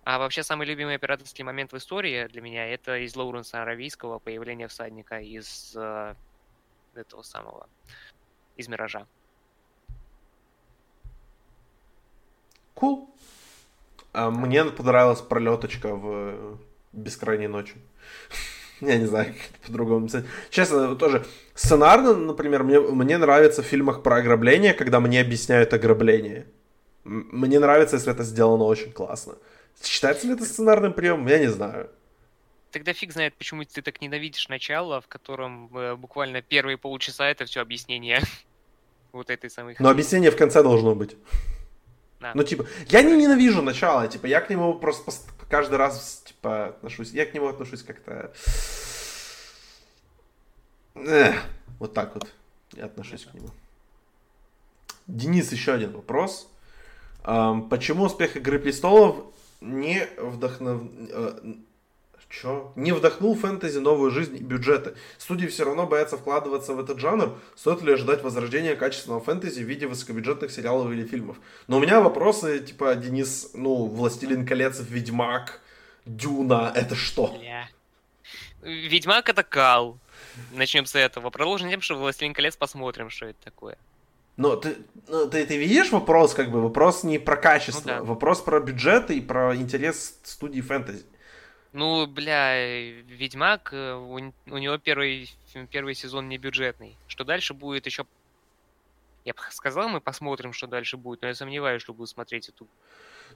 А 0.05 0.19
вообще 0.19 0.43
самый 0.43 0.67
любимый 0.67 0.97
операторский 0.97 1.45
момент 1.45 1.73
в 1.73 1.77
истории 1.79 2.27
для 2.29 2.43
меня 2.43 2.67
это 2.67 2.99
из 2.99 3.17
Лоуренса 3.17 3.63
Аравийского 3.63 4.19
появление 4.19 4.69
всадника 4.69 5.19
из 5.19 5.75
э, 5.75 6.15
этого 6.95 7.23
самого, 7.23 7.69
из 8.57 8.69
Миража. 8.69 9.07
Cool. 12.77 13.09
А 14.13 14.31
мне 14.31 14.65
понравилась 14.67 15.23
пролеточка 15.23 15.95
в 15.95 16.59
бескрайней 16.93 17.49
ночи. 17.49 17.75
Я 18.83 18.99
не 18.99 19.07
знаю, 19.07 19.33
как 19.33 19.37
это 19.37 19.67
по-другому 19.67 20.01
написать. 20.01 20.27
Честно, 20.51 20.97
тоже 20.97 21.25
сценарно, 21.55 22.15
например, 22.15 22.63
мне, 22.63 22.79
мне 22.79 23.17
нравится 23.17 23.63
в 23.63 23.67
фильмах 23.67 24.03
про 24.03 24.17
ограбление, 24.17 24.75
когда 24.75 25.01
мне 25.01 25.23
объясняют 25.23 25.73
ограбление. 25.73 26.47
Мне 27.05 27.59
нравится, 27.59 27.97
если 27.97 28.13
это 28.13 28.23
сделано 28.23 28.65
очень 28.65 28.93
классно. 28.93 29.37
Считается 29.83 30.27
ли 30.27 30.35
это 30.35 30.45
сценарным 30.45 30.93
приемом? 30.93 31.27
Я 31.27 31.39
не 31.39 31.49
знаю. 31.49 31.91
Тогда 32.71 32.93
фиг 32.93 33.13
знает, 33.13 33.35
почему 33.35 33.65
ты 33.65 33.83
так 33.83 34.01
ненавидишь 34.01 34.49
начало, 34.49 35.01
в 35.01 35.07
котором 35.07 35.71
э, 35.77 35.95
буквально 35.95 36.43
первые 36.43 36.77
полчаса 36.77 37.29
это 37.29 37.45
все 37.45 37.61
объяснение 37.61 38.21
вот 39.13 39.31
этой 39.31 39.49
самой... 39.49 39.77
Но 39.79 39.91
объяснение 39.91 40.31
в 40.31 40.37
конце 40.37 40.63
должно 40.63 40.95
быть. 40.95 41.17
Да. 42.21 42.33
Ну, 42.35 42.43
типа, 42.43 42.67
я 42.89 43.03
не 43.03 43.15
ненавижу 43.17 43.63
начало, 43.63 44.09
типа, 44.09 44.27
я 44.27 44.41
к 44.41 44.51
нему 44.51 44.75
просто 44.75 45.13
каждый 45.49 45.77
раз, 45.77 46.23
типа, 46.27 46.69
отношусь, 46.69 47.13
я 47.13 47.27
к 47.27 47.35
нему 47.35 47.49
отношусь 47.49 47.83
как-то... 47.83 48.33
Эх, 50.95 51.45
вот 51.79 51.93
так 51.93 52.15
вот 52.15 52.29
я 52.73 52.87
отношусь 52.87 53.25
к 53.25 53.35
нему. 53.35 53.51
Денис, 55.07 55.53
еще 55.53 55.75
один 55.75 55.93
вопрос. 55.93 56.49
Почему 57.23 58.05
успех 58.05 58.37
Игры 58.37 58.59
Престолов 58.59 59.34
не 59.65 60.07
вдохнов... 60.19 60.83
Э, 61.11 61.55
Чё? 62.41 62.73
Не 62.75 62.93
вдохнул 62.93 63.37
фэнтези 63.37 63.79
новую 63.79 64.11
жизнь 64.11 64.37
и 64.37 64.43
бюджеты. 64.43 64.95
Студии 65.19 65.47
все 65.47 65.65
равно 65.65 65.87
боятся 65.87 66.17
вкладываться 66.17 66.75
в 66.75 66.81
этот 66.81 66.99
жанр. 66.99 67.39
Стоит 67.55 67.83
ли 67.83 67.93
ожидать 67.93 68.25
возрождения 68.25 68.75
качественного 68.75 69.21
фэнтези 69.21 69.63
в 69.63 69.69
виде 69.69 69.87
высокобюджетных 69.87 70.51
сериалов 70.51 70.91
или 70.91 71.07
фильмов? 71.07 71.37
Но 71.69 71.77
у 71.77 71.81
меня 71.81 72.01
вопросы, 72.01 72.59
типа, 72.59 72.97
Денис, 72.97 73.51
ну, 73.55 73.87
«Властелин 73.87 74.47
колец», 74.47 74.81
«Ведьмак», 74.81 75.61
«Дюна»— 76.07 76.73
это 76.75 76.97
что? 76.97 77.39
«Ведьмак»— 78.63 79.29
это 79.31 79.45
кал. 79.45 79.99
Начнем 80.53 80.87
с 80.87 80.97
этого. 80.97 81.31
Продолжим 81.31 81.71
тем, 81.71 81.83
что 81.83 81.95
«Властелин 81.95 82.35
колец» 82.35 82.57
посмотрим, 82.57 83.11
что 83.11 83.27
это 83.27 83.39
такое. 83.45 83.79
Но 84.37 84.57
ты, 84.57 84.77
ну, 85.07 85.29
ты, 85.29 85.47
ты 85.47 85.57
видишь 85.57 85.93
вопрос, 85.93 86.35
как 86.35 86.51
бы, 86.51 86.61
вопрос 86.61 87.05
не 87.05 87.19
про 87.19 87.37
качество, 87.37 87.89
ну, 87.89 87.99
да. 87.99 88.03
вопрос 88.03 88.41
про 88.41 88.61
бюджет 88.61 89.11
и 89.11 89.21
про 89.21 89.55
интерес 89.55 90.19
студии 90.25 90.61
фэнтези. 90.61 91.05
Ну, 91.73 92.07
бля, 92.07 93.03
Ведьмак, 93.03 93.73
э, 93.73 93.95
у, 93.95 94.15
у 94.15 94.59
него 94.59 94.79
первый, 94.79 95.29
первый 95.71 95.95
сезон 95.95 96.29
не 96.29 96.39
бюджетный. 96.39 96.97
Что 97.09 97.25
дальше 97.25 97.55
будет 97.55 97.87
еще... 97.87 98.07
Я 99.25 99.35
бы 99.35 99.41
сказал, 99.51 99.89
мы 99.89 100.01
посмотрим, 100.01 100.53
что 100.53 100.67
дальше 100.67 100.97
будет, 100.97 101.23
но 101.23 101.29
я 101.29 101.35
сомневаюсь, 101.35 101.83
что 101.83 101.93
буду 101.93 102.07
смотреть 102.07 102.49
эту... 102.49 102.67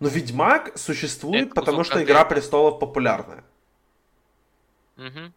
Но 0.01 0.09
Ведьмак 0.09 0.79
существует, 0.79 1.55
потому 1.55 1.83
что 1.83 1.95
контента. 1.95 2.13
Игра 2.13 2.25
Престолов 2.25 2.79
популярная. 2.79 3.43
Угу. 4.97 5.33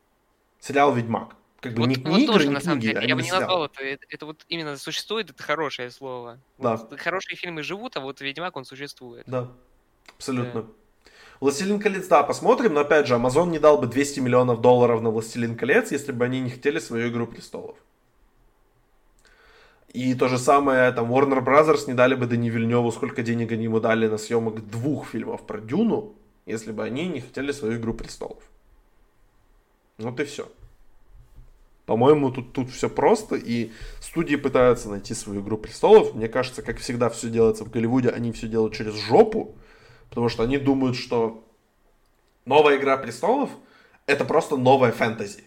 Сериал 0.59 0.93
Ведьмак. 0.93 1.35
Как 1.61 1.73
бы 1.73 1.81
вот, 1.81 1.87
не, 1.89 1.95
вот 1.95 2.17
не 2.17 2.25
тоже, 2.25 2.45
игры, 2.45 2.53
на 2.53 2.57
не 2.57 2.63
самом 2.63 2.79
книги, 2.79 2.93
деле. 2.93 3.05
а 3.05 3.07
Я 3.07 3.15
бы 3.15 3.21
не 3.21 3.31
назвал 3.31 3.65
это, 3.65 3.83
это. 3.83 4.05
Это 4.09 4.25
вот 4.25 4.45
именно 4.49 4.77
существует, 4.77 5.29
это 5.29 5.43
хорошее 5.43 5.91
слово. 5.91 6.39
Да. 6.57 6.77
Вот 6.77 6.99
хорошие 6.99 7.37
фильмы 7.37 7.61
живут, 7.61 7.95
а 7.97 7.99
вот 7.99 8.19
Ведьмак, 8.19 8.57
он 8.57 8.65
существует. 8.65 9.23
Да, 9.27 9.47
абсолютно. 10.17 10.63
Да. 10.63 10.67
Властелин 11.39 11.79
колец, 11.79 12.07
да, 12.07 12.23
посмотрим, 12.23 12.73
но 12.73 12.81
опять 12.81 13.07
же, 13.07 13.13
Amazon 13.13 13.49
не 13.49 13.59
дал 13.59 13.77
бы 13.77 13.85
200 13.85 14.19
миллионов 14.21 14.61
долларов 14.61 15.01
на 15.01 15.11
Властелин 15.11 15.55
колец, 15.55 15.91
если 15.91 16.11
бы 16.11 16.25
они 16.25 16.39
не 16.39 16.49
хотели 16.49 16.79
свою 16.79 17.09
игру 17.09 17.27
престолов. 17.27 17.77
И 19.93 20.15
то 20.15 20.29
же 20.29 20.39
самое, 20.39 20.91
там, 20.91 21.11
Warner 21.11 21.43
Brothers 21.43 21.85
не 21.87 21.93
дали 21.93 22.15
бы 22.15 22.25
Дани 22.25 22.49
Вильневу, 22.49 22.91
сколько 22.91 23.21
денег 23.21 23.51
они 23.51 23.65
ему 23.65 23.79
дали 23.79 24.07
на 24.07 24.17
съемок 24.17 24.67
двух 24.67 25.07
фильмов 25.09 25.45
про 25.45 25.59
Дюну, 25.59 26.15
если 26.47 26.71
бы 26.71 26.83
они 26.83 27.07
не 27.07 27.21
хотели 27.21 27.51
свою 27.51 27.77
игру 27.77 27.93
престолов. 27.93 28.41
Вот 29.97 30.19
и 30.19 30.23
все. 30.23 30.47
По-моему, 31.91 32.31
тут, 32.31 32.53
тут 32.53 32.69
все 32.69 32.89
просто, 32.89 33.35
и 33.35 33.73
студии 33.99 34.37
пытаются 34.37 34.89
найти 34.89 35.13
свою 35.13 35.41
игру 35.41 35.57
престолов. 35.57 36.15
Мне 36.15 36.29
кажется, 36.29 36.61
как 36.61 36.77
всегда 36.77 37.09
все 37.09 37.27
делается 37.27 37.65
в 37.65 37.69
Голливуде, 37.69 38.07
они 38.07 38.31
все 38.31 38.47
делают 38.47 38.73
через 38.73 38.93
жопу, 38.93 39.57
Потому 40.09 40.29
что 40.29 40.43
они 40.43 40.57
думают, 40.57 40.95
что 40.95 41.43
новая 42.45 42.77
Игра 42.77 42.95
Престолов 42.95 43.49
это 44.05 44.23
просто 44.23 44.55
новая 44.55 44.93
фэнтези. 44.93 45.43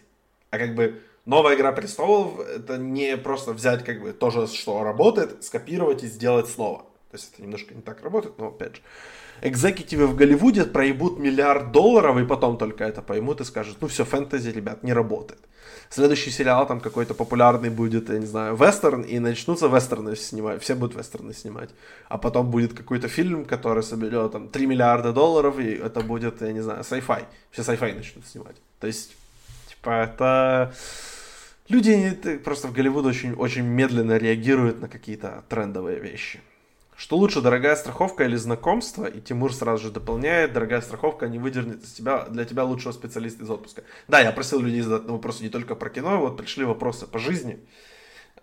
А 0.51 0.59
как 0.59 0.75
бы 0.75 1.01
новая 1.25 1.55
Игра 1.55 1.71
Престолов 1.71 2.39
это 2.39 2.77
не 2.77 3.17
просто 3.17 3.53
взять 3.53 3.83
как 3.83 3.99
бы 3.99 4.13
то 4.13 4.29
же, 4.29 4.45
что 4.45 4.83
работает, 4.83 5.43
скопировать 5.43 6.03
и 6.03 6.07
сделать 6.07 6.47
снова. 6.47 6.83
То 7.09 7.17
есть 7.17 7.33
это 7.33 7.41
немножко 7.41 7.73
не 7.73 7.81
так 7.81 8.03
работает, 8.03 8.37
но 8.37 8.49
опять 8.49 8.75
же. 8.75 8.81
Экзекутивы 9.41 10.07
в 10.07 10.15
Голливуде 10.15 10.63
проебут 10.63 11.19
миллиард 11.19 11.71
долларов 11.71 12.17
и 12.17 12.25
потом 12.25 12.57
только 12.57 12.83
это 12.83 13.01
поймут 13.01 13.41
и 13.41 13.43
скажут, 13.43 13.77
ну 13.81 13.87
все, 13.87 14.05
фэнтези, 14.05 14.49
ребят, 14.49 14.83
не 14.83 14.93
работает 14.93 15.39
следующий 15.89 16.31
сериал 16.31 16.67
там 16.67 16.79
какой-то 16.79 17.13
популярный 17.13 17.69
будет, 17.69 18.09
я 18.09 18.19
не 18.19 18.25
знаю, 18.25 18.55
вестерн, 18.55 19.01
и 19.01 19.19
начнутся 19.19 19.67
вестерны 19.67 20.15
снимать, 20.15 20.61
все 20.61 20.75
будут 20.75 20.95
вестерны 20.95 21.33
снимать. 21.33 21.69
А 22.09 22.17
потом 22.17 22.51
будет 22.51 22.73
какой-то 22.73 23.07
фильм, 23.07 23.45
который 23.45 23.83
соберет 23.83 24.31
там 24.31 24.49
3 24.49 24.65
миллиарда 24.65 25.13
долларов, 25.13 25.59
и 25.59 25.71
это 25.73 26.01
будет, 26.01 26.41
я 26.41 26.51
не 26.51 26.61
знаю, 26.61 26.81
sci-fi. 26.81 27.23
Все 27.51 27.61
sci-fi 27.61 27.95
начнут 27.95 28.25
снимать. 28.25 28.55
То 28.79 28.87
есть, 28.87 29.15
типа, 29.69 29.89
это... 29.89 30.73
Люди 31.67 32.11
просто 32.43 32.67
в 32.67 32.73
Голливуде 32.73 33.07
очень, 33.07 33.33
очень 33.33 33.63
медленно 33.63 34.17
реагируют 34.17 34.81
на 34.81 34.87
какие-то 34.87 35.43
трендовые 35.49 35.99
вещи. 35.99 36.39
Что 36.95 37.17
лучше, 37.17 37.41
дорогая 37.41 37.75
страховка 37.75 38.23
или 38.23 38.37
знакомство? 38.37 39.05
И 39.05 39.19
Тимур 39.19 39.53
сразу 39.53 39.83
же 39.83 39.91
дополняет, 39.91 40.53
дорогая 40.53 40.79
страховка 40.79 41.27
не 41.27 41.39
выдернет 41.39 41.83
из 41.83 41.91
тебя, 41.91 42.25
для 42.25 42.45
тебя 42.45 42.63
лучшего 42.63 42.93
специалиста 42.93 43.43
из 43.43 43.49
отпуска. 43.49 43.83
Да, 44.07 44.21
я 44.21 44.31
просил 44.31 44.61
людей 44.61 44.81
задать 44.81 45.07
вопросы 45.09 45.43
не 45.43 45.49
только 45.49 45.75
про 45.75 45.89
кино, 45.89 46.19
вот 46.19 46.37
пришли 46.37 46.63
вопросы 46.63 47.05
по 47.05 47.19
жизни. 47.19 47.59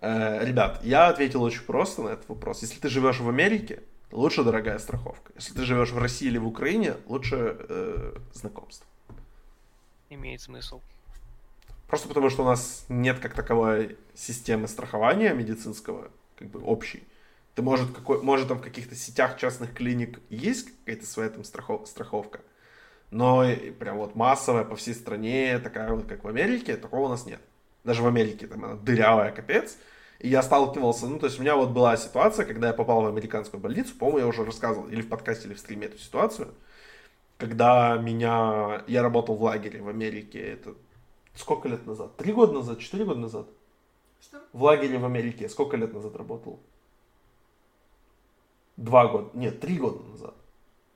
Э, 0.01 0.45
ребят, 0.45 0.81
я 0.83 1.07
ответил 1.07 1.41
очень 1.41 1.63
просто 1.63 2.03
на 2.03 2.09
этот 2.09 2.29
вопрос. 2.29 2.61
Если 2.61 2.79
ты 2.79 2.89
живешь 2.89 3.19
в 3.19 3.27
Америке, 3.27 3.81
лучше 4.11 4.43
дорогая 4.43 4.77
страховка. 4.77 5.31
Если 5.35 5.55
ты 5.55 5.63
живешь 5.63 5.91
в 5.91 5.97
России 5.97 6.27
или 6.27 6.37
в 6.37 6.45
Украине, 6.45 6.93
лучше 7.07 7.57
э, 7.57 8.15
знакомство. 8.33 8.85
Имеет 10.11 10.41
смысл. 10.41 10.79
Просто 11.87 12.07
потому, 12.07 12.29
что 12.29 12.43
у 12.43 12.45
нас 12.45 12.85
нет 12.87 13.19
как 13.19 13.33
таковой 13.33 13.97
системы 14.13 14.67
страхования 14.67 15.33
медицинского, 15.33 16.11
как 16.37 16.49
бы 16.49 16.61
общей. 16.61 17.03
Ты, 17.55 17.61
может, 17.61 17.91
какой, 17.91 18.21
может 18.21 18.47
там 18.47 18.57
в 18.57 18.61
каких-то 18.61 18.95
сетях 18.95 19.37
частных 19.37 19.73
клиник 19.73 20.19
есть 20.29 20.69
какая-то 20.79 21.05
своя 21.05 21.29
там 21.29 21.43
страхов, 21.43 21.87
страховка, 21.87 22.41
но 23.11 23.45
прям 23.79 23.97
вот 23.97 24.15
массовая 24.15 24.63
по 24.63 24.75
всей 24.75 24.95
стране, 24.95 25.59
такая 25.59 25.93
вот, 25.93 26.05
как 26.05 26.23
в 26.23 26.27
Америке, 26.27 26.77
такого 26.77 27.05
у 27.05 27.09
нас 27.09 27.25
нет. 27.25 27.39
Даже 27.83 28.01
в 28.01 28.07
Америке 28.07 28.47
там 28.47 28.63
она 28.65 28.75
дырявая, 28.75 29.31
капец. 29.31 29.77
И 30.19 30.29
я 30.29 30.41
сталкивался, 30.41 31.07
ну, 31.07 31.19
то 31.19 31.25
есть 31.25 31.37
у 31.37 31.41
меня 31.41 31.55
вот 31.55 31.71
была 31.71 31.97
ситуация, 31.97 32.45
когда 32.45 32.67
я 32.67 32.73
попал 32.73 33.01
в 33.01 33.07
американскую 33.07 33.59
больницу, 33.59 33.93
по-моему, 33.95 34.19
я 34.19 34.27
уже 34.27 34.45
рассказывал, 34.45 34.87
или 34.87 35.01
в 35.01 35.09
подкасте, 35.09 35.47
или 35.47 35.53
в 35.53 35.59
стриме 35.59 35.87
эту 35.87 35.97
ситуацию, 35.97 36.53
когда 37.37 37.97
меня, 37.97 38.83
я 38.87 39.01
работал 39.01 39.35
в 39.35 39.43
лагере 39.43 39.81
в 39.81 39.89
Америке, 39.89 40.39
это 40.39 40.75
сколько 41.35 41.67
лет 41.67 41.85
назад? 41.85 42.15
Три 42.15 42.31
года 42.31 42.53
назад, 42.53 42.79
четыре 42.79 43.03
года 43.03 43.19
назад? 43.19 43.47
Что? 44.21 44.41
В 44.53 44.63
лагере 44.63 44.97
в 44.97 45.05
Америке, 45.05 45.49
сколько 45.49 45.75
лет 45.75 45.93
назад 45.93 46.15
работал? 46.15 46.61
Два 48.77 49.07
года, 49.07 49.29
нет, 49.33 49.59
три 49.59 49.77
года 49.77 50.03
назад. 50.09 50.33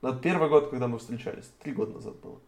Это 0.02 0.14
первый 0.14 0.48
год, 0.48 0.70
когда 0.70 0.88
мы 0.88 0.98
встречались. 0.98 1.50
Три 1.62 1.72
года 1.72 1.94
назад 1.94 2.16
было. 2.16 2.38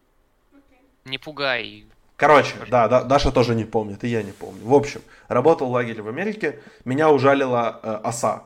Не 1.05 1.17
пугай. 1.17 1.85
Короче, 2.15 2.53
да, 2.69 2.87
да, 2.87 3.03
Даша 3.03 3.31
тоже 3.31 3.55
не 3.55 3.65
помнит, 3.65 4.03
и 4.03 4.07
я 4.07 4.21
не 4.21 4.31
помню. 4.31 4.63
В 4.63 4.73
общем, 4.75 5.01
работал 5.27 5.69
в 5.69 5.71
лагере 5.71 6.03
в 6.03 6.07
Америке, 6.07 6.59
меня 6.85 7.09
ужалила 7.09 7.79
э, 7.81 7.99
оса. 8.03 8.43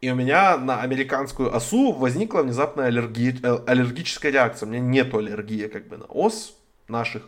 И 0.00 0.08
у 0.10 0.14
меня 0.14 0.56
на 0.56 0.82
американскую 0.82 1.52
осу 1.52 1.92
возникла 1.92 2.42
внезапная 2.42 2.86
аллерги... 2.86 3.36
Э, 3.42 3.58
аллергическая 3.66 4.30
реакция. 4.30 4.68
У 4.68 4.70
меня 4.70 4.80
нет 4.80 5.12
аллергии 5.12 5.66
как 5.66 5.88
бы 5.88 5.96
на 5.96 6.04
ос 6.04 6.56
наших, 6.86 7.24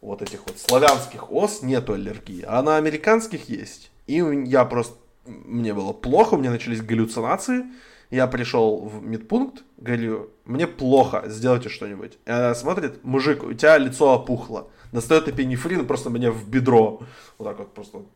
вот 0.00 0.20
этих 0.20 0.40
вот 0.46 0.58
славянских 0.58 1.30
ос 1.30 1.62
нету 1.62 1.92
аллергии, 1.92 2.44
а 2.46 2.60
на 2.62 2.76
американских 2.76 3.48
есть. 3.48 3.92
И 4.08 4.14
я 4.46 4.64
просто, 4.64 4.96
мне 5.24 5.74
было 5.74 5.92
плохо, 5.92 6.34
у 6.34 6.38
меня 6.38 6.50
начались 6.50 6.82
галлюцинации, 6.82 7.66
Я 8.10 8.26
пришел 8.26 8.80
в 8.80 9.02
медпункт, 9.02 9.64
говорю, 9.76 10.30
мне 10.46 10.66
плохо, 10.66 11.24
сделайте 11.26 11.68
что-нибудь. 11.68 12.18
И 12.24 12.30
она 12.30 12.54
смотрит, 12.54 13.04
мужик, 13.04 13.42
у 13.42 13.52
тебя 13.52 13.76
лицо 13.76 14.14
опухло. 14.14 14.70
Достает 14.92 15.28
эпинефрин, 15.28 15.86
просто 15.86 16.08
мне 16.08 16.30
в 16.30 16.48
бедро. 16.48 17.02
Вот 17.36 17.44
так 17.44 17.58
вот 17.58 17.74
просто 17.74 17.98
вот 17.98 18.08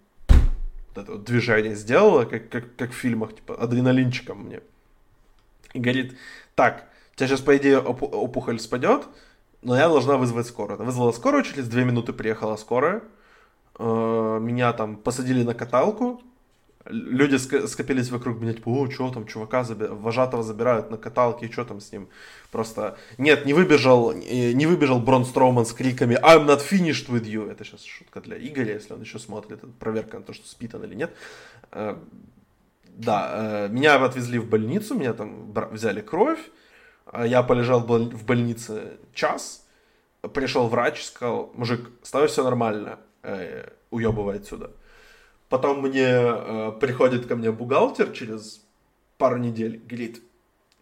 это 0.94 1.12
вот 1.12 1.24
движение 1.24 1.74
сделала, 1.74 2.24
как, 2.24 2.48
как, 2.48 2.76
как 2.76 2.90
в 2.90 2.94
фильмах, 2.94 3.34
типа 3.34 3.54
адреналинчиком 3.54 4.44
мне. 4.44 4.60
И 5.74 5.78
говорит, 5.78 6.16
так, 6.54 6.88
у 7.12 7.16
тебя 7.16 7.28
сейчас, 7.28 7.40
по 7.40 7.56
идее, 7.56 7.78
опу- 7.78 8.10
опухоль 8.10 8.60
спадет, 8.60 9.06
но 9.62 9.76
я 9.76 9.88
должна 9.88 10.16
вызвать 10.16 10.46
скорую. 10.46 10.76
Она 10.76 10.86
вызвала 10.86 11.12
скорую, 11.12 11.44
через 11.44 11.68
две 11.68 11.84
минуты 11.84 12.12
приехала 12.12 12.56
скорая. 12.56 13.02
Э, 13.78 14.38
меня 14.40 14.72
там 14.72 14.96
посадили 14.96 15.42
на 15.42 15.54
каталку, 15.54 16.22
люди 16.86 17.36
скопились 17.36 18.10
вокруг 18.10 18.40
меня, 18.40 18.52
типа, 18.54 18.68
о, 18.68 18.90
что 18.90 19.10
там, 19.10 19.26
чувака 19.26 19.64
заби... 19.64 19.86
вожатого 19.86 20.42
забирают 20.42 20.90
на 20.90 20.96
каталке, 20.96 21.50
что 21.50 21.64
там 21.64 21.80
с 21.80 21.92
ним? 21.92 22.08
Просто, 22.50 22.98
нет, 23.18 23.46
не 23.46 23.54
выбежал, 23.54 24.12
не 24.12 24.66
выбежал 24.66 25.00
Брон 25.00 25.24
Строуман 25.24 25.64
с 25.64 25.72
криками 25.72 26.14
I'm 26.22 26.46
not 26.46 26.60
finished 26.60 27.08
with 27.08 27.24
you. 27.24 27.50
Это 27.50 27.64
сейчас 27.64 27.84
шутка 27.84 28.20
для 28.20 28.36
Игоря, 28.36 28.74
если 28.74 28.94
он 28.94 29.00
еще 29.00 29.18
смотрит, 29.18 29.52
это 29.52 29.66
проверка 29.66 30.18
на 30.18 30.24
то, 30.24 30.32
что 30.32 30.46
спит 30.48 30.74
он 30.74 30.84
или 30.84 30.94
нет. 30.94 31.14
Э, 31.70 31.96
да, 32.88 33.66
э, 33.66 33.68
меня 33.68 33.96
отвезли 34.04 34.38
в 34.38 34.48
больницу, 34.48 34.94
меня 34.94 35.14
там 35.14 35.52
взяли 35.70 36.00
кровь, 36.00 36.40
а 37.06 37.26
я 37.26 37.42
полежал 37.42 37.80
в 37.80 38.24
больнице 38.24 38.98
час, 39.14 39.66
пришел 40.34 40.68
врач, 40.68 41.04
сказал, 41.04 41.52
мужик, 41.54 41.90
с 42.02 42.10
тобой 42.10 42.28
все 42.28 42.44
нормально, 42.44 42.98
э, 43.22 43.68
уебывай 43.90 44.36
отсюда. 44.36 44.72
Потом 45.52 45.82
мне 45.82 46.06
э, 46.08 46.72
приходит 46.80 47.26
ко 47.26 47.36
мне 47.36 47.52
бухгалтер 47.52 48.10
через 48.12 48.64
пару 49.18 49.36
недель, 49.36 49.82
говорит, 49.84 50.22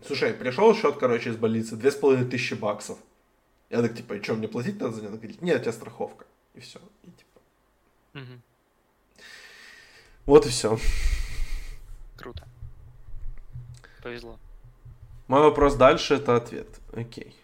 слушай, 0.07 0.33
пришел 0.33 0.73
счет, 0.77 0.97
короче, 0.97 1.31
из 1.31 1.37
больницы, 1.37 1.75
две 1.75 1.91
с 1.91 1.97
половиной 1.97 2.31
тысячи 2.31 2.55
баксов. 2.55 2.97
Я 3.69 3.83
так, 3.83 3.97
типа, 3.97 4.13
и 4.13 4.23
что, 4.23 4.35
мне 4.35 4.47
платить 4.47 4.81
надо 4.81 4.93
за 4.93 5.01
него? 5.01 5.09
Она 5.09 5.17
говорит, 5.17 5.43
нет, 5.43 5.59
у 5.59 5.63
тебя 5.63 5.73
страховка. 5.73 6.25
И 6.55 6.61
все. 6.61 6.79
И, 7.03 7.11
типа... 7.11 7.41
Угу. 8.15 9.25
Вот 10.27 10.47
и 10.47 10.51
все. 10.51 10.79
Круто. 12.17 12.47
Повезло. 14.05 14.39
Мой 15.27 15.41
вопрос 15.41 15.75
дальше 15.75 16.15
это 16.15 16.37
ответ. 16.37 16.69
Окей. 16.93 17.35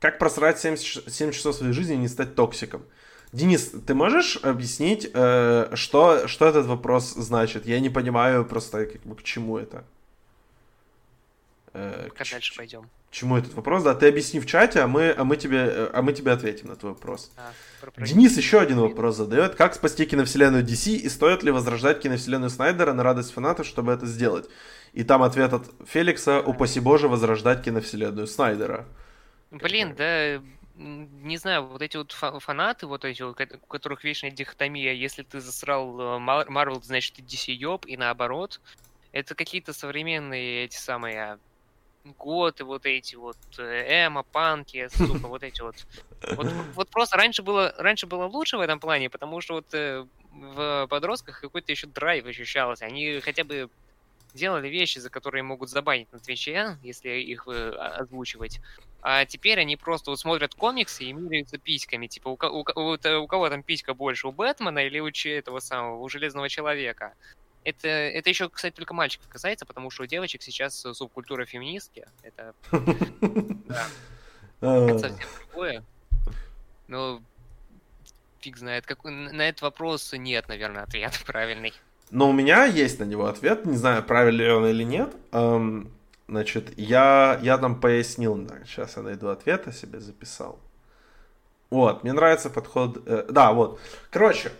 Как 0.00 0.18
просрать 0.18 0.58
7, 0.58 0.76
7 0.76 1.30
часов 1.32 1.56
своей 1.56 1.74
жизни 1.74 1.96
и 1.96 1.98
не 1.98 2.08
стать 2.08 2.34
токсиком? 2.34 2.84
Денис, 3.32 3.72
ты 3.86 3.94
можешь 3.94 4.36
объяснить, 4.42 5.10
э, 5.12 5.70
что, 5.74 6.28
что 6.28 6.46
этот 6.46 6.66
вопрос 6.66 7.14
значит? 7.14 7.66
Я 7.66 7.80
не 7.80 7.88
понимаю 7.88 8.44
просто, 8.44 8.84
как 8.84 9.02
бы, 9.02 9.16
к 9.16 9.22
чему 9.22 9.56
это. 9.56 9.84
Э, 11.72 12.10
как 12.14 12.28
дальше 12.30 12.54
пойдем? 12.54 12.82
К 12.82 13.14
чему 13.14 13.38
этот 13.38 13.54
вопрос? 13.54 13.84
Да, 13.84 13.94
ты 13.94 14.08
объясни 14.08 14.38
в 14.38 14.44
чате, 14.44 14.80
а 14.80 14.86
мы, 14.86 15.14
а 15.16 15.24
мы, 15.24 15.38
тебе, 15.38 15.88
а 15.94 16.02
мы 16.02 16.12
тебе 16.12 16.32
ответим 16.32 16.68
на 16.68 16.76
твой 16.76 16.92
вопрос. 16.92 17.30
А, 17.38 17.52
Денис 17.98 18.36
еще 18.36 18.60
один 18.60 18.80
вопрос 18.80 19.16
задает. 19.16 19.54
Как 19.54 19.74
спасти 19.74 20.04
киновселенную 20.04 20.62
DC 20.62 20.92
и 20.92 21.08
стоит 21.08 21.42
ли 21.42 21.50
возрождать 21.50 22.00
киновселенную 22.00 22.50
Снайдера 22.50 22.92
на 22.92 23.02
радость 23.02 23.32
фанатов, 23.32 23.66
чтобы 23.66 23.92
это 23.92 24.06
сделать? 24.06 24.46
И 24.92 25.04
там 25.04 25.22
ответ 25.22 25.54
от 25.54 25.70
Феликса, 25.86 26.40
упаси 26.40 26.80
боже, 26.80 27.08
возрождать 27.08 27.62
киновселенную 27.62 28.26
Снайдера. 28.26 28.86
Блин, 29.50 29.94
да 29.96 30.42
не 30.74 31.36
знаю, 31.36 31.66
вот 31.66 31.82
эти 31.82 31.96
вот 31.96 32.12
фанаты, 32.12 32.86
вот 32.86 33.04
эти, 33.04 33.22
у 33.22 33.34
которых 33.34 34.04
вечная 34.04 34.30
дихотомия, 34.30 34.92
если 34.92 35.22
ты 35.22 35.40
засрал 35.40 36.18
Марвел, 36.18 36.78
э, 36.78 36.82
значит 36.82 37.16
ты 37.16 37.22
DC 37.22 37.52
ёб, 37.52 37.86
и 37.86 37.96
наоборот, 37.96 38.60
это 39.12 39.34
какие-то 39.34 39.72
современные 39.72 40.64
эти 40.64 40.76
самые 40.76 41.38
готы, 42.18 42.64
вот 42.64 42.86
эти 42.86 43.14
вот 43.16 43.36
э, 43.58 44.06
эмо, 44.06 44.22
панки, 44.22 44.88
сука, 44.88 45.28
вот 45.28 45.42
эти 45.42 45.60
вот. 45.60 45.86
вот. 46.36 46.52
Вот 46.74 46.88
просто 46.90 47.16
раньше 47.16 47.42
было, 47.42 47.74
раньше 47.78 48.06
было 48.06 48.24
лучше 48.24 48.56
в 48.56 48.60
этом 48.60 48.80
плане, 48.80 49.10
потому 49.10 49.40
что 49.40 49.54
вот 49.54 49.72
э, 49.74 50.06
в 50.32 50.86
подростках 50.88 51.40
какой-то 51.40 51.70
еще 51.72 51.86
драйв 51.86 52.26
ощущался. 52.26 52.86
Они 52.86 53.20
хотя 53.20 53.44
бы 53.44 53.70
делали 54.34 54.68
вещи, 54.68 54.98
за 54.98 55.10
которые 55.10 55.42
могут 55.42 55.68
забанить 55.68 56.10
на 56.12 56.18
Твиче, 56.18 56.78
если 56.82 57.10
их 57.10 57.46
э, 57.46 57.70
озвучивать. 57.70 58.60
А 59.02 59.24
теперь 59.24 59.58
они 59.58 59.76
просто 59.76 60.10
вот 60.10 60.20
смотрят 60.20 60.54
комиксы 60.54 61.04
и 61.04 61.12
меряются 61.12 61.58
письками. 61.58 62.06
Типа, 62.06 62.28
у, 62.28 62.38
у, 62.40 62.64
у, 62.76 63.22
у 63.22 63.26
кого 63.26 63.48
там 63.48 63.64
писька 63.64 63.94
больше, 63.94 64.28
у 64.28 64.32
Бэтмена 64.32 64.78
или 64.78 65.00
у 65.00 65.08
этого 65.08 65.58
самого, 65.58 65.98
у 65.98 66.08
Железного 66.08 66.48
Человека? 66.48 67.14
Это, 67.64 67.88
это 67.88 68.30
еще, 68.30 68.48
кстати, 68.48 68.74
только 68.74 68.94
мальчиков 68.94 69.28
касается, 69.28 69.66
потому 69.66 69.90
что 69.90 70.04
у 70.04 70.06
девочек 70.06 70.42
сейчас 70.42 70.74
субкультура 70.78 71.44
феминистки. 71.46 72.06
Это, 72.22 72.54
да. 73.68 73.86
А. 74.60 74.86
это 74.88 74.98
совсем 74.98 75.28
другое. 75.48 75.84
Но 76.86 77.20
фиг 78.40 78.56
знает. 78.56 78.86
Как... 78.86 79.02
На 79.04 79.48
этот 79.48 79.62
вопрос 79.62 80.12
нет, 80.12 80.46
наверное, 80.48 80.84
ответ 80.84 81.20
правильный. 81.26 81.72
Но 82.10 82.28
у 82.28 82.32
меня 82.32 82.66
есть 82.66 83.00
на 83.00 83.04
него 83.04 83.26
ответ, 83.26 83.64
не 83.64 83.76
знаю, 83.76 84.04
правильный 84.04 84.52
он 84.52 84.66
или 84.66 84.84
нет. 84.84 85.12
Значит, 86.32 86.72
я, 86.78 87.38
я 87.42 87.58
там 87.58 87.78
пояснил, 87.78 88.48
сейчас 88.64 88.96
я 88.96 89.02
найду 89.02 89.28
ответ, 89.28 89.64
я 89.66 89.72
себе 89.72 90.00
записал. 90.00 90.58
Вот, 91.68 92.04
мне 92.04 92.14
нравится 92.14 92.48
подход... 92.48 93.02
Э, 93.04 93.26
да, 93.28 93.52
вот. 93.52 93.78
Короче, 94.10 94.50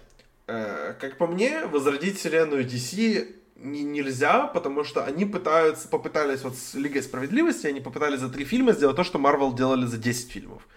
э, 0.48 0.92
как 1.00 1.16
по 1.16 1.26
мне, 1.26 1.64
возродить 1.64 2.18
вселенную 2.18 2.66
DC 2.66 3.26
не, 3.56 3.84
нельзя, 3.84 4.48
потому 4.48 4.84
что 4.84 5.02
они 5.02 5.24
пытаются, 5.24 5.88
попытались 5.88 6.42
вот 6.42 6.56
с 6.56 6.74
Лигой 6.74 7.02
Справедливости, 7.02 7.66
они 7.66 7.80
попытались 7.80 8.20
за 8.20 8.28
три 8.28 8.44
фильма 8.44 8.72
сделать 8.72 8.96
то, 8.96 9.02
что 9.02 9.18
Marvel 9.18 9.56
делали 9.56 9.86
за 9.86 9.96
10 9.96 10.30
фильмов 10.30 10.68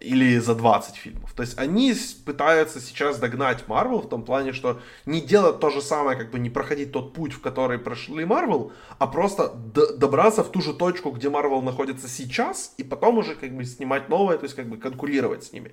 или 0.00 0.38
за 0.38 0.54
20 0.54 0.96
фильмов. 0.96 1.32
То 1.34 1.42
есть 1.42 1.58
они 1.58 1.94
пытаются 2.24 2.80
сейчас 2.80 3.18
догнать 3.18 3.68
Марвел 3.68 4.00
в 4.00 4.08
том 4.08 4.24
плане, 4.24 4.52
что 4.52 4.80
не 5.04 5.20
делать 5.20 5.60
то 5.60 5.70
же 5.70 5.82
самое, 5.82 6.16
как 6.16 6.30
бы 6.30 6.38
не 6.38 6.48
проходить 6.48 6.90
тот 6.92 7.12
путь, 7.12 7.32
в 7.32 7.40
который 7.40 7.78
прошли 7.78 8.24
Марвел, 8.24 8.72
а 8.98 9.06
просто 9.06 9.52
добраться 9.98 10.42
в 10.42 10.50
ту 10.50 10.62
же 10.62 10.72
точку, 10.72 11.10
где 11.10 11.28
Марвел 11.28 11.60
находится 11.60 12.08
сейчас, 12.08 12.74
и 12.78 12.82
потом 12.82 13.18
уже 13.18 13.34
как 13.34 13.54
бы 13.54 13.64
снимать 13.64 14.08
новое, 14.08 14.38
то 14.38 14.44
есть 14.44 14.56
как 14.56 14.66
бы 14.66 14.78
конкурировать 14.78 15.44
с 15.44 15.52
ними. 15.52 15.72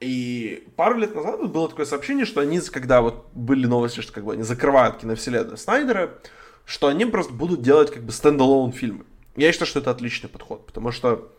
И 0.00 0.68
пару 0.76 0.98
лет 0.98 1.14
назад 1.14 1.50
было 1.50 1.68
такое 1.68 1.86
сообщение, 1.86 2.24
что 2.24 2.40
они, 2.40 2.60
когда 2.60 3.00
вот 3.00 3.26
были 3.32 3.66
новости, 3.66 4.00
что 4.00 4.12
как 4.12 4.24
бы 4.24 4.34
они 4.34 4.42
закрывают 4.42 4.98
киновселенную 4.98 5.56
Снайдера, 5.56 6.18
что 6.64 6.86
они 6.86 7.04
просто 7.06 7.32
будут 7.32 7.62
делать 7.62 7.90
как 7.92 8.02
бы 8.04 8.12
standalone 8.12 8.72
фильмы. 8.72 9.04
Я 9.36 9.50
считаю, 9.52 9.68
что 9.68 9.80
это 9.80 9.90
отличный 9.90 10.28
подход, 10.28 10.66
потому 10.66 10.92
что 10.92 11.32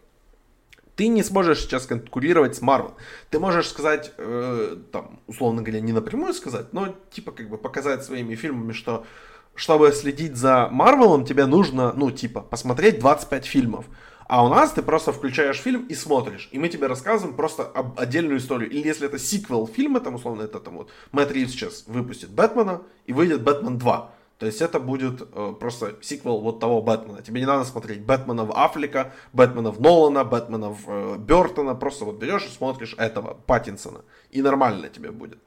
ты 0.97 1.07
не 1.07 1.23
сможешь 1.23 1.59
сейчас 1.59 1.85
конкурировать 1.85 2.55
с 2.55 2.61
Marvel. 2.61 2.93
Ты 3.29 3.39
можешь 3.39 3.69
сказать, 3.69 4.11
э, 4.17 4.77
там, 4.91 5.19
условно 5.27 5.61
говоря, 5.61 5.79
не 5.79 5.93
напрямую 5.93 6.33
сказать, 6.33 6.73
но 6.73 6.95
типа 7.11 7.31
как 7.31 7.49
бы 7.49 7.57
показать 7.57 8.03
своими 8.03 8.35
фильмами, 8.35 8.73
что 8.73 9.05
чтобы 9.53 9.91
следить 9.91 10.35
за 10.35 10.69
Марвелом, 10.71 11.23
тебе 11.23 11.45
нужно, 11.45 11.93
ну, 11.93 12.11
типа, 12.11 12.41
посмотреть 12.41 12.99
25 12.99 13.45
фильмов. 13.45 13.85
А 14.27 14.45
у 14.45 14.49
нас 14.49 14.71
ты 14.71 14.81
просто 14.81 15.11
включаешь 15.11 15.57
фильм 15.57 15.85
и 15.87 15.95
смотришь. 15.95 16.49
И 16.51 16.59
мы 16.59 16.69
тебе 16.69 16.87
рассказываем 16.87 17.35
просто 17.35 17.63
об 17.63 17.99
отдельную 17.99 18.39
историю. 18.39 18.69
Или 18.69 18.87
если 18.87 19.07
это 19.07 19.17
сиквел 19.17 19.65
фильма, 19.65 19.99
там, 19.99 20.15
условно, 20.15 20.43
это 20.43 20.59
там 20.59 20.77
вот 20.77 20.89
Мэтт 21.11 21.31
Ривз 21.31 21.51
сейчас 21.51 21.85
выпустит 21.87 22.29
Бэтмена, 22.29 22.81
и 23.05 23.13
выйдет 23.13 23.41
Бэтмен 23.41 23.77
2. 23.77 24.11
То 24.39 24.45
есть 24.45 24.61
это 24.61 24.79
будет 24.79 25.21
э, 25.21 25.53
просто 25.59 25.95
сиквел 26.01 26.41
вот 26.41 26.59
того 26.59 26.81
Бэтмена. 26.81 27.23
Тебе 27.23 27.41
не 27.41 27.47
надо 27.47 27.63
смотреть 27.63 28.01
Бэтмена 28.01 28.45
в 28.45 28.51
Аффлека, 28.51 29.13
Бэтмена 29.33 29.71
в 29.71 29.81
Нолана, 29.81 30.23
Бэтмена 30.23 30.69
в 30.69 30.83
э, 30.87 31.17
Бертона. 31.17 31.73
Просто 31.73 32.05
вот 32.05 32.17
берешь 32.17 32.45
и 32.45 32.49
смотришь 32.49 32.93
этого, 32.99 33.33
Паттинсона. 33.47 34.01
И 34.29 34.43
нормально 34.43 34.89
тебе 34.89 35.11
будет. 35.11 35.39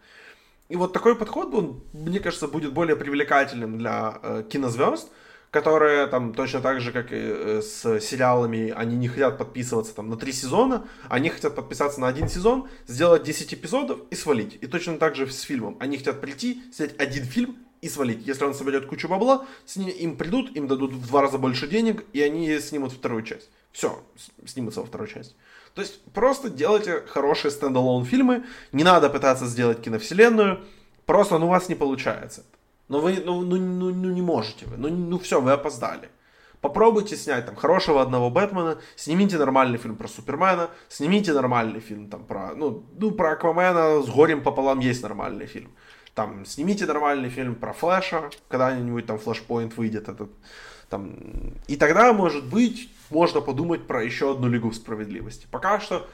И 0.68 0.76
вот 0.76 0.92
такой 0.92 1.14
подход, 1.14 1.54
он, 1.54 1.82
мне 1.92 2.18
кажется, 2.18 2.48
будет 2.48 2.72
более 2.72 2.96
привлекательным 2.96 3.78
для 3.78 4.18
э, 4.22 4.44
кинозвезд, 4.48 5.08
которые 5.52 6.08
там 6.08 6.34
точно 6.34 6.60
так 6.60 6.80
же, 6.80 6.90
как 6.90 7.12
и 7.12 7.16
э, 7.16 7.62
с 7.62 8.00
сериалами, 8.00 8.72
они 8.76 8.96
не 8.96 9.06
хотят 9.06 9.38
подписываться 9.38 9.94
там 9.94 10.10
на 10.10 10.16
три 10.16 10.32
сезона, 10.32 10.86
они 11.08 11.28
хотят 11.28 11.54
подписаться 11.54 12.00
на 12.00 12.08
один 12.08 12.28
сезон, 12.28 12.68
сделать 12.88 13.22
10 13.22 13.54
эпизодов 13.54 14.00
и 14.10 14.16
свалить. 14.16 14.58
И 14.60 14.66
точно 14.66 14.98
так 14.98 15.14
же 15.14 15.30
с 15.30 15.42
фильмом. 15.42 15.76
Они 15.78 15.96
хотят 15.96 16.20
прийти, 16.20 16.62
снять 16.72 16.98
один 16.98 17.24
фильм 17.24 17.56
и 17.80 17.88
свалить. 17.88 18.26
Если 18.26 18.44
он 18.44 18.54
соберет 18.54 18.86
кучу 18.86 19.08
бабла, 19.08 19.46
с 19.64 19.76
ним, 19.76 19.88
им 19.88 20.16
придут, 20.16 20.54
им 20.56 20.68
дадут 20.68 20.92
в 20.92 21.06
два 21.06 21.22
раза 21.22 21.38
больше 21.38 21.66
денег, 21.66 22.04
и 22.12 22.20
они 22.20 22.58
снимут 22.58 22.92
вторую 22.92 23.22
часть. 23.22 23.48
Все, 23.72 24.02
снимутся 24.46 24.80
во 24.80 24.86
вторую 24.86 25.08
часть. 25.08 25.36
То 25.74 25.82
есть 25.82 26.02
просто 26.12 26.50
делайте 26.50 27.02
хорошие 27.06 27.50
стендалон 27.50 28.04
фильмы, 28.04 28.44
не 28.72 28.84
надо 28.84 29.08
пытаться 29.08 29.46
сделать 29.46 29.80
киновселенную, 29.80 30.60
просто 31.06 31.38
ну 31.38 31.46
у 31.46 31.50
вас 31.50 31.68
не 31.68 31.74
получается. 31.74 32.44
Но 32.88 33.00
вы 33.00 33.22
ну, 33.24 33.42
ну, 33.42 33.56
ну, 33.56 33.94
ну 33.94 34.10
не 34.10 34.22
можете 34.22 34.66
вы, 34.66 34.76
ну, 34.76 34.88
ну 34.88 35.18
все, 35.18 35.40
вы 35.40 35.52
опоздали. 35.52 36.10
Попробуйте 36.60 37.16
снять 37.16 37.46
там 37.46 37.56
хорошего 37.56 38.02
одного 38.02 38.28
Бэтмена, 38.28 38.78
снимите 38.96 39.38
нормальный 39.38 39.78
фильм 39.78 39.96
про 39.96 40.08
Супермена, 40.08 40.68
снимите 40.88 41.32
нормальный 41.32 41.80
фильм 41.80 42.10
там 42.10 42.24
про, 42.24 42.54
ну, 42.54 42.84
ну 42.98 43.12
про 43.12 43.32
Аквамена 43.32 44.02
с 44.02 44.10
горем 44.10 44.42
пополам 44.42 44.80
есть 44.80 45.02
нормальный 45.02 45.46
фильм. 45.46 45.70
Там, 46.20 46.44
снимите 46.44 46.84
нормальный 46.84 47.30
фильм 47.30 47.54
про 47.54 47.72
Флэша, 47.72 48.28
когда-нибудь 48.48 49.06
там 49.06 49.18
Флэшпоинт 49.18 49.78
выйдет 49.78 50.10
этот, 50.10 50.30
там, 50.90 51.16
и 51.66 51.76
тогда, 51.76 52.12
может 52.12 52.44
быть, 52.44 52.90
можно 53.08 53.40
подумать 53.40 53.86
про 53.86 54.04
еще 54.04 54.32
одну 54.32 54.46
Лигу 54.46 54.70
Справедливости. 54.70 55.46
Пока 55.50 55.80
что 55.80 56.06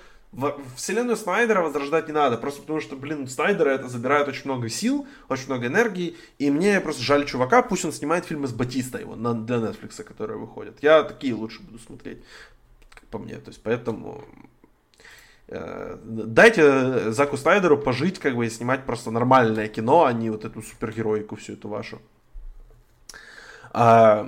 вселенную 0.76 1.16
Снайдера 1.16 1.60
возрождать 1.60 2.06
не 2.06 2.12
надо, 2.12 2.38
просто 2.38 2.60
потому 2.60 2.80
что, 2.80 2.94
блин, 2.94 3.26
Снайдера 3.26 3.70
это 3.70 3.88
забирает 3.88 4.28
очень 4.28 4.44
много 4.44 4.68
сил, 4.68 5.08
очень 5.28 5.46
много 5.46 5.66
энергии, 5.66 6.16
и 6.38 6.52
мне 6.52 6.80
просто 6.80 7.02
жаль 7.02 7.24
чувака, 7.26 7.62
пусть 7.62 7.84
он 7.84 7.90
снимает 7.90 8.26
фильмы 8.26 8.46
с 8.46 8.52
Батиста 8.52 8.98
его 8.98 9.16
на, 9.16 9.34
для 9.34 9.56
Netflix, 9.56 10.04
которые 10.04 10.38
выходят. 10.38 10.80
Я 10.82 11.02
такие 11.02 11.34
лучше 11.34 11.62
буду 11.62 11.80
смотреть, 11.80 12.18
как 12.90 13.08
по 13.08 13.18
мне, 13.18 13.38
то 13.38 13.48
есть 13.48 13.60
поэтому 13.60 14.24
дайте 15.48 17.12
Заку 17.12 17.36
Снайдеру 17.36 17.78
пожить, 17.78 18.18
как 18.18 18.34
бы, 18.34 18.46
и 18.46 18.50
снимать 18.50 18.84
просто 18.84 19.10
нормальное 19.10 19.68
кино, 19.68 20.04
а 20.04 20.12
не 20.12 20.30
вот 20.30 20.44
эту 20.44 20.62
супергероику 20.62 21.36
всю 21.36 21.52
эту 21.52 21.68
вашу. 21.68 22.00
А, 23.78 24.26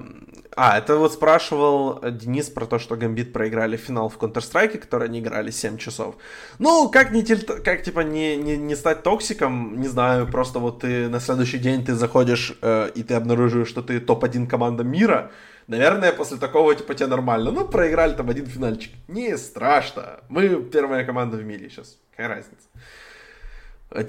а, 0.56 0.76
это 0.76 0.96
вот 0.96 1.14
спрашивал 1.14 2.00
Денис 2.10 2.50
про 2.50 2.66
то, 2.66 2.78
что 2.78 2.96
Гамбит 2.96 3.32
проиграли 3.32 3.78
финал 3.78 4.10
в 4.10 4.18
Counter-Strike, 4.18 4.76
который 4.76 5.08
они 5.08 5.20
играли 5.20 5.50
7 5.50 5.78
часов. 5.78 6.16
Ну, 6.58 6.90
как, 6.90 7.12
не, 7.12 7.22
как 7.22 7.82
типа 7.82 8.00
не, 8.00 8.36
не, 8.36 8.58
не 8.58 8.76
стать 8.76 9.02
токсиком, 9.02 9.80
не 9.80 9.88
знаю, 9.88 10.26
просто 10.26 10.58
вот 10.58 10.80
ты 10.80 11.08
на 11.08 11.18
следующий 11.18 11.58
день 11.58 11.82
ты 11.82 11.94
заходишь 11.94 12.58
э, 12.60 12.90
и 12.94 13.02
ты 13.02 13.14
обнаруживаешь, 13.14 13.68
что 13.68 13.80
ты 13.80 14.00
топ-1 14.00 14.48
команда 14.48 14.84
мира, 14.84 15.30
Наверное, 15.68 16.12
после 16.12 16.38
такого, 16.38 16.74
типа, 16.74 16.94
тебе 16.94 17.08
нормально. 17.08 17.50
Ну, 17.50 17.68
проиграли 17.68 18.14
там 18.14 18.30
один 18.30 18.46
финальчик. 18.46 18.92
Не 19.06 19.36
страшно. 19.36 20.20
Мы 20.30 20.62
первая 20.62 21.04
команда 21.04 21.36
в 21.36 21.44
мире 21.44 21.68
сейчас. 21.68 21.98
Какая 22.10 22.28
разница? 22.28 22.68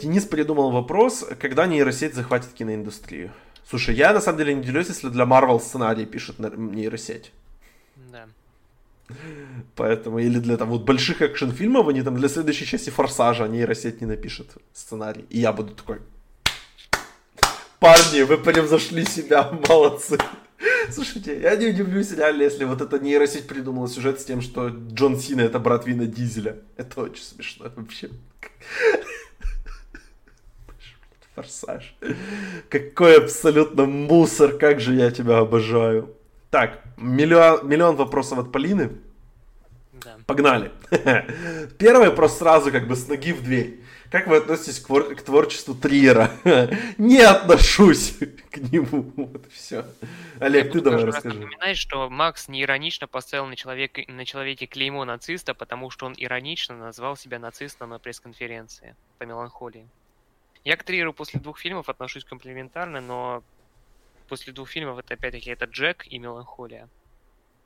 Денис 0.01 0.25
придумал 0.25 0.71
вопрос, 0.71 1.25
когда 1.37 1.67
нейросеть 1.67 2.15
захватит 2.15 2.53
киноиндустрию. 2.53 3.31
Слушай, 3.69 3.95
я 3.95 4.13
на 4.13 4.21
самом 4.21 4.37
деле 4.37 4.53
не 4.53 4.63
делюсь, 4.63 4.87
если 4.87 5.09
для 5.09 5.25
Marvel 5.25 5.59
сценарий 5.59 6.05
пишет 6.05 6.39
нейросеть. 6.39 7.33
Да. 8.11 8.27
Поэтому, 9.75 10.19
или 10.19 10.39
для 10.39 10.55
там 10.55 10.69
вот 10.69 10.83
больших 10.83 11.21
экшн-фильмов, 11.21 11.89
они 11.89 12.03
там 12.03 12.15
для 12.15 12.29
следующей 12.29 12.65
части 12.65 12.89
Форсажа 12.89 13.47
нейросеть 13.47 13.99
не 13.99 14.07
напишет 14.07 14.47
сценарий. 14.73 15.25
И 15.29 15.39
я 15.39 15.51
буду 15.51 15.75
такой, 15.75 15.99
парни, 17.79 18.21
вы 18.21 18.37
превзошли 18.37 19.03
себя, 19.03 19.51
молодцы. 19.67 20.17
Слушайте, 20.93 21.39
я 21.39 21.55
не 21.55 21.67
удивлюсь 21.67 22.11
реально, 22.11 22.43
если 22.43 22.63
вот 22.63 22.81
эта 22.81 22.99
нейросеть 22.99 23.47
придумала 23.47 23.87
сюжет 23.87 24.19
с 24.19 24.25
тем, 24.25 24.41
что 24.41 24.69
Джон 24.69 25.17
Сина 25.19 25.41
это 25.41 25.59
брат 25.59 25.85
Вина 25.85 26.05
Дизеля. 26.05 26.57
Это 26.77 27.01
очень 27.01 27.23
смешно 27.23 27.71
вообще. 27.75 28.09
Форсаж. 31.35 31.95
Какой 32.69 33.17
абсолютно 33.17 33.85
мусор, 33.85 34.57
как 34.57 34.79
же 34.79 34.95
я 34.95 35.11
тебя 35.11 35.37
обожаю. 35.39 36.15
Так, 36.49 36.81
миллион, 36.97 37.67
миллион 37.67 37.95
вопросов 37.95 38.39
от 38.39 38.51
Полины. 38.51 38.91
Да. 40.03 40.17
Погнали. 40.25 40.71
Первый 41.77 42.09
вопрос 42.09 42.37
сразу 42.37 42.71
как 42.71 42.87
бы 42.87 42.95
с 42.95 43.07
ноги 43.07 43.33
в 43.33 43.43
дверь. 43.43 43.83
Как 44.11 44.25
вы 44.25 44.37
относитесь 44.37 44.79
к, 44.79 44.87
твор- 44.87 45.13
к 45.15 45.21
творчеству 45.21 45.75
Триера? 45.75 46.31
Не 46.97 47.21
отношусь 47.21 48.17
к 48.49 48.57
нему. 48.57 49.11
Вот 49.15 49.45
и 49.45 49.49
все. 49.49 49.85
Олег, 50.39 50.65
Я 50.65 50.71
ты 50.71 50.81
давай 50.81 51.05
расскажи. 51.05 51.39
Напоминать, 51.39 51.77
что 51.77 52.09
Макс 52.09 52.47
не 52.47 52.63
иронично 52.63 53.07
поставил 53.07 53.45
на, 53.45 53.55
человек, 53.55 53.99
на 54.07 54.25
человеке 54.25 54.65
клеймо 54.65 55.05
нациста, 55.05 55.53
потому 55.53 55.91
что 55.91 56.07
он 56.07 56.15
иронично 56.17 56.75
назвал 56.75 57.15
себя 57.17 57.37
нацистом 57.37 57.91
на 57.91 57.99
пресс-конференции 57.99 58.95
по 59.19 59.23
меланхолии. 59.23 59.87
Я 60.63 60.75
к 60.75 60.83
Триеру 60.83 61.13
после 61.13 61.39
двух 61.39 61.59
фильмов 61.59 61.87
отношусь 61.87 62.25
комплиментарно, 62.25 63.01
но 63.01 63.43
после 64.27 64.53
двух 64.53 64.69
фильмов 64.69 64.97
это 64.97 65.13
опять-таки 65.13 65.51
это 65.51 65.65
Джек 65.65 66.05
и 66.07 66.17
Меланхолия. 66.17 66.89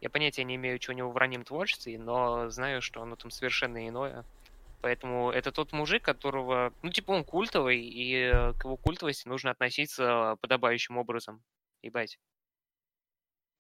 Я 0.02 0.10
понятия 0.10 0.44
не 0.44 0.56
имею, 0.56 0.82
что 0.82 0.92
у 0.92 0.96
него 0.96 1.10
в 1.12 1.18
раннем 1.18 1.44
творчестве, 1.46 1.98
но 1.98 2.50
знаю, 2.50 2.82
что 2.82 3.02
оно 3.02 3.16
там 3.16 3.32
совершенно 3.32 3.88
иное. 3.88 4.26
Поэтому 4.84 5.32
это 5.32 5.54
тот 5.54 5.72
мужик, 5.72 6.04
которого, 6.04 6.74
ну, 6.82 6.90
типа, 6.90 7.12
он 7.12 7.24
культовый, 7.24 7.80
и 7.80 8.30
к 8.60 8.66
его 8.66 8.76
культовости 8.76 9.30
нужно 9.30 9.52
относиться 9.52 10.36
подобающим 10.42 10.98
образом. 10.98 11.42
Ебать. 11.82 12.20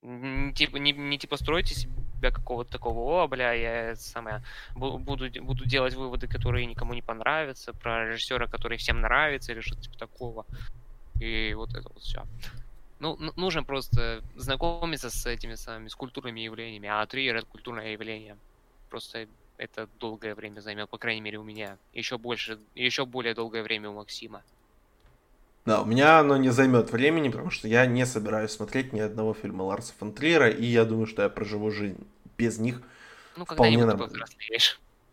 Не, 0.01 0.53
типа, 0.53 0.75
не, 0.75 0.91
не 0.91 1.17
типа 1.17 1.37
стройте 1.37 1.75
себя 1.75 2.29
какого-то 2.29 2.69
такого, 2.69 3.23
о, 3.23 3.27
бля, 3.29 3.53
я 3.53 3.95
самое, 3.95 4.43
буду, 4.75 5.29
буду 5.41 5.65
делать 5.65 5.93
выводы, 5.93 6.27
которые 6.27 6.65
никому 6.65 6.93
не 6.93 7.01
понравятся, 7.01 7.71
про 7.71 8.09
режиссера, 8.09 8.47
который 8.47 8.77
всем 8.77 8.99
нравится, 8.99 9.53
или 9.53 9.61
что-то 9.61 9.83
типа 9.83 9.97
такого. 9.97 10.45
И 11.21 11.53
вот 11.53 11.73
это 11.73 11.87
вот 11.87 12.03
все. 12.03 12.23
Ну, 12.99 13.17
нужно 13.37 13.63
просто 13.63 14.21
знакомиться 14.35 15.09
с 15.09 15.25
этими 15.25 15.55
самыми, 15.55 15.87
с 15.87 15.95
культурными 15.95 16.41
явлениями, 16.41 16.89
а 16.89 17.05
Триер— 17.05 17.35
это 17.37 17.45
культурное 17.45 17.93
явление. 17.93 18.37
Просто 18.89 19.29
это 19.64 19.88
долгое 19.99 20.35
время 20.35 20.60
займет, 20.60 20.90
по 20.90 20.98
крайней 20.98 21.22
мере, 21.22 21.38
у 21.38 21.44
меня. 21.44 21.77
Еще 21.94 22.18
больше, 22.18 22.60
еще 22.76 23.06
более 23.06 23.34
долгое 23.34 23.64
время 23.64 23.90
у 23.90 23.94
Максима. 23.94 24.44
Да, 25.65 25.81
у 25.81 25.85
меня 25.85 26.19
оно 26.19 26.35
не 26.35 26.49
займет 26.49 26.91
времени, 26.91 27.30
потому 27.30 27.49
что 27.49 27.68
я 27.68 27.85
не 27.85 28.06
собираюсь 28.06 28.52
смотреть 28.52 28.91
ни 28.91 28.99
одного 28.99 29.34
фильма 29.34 29.64
Ларса 29.64 29.94
фон 29.98 30.11
Триера, 30.11 30.49
и 30.49 30.65
я 30.65 30.84
думаю, 30.84 31.07
что 31.07 31.22
я 31.22 31.30
проживу 31.30 31.72
жизнь 31.72 32.06
без 32.38 32.60
них 32.60 32.81
ну, 33.38 33.45
вполне 33.45 33.85
нормально. 33.85 34.26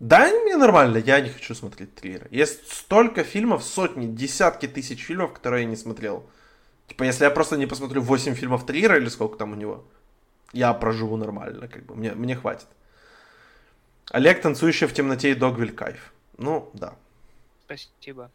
Да, 0.01 0.29
мне 0.29 0.57
нормально, 0.57 0.97
я 0.97 1.21
не 1.21 1.29
хочу 1.29 1.55
смотреть 1.55 1.95
Триера. 1.95 2.27
Есть 2.31 2.73
столько 2.73 3.23
фильмов, 3.23 3.63
сотни, 3.63 4.07
десятки 4.07 4.67
тысяч 4.67 5.05
фильмов, 5.05 5.35
которые 5.35 5.65
я 5.65 5.69
не 5.69 5.77
смотрел. 5.77 6.25
Типа, 6.89 7.05
если 7.05 7.25
я 7.25 7.31
просто 7.31 7.57
не 7.57 7.67
посмотрю 7.67 8.03
8 8.03 8.35
фильмов 8.35 8.67
Триера 8.67 8.97
или 8.97 9.09
сколько 9.09 9.37
там 9.37 9.53
у 9.53 9.55
него, 9.55 9.85
я 10.53 10.73
проживу 10.73 11.17
нормально, 11.17 11.69
как 11.69 11.85
бы, 11.85 11.95
мне, 11.95 12.13
мне 12.13 12.35
хватит. 12.35 12.67
Олег, 14.11 14.43
танцующий 14.43 14.87
в 14.87 14.93
темноте 14.93 15.31
и 15.31 15.35
Догвиль 15.35 15.73
кайф. 15.73 16.13
Ну, 16.37 16.69
да. 16.75 16.95
Спасибо. 17.65 18.31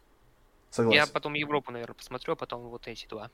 Согласен. 0.70 0.96
Я 0.96 1.06
потом 1.06 1.34
Европу, 1.34 1.70
наверное, 1.70 1.94
посмотрю, 1.94 2.32
а 2.32 2.36
потом 2.36 2.62
вот 2.68 2.86
эти 2.88 3.06
два. 3.06 3.30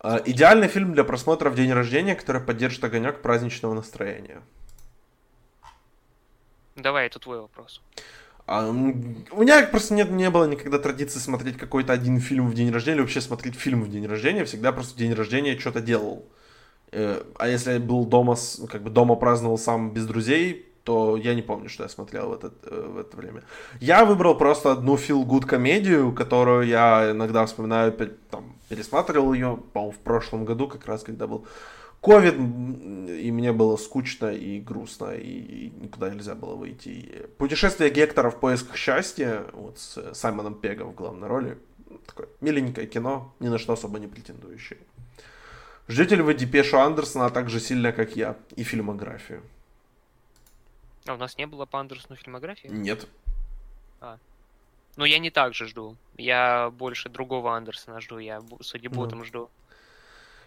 Uh, 0.00 0.22
идеальный 0.24 0.68
фильм 0.68 0.94
для 0.94 1.04
просмотра 1.04 1.50
в 1.50 1.54
день 1.54 1.72
рождения, 1.72 2.14
который 2.14 2.40
поддержит 2.40 2.82
огонек 2.84 3.20
праздничного 3.20 3.74
настроения. 3.74 4.40
Давай, 6.76 7.06
это 7.06 7.18
твой 7.18 7.40
вопрос. 7.40 7.82
Uh, 8.46 9.26
у 9.30 9.42
меня 9.42 9.66
просто 9.66 9.94
нет, 9.94 10.10
не 10.10 10.30
было 10.30 10.46
никогда 10.46 10.78
традиции 10.78 11.18
смотреть 11.18 11.58
какой-то 11.58 11.92
один 11.92 12.18
фильм 12.18 12.48
в 12.48 12.54
день 12.54 12.70
рождения, 12.70 12.96
или 12.96 13.02
вообще 13.02 13.20
смотреть 13.20 13.56
фильм 13.56 13.82
в 13.82 13.90
день 13.90 14.06
рождения. 14.06 14.44
Всегда 14.44 14.72
просто 14.72 14.94
в 14.94 14.96
день 14.96 15.12
рождения 15.12 15.58
что-то 15.58 15.80
делал. 15.80 16.26
Uh, 16.92 17.34
а 17.38 17.48
если 17.48 17.72
я 17.74 17.78
был 17.78 18.06
дома, 18.06 18.36
как 18.70 18.82
бы 18.82 18.90
дома 18.90 19.16
праздновал 19.16 19.58
сам 19.58 19.92
без 19.92 20.06
друзей, 20.06 20.69
то 20.84 21.16
я 21.16 21.34
не 21.34 21.42
помню, 21.42 21.68
что 21.68 21.82
я 21.82 21.88
смотрел 21.88 22.28
в, 22.30 22.32
этот, 22.32 22.54
э, 22.64 22.88
в 22.88 22.98
это 22.98 23.16
время. 23.16 23.42
Я 23.80 24.04
выбрал 24.04 24.36
просто 24.36 24.72
одну 24.72 24.96
feel 24.96 25.24
good 25.24 25.46
комедию, 25.46 26.12
которую 26.12 26.66
я 26.66 27.10
иногда 27.10 27.44
вспоминаю, 27.46 27.92
там, 28.30 28.56
пересматривал 28.68 29.32
ее, 29.32 29.58
по-моему, 29.72 29.92
в 29.92 29.98
прошлом 29.98 30.44
году, 30.44 30.68
как 30.68 30.86
раз 30.86 31.02
когда 31.02 31.26
был 31.26 31.46
ковид, 32.00 32.34
и 32.34 33.30
мне 33.30 33.52
было 33.52 33.76
скучно 33.76 34.28
и 34.28 34.60
грустно, 34.60 35.14
и 35.14 35.70
никуда 35.80 36.10
нельзя 36.10 36.34
было 36.34 36.54
выйти. 36.54 37.26
Путешествие 37.36 37.90
Гектора 37.90 38.30
в 38.30 38.40
поисках 38.40 38.76
счастья, 38.76 39.44
вот 39.52 39.78
с 39.78 40.14
Саймоном 40.14 40.54
Пегом 40.54 40.92
в 40.92 40.94
главной 40.94 41.28
роли. 41.28 41.58
Такое 42.06 42.28
миленькое 42.40 42.86
кино, 42.86 43.34
ни 43.40 43.48
на 43.48 43.58
что 43.58 43.72
особо 43.72 43.98
не 43.98 44.06
претендующее. 44.06 44.78
Ждете 45.88 46.16
ли 46.16 46.22
вы 46.22 46.34
Депешу 46.34 46.78
Андерсона 46.78 47.30
так 47.30 47.50
же 47.50 47.58
сильно, 47.60 47.92
как 47.92 48.16
я, 48.16 48.36
и 48.54 48.62
фильмографию? 48.62 49.42
А 51.06 51.14
у 51.14 51.16
нас 51.16 51.38
не 51.38 51.46
было 51.46 51.66
по 51.66 51.80
Андерсону 51.80 52.16
фильмографии? 52.16 52.68
Нет. 52.68 53.06
А. 54.00 54.18
Ну, 54.96 55.04
я 55.04 55.18
не 55.18 55.30
так 55.30 55.54
же 55.54 55.66
жду. 55.66 55.96
Я 56.16 56.70
больше 56.70 57.08
другого 57.08 57.56
Андерсона 57.56 58.00
жду. 58.00 58.18
Я 58.18 58.42
судьбу 58.60 59.04
ну. 59.04 59.08
там 59.08 59.24
жду. 59.24 59.50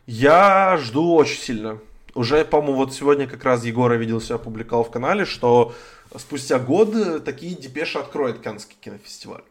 Я 0.05 0.77
жду 0.77 1.13
очень 1.15 1.39
сильно. 1.39 1.79
Уже, 2.13 2.45
по-моему, 2.45 2.77
вот 2.77 2.93
сегодня 2.93 3.27
как 3.27 3.43
раз 3.43 3.63
Егора 3.63 3.95
видел 3.95 4.21
себя 4.21 4.35
опубликовал 4.35 4.83
в 4.83 4.91
канале, 4.91 5.25
что 5.25 5.73
спустя 6.15 6.59
год 6.59 7.23
такие 7.23 7.55
депеши 7.55 7.97
откроет 7.97 8.39
Каннский 8.39 8.75
кинофестиваль. 8.79 9.43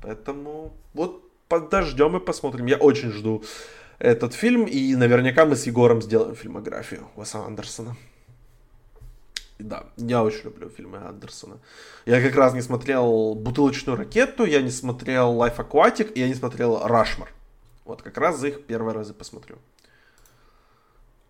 Поэтому 0.00 0.72
вот 0.94 1.28
подождем 1.48 2.16
и 2.16 2.20
посмотрим. 2.20 2.66
Я 2.66 2.76
очень 2.76 3.10
жду 3.10 3.42
этот 3.98 4.34
фильм, 4.34 4.64
и 4.64 4.94
наверняка 4.94 5.44
мы 5.44 5.56
с 5.56 5.66
Егором 5.66 6.02
сделаем 6.02 6.36
фильмографию 6.36 7.08
Уэса 7.16 7.44
Андерсона. 7.44 7.96
Да, 9.62 9.84
я 9.96 10.22
очень 10.22 10.44
люблю 10.44 10.68
фильмы 10.68 10.98
Андерсона. 10.98 11.58
Я 12.04 12.20
как 12.20 12.34
раз 12.34 12.52
не 12.52 12.62
смотрел 12.62 13.34
«Бутылочную 13.34 13.96
ракету», 13.96 14.44
я 14.44 14.60
не 14.60 14.70
смотрел 14.70 15.34
«Life 15.34 15.56
Aquatic», 15.56 16.12
и 16.12 16.20
я 16.20 16.28
не 16.28 16.34
смотрел 16.34 16.84
«Рашмар». 16.84 17.32
Вот 17.84 18.02
как 18.02 18.18
раз 18.18 18.38
за 18.38 18.48
их 18.48 18.66
первые 18.66 18.94
разы 18.94 19.14
посмотрю. 19.14 19.58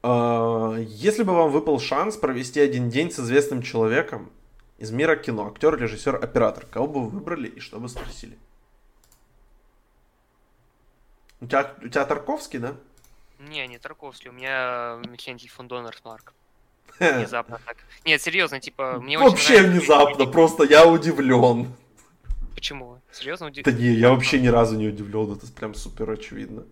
А, 0.02 0.76
если 0.78 1.22
бы 1.22 1.34
вам 1.34 1.50
выпал 1.50 1.78
шанс 1.78 2.16
провести 2.16 2.60
один 2.60 2.90
день 2.90 3.10
с 3.10 3.20
известным 3.20 3.62
человеком 3.62 4.32
из 4.78 4.90
мира 4.90 5.16
кино, 5.16 5.48
актер, 5.48 5.76
режиссер, 5.76 6.16
оператор, 6.16 6.66
кого 6.66 6.86
бы 6.86 7.04
вы 7.04 7.08
выбрали 7.10 7.48
и 7.48 7.60
что 7.60 7.78
бы 7.78 7.88
спросили? 7.88 8.36
У 11.40 11.46
тебя, 11.46 11.74
у 11.82 11.88
тебя 11.88 12.04
Тарковский, 12.04 12.58
да? 12.58 12.76
Не, 13.38 13.66
не 13.66 13.78
Тарковский, 13.78 14.30
у 14.30 14.32
меня 14.32 15.00
Хенкель 15.18 15.50
фон 15.50 15.68
Доннерсмарк. 15.68 16.34
Внезапно 16.98 17.60
так. 17.64 17.76
Нет, 18.04 18.20
серьезно, 18.22 18.60
типа, 18.60 19.00
мне 19.00 19.18
Вообще 19.18 19.54
очень 19.54 19.70
внезапно, 19.70 20.26
просто 20.26 20.64
я 20.64 20.86
удивлен. 20.86 21.72
Почему? 22.54 23.00
Серьезно 23.12 23.46
удивлен? 23.46 23.74
Да 23.74 23.82
не, 23.82 23.90
я 23.90 24.10
вообще 24.10 24.40
ни 24.40 24.48
разу 24.48 24.76
не 24.76 24.88
удивлен, 24.88 25.32
это 25.32 25.46
прям 25.52 25.74
супер 25.74 26.10
очевидно. 26.10 26.64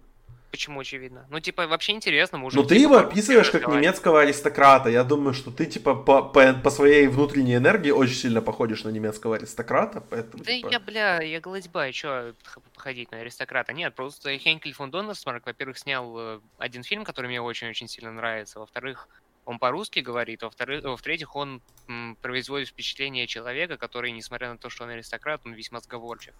Почему 0.51 0.81
очевидно? 0.81 1.27
Ну, 1.31 1.39
типа, 1.39 1.69
вообще 1.69 1.93
интересно, 1.93 2.39
мы 2.39 2.47
уже... 2.47 2.57
Ну, 2.57 2.65
ты 2.65 2.74
его 2.74 2.97
описываешь 2.97 3.51
как 3.51 3.69
немецкого 3.69 4.23
аристократа. 4.23 4.89
Я 4.89 5.05
думаю, 5.05 5.32
что 5.32 5.53
ты, 5.53 5.65
типа, 5.65 5.95
по, 5.95 6.23
по, 6.23 6.53
по 6.55 6.70
своей 6.70 7.07
внутренней 7.07 7.55
энергии 7.55 7.93
очень 7.93 8.16
сильно 8.16 8.43
походишь 8.43 8.82
на 8.82 8.89
немецкого 8.89 9.37
аристократа, 9.37 10.01
поэтому... 10.01 10.43
Да 10.43 10.53
типа... 10.53 10.69
я, 10.69 10.81
бля, 10.81 11.23
я 11.23 11.41
голодьба, 11.41 11.93
чё 11.93 12.35
походить 12.74 13.12
на 13.12 13.19
аристократа? 13.19 13.73
Нет, 13.73 13.95
просто 13.95 14.37
Хенкель 14.39 14.73
фон 14.73 14.91
Доннерсмарк, 14.91 15.47
во-первых, 15.47 15.78
снял 15.78 16.19
э, 16.19 16.41
один 16.59 16.82
фильм, 16.82 17.05
который 17.05 17.28
мне 17.28 17.41
очень-очень 17.41 17.87
сильно 17.87 18.11
нравится, 18.11 18.59
во-вторых, 18.59 19.09
он 19.45 19.59
по-русски 19.59 20.01
говорит, 20.01 20.43
во-вторых, 20.43 20.85
во-третьих, 20.85 21.35
он 21.35 21.62
м, 21.89 22.17
производит 22.21 22.69
впечатление 22.69 23.27
человека, 23.27 23.77
который, 23.77 24.12
несмотря 24.12 24.51
на 24.51 24.59
то, 24.59 24.71
что 24.71 24.85
он 24.85 24.91
аристократ, 24.91 25.41
он 25.45 25.55
весьма 25.55 25.81
сговорчив. 25.81 26.35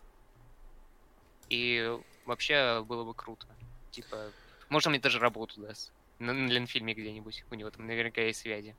И 1.49 1.99
вообще 2.27 2.85
было 2.87 3.05
бы 3.05 3.15
круто. 3.15 3.47
Типа, 3.91 4.31
может, 4.69 4.87
он 4.87 4.93
мне 4.93 5.01
даже 5.01 5.19
работу 5.19 5.61
даст. 5.61 5.93
На, 6.19 6.33
на 6.33 6.49
Ленфильме 6.49 6.95
где-нибудь. 6.95 7.45
У 7.51 7.55
него 7.55 7.71
там 7.71 7.87
наверняка 7.87 8.21
есть 8.21 8.41
связи. 8.41 8.77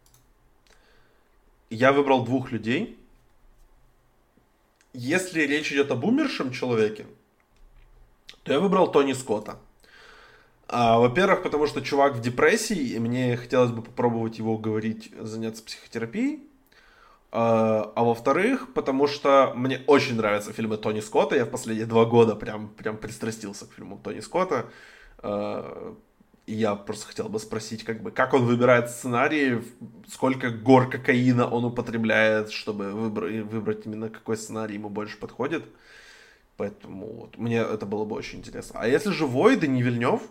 Я 1.70 1.92
выбрал 1.92 2.24
двух 2.24 2.52
людей. 2.52 2.98
Если 4.94 5.42
речь 5.42 5.72
идет 5.72 5.92
об 5.92 6.04
умершем 6.04 6.52
человеке, 6.52 7.08
то 8.44 8.54
я 8.54 8.60
выбрал 8.60 8.92
Тони 8.92 9.14
Скотта. 9.14 9.60
А, 10.74 11.00
во-первых, 11.00 11.44
потому 11.44 11.68
что 11.68 11.82
чувак 11.82 12.16
в 12.16 12.22
депрессии, 12.22 12.94
и 12.94 13.00
мне 13.00 13.36
хотелось 13.36 13.72
бы 13.72 13.82
попробовать 13.82 14.38
его 14.38 14.54
уговорить 14.54 15.12
заняться 15.20 15.64
психотерапией. 15.64 16.44
А, 17.34 17.92
а 17.94 18.04
во-вторых, 18.06 18.74
потому 18.74 19.08
что 19.08 19.52
мне 19.54 19.82
очень 19.88 20.16
нравятся 20.16 20.54
фильмы 20.54 20.78
Тони 20.78 21.02
Скотта. 21.02 21.36
Я 21.36 21.44
в 21.44 21.50
последние 21.50 21.88
два 21.88 22.06
года 22.06 22.38
прям, 22.38 22.70
прям 22.70 22.96
пристрастился 22.96 23.66
к 23.66 23.74
фильмам 23.74 24.00
Тони 24.00 24.22
Скотта. 24.22 24.70
А, 25.18 25.94
и 26.46 26.54
я 26.54 26.76
просто 26.76 27.08
хотел 27.08 27.28
бы 27.28 27.40
спросить, 27.40 27.84
как 27.84 28.02
бы, 28.02 28.12
как 28.12 28.34
он 28.34 28.46
выбирает 28.46 28.90
сценарии, 28.90 29.62
сколько 30.08 30.52
гор 30.52 30.90
кокаина 30.90 31.50
он 31.50 31.66
употребляет, 31.66 32.50
чтобы 32.50 32.92
выбрать, 32.92 33.44
выбрать 33.44 33.86
именно 33.86 34.08
какой 34.08 34.38
сценарий 34.38 34.76
ему 34.76 34.90
больше 34.90 35.18
подходит. 35.18 35.66
Поэтому 36.56 37.08
вот, 37.08 37.38
мне 37.38 37.58
это 37.58 37.86
было 37.86 38.06
бы 38.06 38.16
очень 38.16 38.40
интересно. 38.40 38.80
А 38.80 38.88
если 38.88 39.12
живой 39.12 39.58
Дани 39.58 39.82
Вильнев, 39.82 40.22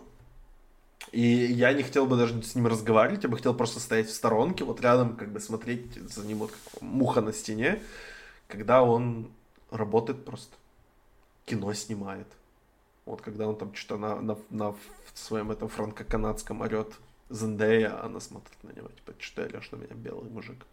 и 1.11 1.21
я 1.21 1.73
не 1.73 1.83
хотел 1.83 2.05
бы 2.05 2.15
даже 2.15 2.41
с 2.43 2.55
ним 2.55 2.67
разговаривать, 2.67 3.23
я 3.23 3.29
бы 3.29 3.37
хотел 3.37 3.53
просто 3.53 3.79
стоять 3.79 4.07
в 4.07 4.13
сторонке, 4.13 4.63
вот 4.63 4.81
рядом, 4.81 5.15
как 5.15 5.31
бы 5.31 5.39
смотреть 5.39 5.95
за 5.95 6.25
ним 6.25 6.39
вот 6.39 6.51
как 6.51 6.81
муха 6.81 7.21
на 7.21 7.33
стене, 7.33 7.81
когда 8.47 8.83
он 8.83 9.31
работает 9.71 10.23
просто, 10.23 10.55
кино 11.45 11.73
снимает. 11.73 12.27
Вот 13.05 13.21
когда 13.21 13.47
он 13.47 13.57
там 13.57 13.73
что-то 13.73 13.97
на, 13.97 14.21
на, 14.21 14.37
на 14.49 14.75
своем 15.13 15.51
этом 15.51 15.69
франко-канадском 15.69 16.61
орет 16.61 16.93
Зендея, 17.29 18.03
она 18.03 18.19
смотрит 18.19 18.63
на 18.63 18.71
него, 18.71 18.89
типа, 18.89 19.13
что 19.19 19.47
ты 19.47 19.49
орешь 19.49 19.71
на 19.71 19.77
меня, 19.77 19.95
белый 19.95 20.29
мужик? 20.29 20.65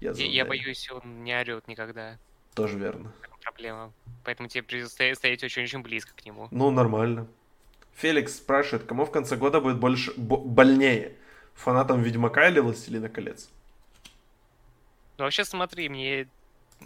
Я, 0.00 0.12
я, 0.12 0.26
я 0.26 0.44
боюсь, 0.44 0.90
он 0.90 1.24
не 1.24 1.38
орет 1.38 1.68
никогда. 1.68 2.18
Тоже 2.54 2.78
верно. 2.78 3.12
Проблема. 3.42 3.92
Поэтому 4.24 4.48
тебе 4.48 4.62
придется 4.62 5.14
стоять 5.14 5.44
очень-очень 5.44 5.82
близко 5.82 6.12
к 6.16 6.24
нему. 6.24 6.48
Ну, 6.50 6.70
нормально. 6.70 7.28
Феликс 7.96 8.36
спрашивает, 8.36 8.86
кому 8.86 9.04
в 9.04 9.10
конце 9.10 9.36
года 9.36 9.60
будет 9.60 9.78
больше 9.78 10.12
больнее? 10.16 11.16
Фанатам 11.54 12.02
Ведьмака 12.02 12.48
или 12.48 12.58
Властелина 12.58 13.08
колец? 13.08 13.48
Ну, 15.16 15.24
вообще, 15.24 15.44
смотри, 15.44 15.88
мне 15.88 16.28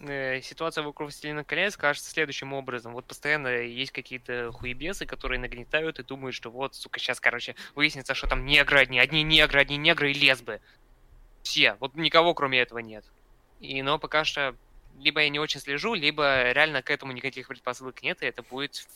э, 0.02 0.42
ситуация 0.42 0.84
вокруг 0.84 1.08
Властелина 1.08 1.44
колец 1.44 1.76
кажется 1.76 2.10
следующим 2.10 2.52
образом. 2.52 2.92
Вот 2.92 3.06
постоянно 3.06 3.48
есть 3.48 3.92
какие-то 3.92 4.52
хуебесы, 4.52 5.06
которые 5.06 5.40
нагнетают 5.40 5.98
и 5.98 6.02
думают, 6.02 6.34
что 6.34 6.50
вот, 6.50 6.74
сука, 6.74 7.00
сейчас, 7.00 7.20
короче, 7.20 7.54
выяснится, 7.74 8.14
что 8.14 8.28
там 8.28 8.44
негры 8.44 8.78
одни, 8.78 8.98
одни 8.98 9.22
негры, 9.22 9.60
одни 9.60 9.78
негры 9.78 10.10
и 10.10 10.14
лесбы. 10.14 10.60
Все. 11.42 11.76
Вот 11.80 11.94
никого, 11.94 12.34
кроме 12.34 12.60
этого, 12.60 12.80
нет. 12.80 13.04
И, 13.60 13.80
но 13.80 13.98
пока 13.98 14.24
что 14.24 14.54
либо 15.00 15.22
я 15.22 15.28
не 15.28 15.38
очень 15.38 15.60
слежу, 15.60 15.94
либо 15.94 16.52
реально 16.52 16.82
к 16.82 16.90
этому 16.90 17.12
никаких 17.12 17.48
предпосылок 17.48 18.02
нет, 18.02 18.22
и 18.22 18.26
это 18.26 18.42
будет 18.42 18.86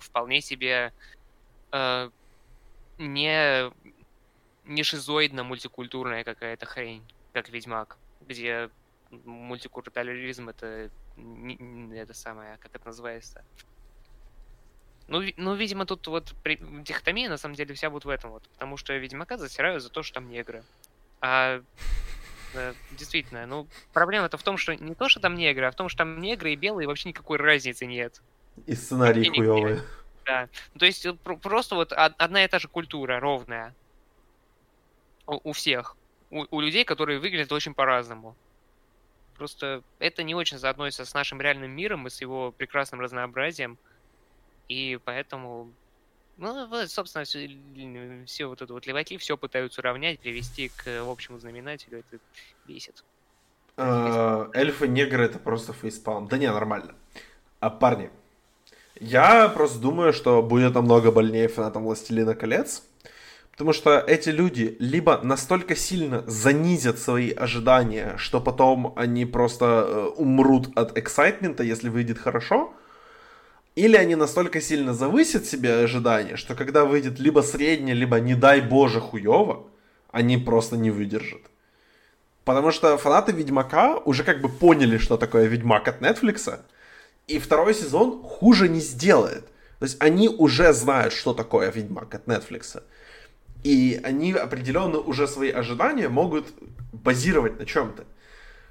вполне 0.00 0.40
себе 0.40 0.92
э, 1.72 2.10
не, 2.98 3.72
не 4.64 4.82
шизоидно-мультикультурная 4.82 6.24
какая-то 6.24 6.66
хрень, 6.66 7.02
как 7.32 7.48
Ведьмак, 7.48 7.98
где 8.20 8.70
мультикультурализм 9.10 10.48
это 10.48 10.90
не, 11.16 11.98
это 11.98 12.14
самое, 12.14 12.56
как 12.58 12.74
это 12.74 12.86
называется. 12.86 13.44
Ну, 15.08 15.22
ну, 15.36 15.54
видимо, 15.54 15.84
тут 15.84 16.06
вот 16.06 16.34
при... 16.42 16.58
дихотомия 16.60 17.28
на 17.28 17.36
самом 17.36 17.54
деле 17.54 17.74
вся 17.74 17.90
вот 17.90 18.04
в 18.04 18.08
этом 18.08 18.30
вот, 18.30 18.48
потому 18.50 18.76
что 18.76 18.96
Ведьмака 18.96 19.36
засирают 19.36 19.82
за 19.82 19.90
то, 19.90 20.02
что 20.02 20.14
там 20.14 20.30
негры. 20.30 20.62
А 21.20 21.62
э, 22.54 22.74
действительно, 22.92 23.46
ну, 23.46 23.66
проблема-то 23.92 24.38
в 24.38 24.42
том, 24.42 24.56
что 24.56 24.74
не 24.74 24.94
то, 24.94 25.08
что 25.08 25.20
там 25.20 25.34
негры, 25.34 25.66
а 25.66 25.70
в 25.70 25.74
том, 25.74 25.88
что 25.88 25.98
там 25.98 26.20
негры 26.20 26.52
и 26.52 26.56
белые 26.56 26.86
вообще 26.86 27.10
никакой 27.10 27.38
разницы 27.38 27.84
нет. 27.84 28.22
И 28.66 28.74
сценарий 28.74 29.28
хуёвый. 29.28 29.80
Да. 30.24 30.48
Ну, 30.74 30.80
то 30.80 30.86
есть 30.86 31.06
просто 31.42 31.74
вот 31.74 31.92
одна 31.92 32.44
и 32.44 32.48
та 32.48 32.58
же 32.58 32.68
культура 32.68 33.20
ровная 33.20 33.74
у, 35.26 35.50
у 35.50 35.52
всех. 35.52 35.96
У, 36.30 36.46
у 36.50 36.60
людей, 36.60 36.84
которые 36.84 37.18
выглядят 37.18 37.52
очень 37.52 37.74
по-разному. 37.74 38.36
Просто 39.36 39.82
это 39.98 40.22
не 40.22 40.34
очень 40.34 40.58
соотносится 40.58 41.04
с 41.04 41.14
нашим 41.14 41.40
реальным 41.40 41.70
миром 41.70 42.06
и 42.06 42.10
с 42.10 42.20
его 42.20 42.52
прекрасным 42.52 43.00
разнообразием. 43.00 43.78
И 44.68 44.98
поэтому, 45.04 45.72
ну, 46.36 46.66
вот, 46.68 46.90
собственно, 46.90 47.24
все, 47.24 47.50
все 48.26 48.46
вот 48.46 48.62
это 48.62 48.72
вот 48.72 48.86
леваки 48.86 49.16
все 49.18 49.36
пытаются 49.36 49.80
уравнять, 49.80 50.20
привести 50.20 50.68
к 50.68 51.02
общему 51.06 51.38
знаменателю. 51.38 51.98
Это 52.00 52.22
бесит. 52.66 53.04
А, 53.76 54.48
эльфы, 54.54 54.86
негры 54.86 55.24
это 55.24 55.38
просто 55.38 55.72
фейспалм. 55.72 56.28
Да 56.28 56.38
не, 56.38 56.50
нормально. 56.50 56.94
А 57.60 57.70
парни, 57.70 58.10
я 59.02 59.48
просто 59.48 59.78
думаю, 59.78 60.12
что 60.12 60.42
будет 60.42 60.74
намного 60.74 61.10
больнее 61.10 61.48
фанатам 61.48 61.84
Властелина 61.84 62.34
колец. 62.34 62.82
Потому 63.50 63.74
что 63.74 63.98
эти 63.98 64.30
люди 64.30 64.76
либо 64.78 65.20
настолько 65.22 65.76
сильно 65.76 66.24
занизят 66.26 66.98
свои 66.98 67.30
ожидания, 67.32 68.14
что 68.16 68.40
потом 68.40 68.94
они 68.96 69.26
просто 69.26 69.64
э, 69.64 70.06
умрут 70.16 70.70
от 70.74 70.96
эксайтмента, 70.96 71.62
если 71.62 71.90
выйдет 71.90 72.18
хорошо, 72.18 72.72
или 73.74 73.96
они 73.96 74.16
настолько 74.16 74.60
сильно 74.60 74.94
завысят 74.94 75.44
себе 75.46 75.74
ожидания, 75.74 76.36
что 76.36 76.54
когда 76.54 76.84
выйдет 76.84 77.18
либо 77.18 77.40
среднее, 77.40 77.94
либо 77.94 78.20
не 78.20 78.34
дай 78.34 78.60
боже 78.62 79.00
хуево, 79.00 79.66
они 80.10 80.38
просто 80.38 80.76
не 80.76 80.90
выдержат. 80.90 81.42
Потому 82.44 82.70
что 82.70 82.96
фанаты 82.96 83.32
Ведьмака 83.32 83.98
уже 83.98 84.24
как 84.24 84.40
бы 84.40 84.48
поняли, 84.48 84.98
что 84.98 85.16
такое 85.16 85.46
Ведьмак 85.46 85.88
от 85.88 86.00
Нетфликса, 86.00 86.64
и 87.26 87.38
второй 87.38 87.74
сезон 87.74 88.22
хуже 88.22 88.68
не 88.68 88.80
сделает. 88.80 89.46
То 89.78 89.86
есть 89.86 89.96
они 90.00 90.28
уже 90.28 90.72
знают, 90.72 91.12
что 91.12 91.34
такое 91.34 91.70
Ведьмак 91.70 92.14
от 92.14 92.26
Netflix. 92.26 92.82
И 93.64 94.00
они 94.02 94.32
определенно 94.32 94.98
уже 94.98 95.26
свои 95.26 95.50
ожидания 95.50 96.08
могут 96.08 96.52
базировать 96.92 97.58
на 97.58 97.66
чем-то. 97.66 98.04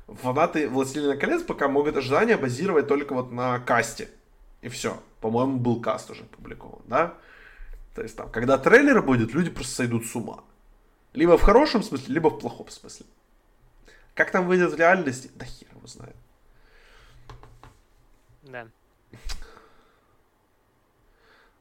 Фанаты 0.08 0.70
Властелина 0.70 1.16
колец 1.16 1.44
пока 1.44 1.68
могут 1.68 1.96
ожидания 1.98 2.38
базировать 2.38 2.88
только 2.88 3.14
вот 3.14 3.32
на 3.32 3.60
касте. 3.60 4.10
И 4.62 4.70
все. 4.70 5.02
По-моему, 5.22 5.58
был 5.58 5.82
каст 5.82 6.10
уже 6.12 6.24
опубликован, 6.24 6.82
да? 6.88 7.14
То 7.96 8.04
есть 8.04 8.16
там, 8.16 8.30
когда 8.30 8.58
трейлер 8.58 9.02
будет, 9.02 9.34
люди 9.34 9.50
просто 9.50 9.76
сойдут 9.76 10.06
с 10.06 10.16
ума. 10.16 10.44
Либо 11.14 11.38
в 11.38 11.42
хорошем 11.42 11.84
смысле, 11.84 12.14
либо 12.14 12.30
в 12.30 12.40
плохом 12.40 12.70
смысле. 12.70 13.06
Как 14.14 14.32
там 14.32 14.48
выйдет 14.48 14.72
в 14.72 14.76
реальности, 14.76 15.30
да 15.36 15.46
хер 15.46 15.68
его 15.76 15.88
знает. 15.88 16.16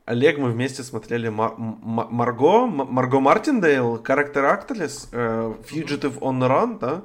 Олег, 0.04 0.38
мы 0.38 0.50
вместе 0.50 0.82
смотрели 0.82 1.28
Мар- 1.28 1.54
Марго, 1.56 2.66
Марго 2.66 3.20
Мартиндейл, 3.20 4.02
Character 4.02 4.42
Actress, 4.44 5.08
э, 5.12 5.54
Fugitive 5.62 6.18
on 6.18 6.40
the 6.40 6.48
Run, 6.48 6.78
да? 6.78 7.02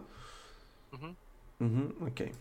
Угу. 0.92 1.16
Угу, 1.60 2.08
окей. 2.08 2.34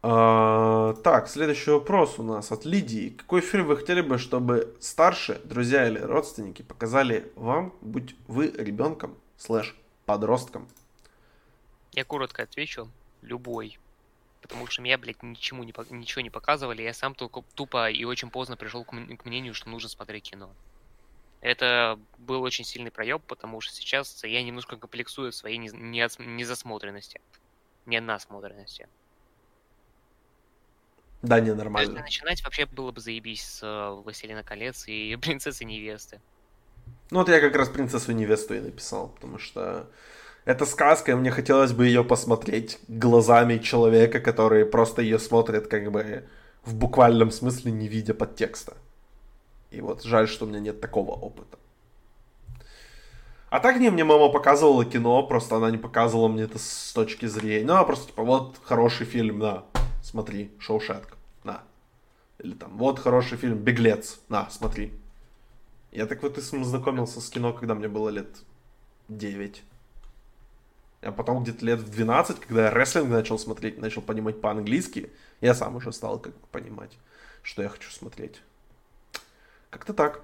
А, 0.00 0.94
так, 1.02 1.28
следующий 1.28 1.72
вопрос 1.72 2.20
у 2.20 2.22
нас 2.22 2.52
от 2.52 2.64
Лидии. 2.64 3.08
Какой 3.10 3.40
фильм 3.40 3.66
вы 3.66 3.76
хотели 3.76 4.00
бы, 4.00 4.18
чтобы 4.18 4.76
старшие, 4.78 5.40
друзья 5.44 5.88
или 5.88 5.98
родственники 5.98 6.62
показали 6.62 7.32
вам, 7.34 7.72
будь 7.80 8.14
вы 8.28 8.46
ребенком, 8.56 9.16
слэш, 9.36 9.74
подростком? 10.06 10.68
Я 11.92 12.04
коротко 12.04 12.44
отвечу. 12.44 12.88
Любой. 13.22 13.76
Потому 14.48 14.66
что 14.66 14.80
меня, 14.80 14.96
блядь, 14.96 15.22
ничему 15.22 15.62
не, 15.62 15.74
ничего 15.90 16.22
не 16.22 16.30
показывали, 16.30 16.82
я 16.82 16.94
сам 16.94 17.14
только 17.14 17.42
тупо 17.54 17.90
и 17.90 18.04
очень 18.04 18.30
поздно 18.30 18.56
пришел 18.56 18.82
к, 18.84 18.90
к 18.90 19.24
мнению, 19.26 19.54
что 19.54 19.68
нужно 19.68 19.90
смотреть 19.90 20.30
кино. 20.30 20.50
Это 21.40 21.98
был 22.16 22.42
очень 22.42 22.64
сильный 22.64 22.90
проеб, 22.90 23.22
потому 23.26 23.60
что 23.60 23.74
сейчас 23.74 24.24
я 24.24 24.42
немножко 24.42 24.76
комплексую 24.76 25.32
своей 25.32 25.58
незасмотренности, 25.58 27.20
не 27.86 28.00
насмотренности. 28.00 28.88
Да, 31.22 31.40
не, 31.40 31.52
нормально. 31.52 31.90
Если 31.90 32.02
начинать, 32.02 32.44
вообще 32.44 32.66
было 32.66 32.92
бы 32.92 33.00
заебись 33.00 33.44
с 33.44 33.62
э, 33.62 33.90
«Властелина 34.02 34.44
колец» 34.44 34.86
и 34.86 35.16
«Принцессы 35.20 35.64
невесты». 35.64 36.20
Ну 37.10 37.18
вот 37.18 37.28
я 37.28 37.40
как 37.40 37.54
раз 37.56 37.68
«Принцессу 37.68 38.12
невесту» 38.12 38.54
и 38.54 38.60
написал, 38.60 39.08
потому 39.08 39.38
что 39.38 39.90
это 40.48 40.64
сказка, 40.64 41.12
и 41.12 41.14
мне 41.14 41.30
хотелось 41.30 41.72
бы 41.72 41.86
ее 41.86 42.02
посмотреть 42.02 42.78
глазами 42.88 43.58
человека, 43.58 44.18
который 44.18 44.64
просто 44.64 45.02
ее 45.02 45.18
смотрит 45.18 45.66
как 45.66 45.92
бы 45.92 46.24
в 46.64 46.74
буквальном 46.74 47.30
смысле, 47.30 47.70
не 47.70 47.86
видя 47.86 48.14
подтекста. 48.14 48.72
И 49.70 49.82
вот 49.82 50.04
жаль, 50.04 50.26
что 50.26 50.46
у 50.46 50.48
меня 50.48 50.60
нет 50.60 50.80
такого 50.80 51.10
опыта. 51.10 51.58
А 53.50 53.60
так 53.60 53.78
не, 53.78 53.90
мне 53.90 54.04
мама 54.04 54.30
показывала 54.30 54.86
кино, 54.86 55.22
просто 55.22 55.56
она 55.56 55.70
не 55.70 55.76
показывала 55.76 56.28
мне 56.28 56.44
это 56.44 56.58
с 56.58 56.92
точки 56.94 57.26
зрения. 57.26 57.66
Ну, 57.66 57.74
а 57.74 57.84
просто 57.84 58.06
типа, 58.06 58.22
вот 58.22 58.58
хороший 58.62 59.04
фильм, 59.04 59.40
на, 59.40 59.64
смотри, 60.02 60.50
Шоушетк, 60.58 61.18
на. 61.44 61.60
Или 62.38 62.54
там, 62.54 62.78
вот 62.78 62.98
хороший 63.00 63.36
фильм, 63.36 63.58
Беглец, 63.58 64.18
на, 64.30 64.48
смотри. 64.48 64.94
Я 65.92 66.06
так 66.06 66.22
вот 66.22 66.38
и 66.38 66.40
знакомился 66.40 67.20
с 67.20 67.28
кино, 67.28 67.52
когда 67.52 67.74
мне 67.74 67.88
было 67.88 68.08
лет 68.08 68.34
9. 69.10 69.62
А 71.00 71.12
потом 71.12 71.42
где-то 71.42 71.64
лет 71.64 71.78
в 71.78 71.90
12, 71.90 72.40
когда 72.40 72.66
я 72.66 72.70
рестлинг 72.70 73.08
начал 73.08 73.38
смотреть, 73.38 73.78
начал 73.78 74.02
понимать 74.02 74.40
по-английски, 74.40 75.10
я 75.40 75.54
сам 75.54 75.76
уже 75.76 75.92
стал 75.92 76.18
как 76.18 76.34
понимать, 76.48 76.98
что 77.42 77.62
я 77.62 77.68
хочу 77.68 77.90
смотреть. 77.90 78.42
Как-то 79.70 79.92
так. 79.92 80.22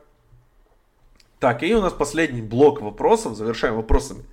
Так, 1.39 1.63
и 1.63 1.75
у 1.75 1.81
нас 1.81 1.93
последний 1.93 2.43
блок 2.43 2.81
вопросов. 2.81 3.37
Завершаем 3.37 3.77
вопросами. 3.77 4.25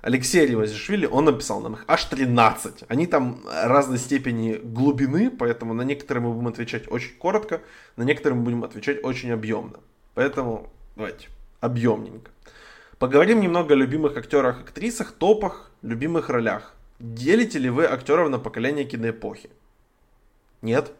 Алексей 0.00 0.46
Ревазишвили, 0.46 1.06
он 1.06 1.24
написал 1.24 1.60
нам 1.60 1.74
их 1.74 1.84
аж 1.88 2.04
13. 2.04 2.84
Они 2.88 3.06
там 3.06 3.40
разной 3.46 3.98
степени 3.98 4.54
глубины, 4.54 5.30
поэтому 5.30 5.74
на 5.74 5.82
некоторые 5.82 6.22
мы 6.22 6.32
будем 6.32 6.48
отвечать 6.48 6.90
очень 6.90 7.16
коротко, 7.16 7.60
на 7.96 8.04
некоторые 8.04 8.38
мы 8.38 8.44
будем 8.44 8.62
отвечать 8.62 9.02
очень 9.02 9.32
объемно. 9.32 9.80
Поэтому 10.14 10.72
давайте 10.94 11.28
объемненько. 11.60 12.30
Поговорим 12.98 13.40
немного 13.40 13.74
о 13.74 13.76
любимых 13.76 14.16
актерах, 14.16 14.60
актрисах, 14.60 15.12
топах, 15.12 15.67
любимых 15.82 16.28
ролях. 16.28 16.74
Делите 16.98 17.58
ли 17.58 17.70
вы 17.70 17.86
актеров 17.86 18.28
на 18.30 18.38
поколение 18.38 18.84
киноэпохи? 18.84 19.50
Нет? 20.62 20.92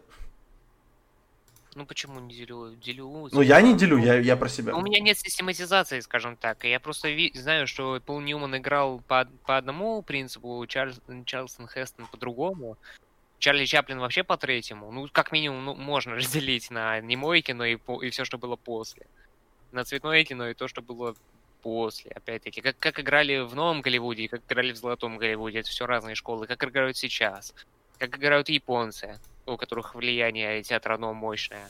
Ну 1.75 1.87
почему 1.87 2.21
не 2.21 2.35
делю? 2.35 2.75
Делю. 2.77 3.29
Ну 3.31 3.41
я 3.41 3.61
не 3.61 3.77
делю, 3.77 3.99
я, 3.99 4.19
я 4.19 4.37
про 4.37 4.49
себя. 4.49 4.75
У 4.75 4.81
меня 4.81 5.01
нет 5.01 5.19
систематизации, 5.19 6.01
скажем 6.01 6.37
так. 6.37 6.65
Я 6.65 6.81
просто 6.81 7.09
ви- 7.09 7.33
знаю, 7.35 7.67
что 7.67 8.01
Пол 8.05 8.21
Ньюман 8.21 8.57
играл 8.57 9.01
по, 9.07 9.29
по 9.47 9.57
одному 9.57 10.03
принципу, 10.03 10.65
Чарльз, 10.67 11.01
Чарльстон 11.25 11.69
Хестон 11.69 12.07
по 12.07 12.17
другому. 12.17 12.77
Чарли 13.39 13.65
Чаплин 13.65 14.01
вообще 14.01 14.25
по 14.25 14.37
третьему. 14.37 14.91
Ну, 14.91 15.09
как 15.13 15.31
минимум, 15.31 15.65
ну, 15.65 15.75
можно 15.75 16.15
разделить 16.17 16.71
на 16.71 17.01
немое 17.01 17.43
кино 17.43 17.65
и, 17.65 17.77
по, 17.77 18.03
и 18.03 18.11
все, 18.11 18.25
что 18.25 18.39
было 18.39 18.57
после. 18.57 19.07
На 19.71 19.85
цветное 19.85 20.25
кино 20.25 20.49
и 20.49 20.55
то, 20.55 20.67
что 20.67 20.83
было 20.83 21.15
после, 21.63 22.13
опять-таки. 22.13 22.61
Как, 22.61 22.79
как 22.79 23.01
играли 23.01 23.41
в 23.41 23.55
Новом 23.55 23.83
Голливуде 23.83 24.29
как 24.29 24.43
играли 24.47 24.73
в 24.73 24.77
Золотом 24.77 25.19
Голливуде. 25.19 25.61
Это 25.61 25.69
все 25.69 25.87
разные 25.87 26.15
школы. 26.15 26.47
Как 26.47 26.63
играют 26.65 26.97
сейчас. 26.97 27.55
Как 27.99 28.17
играют 28.17 28.49
японцы 28.49 29.19
у 29.53 29.57
которых 29.57 29.95
влияние 29.95 30.63
театрано 30.63 31.13
мощное. 31.13 31.69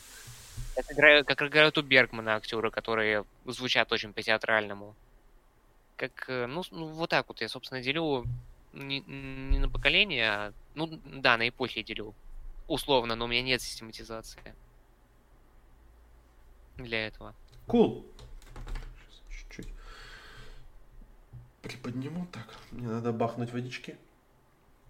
Как 0.75 0.93
играют, 0.93 1.27
как 1.27 1.43
играют 1.43 1.79
у 1.79 1.83
Бергмана 1.83 2.37
актеры, 2.37 2.71
которые 2.71 3.25
звучат 3.47 3.93
очень 3.93 4.13
по-театральному. 4.13 4.95
Как, 5.97 6.29
э, 6.29 6.47
ну, 6.47 6.63
ну, 6.71 6.87
вот 6.87 7.11
так 7.11 7.29
вот 7.29 7.41
я, 7.41 7.49
собственно, 7.49 7.81
делю 7.81 8.25
не, 8.73 9.01
не 9.01 9.59
на 9.59 9.69
поколение, 9.69 10.31
а, 10.31 10.53
ну, 10.75 11.01
да, 11.05 11.37
на 11.37 11.49
эпохи 11.49 11.83
делю. 11.83 12.15
Условно, 12.69 13.15
но 13.15 13.25
у 13.25 13.29
меня 13.29 13.43
нет 13.43 13.63
систематизации 13.63 14.55
для 16.77 17.07
этого. 17.07 17.35
Cool. 17.67 18.05
Приподниму. 21.69 22.27
Так, 22.33 22.47
мне 22.71 22.89
надо 22.89 23.13
бахнуть 23.13 23.53
водички. 23.53 23.97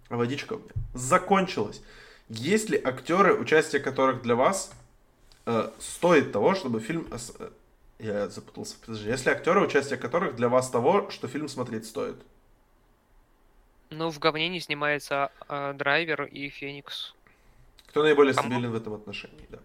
А 0.09 0.17
водичка 0.17 0.53
у 0.53 0.57
меня 0.57 0.71
закончилась. 0.93 1.81
Есть 2.29 2.69
ли 2.69 2.81
актеры, 2.83 3.33
участие 3.35 3.81
которых 3.81 4.21
для 4.21 4.35
вас 4.35 4.71
э, 5.45 5.71
стоит 5.79 6.31
того, 6.31 6.55
чтобы 6.55 6.79
фильм... 6.79 7.07
Э, 7.11 7.49
я 7.99 8.29
запутался, 8.29 8.75
подожди. 8.81 9.09
Есть 9.09 9.25
ли 9.25 9.31
актеры, 9.31 9.61
участие 9.61 9.99
которых 9.99 10.35
для 10.35 10.49
вас 10.49 10.69
того, 10.69 11.09
что 11.11 11.27
фильм 11.27 11.47
смотреть 11.47 11.85
стоит? 11.85 12.15
Ну, 13.89 14.09
в 14.09 14.19
говне 14.19 14.49
не 14.49 14.59
снимается 14.59 15.31
э, 15.47 15.73
Драйвер 15.73 16.23
и 16.23 16.49
Феникс. 16.49 17.13
Кто 17.87 18.03
наиболее 18.03 18.33
стабилен 18.33 18.71
в 18.71 18.75
этом 18.75 18.93
отношении, 18.93 19.45
да 19.49 19.59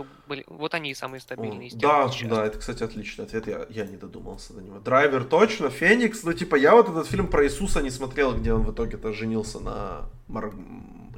что 0.00 0.06
были... 0.28 0.44
Вот 0.48 0.74
они 0.74 0.94
самые 0.94 1.20
стабильные. 1.20 1.70
да, 1.74 2.10
да, 2.24 2.46
это, 2.46 2.58
кстати, 2.58 2.82
отличный 2.82 3.24
ответ. 3.24 3.46
Я, 3.46 3.66
я 3.68 3.86
не 3.86 3.96
додумался 3.96 4.54
до 4.54 4.62
него. 4.62 4.78
Драйвер 4.78 5.24
точно, 5.24 5.70
Феникс. 5.70 6.22
Ну, 6.24 6.32
типа, 6.32 6.56
я 6.56 6.74
вот 6.74 6.88
этот 6.88 7.06
фильм 7.06 7.28
про 7.28 7.44
Иисуса 7.44 7.82
не 7.82 7.90
смотрел, 7.90 8.36
где 8.36 8.52
он 8.52 8.62
в 8.62 8.72
итоге-то 8.72 9.12
женился 9.12 9.60
на 9.60 10.08
Мар... 10.28 10.52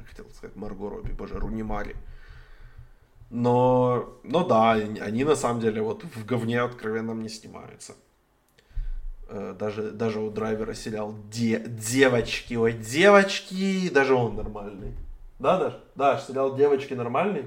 хотел 0.09 0.25
сказать 0.31 0.55
Марго 0.55 0.89
Робби, 0.89 1.11
боже, 1.11 1.39
Руни 1.39 1.63
Мари. 1.63 1.95
Но, 3.29 4.19
но 4.23 4.45
да, 4.45 4.71
они 4.71 5.23
на 5.23 5.35
самом 5.35 5.59
деле 5.59 5.81
вот 5.81 6.03
в 6.03 6.25
говне 6.25 6.61
откровенно 6.61 7.13
не 7.13 7.29
снимаются. 7.29 7.95
Э, 9.27 9.55
даже, 9.57 9.91
даже 9.91 10.19
у 10.19 10.29
драйвера 10.29 10.73
сериал 10.75 11.15
Де, 11.31 11.59
Девочки, 11.59 12.53
ой, 12.53 12.73
девочки, 12.73 13.89
даже 13.89 14.13
он 14.13 14.35
нормальный. 14.35 14.95
Да, 15.39 15.57
Даш? 15.57 15.73
Да, 15.95 16.19
сериал 16.19 16.55
Девочки 16.55 16.93
нормальный? 16.93 17.45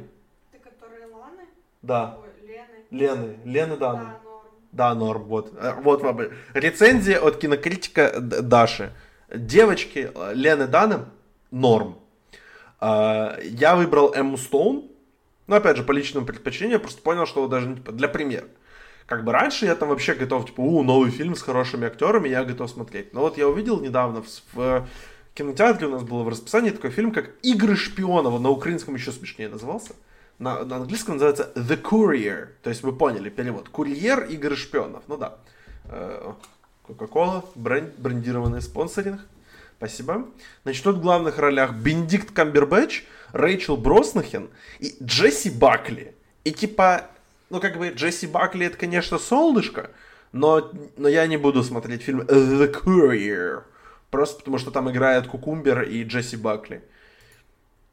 Да. 1.87 2.19
Лены. 2.91 3.37
Лены, 3.45 3.77
да. 3.77 3.93
Да, 3.93 3.95
норм. 3.95 4.13
Да, 4.73 4.95
норм. 4.95 5.23
Вот. 5.25 5.53
Э, 5.57 5.75
вот 5.83 6.03
вам 6.03 6.21
рецензия 6.55 7.21
от 7.21 7.37
кинокритика 7.39 8.21
Даши. 8.21 8.93
Девочки 9.33 10.11
э, 10.15 10.33
Лены 10.35 10.67
Даны 10.67 11.05
норм. 11.51 11.99
А, 12.81 13.39
я 13.43 13.77
выбрал 13.77 14.13
Эмму 14.15 14.37
Стоун. 14.37 14.91
Ну, 15.47 15.55
опять 15.55 15.77
же, 15.77 15.85
по 15.85 15.93
личному 15.93 16.27
предпочтению, 16.27 16.81
просто 16.81 17.01
понял, 17.03 17.25
что 17.25 17.47
даже 17.47 17.75
типа, 17.77 17.93
для 17.93 18.09
примера. 18.09 18.47
Как 19.07 19.25
бы 19.25 19.31
раньше 19.31 19.67
я 19.67 19.77
там 19.77 19.91
вообще 19.91 20.15
готов, 20.15 20.47
типа, 20.47 20.61
у, 20.61 20.83
новый 20.83 21.13
фильм 21.13 21.37
с 21.37 21.43
хорошими 21.43 21.87
актерами, 21.87 22.29
я 22.29 22.45
готов 22.45 22.69
смотреть. 22.69 23.15
Но 23.15 23.21
вот 23.21 23.39
я 23.39 23.47
увидел 23.49 23.81
недавно 23.81 24.23
в, 24.23 24.55
в 24.55 24.89
кинотеатре 25.35 25.87
у 25.87 25.91
нас 25.91 26.03
было 26.03 26.25
в 26.25 26.29
расписании 26.29 26.71
такой 26.71 26.91
фильм, 26.91 27.13
как 27.13 27.31
«Игры 27.43 27.77
шпионов», 27.77 28.41
на 28.41 28.51
украинском 28.51 28.97
еще 28.97 29.13
смешнее 29.13 29.49
назывался 29.49 29.93
на, 30.39 30.65
на 30.65 30.77
английском 30.77 31.15
называется 31.15 31.53
The 31.55 31.81
Courier. 31.81 32.49
То 32.63 32.71
есть 32.71 32.83
вы 32.83 32.93
поняли 32.93 33.31
перевод. 33.31 33.69
Курьер 33.69 34.25
игры 34.25 34.57
шпионов. 34.57 35.05
Ну 35.09 35.17
да. 35.17 35.39
Кока-кола, 36.83 37.45
э, 37.45 37.59
бренд, 37.59 37.95
брендированный 37.99 38.61
спонсоринг. 38.61 39.21
Спасибо. 39.79 40.27
Значит, 40.63 40.85
тут 40.85 40.97
в 40.97 41.01
главных 41.01 41.39
ролях 41.39 41.75
Бендикт 41.75 42.31
Камбербэтч, 42.33 43.05
Рэйчел 43.33 43.77
Броснахен 43.77 44.49
и 44.79 44.95
Джесси 45.03 45.51
Бакли. 45.51 46.15
И 46.45 46.53
типа, 46.53 47.07
ну 47.51 47.61
как 47.61 47.77
бы 47.77 47.91
Джесси 47.91 48.27
Бакли 48.27 48.67
это, 48.67 48.79
конечно, 48.79 49.19
солнышко, 49.19 49.91
но, 50.33 50.71
но 50.97 51.09
я 51.09 51.27
не 51.27 51.37
буду 51.37 51.63
смотреть 51.63 52.03
фильм 52.03 52.21
The 52.23 52.73
Courier. 52.73 53.65
Просто 54.11 54.39
потому 54.39 54.59
что 54.59 54.71
там 54.71 54.91
играет 54.91 55.27
Кукумбер 55.27 55.83
и 55.83 56.05
Джесси 56.05 56.37
Бакли. 56.37 56.83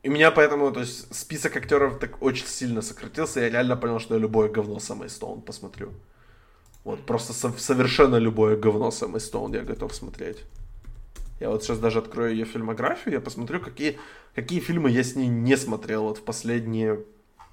И 0.03 0.09
меня 0.09 0.31
поэтому, 0.31 0.71
то 0.71 0.81
есть, 0.81 1.15
список 1.15 1.55
актеров 1.55 1.97
так 1.97 2.21
очень 2.21 2.45
сильно 2.45 2.81
сократился, 2.81 3.39
я 3.39 3.49
реально 3.49 3.77
понял, 3.77 3.99
что 3.99 4.15
я 4.15 4.19
любое 4.19 4.49
говно 4.49 4.79
Сэмэй 4.79 5.09
Стоун 5.09 5.41
посмотрю. 5.41 5.93
Вот, 6.83 7.05
просто 7.05 7.31
со- 7.31 7.57
совершенно 7.57 8.17
любое 8.17 8.57
говно 8.57 8.91
Сэмэй 8.91 9.21
Стоун 9.21 9.53
я 9.53 9.61
готов 9.61 9.95
смотреть. 9.95 10.43
Я 11.39 11.49
вот 11.49 11.63
сейчас 11.63 11.79
даже 11.79 11.99
открою 11.99 12.31
ее 12.31 12.43
фильмографию, 12.43 13.13
я 13.13 13.21
посмотрю, 13.21 13.61
какие, 13.61 13.97
какие 14.35 14.59
фильмы 14.59 14.89
я 14.89 15.03
с 15.03 15.15
ней 15.15 15.27
не 15.27 15.55
смотрел 15.55 16.03
вот 16.03 16.17
в 16.17 16.23
последние, 16.23 17.05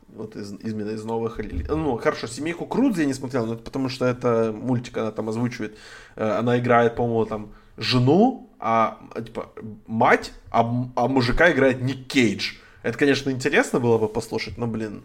вот 0.09 0.35
из, 0.35 0.53
именно 0.53 0.91
из 0.91 1.05
новых. 1.05 1.39
Ну, 1.69 1.97
хорошо, 1.99 2.27
«Семейку 2.27 2.67
Крудз» 2.67 2.99
я 2.99 3.05
не 3.05 3.15
смотрел, 3.15 3.47
но 3.47 3.55
это 3.55 3.63
потому 3.63 3.89
что 3.89 4.07
это 4.07 4.53
мультик, 4.53 4.97
она 4.97 5.13
там 5.13 5.29
озвучивает. 5.29 5.79
Э, 6.17 6.39
она 6.39 6.59
играет, 6.59 6.97
по-моему, 6.97 7.27
там 7.27 7.53
жену, 7.81 8.51
а 8.61 8.99
типа 9.17 9.51
мать, 9.87 10.33
а, 10.51 10.61
а 10.95 11.09
мужика 11.09 11.51
играет 11.51 11.81
Ник 11.81 12.07
Кейдж. 12.07 12.55
Это, 12.83 12.97
конечно, 12.97 13.31
интересно 13.31 13.81
было 13.81 13.99
бы 13.99 14.09
послушать, 14.09 14.59
но, 14.59 14.67
блин, 14.67 15.03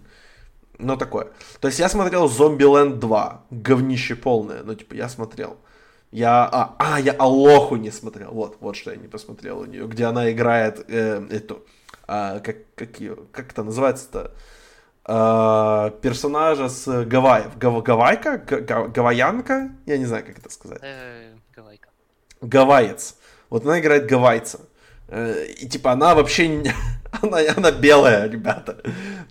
ну 0.78 0.98
такое. 0.98 1.30
То 1.62 1.68
есть 1.68 1.80
я 1.80 1.90
смотрел 1.90 2.28
Zombieland 2.28 2.96
2, 2.96 3.46
говнище 3.50 4.16
полное, 4.16 4.62
ну 4.64 4.76
типа 4.76 4.94
я 4.94 5.10
смотрел. 5.10 5.58
Я, 6.12 6.46
а, 6.46 6.76
а, 6.80 7.00
я 7.00 7.14
Алоху 7.14 7.78
не 7.78 7.92
смотрел. 7.92 8.32
Вот, 8.32 8.58
вот 8.60 8.76
что 8.76 8.92
я 8.92 8.98
не 8.98 9.08
посмотрел 9.08 9.60
у 9.60 9.66
нее, 9.66 9.86
где 9.88 10.06
она 10.06 10.32
играет 10.32 10.86
э, 10.88 11.26
эту, 11.30 11.66
а, 12.08 12.40
как, 12.40 12.58
как 12.76 13.00
ее, 13.00 13.18
как 13.32 13.52
это 13.52 13.64
называется-то? 13.64 14.32
А, 15.04 15.90
персонажа 16.02 16.70
с 16.70 17.06
Гавайев. 17.06 17.58
Гав, 17.58 17.84
гавайка? 17.84 18.38
Г, 18.38 18.88
гавайянка? 18.88 19.72
Я 19.86 19.98
не 19.98 20.06
знаю, 20.06 20.26
как 20.26 20.40
это 20.40 20.50
сказать. 20.50 20.82
Гавайец. 22.48 23.16
Вот 23.50 23.66
она 23.66 23.80
играет 23.80 24.08
гавайца. 24.08 24.60
Э, 25.08 25.46
и 25.46 25.68
типа 25.68 25.92
она 25.92 26.16
вообще 26.16 26.48
не... 26.48 26.74
она, 27.22 27.40
она 27.56 27.72
белая, 27.72 28.30
ребята. 28.30 28.78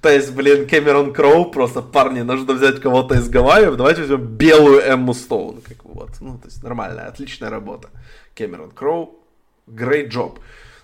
То 0.00 0.08
есть, 0.08 0.32
блин, 0.32 0.66
Кэмерон 0.68 1.12
Кроу 1.12 1.50
просто, 1.50 1.82
парни, 1.82 2.20
нужно 2.22 2.54
взять 2.54 2.80
кого-то 2.80 3.14
из 3.14 3.28
Гавайев, 3.28 3.76
давайте 3.76 4.02
возьмем 4.02 4.24
белую 4.24 4.80
Эмму 4.80 5.14
Стоун. 5.14 5.60
Как 5.62 5.84
вот. 5.84 6.10
Ну, 6.20 6.38
то 6.38 6.46
есть 6.46 6.62
нормальная, 6.62 7.06
отличная 7.06 7.50
работа. 7.50 7.88
Кэмерон 8.34 8.70
Кроу, 8.70 9.18
great 9.66 10.10
job. 10.10 10.38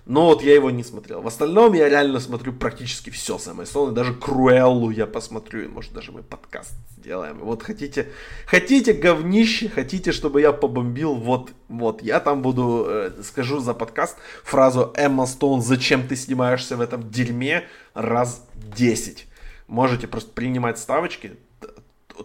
Но 0.06 0.26
вот 0.26 0.42
я 0.42 0.54
его 0.54 0.70
не 0.70 0.82
смотрел. 0.82 1.22
В 1.22 1.26
остальном 1.26 1.72
я 1.74 1.88
реально 1.88 2.20
смотрю 2.20 2.52
практически 2.52 3.10
все 3.10 3.38
самое 3.38 3.66
Стоун. 3.66 3.94
Даже 3.94 4.14
Круэллу 4.14 4.90
я 4.90 5.06
посмотрю. 5.06 5.64
И, 5.64 5.68
может, 5.68 5.92
даже 5.92 6.12
мы 6.12 6.22
подкаст 6.22 6.72
сделаем. 6.96 7.38
Вот 7.38 7.62
хотите, 7.62 8.08
хотите 8.46 8.92
говнище, 8.92 9.68
хотите, 9.68 10.12
чтобы 10.12 10.40
я 10.40 10.52
побомбил, 10.52 11.14
вот, 11.14 11.50
вот, 11.68 12.02
я 12.02 12.20
там 12.20 12.42
буду, 12.42 12.86
э, 12.88 13.12
скажу 13.22 13.58
за 13.60 13.72
подкаст 13.72 14.16
фразу 14.44 14.92
Эмма 14.96 15.26
Стоун, 15.26 15.62
зачем 15.62 16.06
ты 16.06 16.16
снимаешься 16.16 16.76
в 16.76 16.80
этом 16.80 17.10
дерьме 17.10 17.64
раз 17.94 18.44
10. 18.54 19.26
Можете 19.66 20.08
просто 20.08 20.32
принимать 20.32 20.78
ставочки, 20.78 21.36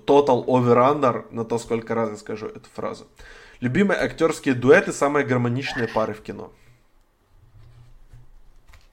total 0.05 0.45
over-under 0.45 1.25
на 1.31 1.45
то, 1.45 1.57
сколько 1.57 1.95
раз 1.95 2.09
я 2.09 2.17
скажу 2.17 2.47
эту 2.47 2.67
фразу. 2.73 3.07
Любимые 3.61 3.99
актерские 3.99 4.53
дуэты, 4.53 4.91
самые 4.91 5.25
гармоничные 5.25 5.87
пары 5.87 6.13
в 6.13 6.21
кино. 6.21 6.51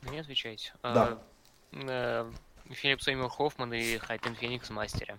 Не 0.03 0.19
отвечайте. 0.19 0.73
Да. 0.83 1.19
А, 1.73 2.31
э, 2.69 2.73
Филипп 2.75 3.03
Сеймур 3.03 3.31
Хоффман 3.31 3.73
и 3.73 3.99
Хайтен 3.99 4.35
Феникс 4.35 4.69
в 4.69 4.73
«Мастере». 4.73 5.19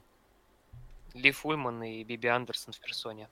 Ли 1.14 1.32
Фульман 1.32 1.84
и 1.84 2.04
Биби 2.04 2.28
Андерсон 2.28 2.74
в 2.74 2.80
персоне. 2.80 3.30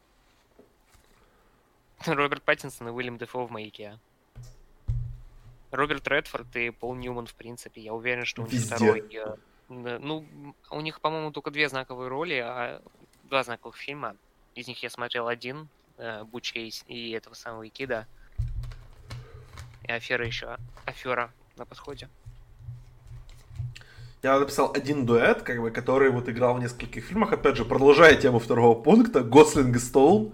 Роберт 2.05 2.43
Паттинсон 2.43 2.87
и 2.89 2.91
Уильям 2.91 3.17
Дефо 3.17 3.45
в 3.45 3.51
«Маяке». 3.51 3.99
Роберт 5.71 6.07
Редфорд 6.07 6.53
и 6.55 6.69
Пол 6.69 6.95
Ньюман, 6.95 7.27
в 7.27 7.33
принципе. 7.33 7.81
Я 7.81 7.93
уверен, 7.93 8.25
что 8.25 8.41
у 8.41 8.45
них 8.45 8.53
Везде. 8.53 8.75
второй... 8.75 8.99
э, 9.13 9.35
Ну, 9.99 10.25
у 10.69 10.81
них, 10.81 10.99
по-моему, 10.99 11.31
только 11.31 11.49
две 11.49 11.69
знаковые 11.69 12.09
роли, 12.09 12.35
а 12.35 12.81
два 13.23 13.43
знаковых 13.43 13.77
фильма. 13.77 14.17
Из 14.53 14.67
них 14.67 14.83
я 14.83 14.89
смотрел 14.89 15.27
один, 15.29 15.69
э, 15.97 16.23
Бучейс 16.25 16.83
и 16.87 17.11
этого 17.11 17.35
самого 17.35 17.65
Икида. 17.67 18.05
И 19.83 19.91
афера 19.91 20.25
еще. 20.27 20.57
Афера 20.85 21.31
на 21.61 21.65
подходе. 21.65 22.09
Я 24.23 24.39
написал 24.39 24.71
один 24.73 25.05
дуэт, 25.05 25.41
как 25.41 25.61
бы, 25.61 25.71
который 25.71 26.11
вот 26.11 26.29
играл 26.29 26.55
в 26.55 26.59
нескольких 26.59 27.05
фильмах. 27.05 27.33
Опять 27.33 27.57
же, 27.57 27.65
продолжая 27.65 28.15
тему 28.15 28.39
второго 28.39 28.79
пункта, 28.79 29.21
Гослинг 29.21 29.75
и 29.75 29.79
Стоун. 29.79 30.33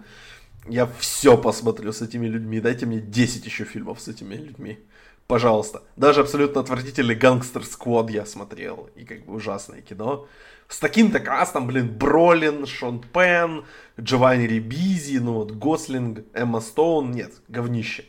Я 0.68 0.86
все 1.00 1.38
посмотрю 1.38 1.94
с 1.94 2.02
этими 2.02 2.28
людьми. 2.28 2.60
Дайте 2.60 2.86
мне 2.86 3.00
10 3.00 3.46
еще 3.46 3.64
фильмов 3.64 4.02
с 4.02 4.08
этими 4.10 4.36
людьми. 4.36 4.80
Пожалуйста. 5.28 5.84
Даже 5.96 6.22
абсолютно 6.22 6.62
отвратительный 6.62 7.16
Гангстер 7.16 7.66
Сквад 7.66 8.10
я 8.10 8.26
смотрел. 8.26 8.90
И 8.96 9.06
как 9.06 9.26
бы 9.26 9.34
ужасное 9.34 9.82
кино. 9.82 10.28
С 10.68 10.80
таким-то 10.80 11.22
кастом, 11.22 11.68
блин, 11.68 11.90
Бролин, 11.98 12.66
Шон 12.66 13.00
Пен, 13.00 13.64
Джованни 14.00 14.48
Рибизи, 14.48 15.20
ну 15.20 15.34
вот 15.34 15.52
Гослинг, 15.52 16.26
Эмма 16.34 16.60
Стоун. 16.60 17.12
Нет, 17.12 17.32
говнище. 17.48 18.04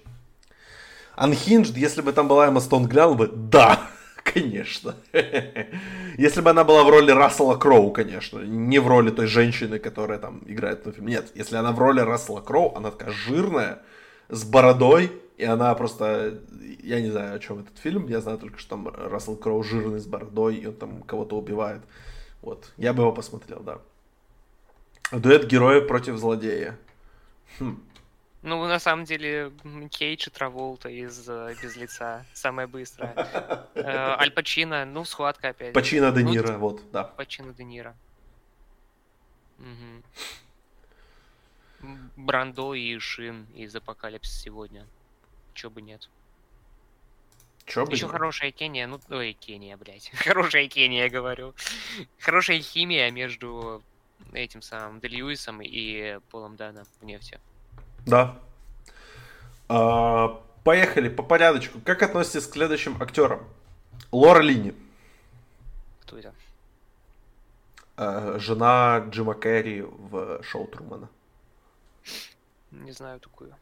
Unhinged, 1.18 1.76
если 1.76 2.00
бы 2.00 2.12
там 2.12 2.28
была 2.28 2.46
Эмма 2.46 2.60
Стоун, 2.60 2.86
глянул 2.86 3.16
бы, 3.16 3.28
да, 3.28 3.80
конечно. 4.22 4.94
Если 6.16 6.40
бы 6.40 6.50
она 6.50 6.64
была 6.64 6.84
в 6.84 6.90
роли 6.90 7.10
Рассела 7.10 7.56
Кроу, 7.56 7.90
конечно, 7.90 8.40
не 8.40 8.78
в 8.78 8.86
роли 8.86 9.10
той 9.10 9.26
женщины, 9.26 9.78
которая 9.78 10.18
там 10.18 10.42
играет 10.46 10.86
на 10.86 10.92
фильме. 10.92 11.14
Нет, 11.14 11.32
если 11.34 11.56
она 11.56 11.72
в 11.72 11.78
роли 11.78 12.00
Рассела 12.00 12.40
Кроу, 12.40 12.74
она 12.76 12.90
такая 12.90 13.12
жирная, 13.12 13.80
с 14.28 14.44
бородой, 14.44 15.10
и 15.38 15.44
она 15.44 15.74
просто, 15.74 16.40
я 16.82 17.00
не 17.00 17.10
знаю, 17.10 17.34
о 17.34 17.38
чем 17.38 17.60
этот 17.60 17.78
фильм, 17.78 18.06
я 18.08 18.20
знаю 18.20 18.38
только, 18.38 18.58
что 18.58 18.70
там 18.70 18.88
Рассел 18.88 19.36
Кроу 19.36 19.62
жирный 19.62 20.00
с 20.00 20.06
бородой, 20.06 20.56
и 20.56 20.66
он 20.66 20.74
там 20.74 21.02
кого-то 21.02 21.36
убивает. 21.36 21.82
Вот, 22.42 22.72
я 22.76 22.92
бы 22.92 23.02
его 23.02 23.12
посмотрел, 23.12 23.60
да. 23.60 23.78
Дуэт 25.10 25.46
героя 25.46 25.80
против 25.80 26.16
злодея. 26.18 26.78
Хм. 27.58 27.80
Ну, 28.42 28.64
на 28.66 28.78
самом 28.78 29.04
деле, 29.04 29.52
Кейдж 29.90 30.28
и 30.28 30.30
Траволта 30.30 30.88
из 30.88 31.28
э, 31.28 31.56
«Без 31.60 31.76
лица» 31.76 32.24
самое 32.34 32.68
быстрое. 32.68 33.12
Э, 33.74 34.16
Аль 34.18 34.30
Пачино, 34.30 34.84
ну, 34.84 35.04
схватка 35.04 35.48
опять. 35.48 35.72
Пачино 35.74 36.12
Де 36.12 36.22
Ну, 36.22 36.30
Ниро, 36.30 36.58
вот, 36.58 36.80
да. 36.92 37.04
Пачино 37.04 37.52
Де 37.52 37.64
Ниро. 37.64 37.96
Брандо 42.16 42.74
и 42.74 42.98
Шин 42.98 43.46
из 43.54 43.74
«Апокалипсис 43.74 44.40
сегодня». 44.40 44.86
Чё 45.54 45.70
бы 45.70 45.80
нет. 45.82 46.08
Чё 47.64 47.84
бы 47.84 47.92
Еще 47.92 48.06
не- 48.06 48.12
хорошая 48.12 48.50
Кения, 48.52 48.86
ну, 48.86 49.00
ой, 49.10 49.32
Кения, 49.32 49.76
блядь. 49.76 50.10
Хорошая 50.14 50.68
Кения, 50.68 51.04
я 51.04 51.10
говорю. 51.10 51.54
Хорошая 52.20 52.60
химия 52.60 53.10
между 53.10 53.82
этим 54.32 54.62
самым 54.62 55.00
Де 55.00 55.08
Льюисом 55.08 55.60
и 55.62 56.18
Полом 56.30 56.56
Дана 56.56 56.84
в 57.00 57.04
нефти. 57.04 57.40
Да. 58.08 58.36
А, 59.68 60.40
поехали 60.64 61.08
по 61.08 61.22
порядочку. 61.22 61.78
Как 61.84 62.02
относитесь 62.02 62.46
к 62.46 62.52
следующим 62.52 63.00
актерам? 63.02 63.40
Лора 64.12 64.40
Лини, 64.40 64.74
Кто 66.02 66.16
это? 66.18 66.32
э, 67.98 68.38
жена 68.38 69.04
Джима 69.10 69.34
Керри 69.34 69.82
в 69.82 70.42
шоу 70.42 70.66
Трумана. 70.66 71.08
Не 72.70 72.92
знаю 72.92 73.20
такую. 73.20 73.54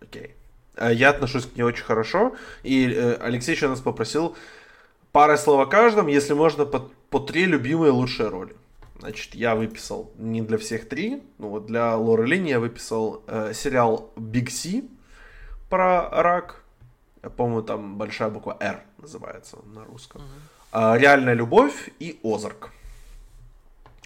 Окей. 0.00 0.34
Э, 0.76 0.92
Я 0.94 1.10
отношусь 1.10 1.46
к 1.46 1.56
ней 1.56 1.62
очень 1.62 1.84
хорошо. 1.84 2.34
И 2.62 2.88
э, 2.90 3.14
Алексей 3.20 3.54
еще 3.54 3.68
нас 3.68 3.80
попросил 3.80 4.34
парой 5.12 5.36
слов 5.36 5.60
о 5.60 5.66
каждом, 5.70 6.06
если 6.06 6.32
можно, 6.32 6.64
по, 6.64 6.88
по 7.10 7.18
три 7.20 7.44
любимые 7.44 7.92
лучшие 7.92 8.28
роли. 8.30 8.56
Значит, 9.02 9.34
я 9.34 9.56
выписал 9.56 10.12
не 10.16 10.42
для 10.42 10.58
всех 10.58 10.88
три, 10.88 11.24
ну 11.38 11.48
вот 11.48 11.66
для 11.66 11.96
Лоры 11.96 12.24
Лини 12.24 12.50
я 12.50 12.60
выписал 12.60 13.24
э, 13.26 13.52
сериал 13.52 14.12
Big 14.14 14.48
C 14.48 14.84
про 15.68 16.08
рак. 16.08 16.62
Я 17.20 17.28
По-моему, 17.30 17.62
там 17.62 17.98
большая 17.98 18.30
буква 18.30 18.56
R 18.60 18.80
называется 18.98 19.58
на 19.64 19.84
русском. 19.84 20.22
А, 20.70 20.96
Реальная 20.96 21.34
любовь 21.34 21.90
и 21.98 22.20
Озарк. 22.22 22.70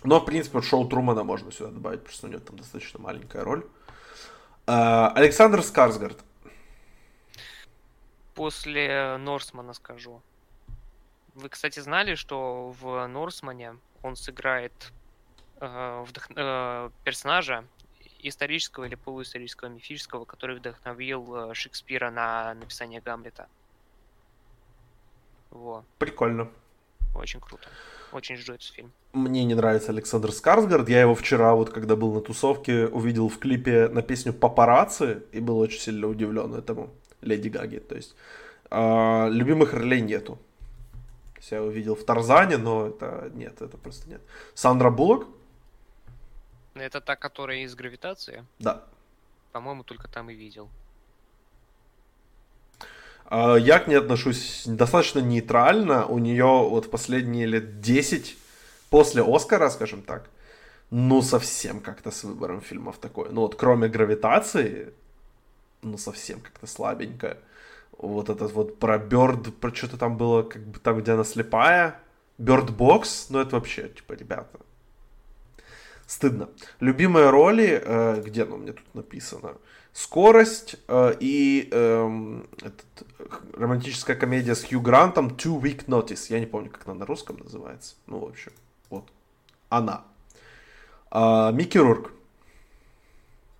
Но, 0.02 0.18
в 0.18 0.24
принципе, 0.24 0.56
вот 0.56 0.64
шоу 0.64 0.88
Трумана 0.88 1.24
можно 1.24 1.52
сюда 1.52 1.72
добавить, 1.72 2.00
потому 2.00 2.14
что 2.14 2.26
у 2.28 2.30
него 2.30 2.40
там 2.40 2.56
достаточно 2.56 2.98
маленькая 2.98 3.44
роль. 3.44 3.66
А, 4.66 5.12
Александр 5.14 5.62
Скарсгард. 5.62 6.24
После 8.34 9.18
Норсмана 9.18 9.74
скажу. 9.74 10.22
Вы, 11.36 11.50
кстати, 11.50 11.80
знали, 11.80 12.14
что 12.14 12.74
в 12.80 13.06
Норсмане 13.08 13.76
он 14.02 14.16
сыграет 14.16 14.72
э, 15.60 15.66
вдох- 15.66 16.32
э, 16.34 16.90
персонажа 17.04 17.64
исторического 18.20 18.84
или 18.84 18.94
полуисторического, 18.94 19.68
мифического, 19.68 20.24
который 20.24 20.56
вдохновил 20.56 21.50
э, 21.50 21.54
Шекспира 21.54 22.10
на 22.10 22.54
написание 22.54 23.02
Гамлета. 23.02 23.48
Во, 25.50 25.84
Прикольно. 25.98 26.48
очень 27.14 27.40
круто. 27.40 27.68
Очень 28.12 28.36
жду 28.36 28.54
этот 28.54 28.68
фильм. 28.68 28.90
Мне 29.12 29.44
не 29.44 29.54
нравится 29.54 29.90
Александр 29.92 30.32
Скарсгард. 30.32 30.88
Я 30.88 31.02
его 31.02 31.14
вчера, 31.14 31.54
вот 31.54 31.68
когда 31.68 31.96
был 31.96 32.14
на 32.14 32.22
тусовке, 32.22 32.86
увидел 32.86 33.28
в 33.28 33.38
клипе 33.38 33.88
на 33.88 34.00
песню 34.00 34.32
«Папарацци» 34.32 35.22
и 35.32 35.40
был 35.40 35.58
очень 35.58 35.80
сильно 35.80 36.06
удивлен 36.06 36.54
этому. 36.54 36.88
Леди 37.20 37.48
Гаги, 37.48 37.78
то 37.78 37.94
есть. 37.94 38.16
А, 38.70 39.28
любимых 39.28 39.74
ролей 39.74 40.00
нету. 40.00 40.38
Я 41.50 41.58
его 41.58 41.70
видел 41.70 41.94
в 41.94 42.04
Тарзане, 42.04 42.56
но 42.56 42.88
это 42.88 43.30
нет, 43.34 43.62
это 43.62 43.76
просто 43.76 44.08
нет. 44.08 44.20
Сандра 44.54 44.90
Буллок? 44.90 45.28
Это 46.74 47.00
та, 47.00 47.16
которая 47.16 47.58
из 47.58 47.74
гравитации. 47.74 48.44
Да. 48.58 48.84
По-моему, 49.52 49.82
только 49.84 50.08
там 50.08 50.28
и 50.30 50.34
видел. 50.34 50.68
А, 53.26 53.56
Я 53.56 53.78
к 53.78 53.88
ней 53.88 53.96
отношусь 53.96 54.64
достаточно 54.66 55.20
нейтрально. 55.20 56.06
У 56.06 56.18
нее 56.18 56.44
вот 56.44 56.90
последние 56.90 57.46
лет 57.46 57.80
10 57.80 58.36
после 58.90 59.22
Оскара, 59.22 59.70
скажем 59.70 60.02
так, 60.02 60.28
ну 60.90 61.22
совсем 61.22 61.80
как-то 61.80 62.10
с 62.10 62.24
выбором 62.24 62.60
фильмов 62.60 62.98
такое. 62.98 63.30
Ну 63.30 63.42
вот 63.42 63.56
кроме 63.56 63.88
гравитации, 63.88 64.92
ну 65.82 65.98
совсем 65.98 66.40
как-то 66.40 66.66
слабенько. 66.66 67.38
Вот 67.98 68.28
этот 68.28 68.52
вот 68.52 68.78
про 68.78 68.98
Бёрд, 68.98 69.54
про 69.56 69.74
что-то 69.74 69.96
там 69.96 70.16
было, 70.16 70.42
как 70.42 70.62
бы 70.66 70.78
там, 70.78 70.98
где 70.98 71.12
она 71.12 71.24
слепая. 71.24 72.00
Бокс, 72.38 73.28
ну 73.30 73.40
это 73.40 73.56
вообще, 73.56 73.88
типа, 73.88 74.12
ребята. 74.12 74.60
Стыдно. 76.06 76.48
Любимые 76.80 77.30
роли, 77.30 77.82
э, 77.84 78.22
где 78.24 78.44
оно 78.44 78.58
мне 78.58 78.72
тут 78.72 78.94
написано? 78.94 79.56
Скорость 79.92 80.76
э, 80.86 81.14
и 81.18 81.68
э, 81.72 82.40
этот, 82.58 82.84
романтическая 83.54 84.14
комедия 84.14 84.54
с 84.54 84.64
Хью 84.64 84.80
Грантом 84.80 85.28
Two 85.28 85.60
Week 85.60 85.86
Notice. 85.86 86.26
Я 86.28 86.38
не 86.38 86.46
помню, 86.46 86.70
как 86.70 86.86
она 86.86 86.94
на 86.94 87.06
русском 87.06 87.38
называется. 87.38 87.96
Ну, 88.06 88.18
в 88.20 88.24
общем, 88.26 88.52
вот. 88.90 89.08
Она. 89.68 90.04
А, 91.10 91.50
Микки 91.50 91.78
Рурк. 91.78 92.12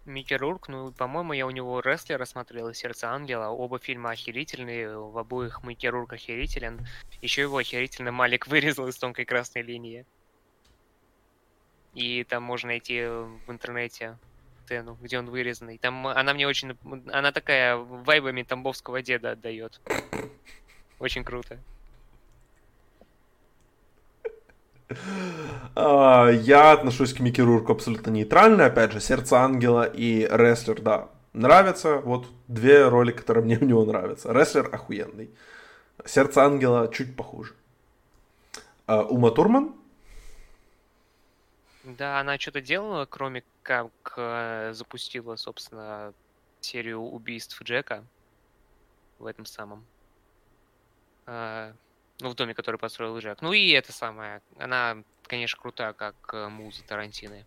Микки 0.06 0.34
Рурк, 0.34 0.68
ну, 0.68 0.92
по-моему, 0.92 1.32
я 1.32 1.46
у 1.46 1.50
него 1.50 1.80
рестлера 1.80 2.24
смотрел, 2.24 2.72
«Сердце 2.72 3.10
ангела». 3.10 3.48
Оба 3.48 3.78
фильма 3.80 4.10
охерительные, 4.10 4.96
в 4.98 5.18
обоих 5.18 5.64
Микки 5.64 5.86
Рурк 5.86 6.12
охерителен. 6.12 6.86
Еще 7.20 7.42
его 7.42 7.58
охерительно 7.58 8.12
Малик 8.12 8.46
вырезал 8.48 8.86
из 8.86 8.96
тонкой 8.96 9.24
красной 9.24 9.62
линии. 9.62 10.06
И 11.94 12.24
там 12.24 12.42
можно 12.44 12.68
найти 12.68 13.02
в 13.04 13.50
интернете 13.50 14.16
Тену, 14.68 14.96
где 15.00 15.18
он 15.18 15.30
вырезанный. 15.30 15.78
Там 15.78 16.06
она 16.06 16.34
мне 16.34 16.46
очень... 16.46 16.76
Она 17.10 17.32
такая 17.32 17.76
вайбами 17.76 18.42
тамбовского 18.42 19.02
деда 19.02 19.32
отдает. 19.32 19.80
Очень 20.98 21.24
круто. 21.24 21.58
А, 24.24 24.28
я 25.74 26.72
отношусь 26.72 27.12
к 27.12 27.20
Микки 27.20 27.40
Рурку 27.40 27.72
абсолютно 27.72 28.10
нейтрально. 28.10 28.66
Опять 28.66 28.92
же, 28.92 29.00
Сердце 29.00 29.36
Ангела 29.36 29.84
и 29.84 30.26
Рестлер, 30.30 30.80
да, 30.80 31.08
нравятся. 31.32 31.98
Вот 31.98 32.28
две 32.48 32.88
роли, 32.88 33.12
которые 33.12 33.44
мне 33.44 33.58
у 33.60 33.64
него 33.64 33.84
нравятся. 33.84 34.32
Рестлер 34.32 34.68
охуенный. 34.72 35.30
Сердце 36.04 36.44
Ангела 36.44 36.92
чуть 36.92 37.16
похуже. 37.16 37.54
А, 38.86 39.02
Ума 39.02 39.30
Турман. 39.30 39.74
Да, 41.84 42.20
она 42.20 42.38
что-то 42.38 42.60
делала, 42.60 43.06
кроме 43.06 43.44
как 43.62 43.90
э, 44.16 44.72
запустила, 44.74 45.36
собственно, 45.36 46.12
серию 46.60 47.00
убийств 47.00 47.62
Джека 47.62 48.04
в 49.18 49.26
этом 49.26 49.46
самом. 49.46 49.84
Ну, 52.20 52.30
в 52.30 52.34
доме, 52.34 52.55
который 52.55 52.76
построил 52.76 53.18
Джек. 53.18 53.43
Ну 53.43 53.52
и 53.52 53.70
это 53.70 53.93
самое. 53.93 54.40
Она, 54.59 54.98
конечно, 55.26 55.60
крутая, 55.60 55.93
как 55.93 56.14
э, 56.32 56.48
муза 56.48 56.82
Тарантины. 56.86 57.44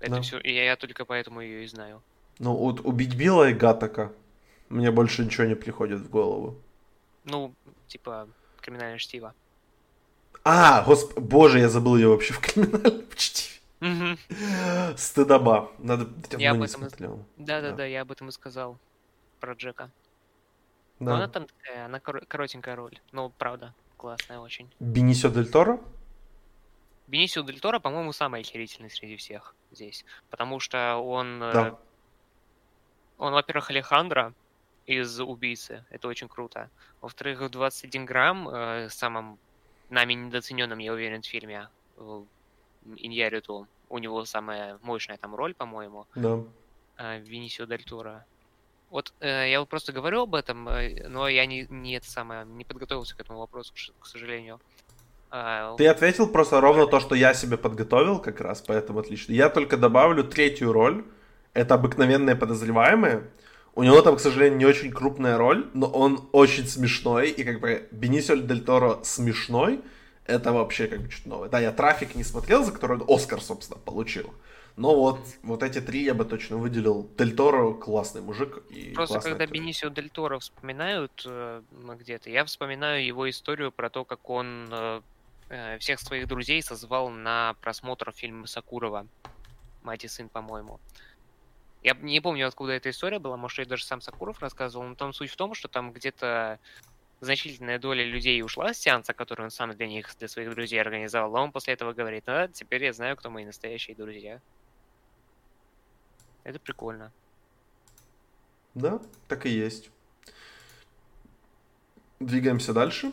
Это 0.00 0.16
да. 0.16 0.20
все. 0.22 0.40
Я, 0.40 0.64
я 0.64 0.76
только 0.76 1.04
поэтому 1.04 1.40
ее 1.40 1.64
и 1.64 1.66
знаю. 1.66 2.02
Ну, 2.38 2.54
вот 2.54 2.80
убить 2.80 3.16
Билла 3.16 3.48
и 3.50 3.54
Гатака. 3.54 4.12
Мне 4.68 4.90
больше 4.90 5.24
ничего 5.24 5.46
не 5.46 5.56
приходит 5.56 6.00
в 6.00 6.10
голову. 6.10 6.56
Ну, 7.24 7.54
типа, 7.88 8.28
криминальное 8.60 8.98
чтиво. 8.98 9.34
А, 10.44 10.82
госп... 10.84 11.18
боже, 11.18 11.58
я 11.58 11.68
забыл 11.68 11.96
ее 11.96 12.08
вообще 12.08 12.34
в 12.34 12.40
криминальном 12.40 13.04
чтиве. 13.16 13.58
Угу. 13.80 14.96
Стыдоба. 14.96 15.72
Надо... 15.78 16.08
Я 16.36 16.52
об 16.52 16.62
этом... 16.62 16.80
смотрел. 16.80 17.24
Да-да-да, 17.36 17.76
да. 17.76 17.84
я 17.84 18.02
об 18.02 18.12
этом 18.12 18.28
и 18.28 18.32
сказал. 18.32 18.78
Про 19.40 19.54
Джека. 19.54 19.90
Да. 21.00 21.10
Но 21.10 21.14
она 21.14 21.28
там 21.28 21.46
такая, 21.46 21.86
она 21.86 22.00
коротенькая 22.00 22.76
роль. 22.76 22.98
Ну, 23.12 23.30
правда, 23.38 23.74
классная 23.98 24.38
очень. 24.38 24.70
Бенисио 24.80 25.28
Дель 25.28 25.50
Торо? 25.50 25.78
Бенисио 27.06 27.42
Дель 27.42 27.60
Торо, 27.60 27.78
по-моему, 27.80 28.12
самый 28.12 28.40
охерительный 28.40 28.90
среди 28.90 29.16
всех 29.16 29.54
здесь. 29.70 30.06
Потому 30.30 30.60
что 30.60 30.96
он... 30.96 31.42
Э, 31.42 31.52
да. 31.52 31.78
Он, 33.18 33.32
во-первых, 33.32 33.70
Алехандро 33.70 34.32
из 34.86 35.20
«Убийцы». 35.20 35.84
Это 35.90 36.08
очень 36.08 36.28
круто. 36.28 36.70
Во-вторых, 37.00 37.50
21 37.50 38.06
грамм, 38.06 38.48
э, 38.48 38.88
самым 38.88 39.38
нами 39.90 40.14
недооцененным, 40.14 40.78
я 40.78 40.92
уверен, 40.92 41.22
в 41.22 41.26
фильме 41.26 41.68
э, 41.96 42.22
Иньяриту. 42.96 43.66
У 43.90 43.98
него 43.98 44.24
самая 44.24 44.78
мощная 44.82 45.16
там 45.16 45.34
роль, 45.34 45.54
по-моему. 45.54 46.06
Да. 46.14 46.40
Э, 46.96 47.18
Винисио 47.20 47.66
Дель 47.66 47.84
Торо. 47.84 48.24
Вот 48.90 49.12
э, 49.20 49.50
я 49.50 49.60
вот 49.60 49.68
просто 49.68 49.92
говорю 49.92 50.22
об 50.22 50.34
этом, 50.34 50.68
э, 50.68 51.08
но 51.08 51.28
я 51.28 51.46
не, 51.46 51.66
не 51.68 51.96
это 51.96 52.10
самое, 52.10 52.44
не 52.46 52.64
подготовился 52.64 53.16
к 53.16 53.20
этому 53.20 53.40
вопросу, 53.40 53.72
к 53.98 54.06
сожалению. 54.06 54.60
А, 55.30 55.76
Ты 55.76 55.86
ответил 55.86 56.28
просто 56.28 56.60
ровно 56.60 56.86
то, 56.86 57.00
что 57.00 57.14
я 57.14 57.34
себе 57.34 57.58
подготовил 57.58 58.18
как 58.18 58.40
раз, 58.40 58.62
поэтому 58.66 59.00
отлично. 59.00 59.32
Я 59.32 59.50
только 59.50 59.76
добавлю 59.76 60.24
третью 60.24 60.72
роль. 60.72 61.04
Это 61.52 61.74
обыкновенные 61.74 62.36
подозреваемые. 62.36 63.24
У 63.74 63.82
него 63.82 64.00
там, 64.02 64.16
к 64.16 64.20
сожалению, 64.20 64.58
не 64.58 64.64
очень 64.64 64.90
крупная 64.90 65.36
роль, 65.36 65.68
но 65.74 65.86
он 65.86 66.28
очень 66.32 66.66
смешной. 66.66 67.28
И 67.30 67.44
как 67.44 67.60
бы 67.60 67.88
Бенисио 67.90 68.36
Дель 68.36 68.64
Торо 68.64 69.00
смешной. 69.02 69.80
Это 70.24 70.52
вообще 70.52 70.88
как 70.88 71.00
бы 71.00 71.10
что-то 71.10 71.28
новое. 71.28 71.48
Да, 71.48 71.58
я 71.58 71.72
«Трафик» 71.72 72.14
не 72.14 72.24
смотрел, 72.24 72.62
за 72.62 72.72
который 72.72 72.98
он 72.98 73.04
Оскар, 73.08 73.40
собственно, 73.40 73.78
получил. 73.78 74.34
Но 74.78 74.94
вот, 74.94 75.18
вот 75.42 75.64
эти 75.64 75.80
три 75.80 76.04
я 76.04 76.14
бы 76.14 76.24
точно 76.24 76.56
выделил. 76.56 77.10
Дель 77.18 77.34
Торо 77.34 77.74
классный 77.74 78.20
мужик. 78.22 78.62
И 78.70 78.92
Просто 78.94 79.18
когда 79.18 79.42
актер. 79.42 79.52
Бенисио 79.52 79.88
Дель 79.88 80.08
Торо 80.08 80.38
вспоминают 80.38 81.24
э, 81.26 81.62
где-то, 81.72 82.30
я 82.30 82.44
вспоминаю 82.44 83.04
его 83.04 83.28
историю 83.28 83.72
про 83.72 83.90
то, 83.90 84.04
как 84.04 84.30
он 84.30 84.68
э, 84.70 85.00
э, 85.48 85.78
всех 85.78 85.98
своих 85.98 86.28
друзей 86.28 86.62
созвал 86.62 87.10
на 87.10 87.56
просмотр 87.60 88.12
фильма 88.12 88.46
Сакурова. 88.46 89.08
Мать 89.82 90.04
и 90.04 90.08
сын, 90.08 90.28
по-моему. 90.28 90.78
Я 91.82 91.94
не 91.94 92.20
помню, 92.20 92.46
откуда 92.46 92.72
эта 92.74 92.90
история 92.90 93.18
была, 93.18 93.36
может, 93.36 93.58
я 93.58 93.64
даже 93.64 93.84
сам 93.84 94.00
Сакуров 94.00 94.40
рассказывал, 94.40 94.86
но 94.86 94.94
там 94.94 95.12
суть 95.12 95.30
в 95.30 95.36
том, 95.36 95.54
что 95.54 95.66
там 95.66 95.92
где-то 95.92 96.60
значительная 97.18 97.80
доля 97.80 98.04
людей 98.04 98.40
ушла 98.42 98.72
с 98.72 98.78
сеанса, 98.78 99.12
который 99.12 99.42
он 99.42 99.50
сам 99.50 99.72
для 99.72 99.88
них, 99.88 100.14
для 100.20 100.28
своих 100.28 100.50
друзей 100.50 100.80
организовал, 100.80 101.36
а 101.36 101.40
он 101.40 101.50
после 101.50 101.74
этого 101.74 101.94
говорит, 101.94 102.28
а 102.28 102.46
теперь 102.46 102.84
я 102.84 102.92
знаю, 102.92 103.16
кто 103.16 103.28
мои 103.28 103.44
настоящие 103.44 103.96
друзья. 103.96 104.40
Это 106.48 106.58
прикольно. 106.58 107.12
Да, 108.74 109.02
так 109.28 109.44
и 109.44 109.50
есть. 109.50 109.90
Двигаемся 112.20 112.72
дальше. 112.72 113.12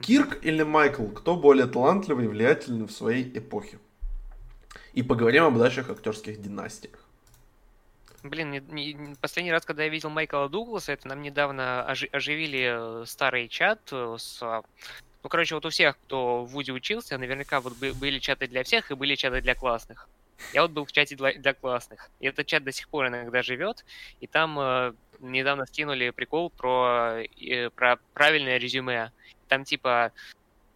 Кирк 0.00 0.38
или 0.44 0.62
Майкл, 0.62 1.08
кто 1.08 1.34
более 1.34 1.66
талантливый 1.66 2.26
и 2.26 2.28
влиятельный 2.28 2.86
в 2.86 2.92
своей 2.92 3.36
эпохе? 3.36 3.80
И 4.92 5.02
поговорим 5.02 5.42
об 5.42 5.58
дальших 5.58 5.90
актерских 5.90 6.40
династиях. 6.40 7.04
Блин, 8.22 8.52
не, 8.52 8.60
не, 8.60 9.16
последний 9.16 9.50
раз, 9.50 9.64
когда 9.64 9.82
я 9.82 9.88
видел 9.88 10.10
Майкла 10.10 10.48
Дугласа, 10.48 10.92
это 10.92 11.08
нам 11.08 11.22
недавно 11.22 11.84
ожи, 11.84 12.08
оживили 12.12 13.02
э, 13.02 13.04
старый 13.04 13.48
чат 13.48 13.80
э, 13.90 14.14
с... 14.16 14.40
Ну, 15.24 15.28
короче, 15.28 15.56
вот 15.56 15.66
у 15.66 15.70
всех, 15.70 15.98
кто 15.98 16.44
в 16.44 16.50
Вуди 16.50 16.70
учился, 16.70 17.18
наверняка 17.18 17.60
вот 17.60 17.76
были 17.76 18.20
чаты 18.20 18.46
для 18.46 18.62
всех 18.62 18.92
и 18.92 18.94
были 18.94 19.16
чаты 19.16 19.40
для 19.40 19.56
классных. 19.56 20.08
Я 20.52 20.62
вот 20.62 20.72
был 20.72 20.84
в 20.84 20.92
чате 20.92 21.16
для, 21.16 21.32
для 21.34 21.54
классных. 21.54 22.10
И 22.20 22.26
этот 22.26 22.46
чат 22.46 22.64
до 22.64 22.72
сих 22.72 22.88
пор 22.88 23.08
иногда 23.08 23.42
живет. 23.42 23.84
И 24.20 24.26
там 24.26 24.58
э, 24.58 24.94
недавно 25.20 25.66
скинули 25.66 26.10
прикол 26.10 26.50
про, 26.50 27.22
э, 27.22 27.70
про 27.70 27.98
правильное 28.12 28.58
резюме. 28.58 29.12
Там 29.48 29.64
типа 29.64 30.12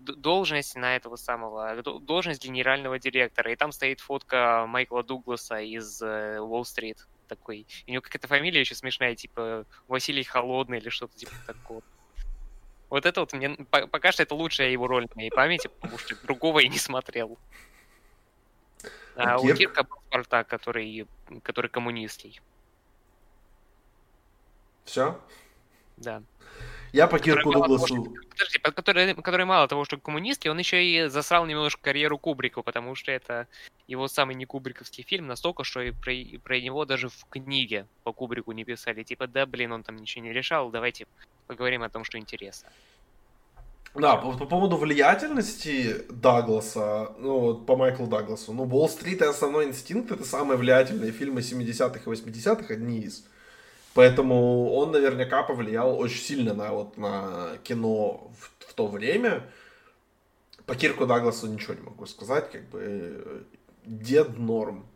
должность 0.00 0.76
на 0.76 0.96
этого 0.96 1.16
самого, 1.16 1.82
должность 1.82 2.44
генерального 2.44 2.98
директора. 2.98 3.52
И 3.52 3.56
там 3.56 3.72
стоит 3.72 4.00
фотка 4.00 4.64
Майкла 4.66 5.02
Дугласа 5.02 5.60
из 5.60 6.00
э, 6.02 6.38
Уолл-стрит 6.40 7.06
такой. 7.28 7.66
И 7.86 7.90
у 7.90 7.92
него 7.92 8.02
какая-то 8.02 8.28
фамилия 8.28 8.60
еще 8.60 8.74
смешная, 8.74 9.14
типа 9.14 9.66
Василий 9.86 10.24
Холодный 10.24 10.78
или 10.78 10.88
что-то 10.88 11.16
типа 11.16 11.32
такого. 11.46 11.82
Вот 12.90 13.04
это 13.04 13.20
вот 13.20 13.32
мне 13.34 13.50
пока 13.50 14.12
что 14.12 14.22
это 14.22 14.34
лучшая 14.34 14.70
его 14.70 14.86
роль 14.86 15.06
в 15.08 15.14
моей 15.14 15.30
памяти, 15.30 15.68
потому 15.68 15.98
что 15.98 16.16
другого 16.24 16.60
я 16.60 16.68
не 16.68 16.78
смотрел. 16.78 17.38
А 19.16 19.38
Кирк? 19.38 19.54
у 19.54 19.56
Кирка 19.56 19.82
был 19.84 19.98
Спартак, 20.08 20.46
который, 20.46 21.06
который 21.42 21.70
коммунистский. 21.70 22.40
Все? 24.84 25.20
Да. 25.96 26.22
Я 26.92 27.06
по 27.06 27.18
Кирку 27.18 27.52
Дугласу... 27.52 28.16
Подожди, 28.30 28.58
который, 28.58 29.14
который 29.14 29.44
мало 29.44 29.68
того, 29.68 29.84
что 29.84 29.98
коммунистский, 29.98 30.50
он 30.50 30.58
еще 30.58 30.82
и 30.82 31.08
засрал 31.08 31.44
немножко 31.44 31.82
карьеру 31.82 32.18
Кубрика, 32.18 32.62
потому 32.62 32.94
что 32.94 33.12
это 33.12 33.46
его 33.86 34.08
самый 34.08 34.34
не 34.34 34.46
кубриковский 34.46 35.04
фильм, 35.04 35.26
настолько, 35.26 35.64
что 35.64 35.80
и 35.80 35.90
про, 35.90 36.12
и 36.12 36.38
про 36.38 36.60
него 36.60 36.84
даже 36.84 37.08
в 37.08 37.24
книге 37.28 37.86
по 38.04 38.12
Кубрику 38.12 38.52
не 38.52 38.64
писали. 38.64 39.02
Типа, 39.02 39.26
да, 39.26 39.44
блин, 39.44 39.72
он 39.72 39.82
там 39.82 39.96
ничего 39.96 40.24
не 40.24 40.32
решал, 40.32 40.70
давайте 40.70 41.06
поговорим 41.46 41.82
о 41.82 41.88
том, 41.88 42.04
что 42.04 42.18
интересно. 42.18 42.68
Да, 43.94 44.16
по, 44.16 44.32
по 44.36 44.46
поводу 44.46 44.76
влиятельности 44.76 46.04
Дагласа, 46.10 47.12
ну, 47.18 47.40
вот 47.40 47.66
по 47.66 47.76
Майклу 47.76 48.06
Дагласу, 48.06 48.52
ну, 48.52 48.64
Уолл-стрит 48.64 49.22
и 49.22 49.24
Основной 49.24 49.66
инстинкт 49.66 50.12
это 50.12 50.24
самые 50.24 50.56
влиятельные 50.58 51.10
фильмы 51.10 51.40
70-х 51.40 51.98
и 51.98 52.14
80-х, 52.14 52.74
одни 52.74 53.00
из. 53.00 53.24
Поэтому 53.94 54.72
он 54.74 54.92
наверняка 54.92 55.42
повлиял 55.42 55.98
очень 55.98 56.20
сильно 56.20 56.54
на, 56.54 56.72
вот, 56.72 56.96
на 56.96 57.56
кино 57.64 58.30
в, 58.38 58.70
в 58.70 58.74
то 58.74 58.86
время. 58.86 59.50
По 60.66 60.74
Кирку 60.74 61.06
Дагласу 61.06 61.46
ничего 61.46 61.74
не 61.74 61.80
могу 61.80 62.06
сказать, 62.06 62.50
как 62.52 62.68
бы 62.68 63.46
дед 63.84 64.38
норм. 64.38 64.86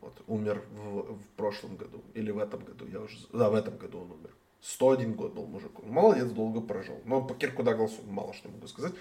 Вот, 0.00 0.22
умер 0.26 0.64
в, 0.72 1.14
в 1.14 1.26
прошлом 1.36 1.76
году 1.76 2.02
или 2.14 2.30
в 2.30 2.38
этом 2.38 2.64
году, 2.64 2.86
я 2.86 3.00
уже... 3.00 3.16
Да, 3.32 3.50
в 3.50 3.54
этом 3.54 3.76
году 3.76 4.00
он 4.00 4.12
умер. 4.12 4.30
101 4.66 5.14
год 5.14 5.34
был 5.34 5.46
мужик. 5.46 5.70
Молодец, 5.82 6.26
долго 6.26 6.60
прожил. 6.60 7.00
Но 7.04 7.22
по 7.22 7.34
Кирку 7.34 7.62
Дагласу 7.62 8.02
мало 8.08 8.34
что 8.34 8.48
могу 8.48 8.66
сказать. 8.66 8.92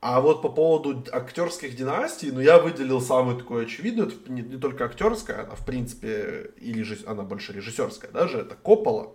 А 0.00 0.20
вот 0.20 0.42
по 0.42 0.48
поводу 0.48 1.04
актерских 1.12 1.76
династий, 1.76 2.30
ну 2.30 2.40
я 2.40 2.58
выделил 2.58 3.00
самую 3.00 3.38
такую 3.38 3.64
очевидную, 3.64 4.08
это 4.08 4.30
не, 4.30 4.42
не 4.42 4.58
только 4.58 4.84
актерская, 4.84 5.44
она 5.44 5.54
в 5.54 5.64
принципе 5.64 6.50
и 6.58 6.72
режисс... 6.72 7.06
она 7.06 7.22
больше 7.22 7.52
режиссерская 7.52 8.10
даже, 8.10 8.38
это 8.40 8.54
Коппола. 8.54 9.12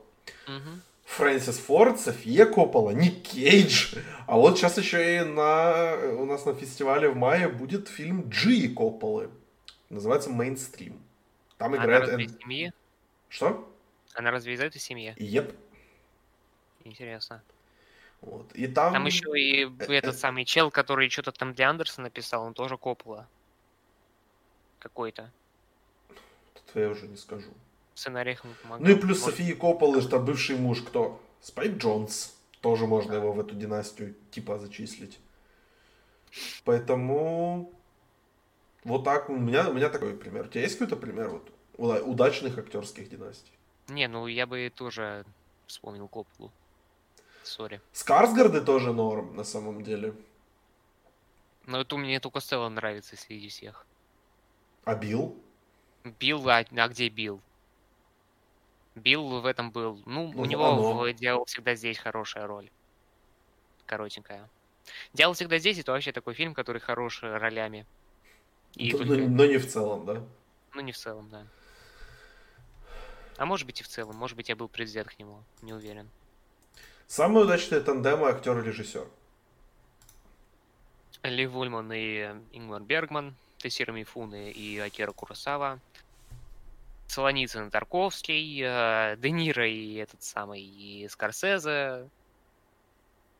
Мгм. 0.47 0.81
Фрэнсис 1.05 1.57
Форд, 1.57 1.99
София 1.99 2.45
Коппола, 2.45 2.91
Ник 2.91 3.21
Кейдж. 3.23 3.95
А 4.25 4.37
вот 4.37 4.57
сейчас 4.57 4.77
еще 4.77 5.17
и 5.17 5.19
на, 5.19 5.95
у 6.17 6.25
нас 6.25 6.45
на 6.45 6.53
фестивале 6.53 7.09
в 7.09 7.15
мае 7.15 7.49
будет 7.49 7.87
фильм 7.87 8.29
Джи 8.29 8.69
Копполы. 8.69 9.29
Называется 9.89 10.29
«Мейнстрим». 10.29 10.99
Там 11.57 11.73
Она 11.73 11.83
играет... 11.83 12.01
разве 12.07 12.25
Эн- 12.25 12.39
семьи? 12.41 12.73
Что? 13.27 13.67
Она 14.13 14.31
разве 14.31 14.53
из 14.53 14.61
этой 14.61 14.79
семьи? 14.79 15.13
Еп. 15.17 15.53
Интересно. 16.83 17.41
Вот. 18.21 18.51
И 18.53 18.67
там... 18.67 18.93
Там 18.93 19.05
еще 19.05 19.29
и 19.39 19.65
э, 19.65 19.93
этот 19.93 20.15
э. 20.15 20.17
самый 20.17 20.45
чел, 20.45 20.71
который 20.71 21.09
что-то 21.09 21.31
там 21.31 21.53
для 21.53 21.69
Андерсона 21.69 22.09
писал, 22.09 22.43
он 22.43 22.53
тоже 22.53 22.77
Коппола. 22.77 23.27
Какой-то. 24.79 25.31
Тут 26.53 26.75
я 26.75 26.89
уже 26.89 27.07
не 27.07 27.17
скажу. 27.17 27.49
Сценарий 27.95 28.37
помогал. 28.61 28.85
Ну 28.85 28.91
и 28.91 28.95
плюс 28.95 29.21
Может, 29.21 29.37
Софии 29.37 29.53
Копполы, 29.53 30.01
что 30.01 30.19
бывший 30.19 30.57
муж 30.57 30.81
кто? 30.81 31.21
Спайк 31.41 31.77
Джонс. 31.77 32.35
Тоже 32.61 32.87
можно 32.87 33.13
его 33.13 33.31
в 33.31 33.39
эту 33.39 33.55
династию 33.55 34.15
типа 34.31 34.59
зачислить. 34.59 35.19
Поэтому 36.65 37.71
вот 38.83 39.03
так 39.03 39.29
у 39.29 39.35
меня, 39.35 39.69
у 39.69 39.73
меня 39.73 39.89
такой 39.89 40.13
пример. 40.13 40.45
У 40.45 40.47
тебя 40.49 40.61
есть 40.61 40.77
какой-то 40.77 40.97
пример 40.97 41.29
вот 41.29 41.51
уда- 41.77 42.03
удачных 42.03 42.57
актерских 42.57 43.09
династий? 43.09 43.53
Не, 43.87 44.07
ну 44.07 44.27
я 44.27 44.45
бы 44.45 44.71
тоже 44.75 45.25
вспомнил 45.67 46.07
Копполу. 46.07 46.51
Sorry. 47.43 47.81
Скарсгарды 47.93 48.61
тоже 48.61 48.93
норм 48.93 49.35
на 49.35 49.43
самом 49.43 49.83
деле. 49.83 50.13
Но 51.65 51.81
это 51.81 51.97
мне 51.97 52.19
только 52.19 52.39
Стелла 52.39 52.69
нравится 52.69 53.15
среди 53.15 53.47
всех. 53.49 53.85
А 54.85 54.95
Билл? 54.95 55.35
Билл, 56.19 56.47
а, 56.49 56.59
а 56.75 56.87
где 56.87 57.09
Билл? 57.09 57.41
Билл 58.95 59.41
в 59.41 59.45
этом 59.45 59.71
был. 59.71 60.01
Ну, 60.05 60.31
Ну, 60.33 60.41
у 60.41 60.45
него 60.45 60.65
оно. 60.65 60.97
в 60.99 61.13
«Дьявол 61.13 61.45
всегда 61.45 61.75
здесь» 61.75 61.97
хорошая 61.97 62.47
роль. 62.47 62.69
Коротенькая. 63.85 64.49
«Дьявол 65.13 65.33
всегда 65.35 65.59
здесь»— 65.59 65.77
это 65.79 65.91
вообще 65.91 66.11
такой 66.11 66.33
фильм, 66.33 66.53
который 66.53 66.81
хорош 66.81 67.21
ролями. 67.21 67.85
И 68.75 68.91
но, 68.91 68.97
только- 68.97 69.13
но 69.27 69.45
не 69.45 69.57
в 69.57 69.67
целом, 69.67 70.05
да? 70.05 70.23
Ну, 70.73 70.81
не 70.81 70.91
в 70.91 70.97
целом, 70.97 71.29
да. 71.29 71.45
А 73.37 73.45
может 73.45 73.65
быть 73.67 73.79
и 73.79 73.83
в 73.83 73.87
целом. 73.87 74.15
Может 74.15 74.35
быть, 74.35 74.49
я 74.49 74.55
был 74.55 74.67
предвзят 74.67 75.07
к 75.07 75.17
нему. 75.19 75.43
Не 75.61 75.73
уверен. 75.73 76.09
Самые 77.09 77.45
удачные 77.45 77.81
тандемы 77.81 78.29
актер-режиссер. 78.29 79.07
Ли 81.23 81.47
Вульман 81.47 81.91
и 81.91 82.35
Ингмар 82.51 82.83
Бергман, 82.83 83.35
Тессира 83.57 83.91
Мифуны 83.91 84.51
и 84.51 84.77
Акира 84.77 85.11
Куросава, 85.11 85.79
Солоницын 87.07 87.71
Тарковский, 87.71 88.61
э, 88.63 89.17
Де 89.17 89.31
Ниро 89.31 89.67
и 89.67 89.95
этот 89.95 90.21
самый 90.21 90.61
и 90.61 91.07
Скорсезе, 91.09 92.07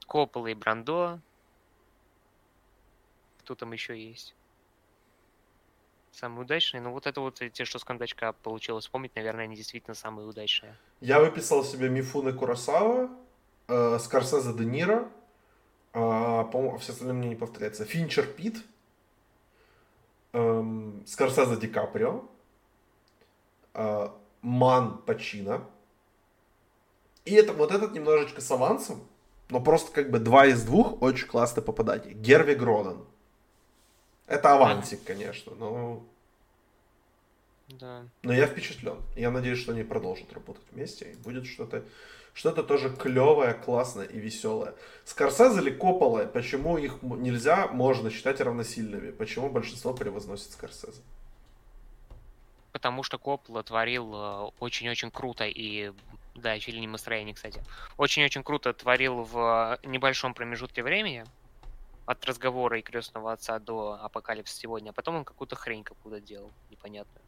Коппола 0.08 0.48
и 0.48 0.56
Брандо. 0.56 1.20
Кто 3.42 3.54
там 3.54 3.72
еще 3.72 3.96
есть? 3.96 4.34
Самые 6.12 6.42
удачные. 6.42 6.82
Ну, 6.82 6.92
вот 6.92 7.06
это 7.06 7.22
вот 7.22 7.40
те, 7.54 7.66
что 7.66 7.78
с 7.78 7.84
кондачка 7.84 8.34
получилось 8.34 8.86
вспомнить, 8.86 9.16
наверное, 9.16 9.44
они 9.44 9.56
действительно 9.56 9.94
самые 9.94 10.28
удачные. 10.28 10.76
Я 11.02 11.20
выписал 11.20 11.64
себе 11.64 11.88
Мифуны 11.88 12.34
Куросава, 12.34 13.12
э, 13.70 14.00
Скорсезе 14.00 14.54
Де 14.54 14.66
Ниро, 14.66 15.08
а, 15.94 16.44
по-моему, 16.46 16.78
все 16.78 16.92
остальные 16.92 17.16
мне 17.16 17.30
не 17.30 17.36
повторяется. 17.36 17.86
Финчер 17.86 18.26
Пит, 18.28 18.58
эм, 20.34 21.04
Скорсезе 21.08 21.56
Ди 21.58 21.68
Каприо, 21.68 22.24
э, 23.74 24.10
Ман 24.42 24.98
Пачино. 25.00 25.66
И 27.26 27.34
это 27.34 27.54
вот 27.54 27.72
этот 27.72 27.94
немножечко 27.94 28.42
с 28.42 28.50
авансом, 28.52 29.02
но 29.50 29.60
просто 29.62 29.92
как 29.92 30.10
бы 30.10 30.20
два 30.20 30.46
из 30.46 30.64
двух 30.64 31.02
очень 31.02 31.28
классные 31.28 31.64
попадания. 31.64 32.14
Герви 32.14 32.56
Гронан. 32.56 33.06
Это 34.28 34.54
авансик, 34.54 35.04
конечно, 35.04 35.54
но, 35.56 36.04
Да. 37.68 38.04
но 38.22 38.32
я 38.32 38.46
впечатлен. 38.46 38.98
Я 39.16 39.32
надеюсь, 39.32 39.60
что 39.60 39.72
они 39.72 39.84
продолжат 39.84 40.32
работать 40.34 40.64
вместе 40.72 41.12
и 41.12 41.16
будет 41.16 41.48
что-то 41.48 41.84
что-то 42.40 42.64
тоже 42.64 42.90
клевое, 42.90 43.54
классное 43.54 44.06
и 44.06 44.18
веселое. 44.18 44.74
Скорсезе 45.04 45.60
или 45.60 45.72
Коппола, 45.72 46.26
почему 46.26 46.78
их 46.78 47.02
нельзя, 47.02 47.68
можно 47.68 48.10
считать 48.10 48.40
равносильными? 48.40 49.12
Почему 49.12 49.50
большинство 49.50 49.94
превозносит 49.94 50.54
Скорсезе? 50.54 51.02
Потому 52.72 53.04
что 53.04 53.18
Коппола 53.18 53.62
творил 53.62 54.14
э, 54.14 54.52
очень-очень 54.62 55.12
круто 55.12 55.44
и 55.44 55.92
да, 56.34 56.56
и 56.56 56.60
Феллини 56.60 56.88
настроение, 56.88 57.36
кстати. 57.36 57.62
Очень-очень 57.98 58.44
круто 58.44 58.72
творил 58.72 59.24
в 59.24 59.78
небольшом 59.84 60.34
промежутке 60.34 60.82
времени 60.82 61.26
от 62.06 62.24
разговора 62.24 62.80
и 62.80 62.82
крестного 62.82 63.34
отца 63.34 63.60
до 63.60 64.00
апокалипсиса 64.02 64.62
сегодня, 64.62 64.92
а 64.92 64.94
потом 64.94 65.18
он 65.18 65.26
какую-то 65.26 65.58
хрень 65.58 65.84
какую-то 65.84 66.22
делал, 66.22 66.52
непонятную, 66.70 67.22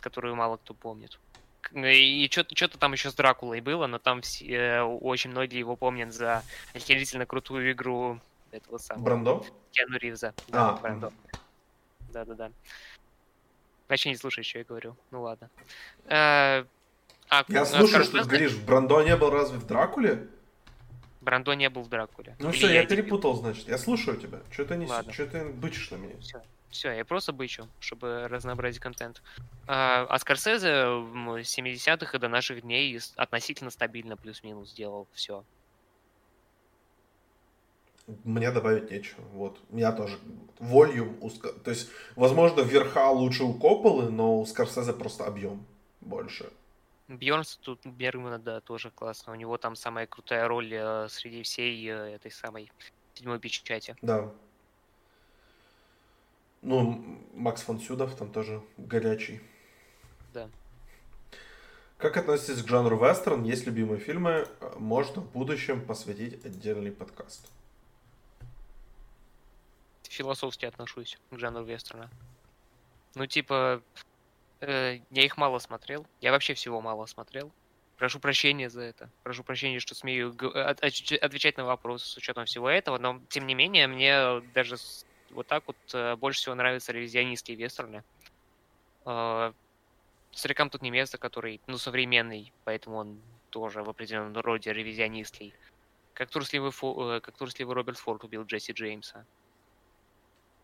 которую 0.00 0.34
мало 0.34 0.56
кто 0.56 0.74
помнит. 0.74 1.20
К- 1.60 1.72
И 1.76 2.28
что-то 2.30 2.78
там 2.78 2.92
еще 2.92 3.10
с 3.10 3.14
Дракулой 3.14 3.60
было, 3.60 3.86
но 3.86 3.98
там 3.98 4.22
все, 4.22 4.46
э, 4.46 4.82
очень 4.82 5.30
многие 5.30 5.58
его 5.58 5.76
помнят 5.76 6.12
за 6.12 6.42
охерительно 6.74 7.26
крутую 7.26 7.72
игру 7.72 8.20
этого 8.50 8.78
самого 8.78 9.04
Брандо? 9.04 9.46
Киану 9.72 9.98
Ривза. 9.98 10.34
Да, 10.48 10.70
А, 10.70 10.76
Брандо. 10.76 11.12
Да-да-да. 12.12 12.50
Вообще 13.88 14.10
не 14.10 14.16
слушай, 14.16 14.42
что 14.44 14.58
я 14.58 14.64
говорю. 14.64 14.96
Ну 15.10 15.22
ладно. 15.22 15.50
Э, 16.06 16.64
А, 17.32 17.44
Я 17.48 17.62
а 17.62 17.66
слушаю, 17.66 18.02
что 18.04 18.22
ты 18.22 18.28
говоришь, 18.28 18.56
Брандо 18.56 19.02
не 19.02 19.16
был 19.16 19.30
разве 19.30 19.58
в 19.58 19.66
Дракуле? 19.66 20.26
Брандо 21.20 21.54
не 21.54 21.68
был 21.70 21.82
в 21.82 21.88
Дракуле. 21.88 22.34
Ну 22.40 22.48
Или 22.48 22.56
все, 22.56 22.66
я 22.72 22.82
дебил? 22.84 22.96
перепутал, 23.04 23.34
значит. 23.34 23.68
Я 23.68 23.78
слушаю 23.78 24.16
тебя. 24.16 24.40
Что 24.50 24.64
ты 24.64 24.76
не 24.76 24.86
что 24.86 25.26
ты 25.26 25.44
бычишь 25.44 25.90
на 25.92 25.96
меня? 25.96 26.18
Все, 26.20 26.42
я 26.72 27.04
просто 27.04 27.32
бычу, 27.32 27.68
чтобы 27.80 28.28
разнообразить 28.28 28.80
контент. 28.80 29.22
А, 29.66 30.06
а 30.08 30.18
Скорсезе 30.18 30.84
с 31.42 31.58
70-х 31.58 32.16
и 32.16 32.20
до 32.20 32.28
наших 32.28 32.62
дней 32.62 32.98
относительно 33.16 33.70
стабильно 33.70 34.16
плюс-минус 34.16 34.72
делал 34.72 35.08
все. 35.12 35.44
Мне 38.24 38.50
добавить 38.50 38.90
нечего. 38.90 39.22
Вот. 39.32 39.58
Я 39.70 39.92
тоже. 39.92 40.18
Волюм. 40.58 41.16
у 41.20 41.30
То 41.30 41.70
есть, 41.70 41.90
возможно, 42.16 42.62
верха 42.62 43.10
лучше 43.10 43.44
у 43.44 43.54
Копполы, 43.54 44.10
но 44.10 44.40
у 44.40 44.46
Скорсезе 44.46 44.92
просто 44.92 45.24
объем 45.24 45.64
больше. 46.00 46.50
Бьернс 47.08 47.56
тут 47.56 47.84
Бергмана, 47.84 48.38
да, 48.38 48.60
тоже 48.60 48.90
классно. 48.90 49.32
У 49.32 49.36
него 49.36 49.58
там 49.58 49.74
самая 49.74 50.06
крутая 50.06 50.46
роль 50.46 50.72
э, 50.72 51.08
среди 51.08 51.42
всей 51.42 51.88
э, 51.88 52.14
этой 52.14 52.30
самой 52.30 52.70
седьмой 53.14 53.40
печати. 53.40 53.96
Да. 54.00 54.30
Ну, 56.62 57.02
Макс 57.34 57.62
фон 57.62 57.80
Сюдов 57.80 58.14
там 58.16 58.30
тоже 58.30 58.62
горячий. 58.76 59.40
Да. 60.34 60.48
Как 61.96 62.16
относитесь 62.16 62.62
к 62.62 62.68
жанру 62.68 62.96
вестерн? 62.98 63.44
Есть 63.44 63.66
любимые 63.66 63.98
фильмы? 64.00 64.46
Можно 64.78 65.22
в 65.22 65.30
будущем 65.32 65.80
посвятить 65.84 66.44
отдельный 66.44 66.92
подкаст. 66.92 67.50
философски 70.08 70.66
отношусь 70.66 71.18
к 71.30 71.38
жанру 71.38 71.64
вестерна. 71.64 72.10
Ну, 73.14 73.26
типа, 73.26 73.80
э, 74.60 74.98
я 75.10 75.22
их 75.24 75.36
мало 75.38 75.58
смотрел. 75.60 76.04
Я 76.20 76.32
вообще 76.32 76.52
всего 76.54 76.80
мало 76.80 77.06
смотрел. 77.06 77.50
Прошу 77.96 78.18
прощения 78.18 78.68
за 78.68 78.82
это. 78.82 79.08
Прошу 79.22 79.44
прощения, 79.44 79.78
что 79.78 79.94
смею 79.94 80.30
отвечать 80.30 81.56
на 81.56 81.64
вопросы 81.64 82.06
с 82.06 82.16
учетом 82.16 82.44
всего 82.44 82.68
этого, 82.68 82.98
но, 82.98 83.20
тем 83.28 83.46
не 83.46 83.54
менее, 83.54 83.86
мне 83.86 84.40
даже 84.52 84.76
с- 84.78 85.06
вот 85.30 85.46
так 85.46 85.64
вот 85.66 85.76
э, 85.94 86.16
больше 86.16 86.40
всего 86.40 86.54
нравятся 86.54 86.92
ревизионистские 86.92 87.56
вестерны. 87.56 88.02
Э, 89.06 89.52
Старикам 90.32 90.70
тут 90.70 90.82
не 90.82 90.90
место, 90.90 91.18
который, 91.18 91.60
ну, 91.66 91.76
современный, 91.76 92.52
поэтому 92.64 92.96
он 92.96 93.20
тоже 93.50 93.82
в 93.82 93.90
определенном 93.90 94.40
роде 94.40 94.72
ревизионистский. 94.72 95.52
Как 96.12 96.30
трусливый, 96.30 96.70
Фо- 96.70 97.16
э, 97.16 97.20
как 97.20 97.36
трусливый 97.36 97.74
Роберт 97.74 97.98
Форд 97.98 98.24
убил 98.24 98.44
Джесси 98.44 98.72
Джеймса 98.72 99.26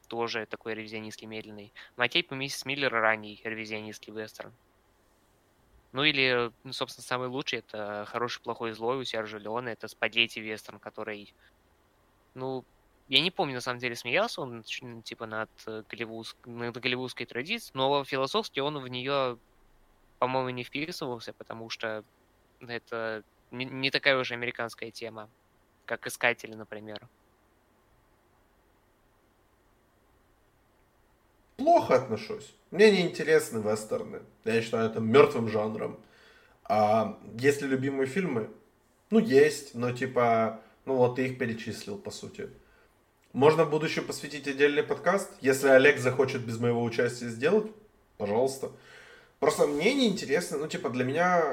тоже 0.07 0.47
такой 0.47 0.75
ревизионистский 0.75 1.27
медленный. 1.27 1.73
Маккей 1.97 2.23
по 2.23 2.35
миссис 2.35 2.65
Миллер 2.65 2.93
ранний 2.93 3.41
ревизионистский 3.45 4.13
вестерн. 4.13 4.53
Ну 5.93 6.05
или, 6.05 6.53
ну, 6.63 6.73
собственно, 6.73 7.05
самый 7.05 7.29
лучший 7.29 7.61
это 7.61 8.05
хороший, 8.07 8.43
плохой, 8.43 8.73
злой 8.73 8.99
у 8.99 9.05
Сержа 9.05 9.39
Леона. 9.39 9.71
Это 9.71 9.89
спагетти 9.89 10.41
вестерн, 10.41 10.79
который, 10.79 11.35
ну, 12.35 12.65
я 13.09 13.21
не 13.21 13.31
помню, 13.31 13.55
на 13.55 13.61
самом 13.61 13.79
деле, 13.79 13.95
смеялся 13.95 14.41
он, 14.41 14.63
типа, 14.63 15.27
над, 15.27 15.51
э, 15.67 15.85
голливуд, 15.89 16.37
над 16.45 16.77
голливудской 16.77 17.27
традицией, 17.27 17.71
но 17.75 18.03
в 18.03 18.09
философски 18.09 18.61
он 18.61 18.79
в 18.79 18.89
нее, 18.89 19.39
по-моему, 20.19 20.51
не 20.51 20.65
вписывался, 20.65 21.33
потому 21.33 21.71
что 21.71 22.03
это 22.61 23.23
не, 23.53 23.91
такая 23.91 24.19
уже 24.19 24.35
американская 24.35 24.91
тема, 24.91 25.31
как 25.85 26.07
«Искатели», 26.07 26.55
например. 26.55 27.07
Плохо 31.57 31.95
отношусь. 31.95 32.55
Мне 32.71 32.91
не 32.91 33.03
интересны 33.03 33.59
вестерны. 33.59 34.23
Я 34.45 34.61
считаю 34.61 34.91
это 34.91 35.01
мертвым 35.01 35.49
жанром. 35.49 35.99
А 36.65 37.19
если 37.39 37.67
любимые 37.67 38.07
фильмы? 38.07 38.51
Ну, 39.11 39.21
есть, 39.21 39.75
но 39.75 39.93
типа... 39.93 40.61
Ну 40.85 40.97
вот 40.97 41.17
ты 41.17 41.27
их 41.27 41.39
перечислил, 41.39 41.99
по 41.99 42.11
сути. 42.11 42.51
Можно 43.37 43.67
в 43.67 43.71
будущем 43.71 44.07
посвятить 44.07 44.49
отдельный 44.49 44.83
подкаст. 44.83 45.31
Если 45.43 45.69
Олег 45.69 45.99
захочет 45.99 46.41
без 46.47 46.59
моего 46.59 46.83
участия 46.83 47.29
сделать, 47.29 47.71
пожалуйста. 48.17 48.71
Просто 49.41 49.67
мне 49.67 49.93
не 49.93 50.09
интересно, 50.09 50.57
ну, 50.57 50.69
типа, 50.69 50.89
для 50.89 51.05
меня 51.05 51.45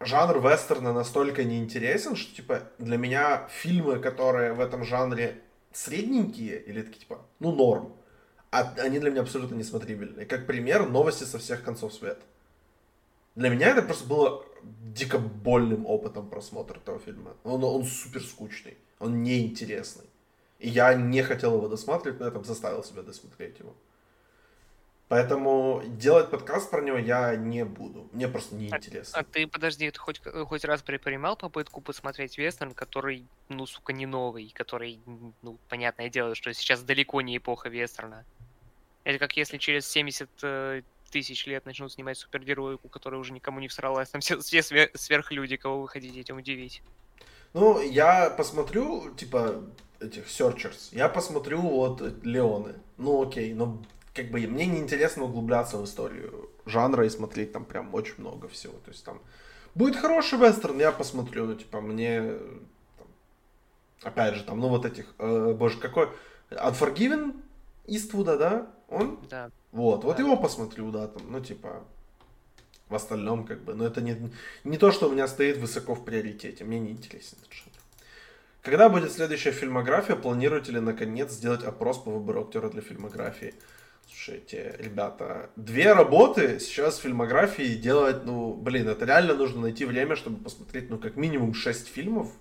жанр 0.00 0.38
вестерна 0.38 0.94
настолько 0.94 1.44
неинтересен, 1.44 2.16
что, 2.16 2.34
типа, 2.34 2.62
для 2.78 2.96
меня 2.96 3.46
фильмы, 3.50 3.98
которые 3.98 4.54
в 4.54 4.60
этом 4.60 4.84
жанре 4.84 5.42
средненькие, 5.70 6.62
или 6.62 6.80
такие, 6.80 7.00
типа, 7.00 7.20
ну, 7.40 7.52
норм, 7.52 7.94
а 8.50 8.62
они 8.78 8.98
для 8.98 9.10
меня 9.10 9.20
абсолютно 9.20 9.54
несмотрибельные. 9.54 10.24
Как 10.24 10.46
пример, 10.46 10.88
новости 10.88 11.24
со 11.24 11.38
всех 11.38 11.62
концов 11.62 11.92
света. 11.92 12.22
Для 13.34 13.50
меня 13.50 13.68
это 13.68 13.82
просто 13.82 14.08
было 14.08 14.46
дико 14.94 15.18
больным 15.18 15.84
опытом 15.84 16.30
просмотра 16.30 16.78
этого 16.78 16.98
фильма. 17.00 17.36
Он, 17.44 17.62
он 17.64 17.84
супер 17.84 18.22
скучный, 18.22 18.78
он 18.98 19.22
неинтересный. 19.22 20.06
И 20.58 20.68
я 20.68 20.94
не 20.94 21.22
хотел 21.22 21.56
его 21.56 21.68
досматривать, 21.68 22.18
но 22.20 22.26
я 22.26 22.32
там 22.32 22.44
заставил 22.44 22.82
себя 22.82 23.02
досмотреть 23.02 23.58
его. 23.58 23.74
Поэтому 25.08 25.82
делать 25.86 26.30
подкаст 26.30 26.68
про 26.68 26.82
него 26.82 26.98
я 26.98 27.36
не 27.36 27.64
буду. 27.64 28.08
Мне 28.12 28.26
просто 28.26 28.56
неинтересно. 28.56 29.18
А, 29.18 29.20
а 29.20 29.24
ты, 29.24 29.46
подожди, 29.46 29.88
ты 29.88 29.98
хоть, 29.98 30.20
хоть 30.20 30.64
раз 30.64 30.82
предпринимал 30.82 31.36
попытку 31.36 31.80
посмотреть 31.80 32.38
вестерн, 32.38 32.72
который, 32.72 33.24
ну, 33.48 33.66
сука, 33.66 33.92
не 33.92 34.04
новый, 34.04 34.50
который, 34.52 34.98
ну, 35.42 35.58
понятное 35.68 36.08
дело, 36.08 36.34
что 36.34 36.52
сейчас 36.52 36.82
далеко 36.82 37.20
не 37.20 37.36
эпоха 37.36 37.68
вестерна. 37.68 38.24
Это 39.04 39.20
как 39.20 39.36
если 39.36 39.58
через 39.58 39.86
70 39.86 40.28
э, 40.42 40.82
тысяч 41.12 41.46
лет 41.46 41.64
начнут 41.66 41.92
снимать 41.92 42.18
супергероику, 42.18 42.88
которая 42.88 43.20
уже 43.20 43.32
никому 43.32 43.60
не 43.60 43.68
всралась, 43.68 44.10
там 44.10 44.20
все, 44.22 44.40
все 44.40 44.90
сверхлюди, 44.94 45.56
кого 45.56 45.82
вы 45.82 45.88
хотите 45.88 46.18
этим 46.18 46.38
удивить. 46.38 46.82
Ну, 47.54 47.80
я 47.80 48.28
посмотрю, 48.30 49.14
типа, 49.14 49.62
этих 50.00 50.26
Searchers, 50.26 50.88
я 50.92 51.08
посмотрю 51.08 51.60
вот 51.60 52.02
Леоны. 52.22 52.74
Ну, 52.96 53.22
окей, 53.22 53.54
но 53.54 53.82
как 54.14 54.30
бы 54.30 54.40
мне 54.46 54.66
неинтересно 54.66 55.24
углубляться 55.24 55.76
в 55.76 55.84
историю 55.84 56.50
жанра 56.64 57.06
и 57.06 57.10
смотреть 57.10 57.52
там 57.52 57.64
прям 57.64 57.94
очень 57.94 58.14
много 58.18 58.48
всего. 58.48 58.74
То 58.84 58.90
есть 58.90 59.04
там 59.04 59.20
будет 59.74 59.96
хороший 59.96 60.38
вестерн, 60.38 60.78
я 60.78 60.90
посмотрю, 60.90 61.54
типа 61.54 61.80
мне 61.80 62.38
там, 62.98 63.06
опять 64.02 64.34
же 64.34 64.44
там, 64.44 64.58
ну 64.58 64.68
вот 64.68 64.86
этих, 64.86 65.14
э, 65.18 65.52
боже, 65.52 65.78
какой 65.78 66.08
Unforgiven 66.50 67.36
Иствуда, 67.86 68.38
да? 68.38 68.70
Он? 68.88 69.18
Да. 69.28 69.50
Вот, 69.72 70.04
вот 70.04 70.16
да. 70.16 70.22
его 70.22 70.36
посмотрю, 70.36 70.90
да, 70.90 71.08
там, 71.08 71.30
ну 71.30 71.40
типа 71.40 71.84
в 72.88 72.94
остальном 72.94 73.44
как 73.44 73.62
бы, 73.62 73.74
но 73.74 73.84
это 73.84 74.00
не, 74.00 74.16
не 74.64 74.78
то, 74.78 74.92
что 74.92 75.08
у 75.08 75.12
меня 75.12 75.28
стоит 75.28 75.58
высоко 75.58 75.94
в 75.94 76.04
приоритете, 76.04 76.64
мне 76.64 76.78
не 76.78 76.92
интересен 76.92 77.36
этот 77.40 77.52
жанр. 77.52 77.75
Когда 78.66 78.88
будет 78.88 79.12
следующая 79.12 79.52
фильмография? 79.52 80.16
Планируете 80.16 80.72
ли 80.72 80.80
наконец 80.80 81.30
сделать 81.30 81.62
опрос 81.62 81.98
по 81.98 82.10
выбору 82.10 82.42
актера 82.42 82.68
для 82.68 82.82
фильмографии? 82.82 83.54
Слушайте, 84.08 84.74
ребята, 84.80 85.50
две 85.54 85.92
работы 85.92 86.58
сейчас 86.58 86.98
в 86.98 87.02
фильмографии 87.02 87.76
делать, 87.76 88.24
ну, 88.24 88.54
блин, 88.54 88.88
это 88.88 89.04
реально 89.04 89.34
нужно 89.34 89.60
найти 89.60 89.84
время, 89.84 90.16
чтобы 90.16 90.42
посмотреть, 90.42 90.90
ну, 90.90 90.98
как 90.98 91.14
минимум 91.14 91.54
шесть 91.54 91.86
фильмов. 91.86 92.32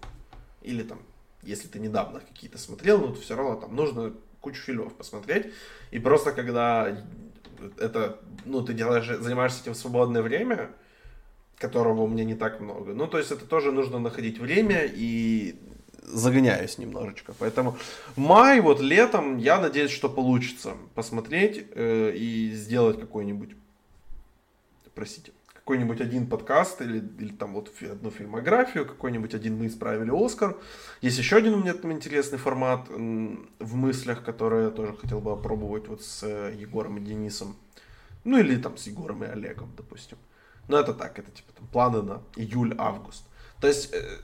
Или 0.64 0.82
там, 0.82 0.98
если 1.44 1.68
ты 1.68 1.78
недавно 1.78 2.22
какие-то 2.22 2.58
смотрел, 2.58 2.98
ну, 3.02 3.14
то 3.14 3.22
все 3.22 3.36
равно 3.36 3.58
там 3.58 3.76
нужно 3.76 4.12
кучу 4.42 4.64
фильмов 4.64 4.96
посмотреть. 4.96 5.54
И 5.92 6.00
просто 6.00 6.32
когда 6.32 7.06
это, 7.78 8.20
ну, 8.46 8.64
ты 8.64 8.74
делаешь, 8.74 9.06
занимаешься 9.06 9.62
этим 9.62 9.74
в 9.74 9.78
свободное 9.78 10.24
время, 10.24 10.72
которого 11.60 12.02
у 12.02 12.08
меня 12.08 12.24
не 12.24 12.36
так 12.36 12.62
много. 12.62 12.94
Ну, 12.96 13.06
то 13.06 13.20
есть 13.20 13.30
это 13.30 13.46
тоже 13.46 13.72
нужно 13.72 14.00
находить 14.00 14.40
время 14.40 14.86
и 14.92 15.60
загоняюсь 16.08 16.78
немножечко. 16.78 17.34
Поэтому 17.40 17.78
май, 18.16 18.62
вот 18.62 18.80
летом, 18.80 19.38
я 19.38 19.60
надеюсь, 19.60 19.92
что 19.92 20.10
получится 20.10 20.74
посмотреть 20.94 21.66
э, 21.76 22.12
и 22.16 22.52
сделать 22.54 23.00
какой-нибудь, 23.00 23.56
простите, 24.94 25.32
какой-нибудь 25.66 26.00
один 26.00 26.28
подкаст 26.28 26.82
или, 26.82 27.00
или 27.20 27.34
там 27.34 27.54
вот 27.54 27.72
одну 27.82 28.12
фильмографию, 28.12 28.86
какой-нибудь 28.86 29.34
один 29.34 29.58
мы 29.58 29.66
исправили 29.66 30.12
Оскар. 30.14 30.56
Есть 31.02 31.18
еще 31.18 31.38
один 31.38 31.56
у 31.56 31.58
меня 31.58 31.74
там 31.74 31.92
интересный 31.92 32.38
формат 32.38 32.88
в 32.88 33.76
мыслях, 33.76 34.24
который 34.24 34.66
я 34.66 34.70
тоже 34.70 34.94
хотел 34.94 35.22
бы 35.22 35.32
опробовать 35.32 35.88
вот 35.88 36.04
с 36.04 36.22
э, 36.24 36.54
Егором 36.56 36.98
и 36.98 37.02
Денисом. 37.02 37.56
Ну 38.24 38.38
или 38.38 38.58
там 38.58 38.78
с 38.78 38.86
Егором 38.86 39.24
и 39.24 39.28
Олегом, 39.28 39.72
допустим. 39.76 40.20
Но 40.68 40.80
это 40.80 40.94
так, 40.94 41.18
это 41.18 41.32
типа 41.32 41.52
там 41.58 41.68
планы 41.68 42.04
на 42.04 42.22
июль-август. 42.36 43.24
То 43.60 43.68
есть 43.68 43.92
э, 43.92 44.20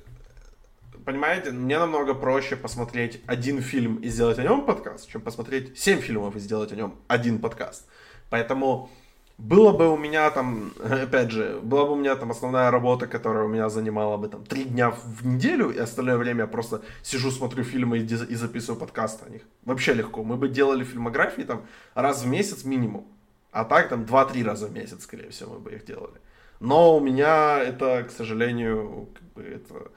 понимаете, 1.05 1.51
мне 1.51 1.79
намного 1.79 2.13
проще 2.13 2.55
посмотреть 2.55 3.21
один 3.27 3.61
фильм 3.61 3.97
и 3.97 4.09
сделать 4.09 4.39
о 4.39 4.43
нем 4.43 4.65
подкаст, 4.65 5.09
чем 5.09 5.21
посмотреть 5.21 5.77
семь 5.77 5.99
фильмов 5.99 6.35
и 6.35 6.39
сделать 6.39 6.71
о 6.71 6.75
нем 6.75 6.95
один 7.07 7.39
подкаст. 7.39 7.87
Поэтому 8.29 8.89
было 9.37 9.71
бы 9.71 9.89
у 9.91 9.97
меня 9.97 10.29
там, 10.29 10.71
опять 10.79 11.31
же, 11.31 11.59
была 11.63 11.85
бы 11.85 11.93
у 11.93 11.95
меня 11.95 12.15
там 12.15 12.31
основная 12.31 12.69
работа, 12.69 13.07
которая 13.07 13.45
у 13.45 13.47
меня 13.47 13.69
занимала 13.69 14.17
бы 14.17 14.27
там 14.27 14.45
три 14.45 14.65
дня 14.65 14.91
в 14.91 15.25
неделю, 15.25 15.71
и 15.71 15.79
остальное 15.79 16.17
время 16.17 16.41
я 16.41 16.47
просто 16.47 16.81
сижу, 17.01 17.31
смотрю 17.31 17.63
фильмы 17.63 17.97
и, 17.97 18.03
и 18.03 18.35
записываю 18.35 18.79
подкасты 18.79 19.25
о 19.25 19.29
них. 19.29 19.41
Вообще 19.65 19.93
легко. 19.93 20.23
Мы 20.23 20.37
бы 20.37 20.47
делали 20.47 20.83
фильмографии 20.83 21.41
там 21.41 21.65
раз 21.95 22.23
в 22.23 22.27
месяц 22.27 22.63
минимум. 22.65 23.07
А 23.51 23.65
так 23.65 23.89
там 23.89 24.05
два-три 24.05 24.43
раза 24.43 24.67
в 24.67 24.73
месяц, 24.73 25.03
скорее 25.03 25.29
всего, 25.29 25.55
мы 25.55 25.59
бы 25.59 25.73
их 25.73 25.85
делали. 25.85 26.21
Но 26.59 26.95
у 26.95 26.99
меня 26.99 27.59
это, 27.59 28.03
к 28.03 28.11
сожалению, 28.11 29.09
как 29.13 29.23
бы 29.33 29.41
это 29.41 29.91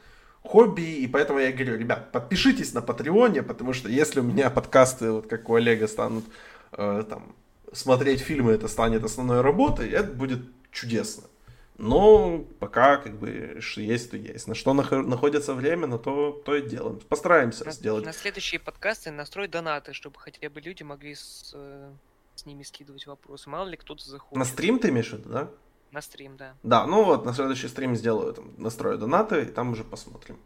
хобби, 0.44 0.82
и 0.82 1.08
поэтому 1.08 1.38
я 1.38 1.52
говорю, 1.52 1.76
ребят, 1.76 2.12
подпишитесь 2.12 2.74
на 2.74 2.82
Патреоне, 2.82 3.42
потому 3.42 3.72
что 3.72 3.88
если 3.88 4.20
у 4.20 4.22
меня 4.22 4.50
подкасты, 4.50 5.10
вот 5.10 5.26
как 5.26 5.48
у 5.48 5.54
Олега, 5.54 5.88
станут 5.88 6.24
э, 6.72 7.04
там 7.08 7.34
смотреть 7.72 8.20
фильмы, 8.20 8.52
это 8.52 8.68
станет 8.68 9.02
основной 9.04 9.40
работой, 9.40 9.90
это 9.90 10.12
будет 10.12 10.40
чудесно. 10.70 11.24
Но 11.76 12.44
пока 12.60 12.98
как 12.98 13.18
бы 13.18 13.56
что 13.60 13.80
есть, 13.80 14.10
то 14.10 14.16
есть. 14.16 14.46
На 14.46 14.54
что 14.54 14.74
находится 14.74 15.54
время, 15.54 15.88
на 15.88 15.98
то, 15.98 16.30
то 16.44 16.54
и 16.54 16.68
делаем. 16.68 17.00
Постараемся 17.08 17.64
на, 17.64 17.72
сделать. 17.72 18.04
На 18.04 18.12
следующие 18.12 18.60
подкасты 18.60 19.10
настроить 19.10 19.50
донаты, 19.50 19.92
чтобы 19.92 20.20
хотя 20.20 20.48
бы 20.50 20.60
люди 20.60 20.84
могли 20.84 21.16
с, 21.16 21.50
э, 21.52 21.90
с 22.36 22.46
ними 22.46 22.62
скидывать 22.62 23.06
вопросы. 23.06 23.50
Мало 23.50 23.68
ли 23.68 23.76
кто-то 23.76 24.08
заходит. 24.08 24.38
На 24.38 24.44
стрим 24.44 24.78
ты 24.78 24.90
имеешь 24.90 25.10
в 25.10 25.14
виду, 25.14 25.30
да? 25.30 25.50
На 25.94 26.02
стрим, 26.02 26.36
да. 26.36 26.56
Да, 26.64 26.88
ну 26.88 27.04
вот, 27.04 27.24
на 27.24 27.32
следующий 27.32 27.68
стрим 27.68 27.94
сделаю, 27.94 28.34
там, 28.34 28.52
настрою 28.58 28.98
донаты, 28.98 29.42
и 29.42 29.46
там 29.46 29.70
уже 29.70 29.84
посмотрим, 29.84 30.40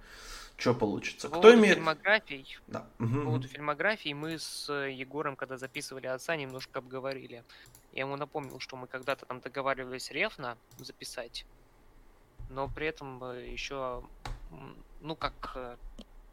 что 0.58 0.74
получится. 0.74 1.30
По 1.30 1.38
Кто 1.38 1.54
имеет... 1.54 1.76
фильмографий, 1.76 2.58
да. 2.66 2.86
по 2.98 3.06
поводу 3.06 3.48
фильмографии 3.48 4.12
мы 4.12 4.38
с 4.38 4.70
Егором, 4.70 5.36
когда 5.36 5.56
записывали 5.56 6.06
отца, 6.06 6.36
немножко 6.36 6.80
обговорили. 6.80 7.44
Я 7.92 8.00
ему 8.00 8.16
напомнил, 8.16 8.60
что 8.60 8.76
мы 8.76 8.88
когда-то 8.88 9.24
там 9.24 9.40
договаривались 9.40 10.10
рефно 10.10 10.58
записать, 10.76 11.46
но 12.50 12.68
при 12.68 12.88
этом 12.88 13.24
э, 13.24 13.48
еще, 13.50 14.04
ну 15.00 15.16
как, 15.16 15.52
э, 15.54 15.76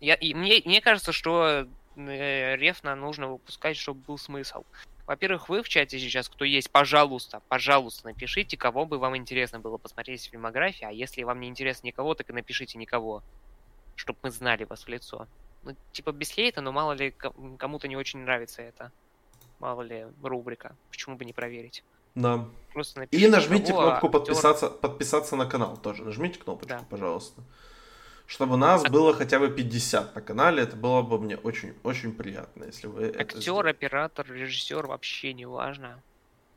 я, 0.01 0.15
и 0.15 0.33
мне, 0.33 0.61
мне 0.65 0.81
кажется, 0.81 1.13
что 1.13 1.69
э, 1.95 2.55
рефна 2.57 2.97
нужно 2.97 3.29
выпускать, 3.29 3.77
чтобы 3.77 4.01
был 4.01 4.17
смысл. 4.17 4.65
Во-первых, 5.07 5.49
вы 5.49 5.61
в 5.61 5.69
чате 5.69 5.99
сейчас, 5.99 6.27
кто 6.29 6.45
есть, 6.45 6.71
пожалуйста, 6.71 7.41
пожалуйста, 7.47 8.07
напишите, 8.07 8.57
кого 8.57 8.85
бы 8.85 8.97
вам 8.97 9.15
интересно 9.15 9.59
было 9.59 9.77
посмотреть 9.77 10.21
в 10.21 10.31
фильмографии, 10.31 10.85
а 10.85 10.91
если 10.91 11.23
вам 11.23 11.39
не 11.39 11.47
интересно 11.47 11.87
никого, 11.87 12.15
так 12.15 12.29
и 12.29 12.33
напишите 12.33 12.79
никого, 12.79 13.21
чтобы 13.95 14.17
мы 14.23 14.31
знали 14.31 14.63
вас 14.63 14.85
в 14.85 14.87
лицо. 14.87 15.27
Ну, 15.63 15.75
типа 15.91 16.11
без 16.11 16.29
хейта, 16.29 16.61
но 16.61 16.71
мало 16.71 16.93
ли 16.93 17.11
кому-то 17.11 17.87
не 17.87 17.95
очень 17.95 18.19
нравится 18.19 18.61
это. 18.61 18.91
Мало 19.59 19.83
ли 19.83 20.07
рубрика, 20.21 20.75
почему 20.89 21.15
бы 21.17 21.25
не 21.25 21.33
проверить. 21.33 21.83
Да. 22.15 22.47
Просто 22.73 23.03
Или 23.11 23.27
нажмите 23.27 23.73
кого, 23.73 23.83
кнопку 23.83 24.09
подписаться, 24.09 24.69
подписаться 24.69 25.35
на 25.35 25.45
канал 25.45 25.77
тоже. 25.77 26.03
Нажмите 26.03 26.39
кнопочку, 26.39 26.79
да. 26.79 26.85
пожалуйста 26.89 27.43
чтобы 28.27 28.57
нас 28.57 28.83
а... 28.83 28.89
было 28.89 29.13
хотя 29.13 29.39
бы 29.39 29.49
50 29.49 30.15
на 30.15 30.21
канале, 30.21 30.63
это 30.63 30.75
было 30.75 31.01
бы 31.01 31.19
мне 31.19 31.37
очень-очень 31.37 32.13
приятно, 32.13 32.65
если 32.65 32.87
вы 32.87 33.13
Актер, 33.17 33.67
оператор, 33.67 34.25
режиссер, 34.31 34.87
вообще 34.87 35.33
не 35.33 35.45
важно. 35.45 36.01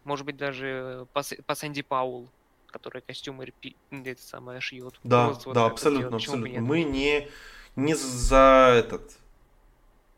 Может 0.05 0.24
быть, 0.24 0.36
даже 0.36 1.07
по, 1.12 1.23
по 1.47 1.55
Сэнди 1.55 1.82
Паул, 1.82 2.28
который 2.66 3.03
костюмы 3.03 3.53
это 3.90 4.23
самое 4.23 4.61
шьет. 4.61 4.95
Да, 5.05 5.28
вот, 5.28 5.55
да, 5.55 5.66
абсолютно, 5.66 6.16
абсолютно. 6.16 6.61
Мы 6.61 6.85
не, 6.85 7.28
не 7.77 7.95
за 7.95 8.74
этот 8.74 9.19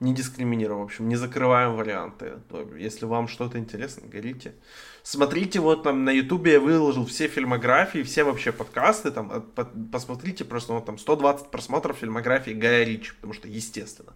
не 0.01 0.15
дискриминируем, 0.15 0.81
в 0.81 0.85
общем, 0.85 1.09
не 1.09 1.17
закрываем 1.17 1.77
варианты. 1.77 2.39
Если 2.79 3.05
вам 3.05 3.29
что-то 3.29 3.59
интересно, 3.59 4.09
горите. 4.09 4.55
Смотрите, 5.03 5.61
вот 5.61 5.83
там 5.83 6.05
на 6.05 6.11
ютубе 6.11 6.53
я 6.53 6.61
выложил 6.61 7.05
все 7.05 7.29
фильмографии, 7.29 8.03
все 8.03 8.25
вообще 8.25 8.51
подкасты, 8.51 9.11
там, 9.11 9.45
посмотрите, 9.93 10.45
просто 10.45 10.73
вот 10.73 10.87
там 10.87 10.99
120 10.99 11.51
просмотров 11.51 11.99
фильмографии 11.99 12.53
Гая 12.53 12.85
Ричи, 12.85 13.13
потому 13.15 13.35
что 13.35 13.47
естественно. 13.47 14.13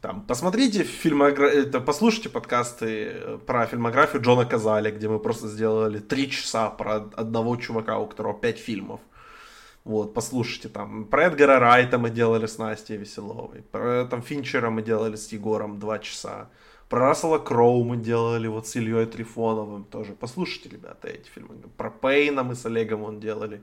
там, 0.00 0.22
посмотрите 0.22 0.84
фильмогра... 0.84 1.48
это, 1.48 1.80
послушайте 1.80 2.30
подкасты 2.30 2.86
э, 2.86 3.38
про 3.46 3.66
фильмографию 3.66 4.22
Джона 4.22 4.46
Казали, 4.46 4.90
где 4.90 5.08
мы 5.08 5.18
просто 5.18 5.48
сделали 5.48 5.98
три 5.98 6.30
часа 6.30 6.70
про 6.70 6.96
одного 6.96 7.56
чувака, 7.56 7.98
у 7.98 8.06
которого 8.06 8.38
пять 8.38 8.58
фильмов. 8.58 9.00
Вот, 9.84 10.14
послушайте 10.14 10.70
там. 10.70 11.04
Про 11.04 11.24
Эдгара 11.24 11.58
Райта 11.58 11.98
мы 11.98 12.08
делали 12.08 12.46
с 12.46 12.56
Настей 12.56 12.96
Веселовой. 12.96 13.62
Про 13.70 14.06
там 14.06 14.22
Финчера 14.22 14.70
мы 14.70 14.82
делали 14.82 15.16
с 15.16 15.30
Егором 15.30 15.78
два 15.78 15.98
часа. 15.98 16.48
Про 16.88 17.00
Рассела 17.00 17.38
Кроу 17.38 17.84
мы 17.84 17.98
делали 17.98 18.46
вот 18.46 18.66
с 18.66 18.76
Ильей 18.76 19.04
Трифоновым 19.04 19.84
тоже. 19.84 20.14
Послушайте, 20.14 20.70
ребята, 20.70 21.08
эти 21.08 21.28
фильмы. 21.28 21.56
Про 21.76 21.90
Пейна 21.90 22.42
мы 22.42 22.54
с 22.54 22.64
Олегом 22.64 23.02
он 23.02 23.20
делали. 23.20 23.60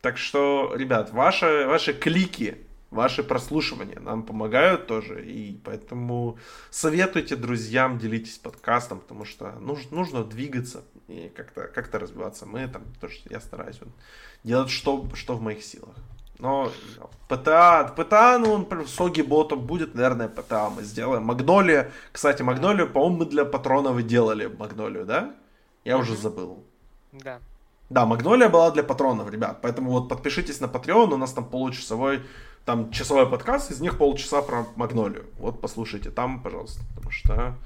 Так 0.00 0.16
что, 0.16 0.72
ребят, 0.76 1.12
ваши, 1.12 1.66
ваши 1.66 1.92
клики, 1.92 2.58
ваши 2.92 3.24
прослушивания 3.24 3.98
нам 3.98 4.22
помогают 4.22 4.86
тоже. 4.86 5.24
И 5.24 5.58
поэтому 5.64 6.38
советуйте 6.70 7.34
друзьям, 7.34 7.98
делитесь 7.98 8.38
подкастом, 8.38 9.00
потому 9.00 9.24
что 9.24 9.52
нужно, 9.60 9.96
нужно 9.96 10.24
двигаться 10.24 10.84
и 11.08 11.28
как-то 11.28 11.68
как 11.68 11.92
развиваться. 11.94 12.46
Мы 12.46 12.66
там 12.68 12.82
тоже, 13.00 13.16
я 13.30 13.40
стараюсь 13.40 13.78
вот, 13.80 13.88
делать 14.44 14.70
что, 14.70 15.06
что 15.14 15.34
в 15.34 15.42
моих 15.42 15.62
силах. 15.62 15.94
Но 16.38 16.72
ПТА, 17.28 17.94
ПТА, 17.96 18.38
ну, 18.38 18.52
он 18.52 18.86
Соги 18.88 19.22
ботом 19.22 19.60
будет, 19.60 19.94
наверное, 19.94 20.28
ПТА 20.28 20.70
мы 20.70 20.82
сделаем. 20.82 21.22
Магнолия, 21.24 21.92
кстати, 22.10 22.42
Магнолию, 22.42 22.90
по-моему, 22.90 23.18
мы 23.18 23.26
для 23.26 23.44
патронов 23.44 23.98
и 23.98 24.02
делали 24.02 24.46
Магнолию, 24.46 25.04
да? 25.04 25.34
Я 25.84 25.94
mm-hmm. 25.94 26.00
уже 26.00 26.16
забыл. 26.16 26.64
Да. 27.12 27.38
Да, 27.90 28.06
Магнолия 28.06 28.48
была 28.48 28.70
для 28.70 28.82
патронов, 28.82 29.30
ребят. 29.30 29.58
Поэтому 29.62 29.90
вот 29.90 30.08
подпишитесь 30.08 30.60
на 30.60 30.64
Patreon, 30.64 31.12
у 31.12 31.16
нас 31.16 31.32
там 31.32 31.44
получасовой, 31.44 32.22
там 32.64 32.90
часовой 32.90 33.28
подкаст, 33.28 33.70
из 33.70 33.80
них 33.80 33.98
полчаса 33.98 34.42
про 34.42 34.66
Магнолию. 34.76 35.26
Вот 35.38 35.60
послушайте 35.60 36.10
там, 36.10 36.42
пожалуйста, 36.42 36.80
потому 36.94 37.10
что... 37.12 37.56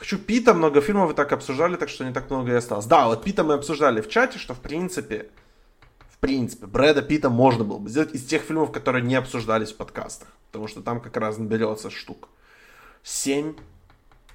Хочу 0.00 0.18
Пита, 0.18 0.54
много 0.54 0.80
фильмов 0.80 1.08
вы 1.08 1.14
так 1.14 1.30
обсуждали, 1.30 1.76
так 1.76 1.88
что 1.88 2.04
не 2.04 2.12
так 2.12 2.28
много 2.28 2.50
и 2.50 2.54
осталось. 2.54 2.86
Да, 2.86 3.06
вот 3.06 3.22
Пита 3.22 3.44
мы 3.44 3.54
обсуждали 3.54 4.00
в 4.00 4.08
чате, 4.08 4.38
что 4.38 4.54
в 4.54 4.60
принципе 4.60 5.30
принципе, 6.20 6.66
Брэда 6.66 7.02
Питта 7.02 7.30
можно 7.30 7.64
было 7.64 7.78
бы 7.78 7.88
сделать 7.88 8.14
из 8.14 8.24
тех 8.24 8.42
фильмов, 8.42 8.70
которые 8.70 9.02
не 9.02 9.14
обсуждались 9.14 9.72
в 9.72 9.76
подкастах. 9.76 10.28
Потому 10.50 10.68
что 10.68 10.82
там 10.82 11.00
как 11.00 11.16
раз 11.16 11.38
наберется 11.38 11.90
штук 11.90 12.28
7, 13.02 13.54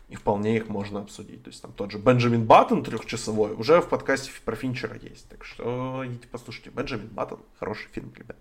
и 0.09 0.15
вполне 0.15 0.57
их 0.57 0.67
можно 0.67 0.99
обсудить. 0.99 1.43
То 1.43 1.49
есть 1.49 1.61
там 1.61 1.71
тот 1.73 1.91
же 1.91 1.99
Бенджамин 1.99 2.45
Баттон 2.45 2.83
трехчасовой 2.83 3.53
уже 3.53 3.81
в 3.81 3.87
подкасте 3.87 4.31
про 4.43 4.55
Финчера 4.55 4.97
есть. 4.97 5.29
Так 5.29 5.45
что 5.45 6.03
идите 6.05 6.27
послушайте. 6.29 6.71
Бенджамин 6.71 7.07
Баттон 7.07 7.39
хороший 7.59 7.87
фильм, 7.91 8.13
ребят. 8.15 8.37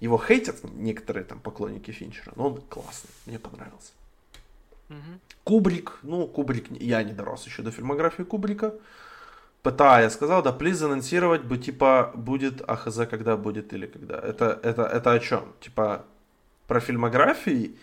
Его 0.00 0.18
хейтят 0.18 0.64
некоторые 0.64 1.24
там 1.24 1.40
поклонники 1.40 1.90
Финчера, 1.90 2.32
но 2.36 2.48
он 2.48 2.60
классный, 2.62 3.10
мне 3.26 3.38
понравился. 3.38 3.92
Угу. 4.90 5.20
Кубрик, 5.44 5.98
ну, 6.02 6.26
Кубрик, 6.26 6.70
я 6.80 7.02
не 7.02 7.12
дорос 7.12 7.46
еще 7.46 7.62
до 7.62 7.70
фильмографии 7.70 8.24
Кубрика. 8.24 8.74
ПТА 9.62 10.00
я 10.00 10.10
сказал, 10.10 10.42
да, 10.42 10.52
плиз 10.52 10.82
анонсировать 10.82 11.42
бы, 11.44 11.58
типа, 11.58 12.12
будет 12.14 12.62
АХЗ, 12.68 13.06
когда 13.10 13.36
будет 13.36 13.72
или 13.72 13.86
когда. 13.86 14.18
Это, 14.18 14.58
это, 14.62 14.82
это 14.82 15.12
о 15.12 15.18
чем? 15.18 15.52
Типа, 15.60 16.04
про 16.66 16.80
фильмографии? 16.80 17.76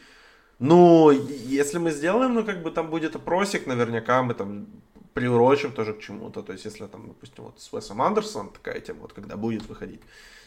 Ну, 0.59 1.11
если 1.11 1.77
мы 1.77 1.91
сделаем, 1.91 2.33
ну, 2.33 2.43
как 2.43 2.63
бы 2.63 2.71
там 2.71 2.89
будет 2.89 3.15
опросик, 3.15 3.67
наверняка 3.67 4.23
мы 4.23 4.33
там 4.33 4.67
приурочим 5.13 5.71
тоже 5.71 5.93
к 5.93 5.99
чему-то. 5.99 6.41
То 6.41 6.53
есть, 6.53 6.65
если 6.65 6.87
там, 6.87 7.07
допустим, 7.07 7.43
вот 7.43 7.59
с 7.59 7.73
Уэсом 7.73 8.01
Андерсоном 8.01 8.49
такая 8.49 8.79
тема, 8.79 9.01
вот 9.01 9.13
когда 9.13 9.35
будет 9.35 9.69
выходить, 9.69 10.01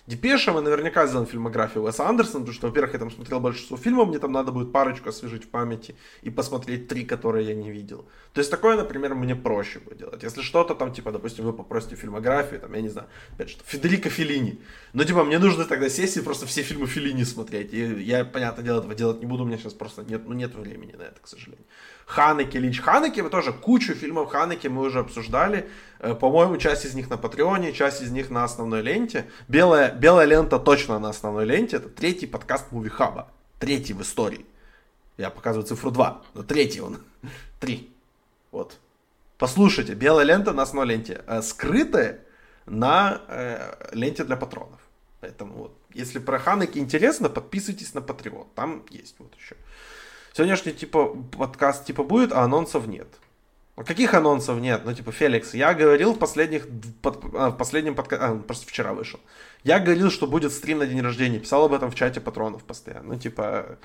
Депеша 0.06 0.52
мы 0.52 0.60
наверняка 0.60 1.06
сделаем 1.06 1.28
фильмографию 1.28 1.84
Уэса 1.84 2.08
Андерсона, 2.08 2.40
потому 2.40 2.54
что, 2.54 2.66
во-первых, 2.68 2.92
я 2.94 2.98
там 2.98 3.10
смотрел 3.10 3.40
большинство 3.40 3.76
фильмов, 3.76 4.08
мне 4.08 4.18
там 4.18 4.32
надо 4.32 4.52
будет 4.52 4.72
парочку 4.72 5.08
освежить 5.08 5.44
в 5.44 5.48
памяти 5.48 5.94
и 6.22 6.30
посмотреть 6.30 6.88
три, 6.88 7.04
которые 7.04 7.46
я 7.46 7.54
не 7.54 7.70
видел. 7.70 8.06
То 8.32 8.40
есть 8.40 8.50
такое, 8.50 8.76
например, 8.76 9.14
мне 9.14 9.36
проще 9.36 9.78
будет 9.78 9.98
делать. 9.98 10.22
Если 10.22 10.42
что-то 10.42 10.74
там, 10.74 10.92
типа, 10.92 11.12
допустим, 11.12 11.44
вы 11.44 11.52
попросите 11.52 11.96
фильмографию, 11.96 12.60
там, 12.60 12.72
я 12.74 12.80
не 12.80 12.88
знаю, 12.88 13.08
опять 13.32 13.50
что, 13.50 13.62
Федерико 13.64 14.08
Феллини. 14.10 14.60
Ну, 14.92 15.04
типа, 15.04 15.24
мне 15.24 15.38
нужно 15.38 15.64
тогда 15.64 15.88
сесть 15.88 16.16
и 16.16 16.20
просто 16.20 16.46
все 16.46 16.62
фильмы 16.62 16.86
Феллини 16.86 17.24
смотреть. 17.24 17.72
И 17.72 17.78
я, 18.02 18.24
понятное 18.24 18.64
дело, 18.64 18.78
этого 18.78 18.94
делать 18.94 19.20
не 19.20 19.26
буду, 19.26 19.44
у 19.44 19.46
меня 19.46 19.58
сейчас 19.58 19.74
просто 19.74 20.02
нет, 20.02 20.22
ну, 20.26 20.34
нет 20.34 20.54
времени 20.54 20.92
на 20.92 21.02
это, 21.02 21.20
к 21.20 21.28
сожалению. 21.28 21.66
Ханеке, 22.06 22.58
Линч 22.58 22.80
Ханеке, 22.80 23.22
мы 23.22 23.30
тоже 23.30 23.52
кучу 23.52 23.94
фильмов 23.94 24.30
Ханеке 24.30 24.68
мы 24.68 24.82
уже 24.82 24.98
обсуждали. 24.98 25.68
Э, 26.00 26.14
по-моему, 26.14 26.56
часть 26.56 26.86
из 26.86 26.94
них 26.94 27.10
на 27.10 27.18
Патреоне, 27.18 27.72
часть 27.72 28.00
из 28.00 28.10
них 28.10 28.30
на 28.30 28.44
основной 28.44 28.80
ленте. 28.80 29.26
Белая, 29.48 29.92
белая 29.92 30.26
лента 30.26 30.58
точно 30.58 30.98
на 30.98 31.10
основной 31.10 31.44
ленте. 31.44 31.76
Это 31.76 31.88
третий 31.88 32.26
подкаст 32.26 32.72
Мувихаба. 32.72 33.28
Третий 33.58 33.92
в 33.92 34.00
истории. 34.00 34.46
Я 35.18 35.28
показываю 35.28 35.66
цифру 35.66 35.90
2, 35.90 36.22
но 36.34 36.42
третий 36.42 36.80
он. 36.80 36.98
Три. 37.60 37.92
Вот. 38.50 38.78
Послушайте, 39.36 39.94
белая 39.94 40.24
лента 40.24 40.52
на 40.52 40.62
основной 40.62 40.94
ленте. 40.94 41.22
Э, 41.26 41.42
скрытая 41.42 42.20
на 42.64 43.20
э, 43.28 43.90
ленте 43.92 44.24
для 44.24 44.36
патронов. 44.36 44.80
Поэтому 45.20 45.54
вот, 45.54 45.76
если 45.92 46.18
про 46.18 46.38
Ханеки 46.38 46.78
интересно, 46.78 47.28
подписывайтесь 47.28 47.92
на 47.92 47.98
Patreon. 47.98 48.46
Там 48.54 48.86
есть 48.88 49.16
вот 49.18 49.34
еще. 49.38 49.54
Сегодняшний 50.32 50.72
типа 50.72 51.14
подкаст 51.36 51.84
типа 51.84 52.04
будет, 52.04 52.32
а 52.32 52.42
анонсов 52.42 52.86
нет. 52.86 53.08
Каких 53.86 54.14
анонсов 54.14 54.58
нет? 54.60 54.82
Ну, 54.84 54.92
типа, 54.92 55.12
Феликс, 55.12 55.54
я 55.54 55.74
говорил 55.74 56.14
в 56.14 56.18
последних, 56.18 56.66
под, 57.02 57.24
а, 57.34 57.50
в 57.50 57.56
последнем 57.56 57.94
подкасте, 57.94 58.24
а, 58.24 58.36
просто 58.36 58.66
вчера 58.66 58.92
вышел. 58.92 59.20
Я 59.64 59.78
говорил, 59.78 60.10
что 60.10 60.26
будет 60.26 60.52
стрим 60.52 60.78
на 60.78 60.86
день 60.86 61.00
рождения, 61.00 61.38
писал 61.38 61.64
об 61.64 61.72
этом 61.72 61.90
в 61.90 61.94
чате 61.94 62.20
патронов 62.20 62.64
постоянно. 62.64 63.14
Ну, 63.14 63.18
типа, 63.18 63.78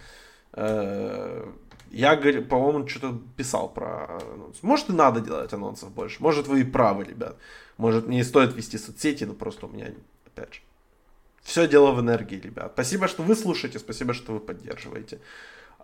э, 0.53 1.45
я, 1.91 2.15
по-моему, 2.17 2.87
что-то 2.87 3.19
писал 3.37 3.69
про 3.69 4.19
анонс. 4.33 4.57
Может, 4.61 4.89
и 4.89 4.93
надо 4.93 5.21
делать 5.21 5.53
анонсов 5.53 5.91
больше. 5.91 6.21
Может, 6.21 6.47
вы 6.47 6.61
и 6.61 6.63
правы, 6.63 7.05
ребят. 7.05 7.37
Может, 7.77 8.07
не 8.07 8.23
стоит 8.23 8.53
вести 8.55 8.77
соцсети, 8.77 9.23
но 9.23 9.33
просто 9.33 9.65
у 9.65 9.69
меня, 9.69 9.91
опять 10.25 10.55
же, 10.55 10.61
все 11.43 11.67
дело 11.67 11.91
в 11.91 12.01
энергии, 12.01 12.39
ребят. 12.39 12.71
Спасибо, 12.73 13.07
что 13.07 13.23
вы 13.23 13.35
слушаете, 13.35 13.79
спасибо, 13.79 14.13
что 14.13 14.33
вы 14.33 14.39
поддерживаете. 14.39 15.19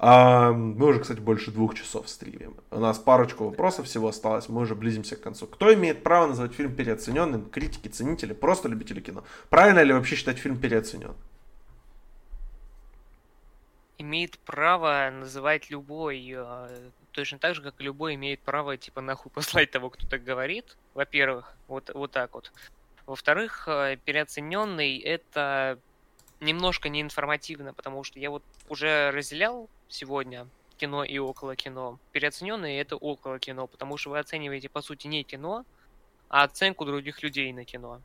А, 0.04 0.52
мы 0.52 0.88
уже, 0.88 1.00
кстати, 1.00 1.20
больше 1.20 1.52
двух 1.52 1.76
часов 1.76 2.10
стримим. 2.10 2.56
У 2.72 2.80
нас 2.80 2.98
парочку 2.98 3.46
вопросов 3.46 3.86
всего 3.86 4.08
осталось, 4.08 4.50
мы 4.50 4.62
уже 4.62 4.74
близимся 4.74 5.16
к 5.16 5.22
концу. 5.22 5.46
Кто 5.46 5.72
имеет 5.76 6.02
право 6.02 6.26
называть 6.26 6.54
фильм 6.54 6.76
переоцененным? 6.76 7.48
Критики, 7.52 7.88
ценители, 7.88 8.34
просто 8.34 8.68
любители 8.68 9.00
кино? 9.00 9.24
Правильно 9.52 9.84
ли 9.84 9.94
вообще 9.94 10.16
считать 10.16 10.40
фильм 10.40 10.60
переоценен? 10.60 11.14
Имеет 14.00 14.40
право 14.40 15.12
называть 15.12 15.70
любой, 15.70 16.34
э, 16.36 16.90
точно 17.12 17.38
так 17.38 17.54
же, 17.54 17.62
как 17.62 17.80
любой 17.80 18.16
имеет 18.16 18.40
право, 18.40 18.78
типа, 18.78 19.02
нахуй 19.02 19.32
послать 19.36 19.70
того, 19.70 19.92
кто 19.92 20.08
так 20.08 20.24
говорит, 20.24 20.78
во-первых, 20.96 21.56
вот, 21.68 21.92
вот 21.94 22.12
так 22.12 22.34
вот. 22.34 22.52
Во-вторых, 23.06 23.68
э, 23.68 23.98
переоцененный 24.04 24.98
это 24.98 25.78
немножко 26.40 26.90
неинформативно, 26.90 27.76
потому 27.76 28.04
что 28.04 28.18
я 28.18 28.32
вот 28.32 28.42
уже 28.68 29.12
разделял 29.12 29.70
сегодня 29.94 30.48
кино 30.78 31.04
и 31.04 31.18
около 31.20 31.56
кино. 31.56 32.00
Переоцененные 32.12 32.82
это 32.82 32.96
около 32.96 33.40
кино, 33.40 33.68
потому 33.68 33.98
что 33.98 34.10
вы 34.10 34.20
оцениваете 34.20 34.70
по 34.70 34.82
сути 34.82 35.08
не 35.08 35.24
кино, 35.24 35.64
а 36.30 36.44
оценку 36.44 36.86
других 36.86 37.22
людей 37.24 37.54
на 37.54 37.66
кино. 37.66 38.02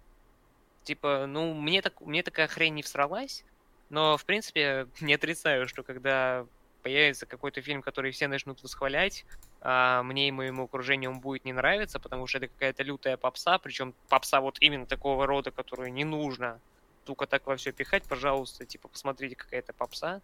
Типа, 0.84 1.26
ну, 1.26 1.54
мне, 1.54 1.80
так, 1.82 2.00
мне 2.00 2.22
такая 2.22 2.48
хрень 2.48 2.74
не 2.74 2.82
всралась, 2.82 3.44
но, 3.88 4.16
в 4.16 4.24
принципе, 4.24 4.88
не 5.00 5.14
отрицаю, 5.14 5.68
что 5.68 5.82
когда 5.82 6.46
появится 6.82 7.26
какой-то 7.26 7.62
фильм, 7.62 7.82
который 7.82 8.12
все 8.12 8.28
начнут 8.28 8.62
восхвалять, 8.62 9.24
а 9.60 10.02
мне 10.02 10.28
и 10.28 10.30
моему 10.30 10.64
окружению 10.64 11.10
он 11.10 11.20
будет 11.20 11.44
не 11.44 11.52
нравиться, 11.52 11.98
потому 11.98 12.26
что 12.26 12.38
это 12.38 12.48
какая-то 12.48 12.84
лютая 12.84 13.16
попса, 13.16 13.58
причем 13.58 13.94
попса 14.08 14.40
вот 14.40 14.58
именно 14.60 14.86
такого 14.86 15.26
рода, 15.26 15.50
которую 15.50 15.92
не 15.92 16.04
нужно 16.04 16.60
только 17.04 17.26
так 17.26 17.46
во 17.46 17.56
все 17.56 17.72
пихать, 17.72 18.04
пожалуйста, 18.04 18.66
типа, 18.66 18.88
посмотрите, 18.88 19.34
какая-то 19.34 19.72
попса. 19.72 20.20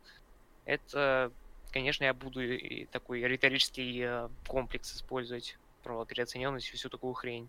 Это 0.64 1.32
конечно, 1.72 2.04
я 2.04 2.14
буду 2.14 2.40
и 2.42 2.86
такой 2.86 3.22
риторический 3.22 4.00
э, 4.02 4.28
комплекс 4.46 4.94
использовать 4.94 5.58
про 5.82 6.04
переоцененность 6.06 6.72
и 6.72 6.76
всю 6.76 6.88
такую 6.88 7.14
хрень. 7.14 7.48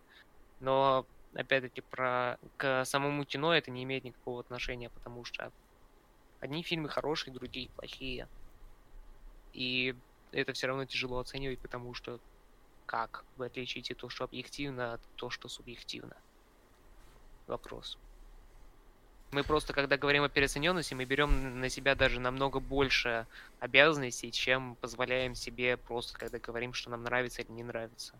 Но, 0.60 1.06
опять-таки, 1.36 1.82
про 1.82 2.38
к 2.58 2.86
самому 2.86 3.26
кино 3.26 3.54
это 3.54 3.72
не 3.72 3.84
имеет 3.84 4.04
никакого 4.04 4.42
отношения, 4.42 4.90
потому 4.90 5.26
что 5.26 5.52
одни 6.40 6.64
фильмы 6.64 6.90
хорошие, 6.90 7.34
другие 7.34 7.70
плохие. 7.72 8.28
И 9.54 9.96
это 10.32 10.54
все 10.54 10.68
равно 10.68 10.86
тяжело 10.86 11.20
оценивать, 11.20 11.62
потому 11.62 11.94
что 11.94 12.20
как 12.86 13.26
вы 13.36 13.48
отличите 13.48 13.96
то, 13.96 14.10
что 14.10 14.26
объективно, 14.26 14.94
от 14.94 15.02
то, 15.16 15.30
что 15.30 15.48
субъективно? 15.48 16.16
Вопрос. 17.48 17.98
Мы 19.34 19.44
просто, 19.44 19.74
когда 19.74 19.98
говорим 19.98 20.24
о 20.24 20.30
переоцененности, 20.30 20.94
мы 20.94 21.06
берем 21.06 21.60
на 21.60 21.68
себя 21.68 21.96
даже 21.96 22.20
намного 22.20 22.60
больше 22.60 23.26
обязанностей, 23.60 24.32
чем 24.32 24.76
позволяем 24.76 25.34
себе 25.34 25.76
просто, 25.76 26.18
когда 26.18 26.38
говорим, 26.38 26.74
что 26.74 26.92
нам 26.92 27.04
нравится 27.04 27.42
или 27.42 27.52
не 27.52 27.64
нравится. 27.64 28.14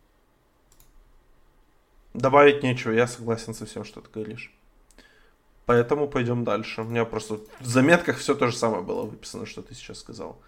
Добавить 2.16 2.64
нечего, 2.64 2.92
я 2.92 3.06
согласен 3.06 3.54
со 3.54 3.68
всем, 3.68 3.84
что 3.84 4.02
ты 4.02 4.10
говоришь. 4.10 4.52
Поэтому 5.68 6.08
пойдем 6.08 6.44
дальше. 6.44 6.82
У 6.82 6.84
меня 6.84 7.06
просто 7.06 7.40
в 7.60 7.66
заметках 7.66 8.18
все 8.18 8.34
то 8.34 8.48
же 8.48 8.58
самое 8.58 8.84
было 8.84 9.04
выписано, 9.04 9.46
что 9.46 9.62
ты 9.62 9.76
сейчас 9.76 10.00
сказал. 10.00 10.42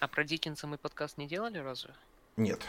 А 0.00 0.08
про 0.08 0.24
Диккенса 0.24 0.66
мы 0.66 0.76
подкаст 0.76 1.18
не 1.18 1.28
делали 1.28 1.58
разве? 1.58 1.94
Нет. 2.36 2.60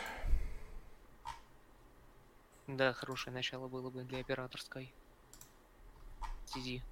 Да, 2.67 2.93
хорошее 2.93 3.33
начало 3.33 3.67
было 3.67 3.89
бы 3.89 4.03
для 4.03 4.19
операторской. 4.19 4.93
Сиди. 6.45 6.83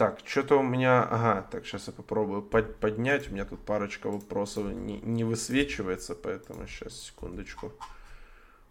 Так, 0.00 0.20
что-то 0.24 0.58
у 0.58 0.62
меня... 0.62 1.02
Ага, 1.02 1.46
так, 1.50 1.66
сейчас 1.66 1.88
я 1.88 1.92
попробую 1.92 2.40
под, 2.40 2.76
поднять. 2.76 3.28
У 3.28 3.34
меня 3.34 3.44
тут 3.44 3.60
парочка 3.60 4.08
вопросов 4.08 4.72
не, 4.72 4.98
не 5.02 5.24
высвечивается, 5.24 6.14
поэтому 6.14 6.66
сейчас, 6.66 7.02
секундочку. 7.02 7.70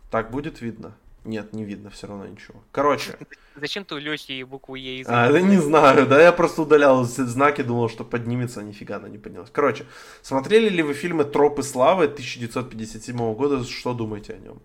Так, 0.09 0.31
будет 0.31 0.61
видно? 0.61 0.97
Нет, 1.25 1.53
не 1.53 1.63
видно, 1.65 1.91
все 1.91 2.07
равно 2.07 2.25
ничего. 2.25 2.63
Короче. 2.71 3.15
Зачем 3.55 3.85
ты 3.85 3.99
Лехи 3.99 4.41
букву 4.41 4.73
Е 4.73 5.01
из 5.01 5.07
А, 5.07 5.31
да 5.31 5.39
не 5.39 5.57
знаю, 5.57 6.07
да 6.07 6.19
я 6.19 6.31
просто 6.31 6.63
удалял 6.63 7.03
знаки, 7.03 7.61
думал, 7.61 7.89
что 7.89 8.03
поднимется, 8.03 8.63
нифига 8.63 8.95
она 8.95 9.07
не 9.07 9.19
поднялась. 9.19 9.51
Короче, 9.51 9.85
смотрели 10.23 10.69
ли 10.69 10.81
вы 10.81 10.95
фильмы 10.95 11.25
«Тропы 11.25 11.61
славы» 11.61 12.05
1957 12.05 13.35
года, 13.35 13.63
что 13.65 13.93
думаете 13.93 14.33
о 14.33 14.37
нем? 14.37 14.59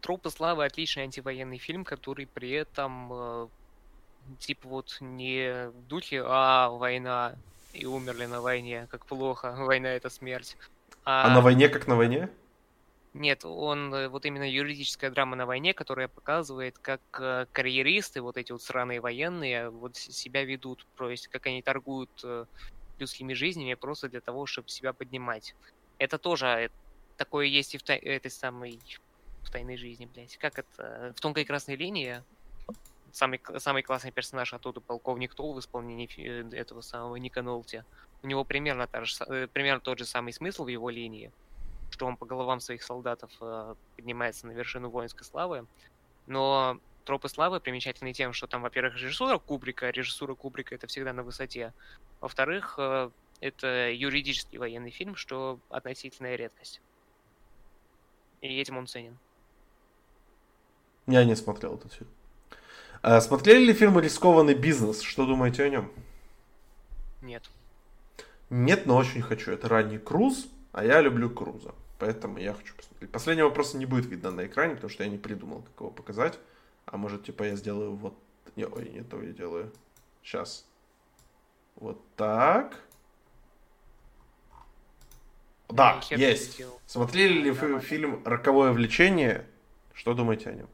«Тропы 0.00 0.30
славы» 0.30 0.64
отличный 0.64 1.04
антивоенный 1.04 1.58
фильм, 1.58 1.84
который 1.84 2.26
при 2.26 2.50
этом 2.50 3.12
э, 3.12 3.48
типа 4.38 4.68
вот 4.68 4.96
не 5.00 5.68
в 5.70 5.86
духе 5.86 6.22
«А, 6.24 6.68
война, 6.70 7.34
и 7.72 7.86
умерли 7.86 8.26
на 8.26 8.40
войне, 8.40 8.86
как 8.90 9.06
плохо, 9.06 9.54
война 9.58 9.90
это 9.90 10.10
смерть». 10.10 10.56
А, 11.04 11.24
а 11.26 11.34
на 11.34 11.40
войне 11.40 11.68
как 11.68 11.86
на 11.86 11.96
войне? 11.96 12.30
Нет, 13.12 13.44
он 13.44 13.92
э, 13.92 14.08
вот 14.08 14.24
именно 14.24 14.48
юридическая 14.48 15.10
драма 15.10 15.34
на 15.34 15.44
войне, 15.44 15.74
которая 15.74 16.06
показывает, 16.06 16.78
как 16.78 17.00
э, 17.18 17.46
карьеристы, 17.50 18.20
вот 18.20 18.36
эти 18.36 18.52
вот 18.52 18.62
сраные 18.62 19.00
военные, 19.00 19.70
вот 19.70 19.96
себя 19.96 20.44
ведут, 20.44 20.86
то 20.96 21.10
есть 21.10 21.26
как 21.26 21.46
они 21.46 21.60
торгуют 21.60 22.10
э, 22.22 22.44
людскими 22.98 23.32
жизнями 23.32 23.74
просто 23.74 24.08
для 24.08 24.20
того, 24.20 24.46
чтобы 24.46 24.68
себя 24.68 24.92
поднимать. 24.92 25.56
Это 25.98 26.18
тоже 26.18 26.70
такое 27.16 27.46
есть 27.46 27.74
и 27.74 27.78
в 27.78 27.82
тай- 27.82 27.98
этой 27.98 28.30
самой 28.30 28.78
в 29.42 29.50
тайной 29.50 29.76
жизни, 29.76 30.06
блядь. 30.06 30.36
Как 30.36 30.58
это? 30.58 31.12
В 31.16 31.20
тонкой 31.20 31.44
красной 31.44 31.76
линии 31.76 32.22
самый, 33.12 33.40
самый 33.58 33.82
классный 33.82 34.12
персонаж 34.12 34.52
оттуда 34.54 34.80
полковник 34.80 35.34
Тол 35.34 35.54
в 35.54 35.60
исполнении 35.60 36.54
этого 36.54 36.80
самого 36.80 37.16
Ника 37.16 37.42
Нолти. 37.42 37.84
У 38.22 38.26
него 38.26 38.44
примерно, 38.44 38.86
та 38.86 39.04
же, 39.04 39.48
примерно 39.52 39.80
тот 39.80 39.98
же 39.98 40.04
самый 40.04 40.32
смысл 40.32 40.64
в 40.64 40.68
его 40.68 40.90
линии 40.90 41.32
что 41.90 42.06
он 42.06 42.16
по 42.16 42.26
головам 42.26 42.60
своих 42.60 42.82
солдатов 42.82 43.30
э, 43.40 43.74
поднимается 43.96 44.46
на 44.46 44.52
вершину 44.52 44.88
воинской 44.90 45.24
славы. 45.24 45.66
Но 46.26 46.78
Тропы 47.04 47.28
славы 47.28 47.60
примечательны 47.60 48.12
тем, 48.12 48.32
что 48.32 48.46
там, 48.46 48.62
во-первых, 48.62 48.94
режиссура 48.94 49.38
Кубрика, 49.38 49.90
режиссура 49.90 50.34
Кубрика 50.34 50.74
это 50.74 50.86
всегда 50.86 51.12
на 51.12 51.22
высоте. 51.22 51.72
Во-вторых, 52.20 52.74
э, 52.78 53.10
это 53.40 53.90
юридический 53.90 54.58
военный 54.58 54.90
фильм, 54.90 55.16
что 55.16 55.58
относительная 55.68 56.36
редкость. 56.36 56.80
И 58.40 58.60
этим 58.60 58.78
он 58.78 58.86
ценен. 58.86 59.18
Я 61.06 61.24
не 61.24 61.34
смотрел 61.34 61.74
этот 61.74 61.92
фильм. 61.92 62.10
А, 63.02 63.20
смотрели 63.20 63.64
ли 63.66 63.72
фильм 63.72 63.98
«Рискованный 63.98 64.54
бизнес»? 64.54 65.00
Что 65.00 65.24
думаете 65.24 65.64
о 65.64 65.68
нем? 65.70 65.90
Нет. 67.22 67.50
Нет, 68.50 68.84
но 68.84 68.96
очень 68.96 69.22
хочу. 69.22 69.52
Это 69.52 69.68
ранний 69.68 69.98
Круз, 69.98 70.48
а 70.72 70.84
я 70.84 71.00
люблю 71.00 71.30
Круза. 71.30 71.74
Поэтому 71.98 72.38
я 72.38 72.52
хочу 72.52 72.74
посмотреть. 72.74 73.10
Последнего 73.10 73.46
вопроса 73.46 73.78
не 73.78 73.86
будет 73.86 74.06
видно 74.06 74.30
на 74.30 74.46
экране, 74.46 74.74
потому 74.74 74.90
что 74.90 75.04
я 75.04 75.08
не 75.08 75.18
придумал, 75.18 75.62
как 75.62 75.80
его 75.80 75.90
показать. 75.90 76.38
А 76.86 76.96
может, 76.96 77.24
типа, 77.24 77.44
я 77.44 77.56
сделаю 77.56 77.94
вот... 77.94 78.14
Не, 78.56 78.66
ой, 78.66 78.90
не 78.90 79.02
то 79.02 79.22
я 79.22 79.32
делаю. 79.32 79.72
Сейчас. 80.22 80.66
Вот 81.76 82.02
так. 82.16 82.82
Да, 85.68 86.00
есть. 86.10 86.60
Смотрели 86.86 87.40
ли 87.40 87.50
вы 87.50 87.80
фильм 87.80 88.22
«Роковое 88.26 88.72
влечение»? 88.72 89.46
Что 89.94 90.14
думаете 90.14 90.50
о 90.50 90.52
нем? 90.52 90.68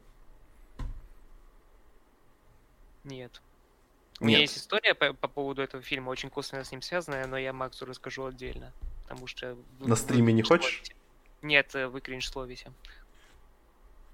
Нет. 3.07 3.41
У 4.19 4.25
меня 4.25 4.39
есть 4.39 4.57
история 4.57 4.93
по, 4.95 5.13
по 5.13 5.27
поводу 5.27 5.61
этого 5.61 5.81
фильма, 5.81 6.09
очень 6.09 6.29
косвенно 6.29 6.63
с 6.63 6.71
ним 6.71 6.81
связанная, 6.81 7.25
но 7.27 7.37
я 7.37 7.53
Максу 7.53 7.85
расскажу 7.85 8.25
отдельно. 8.25 8.73
Потому 9.03 9.27
что... 9.27 9.57
На 9.79 9.95
стриме 9.95 10.33
не 10.33 10.41
хочешь? 10.41 10.83
Нет, 11.41 11.73
э, 11.75 11.87
вы 11.87 12.01
кринж 12.01 12.29
словите. 12.29 12.71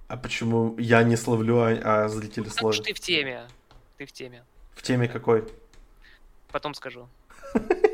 А 0.07 0.17
почему 0.17 0.75
я 0.77 1.01
не 1.03 1.15
словлю, 1.15 1.61
а, 1.61 1.69
а 2.03 2.09
зрители 2.09 2.43
Потому 2.43 2.49
словят? 2.49 2.55
Потому 2.55 2.73
что 2.73 2.83
ты 2.83 2.93
в 2.93 2.99
теме. 2.99 3.47
Ты 3.97 4.05
в 4.05 4.11
теме. 4.11 4.45
В 4.75 4.83
теме 4.83 5.07
какой? 5.07 5.47
Потом 6.51 6.73
скажу. 6.73 7.07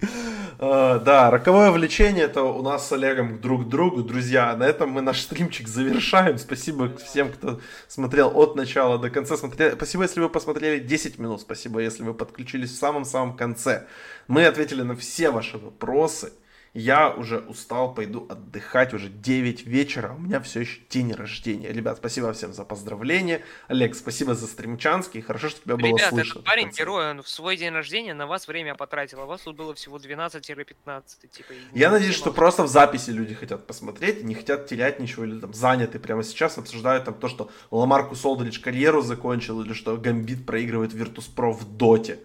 Uh, 0.00 1.00
да, 1.04 1.30
роковое 1.30 1.70
влечение 1.70 2.24
это 2.24 2.42
у 2.42 2.62
нас 2.62 2.86
с 2.86 2.92
Олегом 2.92 3.40
друг 3.40 3.66
к 3.66 3.68
другу, 3.68 4.02
друзья. 4.02 4.56
На 4.56 4.64
этом 4.64 4.90
мы 4.90 5.00
наш 5.00 5.20
стримчик 5.20 5.66
завершаем. 5.68 6.38
Спасибо 6.38 6.96
всем, 6.96 7.32
кто 7.32 7.60
смотрел 7.88 8.30
от 8.34 8.54
начала 8.54 8.98
до 8.98 9.10
конца. 9.10 9.36
Спасибо, 9.36 10.02
если 10.04 10.20
вы 10.20 10.28
посмотрели 10.28 10.78
10 10.78 11.18
минут. 11.18 11.40
Спасибо, 11.40 11.80
если 11.80 12.04
вы 12.04 12.14
подключились 12.14 12.70
в 12.70 12.78
самом-самом 12.78 13.36
конце. 13.36 13.86
Мы 14.28 14.46
ответили 14.46 14.82
на 14.82 14.94
все 14.94 15.30
ваши 15.30 15.58
вопросы. 15.58 16.32
Я 16.78 17.10
уже 17.10 17.40
устал, 17.40 17.92
пойду 17.92 18.24
отдыхать, 18.28 18.94
уже 18.94 19.08
9 19.08 19.66
вечера, 19.66 20.14
у 20.14 20.20
меня 20.20 20.40
все 20.40 20.60
еще 20.60 20.80
день 20.88 21.12
рождения. 21.12 21.72
Ребят, 21.72 21.98
спасибо 21.98 22.32
всем 22.32 22.52
за 22.52 22.64
поздравления. 22.64 23.42
Олег, 23.66 23.96
спасибо 23.96 24.36
за 24.36 24.46
стримчанский, 24.46 25.20
хорошо, 25.20 25.48
что 25.48 25.60
тебя 25.60 25.76
было 25.76 25.96
Ребят, 25.96 26.10
слышно. 26.10 26.38
Ребят, 26.38 26.44
парень 26.44 26.70
герой, 26.70 27.10
он 27.10 27.22
в 27.24 27.28
свой 27.28 27.56
день 27.56 27.72
рождения 27.72 28.14
на 28.14 28.28
вас 28.28 28.46
время 28.46 28.76
потратил, 28.76 29.20
а 29.22 29.26
вас 29.26 29.40
тут 29.40 29.56
было 29.56 29.74
всего 29.74 29.98
12-15. 29.98 31.02
Типа, 31.32 31.52
Я 31.74 31.90
надеюсь, 31.90 32.14
что 32.14 32.30
просто 32.30 32.62
в 32.62 32.68
записи 32.68 33.10
люди 33.10 33.34
хотят 33.34 33.66
посмотреть, 33.66 34.22
не 34.22 34.36
хотят 34.36 34.68
терять 34.68 35.00
ничего, 35.00 35.24
или 35.24 35.40
там 35.40 35.52
заняты 35.54 35.98
прямо 35.98 36.22
сейчас, 36.22 36.58
обсуждают 36.58 37.04
там 37.06 37.14
то, 37.14 37.26
что 37.26 37.50
Ламаркус 37.72 38.24
Олдрич 38.24 38.60
карьеру 38.60 39.02
закончил, 39.02 39.60
или 39.62 39.72
что 39.72 39.96
Гамбит 39.96 40.46
проигрывает 40.46 40.92
Virtus.pro 40.92 41.50
в 41.50 41.76
доте. 41.76 42.20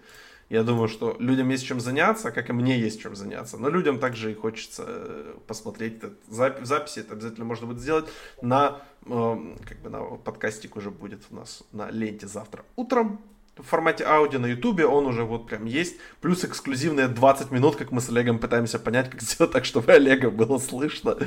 Я 0.49 0.63
думаю, 0.63 0.87
что 0.87 1.15
людям 1.19 1.49
есть 1.49 1.65
чем 1.65 1.79
заняться, 1.79 2.31
как 2.31 2.49
и 2.49 2.53
мне 2.53 2.79
есть 2.79 3.01
чем 3.01 3.15
заняться. 3.15 3.57
Но 3.57 3.69
людям 3.69 3.99
также 3.99 4.31
и 4.31 4.35
хочется 4.35 4.83
э, 4.87 5.35
посмотреть 5.47 5.97
этот 5.97 6.13
запись, 6.29 6.67
записи. 6.67 6.99
Это 6.99 7.13
обязательно 7.13 7.45
можно 7.45 7.67
будет 7.67 7.79
сделать 7.79 8.05
на, 8.41 8.81
э, 9.05 9.55
как 9.67 9.79
бы 9.81 9.89
на 9.89 10.01
подкастик 10.01 10.75
уже 10.75 10.91
будет 10.91 11.23
у 11.31 11.35
нас 11.35 11.63
на 11.71 11.89
ленте 11.89 12.27
завтра 12.27 12.65
утром 12.75 13.19
в 13.57 13.63
формате 13.63 14.03
аудио 14.05 14.39
на 14.39 14.47
ютубе, 14.47 14.85
он 14.85 15.05
уже 15.05 15.23
вот 15.23 15.47
прям 15.47 15.65
есть, 15.65 15.97
плюс 16.21 16.43
эксклюзивные 16.43 17.07
20 17.07 17.51
минут, 17.51 17.75
как 17.75 17.91
мы 17.91 18.01
с 18.01 18.09
Олегом 18.09 18.39
пытаемся 18.39 18.79
понять, 18.79 19.09
как 19.09 19.21
сделать 19.21 19.53
так, 19.53 19.65
чтобы 19.65 19.93
Олега 19.93 20.31
было 20.31 20.57
слышно. 20.57 21.17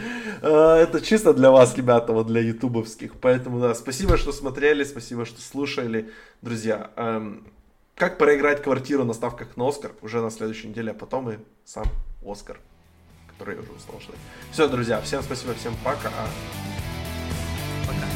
Э, 0.42 0.74
это 0.74 1.00
чисто 1.00 1.32
для 1.32 1.50
вас, 1.50 1.76
ребята, 1.76 2.12
вот 2.12 2.26
для 2.26 2.40
ютубовских, 2.40 3.12
поэтому 3.20 3.60
да, 3.60 3.74
спасибо, 3.74 4.16
что 4.16 4.32
смотрели, 4.32 4.82
спасибо, 4.84 5.24
что 5.24 5.40
слушали, 5.40 6.10
друзья 6.42 6.90
как 7.96 8.18
проиграть 8.18 8.62
квартиру 8.62 9.04
на 9.04 9.14
ставках 9.14 9.56
на 9.56 9.68
Оскар 9.68 9.92
уже 10.02 10.20
на 10.20 10.30
следующей 10.30 10.68
неделе, 10.68 10.92
а 10.92 10.94
потом 10.94 11.30
и 11.30 11.38
сам 11.64 11.86
Оскар, 12.24 12.60
который 13.26 13.56
я 13.56 13.62
уже 13.62 13.72
узнал. 13.72 14.00
Все, 14.52 14.68
друзья, 14.68 15.00
всем 15.00 15.22
спасибо, 15.22 15.54
всем 15.54 15.74
пока. 15.82 16.08
А- 16.08 16.28
пока. 17.86 18.15